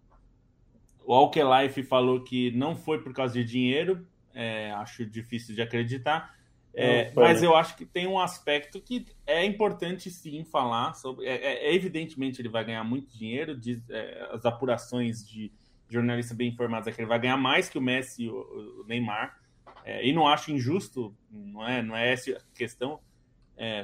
o 1.05 1.15
Alkelife 1.15 1.83
falou 1.83 2.21
que 2.23 2.51
não 2.51 2.75
foi 2.77 3.01
por 3.01 3.13
causa 3.13 3.35
de 3.35 3.45
dinheiro, 3.45 4.07
é, 4.35 4.73
acho 4.73 5.07
difícil 5.07 5.55
de 5.55 5.63
acreditar. 5.63 6.35
É, 6.75 7.13
mas 7.15 7.43
eu 7.43 7.55
acho 7.55 7.77
que 7.77 7.85
tem 7.85 8.07
um 8.07 8.19
aspecto 8.19 8.81
que 8.81 9.07
é 9.27 9.45
importante 9.45 10.11
sim 10.11 10.43
falar 10.45 10.95
sobre. 10.95 11.27
É, 11.27 11.35
é, 11.35 11.67
é 11.69 11.75
evidentemente 11.75 12.41
ele 12.41 12.49
vai 12.49 12.65
ganhar 12.65 12.83
muito 12.85 13.17
dinheiro, 13.17 13.59
diz, 13.59 13.79
é, 13.91 14.29
as 14.33 14.45
apurações 14.47 15.27
de 15.27 15.53
jornalistas 15.89 16.37
bem 16.37 16.49
informados 16.49 16.89
é 16.89 16.93
que 16.93 17.01
ele 17.01 17.09
vai 17.09 17.19
ganhar 17.19 17.37
mais 17.37 17.69
que 17.69 17.77
o 17.77 17.83
Messi 17.83 18.25
e 18.25 18.29
o, 18.31 18.81
o 18.81 18.85
Neymar. 18.87 19.39
É, 19.85 20.07
e 20.07 20.13
não 20.13 20.27
acho 20.27 20.51
injusto, 20.51 21.15
não 21.31 21.67
é, 21.67 21.83
não 21.83 21.97
é 21.97 22.13
essa 22.13 22.31
a 22.33 22.57
questão. 22.57 23.01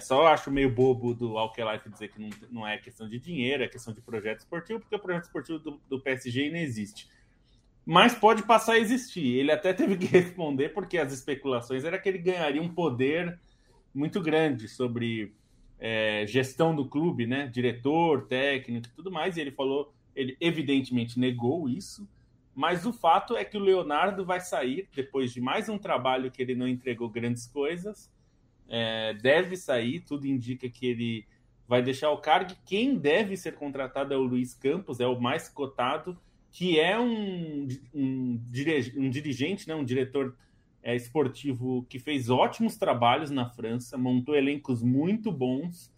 só 0.01 0.29
acho 0.29 0.51
meio 0.51 0.73
bobo 0.73 1.13
do 1.13 1.37
Alkelife 1.37 1.91
dizer 1.91 2.09
que 2.09 2.21
não, 2.21 2.31
não 2.51 2.67
é 2.67 2.79
questão 2.79 3.09
de 3.09 3.19
dinheiro, 3.19 3.65
é 3.65 3.69
questão 3.69 3.93
de 3.93 4.01
projeto 4.01 4.39
esportivo, 4.39 4.81
porque 4.81 4.95
o 4.95 4.99
projeto 4.99 5.25
esportivo 5.25 5.59
do, 5.59 5.83
do 5.89 6.01
PSG 6.01 6.51
não 6.51 6.59
existe 6.59 7.09
mas 7.91 8.15
pode 8.15 8.43
passar 8.43 8.73
a 8.73 8.79
existir. 8.79 9.39
Ele 9.39 9.51
até 9.51 9.73
teve 9.73 9.97
que 9.97 10.05
responder 10.13 10.69
porque 10.75 10.99
as 10.99 11.11
especulações 11.11 11.85
era 11.87 11.99
que 11.99 12.07
ele 12.07 12.19
ganharia 12.19 12.61
um 12.61 12.69
poder 12.69 13.41
muito 13.95 14.21
grande 14.21 14.69
sobre 14.69 15.33
é, 15.79 16.27
gestão 16.27 16.77
do 16.77 16.87
clube, 16.87 17.27
né? 17.27 17.47
Diretor, 17.47 18.27
técnico 18.27 18.89
e 18.89 18.91
tudo 18.91 19.11
mais. 19.11 19.39
E 19.39 19.41
ele 19.41 19.53
falou, 19.53 19.91
ele 20.15 20.37
evidentemente 20.39 21.19
negou 21.19 21.67
isso. 21.67 22.07
Mas 22.55 22.85
o 22.85 22.93
fato 22.93 23.35
é 23.35 23.43
que 23.43 23.57
o 23.57 23.61
Leonardo 23.61 24.23
vai 24.23 24.41
sair 24.41 24.87
depois 24.95 25.33
de 25.33 25.41
mais 25.41 25.71
um 25.71 25.79
trabalho 25.79 26.31
que 26.31 26.43
ele 26.43 26.55
não 26.55 26.69
entregou 26.69 27.09
grandes 27.09 27.47
coisas. 27.47 28.13
É, 28.69 29.15
deve 29.15 29.57
sair, 29.57 30.01
tudo 30.01 30.27
indica 30.27 30.69
que 30.69 30.87
ele 30.87 31.27
vai 31.67 31.81
deixar 31.81 32.11
o 32.11 32.19
cargo. 32.19 32.55
Quem 32.67 32.99
deve 32.99 33.35
ser 33.35 33.55
contratado 33.55 34.13
é 34.13 34.17
o 34.19 34.23
Luiz 34.23 34.53
Campos, 34.53 35.01
é 35.01 35.07
o 35.07 35.19
mais 35.19 35.49
cotado 35.49 36.19
que 36.59 36.81
é 36.81 36.99
um, 36.99 37.69
um, 37.95 38.43
um 38.97 39.11
dirigente, 39.11 39.69
né, 39.69 39.77
um 39.77 39.85
diretor 39.85 40.37
é, 40.83 40.97
esportivo 40.97 41.87
que 41.89 42.01
fez 42.01 42.29
ótimos 42.29 42.77
trabalhos 42.77 43.31
na 43.31 43.49
França, 43.49 43.97
montou 43.97 44.35
elencos 44.35 44.83
muito 44.83 45.31
bons, 45.31 45.95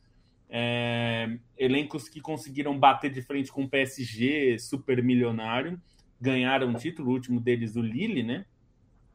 é, 0.50 1.38
elencos 1.56 2.10
que 2.10 2.20
conseguiram 2.20 2.78
bater 2.78 3.10
de 3.10 3.22
frente 3.22 3.50
com 3.50 3.62
o 3.64 3.68
PSG 3.70 4.58
super 4.58 5.02
milionário, 5.02 5.80
ganharam 6.20 6.68
um 6.68 6.74
título, 6.74 7.08
o 7.08 7.14
último 7.14 7.40
deles, 7.40 7.74
o 7.74 7.80
Lille, 7.80 8.22
né? 8.22 8.44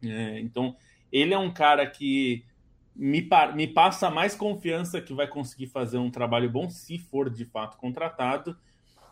É, 0.03 0.39
então, 0.39 0.75
ele 1.11 1.35
é 1.35 1.37
um 1.37 1.53
cara 1.53 1.85
que 1.85 2.43
me, 2.95 3.29
me 3.53 3.67
passa 3.67 4.09
mais 4.09 4.33
confiança 4.33 4.99
que 4.99 5.13
vai 5.13 5.27
conseguir 5.27 5.67
fazer 5.67 5.99
um 5.99 6.09
trabalho 6.09 6.49
bom 6.49 6.71
se 6.71 6.97
for 6.97 7.29
de 7.29 7.45
fato 7.45 7.77
contratado 7.77 8.57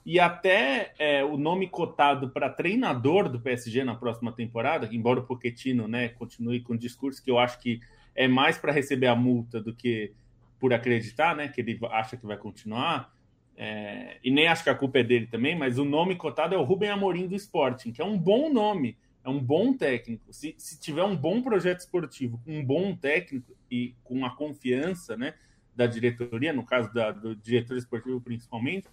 e 0.06 0.20
até 0.20 0.94
é, 1.00 1.24
o 1.24 1.38
nome 1.38 1.68
cotado 1.68 2.30
para 2.30 2.50
treinador 2.50 3.30
do 3.30 3.40
PSG 3.40 3.84
na 3.84 3.96
próxima 3.96 4.32
temporada, 4.34 4.90
embora 4.92 5.20
o 5.20 5.24
Pochettino 5.24 5.88
né, 5.88 6.10
continue 6.10 6.62
com 6.62 6.74
o 6.74 6.78
discurso 6.78 7.24
que 7.24 7.32
eu 7.32 7.40
acho 7.40 7.60
que 7.60 7.80
é 8.14 8.28
mais 8.28 8.58
para 8.58 8.74
receber 8.74 9.08
a 9.08 9.16
multa 9.16 9.62
do 9.62 9.74
que 9.74 10.14
por 10.60 10.74
acreditar, 10.74 11.36
né, 11.36 11.48
que 11.48 11.62
ele 11.62 11.80
acha 11.92 12.18
que 12.18 12.26
vai 12.26 12.38
continuar, 12.38 13.14
é, 13.56 14.18
e 14.24 14.32
nem 14.32 14.48
acho 14.48 14.64
que 14.64 14.70
a 14.70 14.76
culpa 14.76 15.00
é 15.00 15.04
dele 15.04 15.28
também, 15.28 15.58
mas 15.58 15.78
o 15.78 15.86
nome 15.86 16.16
cotado 16.16 16.56
é 16.56 16.58
o 16.58 16.64
Rubem 16.64 16.90
Amorim 16.90 17.28
do 17.28 17.36
Sporting, 17.36 17.92
que 17.92 18.02
é 18.02 18.06
um 18.06 18.18
bom 18.18 18.52
nome, 18.52 18.98
é 19.24 19.30
um 19.30 19.40
bom 19.40 19.74
técnico. 19.74 20.26
Se, 20.34 20.54
se 20.58 20.80
tiver 20.80 21.04
um 21.04 21.16
bom 21.16 21.42
projeto 21.42 21.80
esportivo, 21.80 22.42
um 22.46 22.64
bom 22.64 22.96
técnico 22.96 23.56
e 23.70 23.96
com 24.04 24.26
a 24.26 24.36
confiança 24.36 25.16
né, 25.16 25.34
da 25.76 25.88
diretoria, 25.88 26.52
no 26.52 26.66
caso 26.66 26.94
da, 26.94 27.12
do 27.12 27.36
diretor 27.36 27.78
esportivo 27.78 28.20
principalmente, 28.20 28.88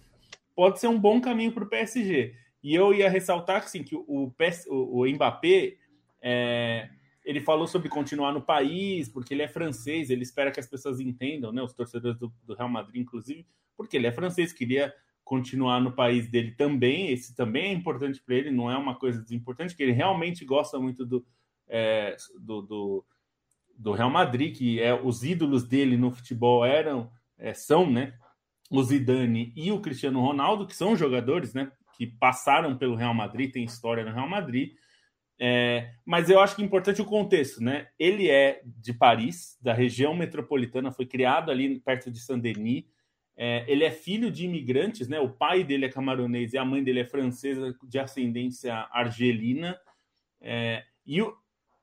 pode 0.55 0.79
ser 0.79 0.87
um 0.87 0.99
bom 0.99 1.19
caminho 1.21 1.51
para 1.51 1.63
o 1.63 1.69
PSG. 1.69 2.35
E 2.63 2.75
eu 2.75 2.93
ia 2.93 3.09
ressaltar 3.09 3.57
assim, 3.57 3.83
que 3.83 3.95
o, 3.95 4.31
PS, 4.37 4.67
o, 4.67 5.01
o 5.01 5.07
Mbappé 5.07 5.77
é, 6.21 6.89
ele 7.23 7.39
falou 7.39 7.67
sobre 7.67 7.89
continuar 7.89 8.31
no 8.31 8.41
país, 8.41 9.09
porque 9.09 9.33
ele 9.33 9.41
é 9.41 9.47
francês, 9.47 10.09
ele 10.09 10.23
espera 10.23 10.51
que 10.51 10.59
as 10.59 10.67
pessoas 10.67 10.99
entendam, 10.99 11.51
né, 11.51 11.61
os 11.61 11.73
torcedores 11.73 12.17
do, 12.17 12.31
do 12.43 12.53
Real 12.53 12.69
Madrid, 12.69 13.01
inclusive, 13.01 13.45
porque 13.75 13.97
ele 13.97 14.07
é 14.07 14.11
francês, 14.11 14.53
queria 14.53 14.93
continuar 15.23 15.79
no 15.79 15.91
país 15.91 16.27
dele 16.27 16.51
também. 16.51 17.09
Esse 17.11 17.35
também 17.35 17.69
é 17.69 17.73
importante 17.73 18.21
para 18.21 18.35
ele, 18.35 18.51
não 18.51 18.69
é 18.69 18.77
uma 18.77 18.95
coisa 18.95 19.21
desimportante, 19.21 19.75
que 19.75 19.83
ele 19.83 19.91
realmente 19.91 20.43
gosta 20.43 20.79
muito 20.79 21.05
do, 21.05 21.25
é, 21.67 22.15
do, 22.39 22.61
do, 22.61 23.05
do, 23.77 23.91
Real 23.93 24.09
Madrid, 24.09 24.55
que 24.55 24.81
é 24.81 24.93
os 24.93 25.23
ídolos 25.23 25.63
dele 25.63 25.97
no 25.97 26.11
futebol 26.11 26.65
eram, 26.65 27.09
é, 27.37 27.53
são, 27.53 27.89
né? 27.89 28.13
O 28.71 28.81
Zidane 28.81 29.53
e 29.55 29.71
o 29.71 29.81
Cristiano 29.81 30.21
Ronaldo, 30.21 30.65
que 30.65 30.75
são 30.75 30.95
jogadores, 30.95 31.53
né? 31.53 31.71
Que 31.97 32.07
passaram 32.07 32.77
pelo 32.77 32.95
Real 32.95 33.13
Madrid, 33.13 33.51
tem 33.51 33.63
história 33.63 34.03
no 34.03 34.13
Real 34.13 34.29
Madrid. 34.29 34.73
É, 35.37 35.91
mas 36.05 36.29
eu 36.29 36.39
acho 36.39 36.55
que 36.55 36.61
é 36.61 36.65
importante 36.65 37.01
o 37.01 37.05
contexto, 37.05 37.61
né? 37.61 37.87
Ele 37.99 38.29
é 38.29 38.61
de 38.65 38.93
Paris, 38.93 39.57
da 39.61 39.73
região 39.73 40.15
metropolitana, 40.15 40.91
foi 40.91 41.05
criado 41.05 41.51
ali 41.51 41.79
perto 41.79 42.09
de 42.09 42.19
Saint-Denis, 42.19 42.85
é, 43.35 43.65
ele 43.67 43.83
é 43.83 43.89
filho 43.89 44.29
de 44.29 44.45
imigrantes, 44.45 45.07
né? 45.07 45.19
O 45.19 45.29
pai 45.29 45.63
dele 45.63 45.85
é 45.85 45.89
camaronês 45.89 46.53
e 46.53 46.59
a 46.59 46.63
mãe 46.63 46.83
dele 46.83 46.99
é 46.99 47.05
francesa 47.05 47.75
de 47.83 47.97
ascendência 47.97 48.87
argelina. 48.91 49.75
É, 50.39 50.83
e 51.03 51.23
o, 51.23 51.35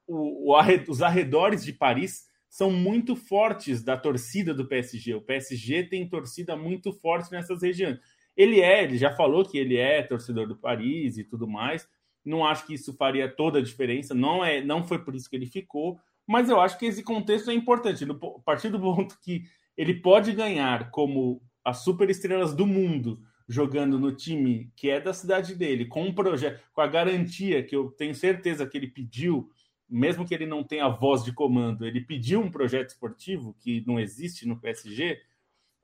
o, 0.06 0.52
o, 0.52 0.60
os 0.88 1.02
arredores 1.02 1.64
de 1.64 1.72
Paris 1.72 2.27
são 2.48 2.70
muito 2.70 3.14
fortes 3.14 3.82
da 3.82 3.96
torcida 3.96 4.54
do 4.54 4.66
PSG. 4.66 5.14
O 5.14 5.20
PSG 5.20 5.84
tem 5.84 6.08
torcida 6.08 6.56
muito 6.56 6.92
forte 6.92 7.30
nessas 7.30 7.62
regiões. 7.62 7.98
Ele 8.36 8.60
é, 8.60 8.84
ele 8.84 8.96
já 8.96 9.14
falou 9.14 9.44
que 9.44 9.58
ele 9.58 9.76
é 9.76 10.02
torcedor 10.02 10.46
do 10.46 10.56
Paris 10.56 11.18
e 11.18 11.24
tudo 11.24 11.46
mais. 11.46 11.88
Não 12.24 12.46
acho 12.46 12.66
que 12.66 12.74
isso 12.74 12.94
faria 12.94 13.28
toda 13.28 13.58
a 13.58 13.62
diferença. 13.62 14.14
Não 14.14 14.44
é, 14.44 14.62
não 14.62 14.84
foi 14.84 15.04
por 15.04 15.14
isso 15.14 15.28
que 15.28 15.36
ele 15.36 15.46
ficou. 15.46 15.98
Mas 16.26 16.48
eu 16.48 16.60
acho 16.60 16.78
que 16.78 16.86
esse 16.86 17.02
contexto 17.02 17.50
é 17.50 17.54
importante. 17.54 18.04
No, 18.04 18.14
a 18.14 18.42
partir 18.42 18.68
do 18.68 18.80
ponto 18.80 19.18
que 19.20 19.42
ele 19.76 19.94
pode 19.94 20.32
ganhar 20.32 20.90
como 20.90 21.42
as 21.64 21.78
superestrelas 21.78 22.54
do 22.54 22.66
mundo 22.66 23.20
jogando 23.48 23.98
no 23.98 24.12
time 24.12 24.70
que 24.76 24.90
é 24.90 25.00
da 25.00 25.14
cidade 25.14 25.54
dele, 25.54 25.86
com 25.86 26.04
um 26.04 26.14
projeto, 26.14 26.60
com 26.72 26.80
a 26.80 26.86
garantia 26.86 27.62
que 27.62 27.74
eu 27.74 27.90
tenho 27.90 28.14
certeza 28.14 28.66
que 28.66 28.76
ele 28.76 28.88
pediu, 28.88 29.48
mesmo 29.88 30.26
que 30.26 30.34
ele 30.34 30.46
não 30.46 30.62
tenha 30.62 30.88
voz 30.88 31.24
de 31.24 31.32
comando, 31.32 31.86
ele 31.86 32.00
pediu 32.00 32.40
um 32.40 32.50
projeto 32.50 32.90
esportivo 32.90 33.54
que 33.60 33.82
não 33.86 33.98
existe 33.98 34.46
no 34.46 34.60
PSG, 34.60 35.20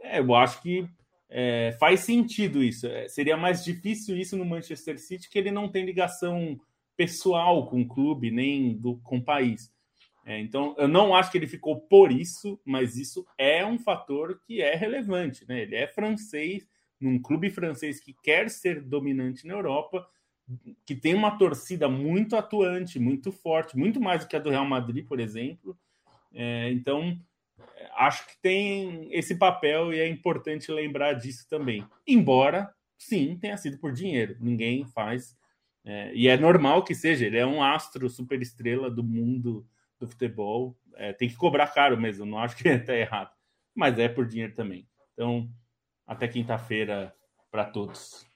é, 0.00 0.18
eu 0.18 0.34
acho 0.34 0.60
que 0.60 0.86
é, 1.28 1.76
faz 1.80 2.00
sentido 2.00 2.62
isso. 2.62 2.86
É, 2.86 3.08
seria 3.08 3.36
mais 3.36 3.64
difícil 3.64 4.16
isso 4.16 4.36
no 4.36 4.44
Manchester 4.44 4.98
City, 4.98 5.28
que 5.28 5.38
ele 5.38 5.50
não 5.50 5.68
tem 5.68 5.84
ligação 5.84 6.60
pessoal 6.96 7.66
com 7.66 7.80
o 7.80 7.88
clube, 7.88 8.30
nem 8.30 8.76
do, 8.76 8.96
com 8.98 9.18
o 9.18 9.24
país. 9.24 9.72
É, 10.26 10.38
então, 10.38 10.74
eu 10.78 10.88
não 10.88 11.14
acho 11.14 11.30
que 11.30 11.38
ele 11.38 11.46
ficou 11.46 11.80
por 11.80 12.10
isso, 12.10 12.58
mas 12.64 12.96
isso 12.96 13.26
é 13.36 13.64
um 13.64 13.78
fator 13.78 14.40
que 14.46 14.62
é 14.62 14.74
relevante. 14.74 15.46
Né? 15.46 15.62
Ele 15.62 15.76
é 15.76 15.86
francês, 15.86 16.66
num 17.00 17.20
clube 17.20 17.50
francês 17.50 18.00
que 18.00 18.14
quer 18.22 18.48
ser 18.48 18.80
dominante 18.80 19.46
na 19.46 19.54
Europa, 19.54 20.06
que 20.84 20.94
tem 20.94 21.14
uma 21.14 21.38
torcida 21.38 21.88
muito 21.88 22.36
atuante, 22.36 22.98
muito 22.98 23.32
forte, 23.32 23.76
muito 23.76 24.00
mais 24.00 24.22
do 24.22 24.28
que 24.28 24.36
a 24.36 24.38
do 24.38 24.50
Real 24.50 24.66
Madrid, 24.66 25.06
por 25.06 25.18
exemplo. 25.18 25.76
É, 26.32 26.70
então, 26.70 27.18
acho 27.96 28.26
que 28.26 28.36
tem 28.42 29.08
esse 29.12 29.36
papel 29.36 29.92
e 29.92 30.00
é 30.00 30.08
importante 30.08 30.70
lembrar 30.70 31.14
disso 31.14 31.46
também. 31.48 31.86
Embora, 32.06 32.72
sim, 32.98 33.38
tenha 33.38 33.56
sido 33.56 33.78
por 33.78 33.92
dinheiro. 33.92 34.36
Ninguém 34.40 34.84
faz. 34.86 35.36
É, 35.84 36.14
e 36.14 36.28
é 36.28 36.36
normal 36.36 36.82
que 36.82 36.94
seja, 36.94 37.26
ele 37.26 37.36
é 37.36 37.46
um 37.46 37.62
astro 37.62 38.08
super 38.08 38.40
estrela 38.40 38.90
do 38.90 39.02
mundo 39.02 39.66
do 39.98 40.06
futebol. 40.08 40.76
É, 40.96 41.12
tem 41.12 41.28
que 41.28 41.36
cobrar 41.36 41.68
caro 41.68 42.00
mesmo, 42.00 42.24
não 42.24 42.38
acho 42.38 42.56
que 42.56 42.68
está 42.68 42.94
errado. 42.94 43.30
Mas 43.74 43.98
é 43.98 44.08
por 44.08 44.26
dinheiro 44.26 44.54
também. 44.54 44.86
Então, 45.12 45.50
até 46.06 46.28
quinta-feira 46.28 47.14
para 47.50 47.64
todos. 47.64 48.26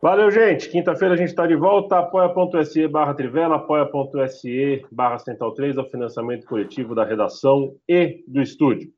Valeu, 0.00 0.30
gente. 0.30 0.68
Quinta-feira 0.70 1.14
a 1.14 1.16
gente 1.16 1.30
está 1.30 1.44
de 1.46 1.56
volta. 1.56 1.98
apoia.se 1.98 2.86
barra 2.86 3.14
Trivela, 3.14 3.56
apoia.se 3.56 4.86
barra 4.92 5.18
Central 5.18 5.52
3, 5.54 5.76
o 5.76 5.84
financiamento 5.90 6.46
coletivo 6.46 6.94
da 6.94 7.04
redação 7.04 7.74
e 7.88 8.22
do 8.28 8.40
estúdio. 8.40 8.92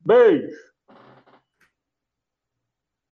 Beijo! 0.00 0.67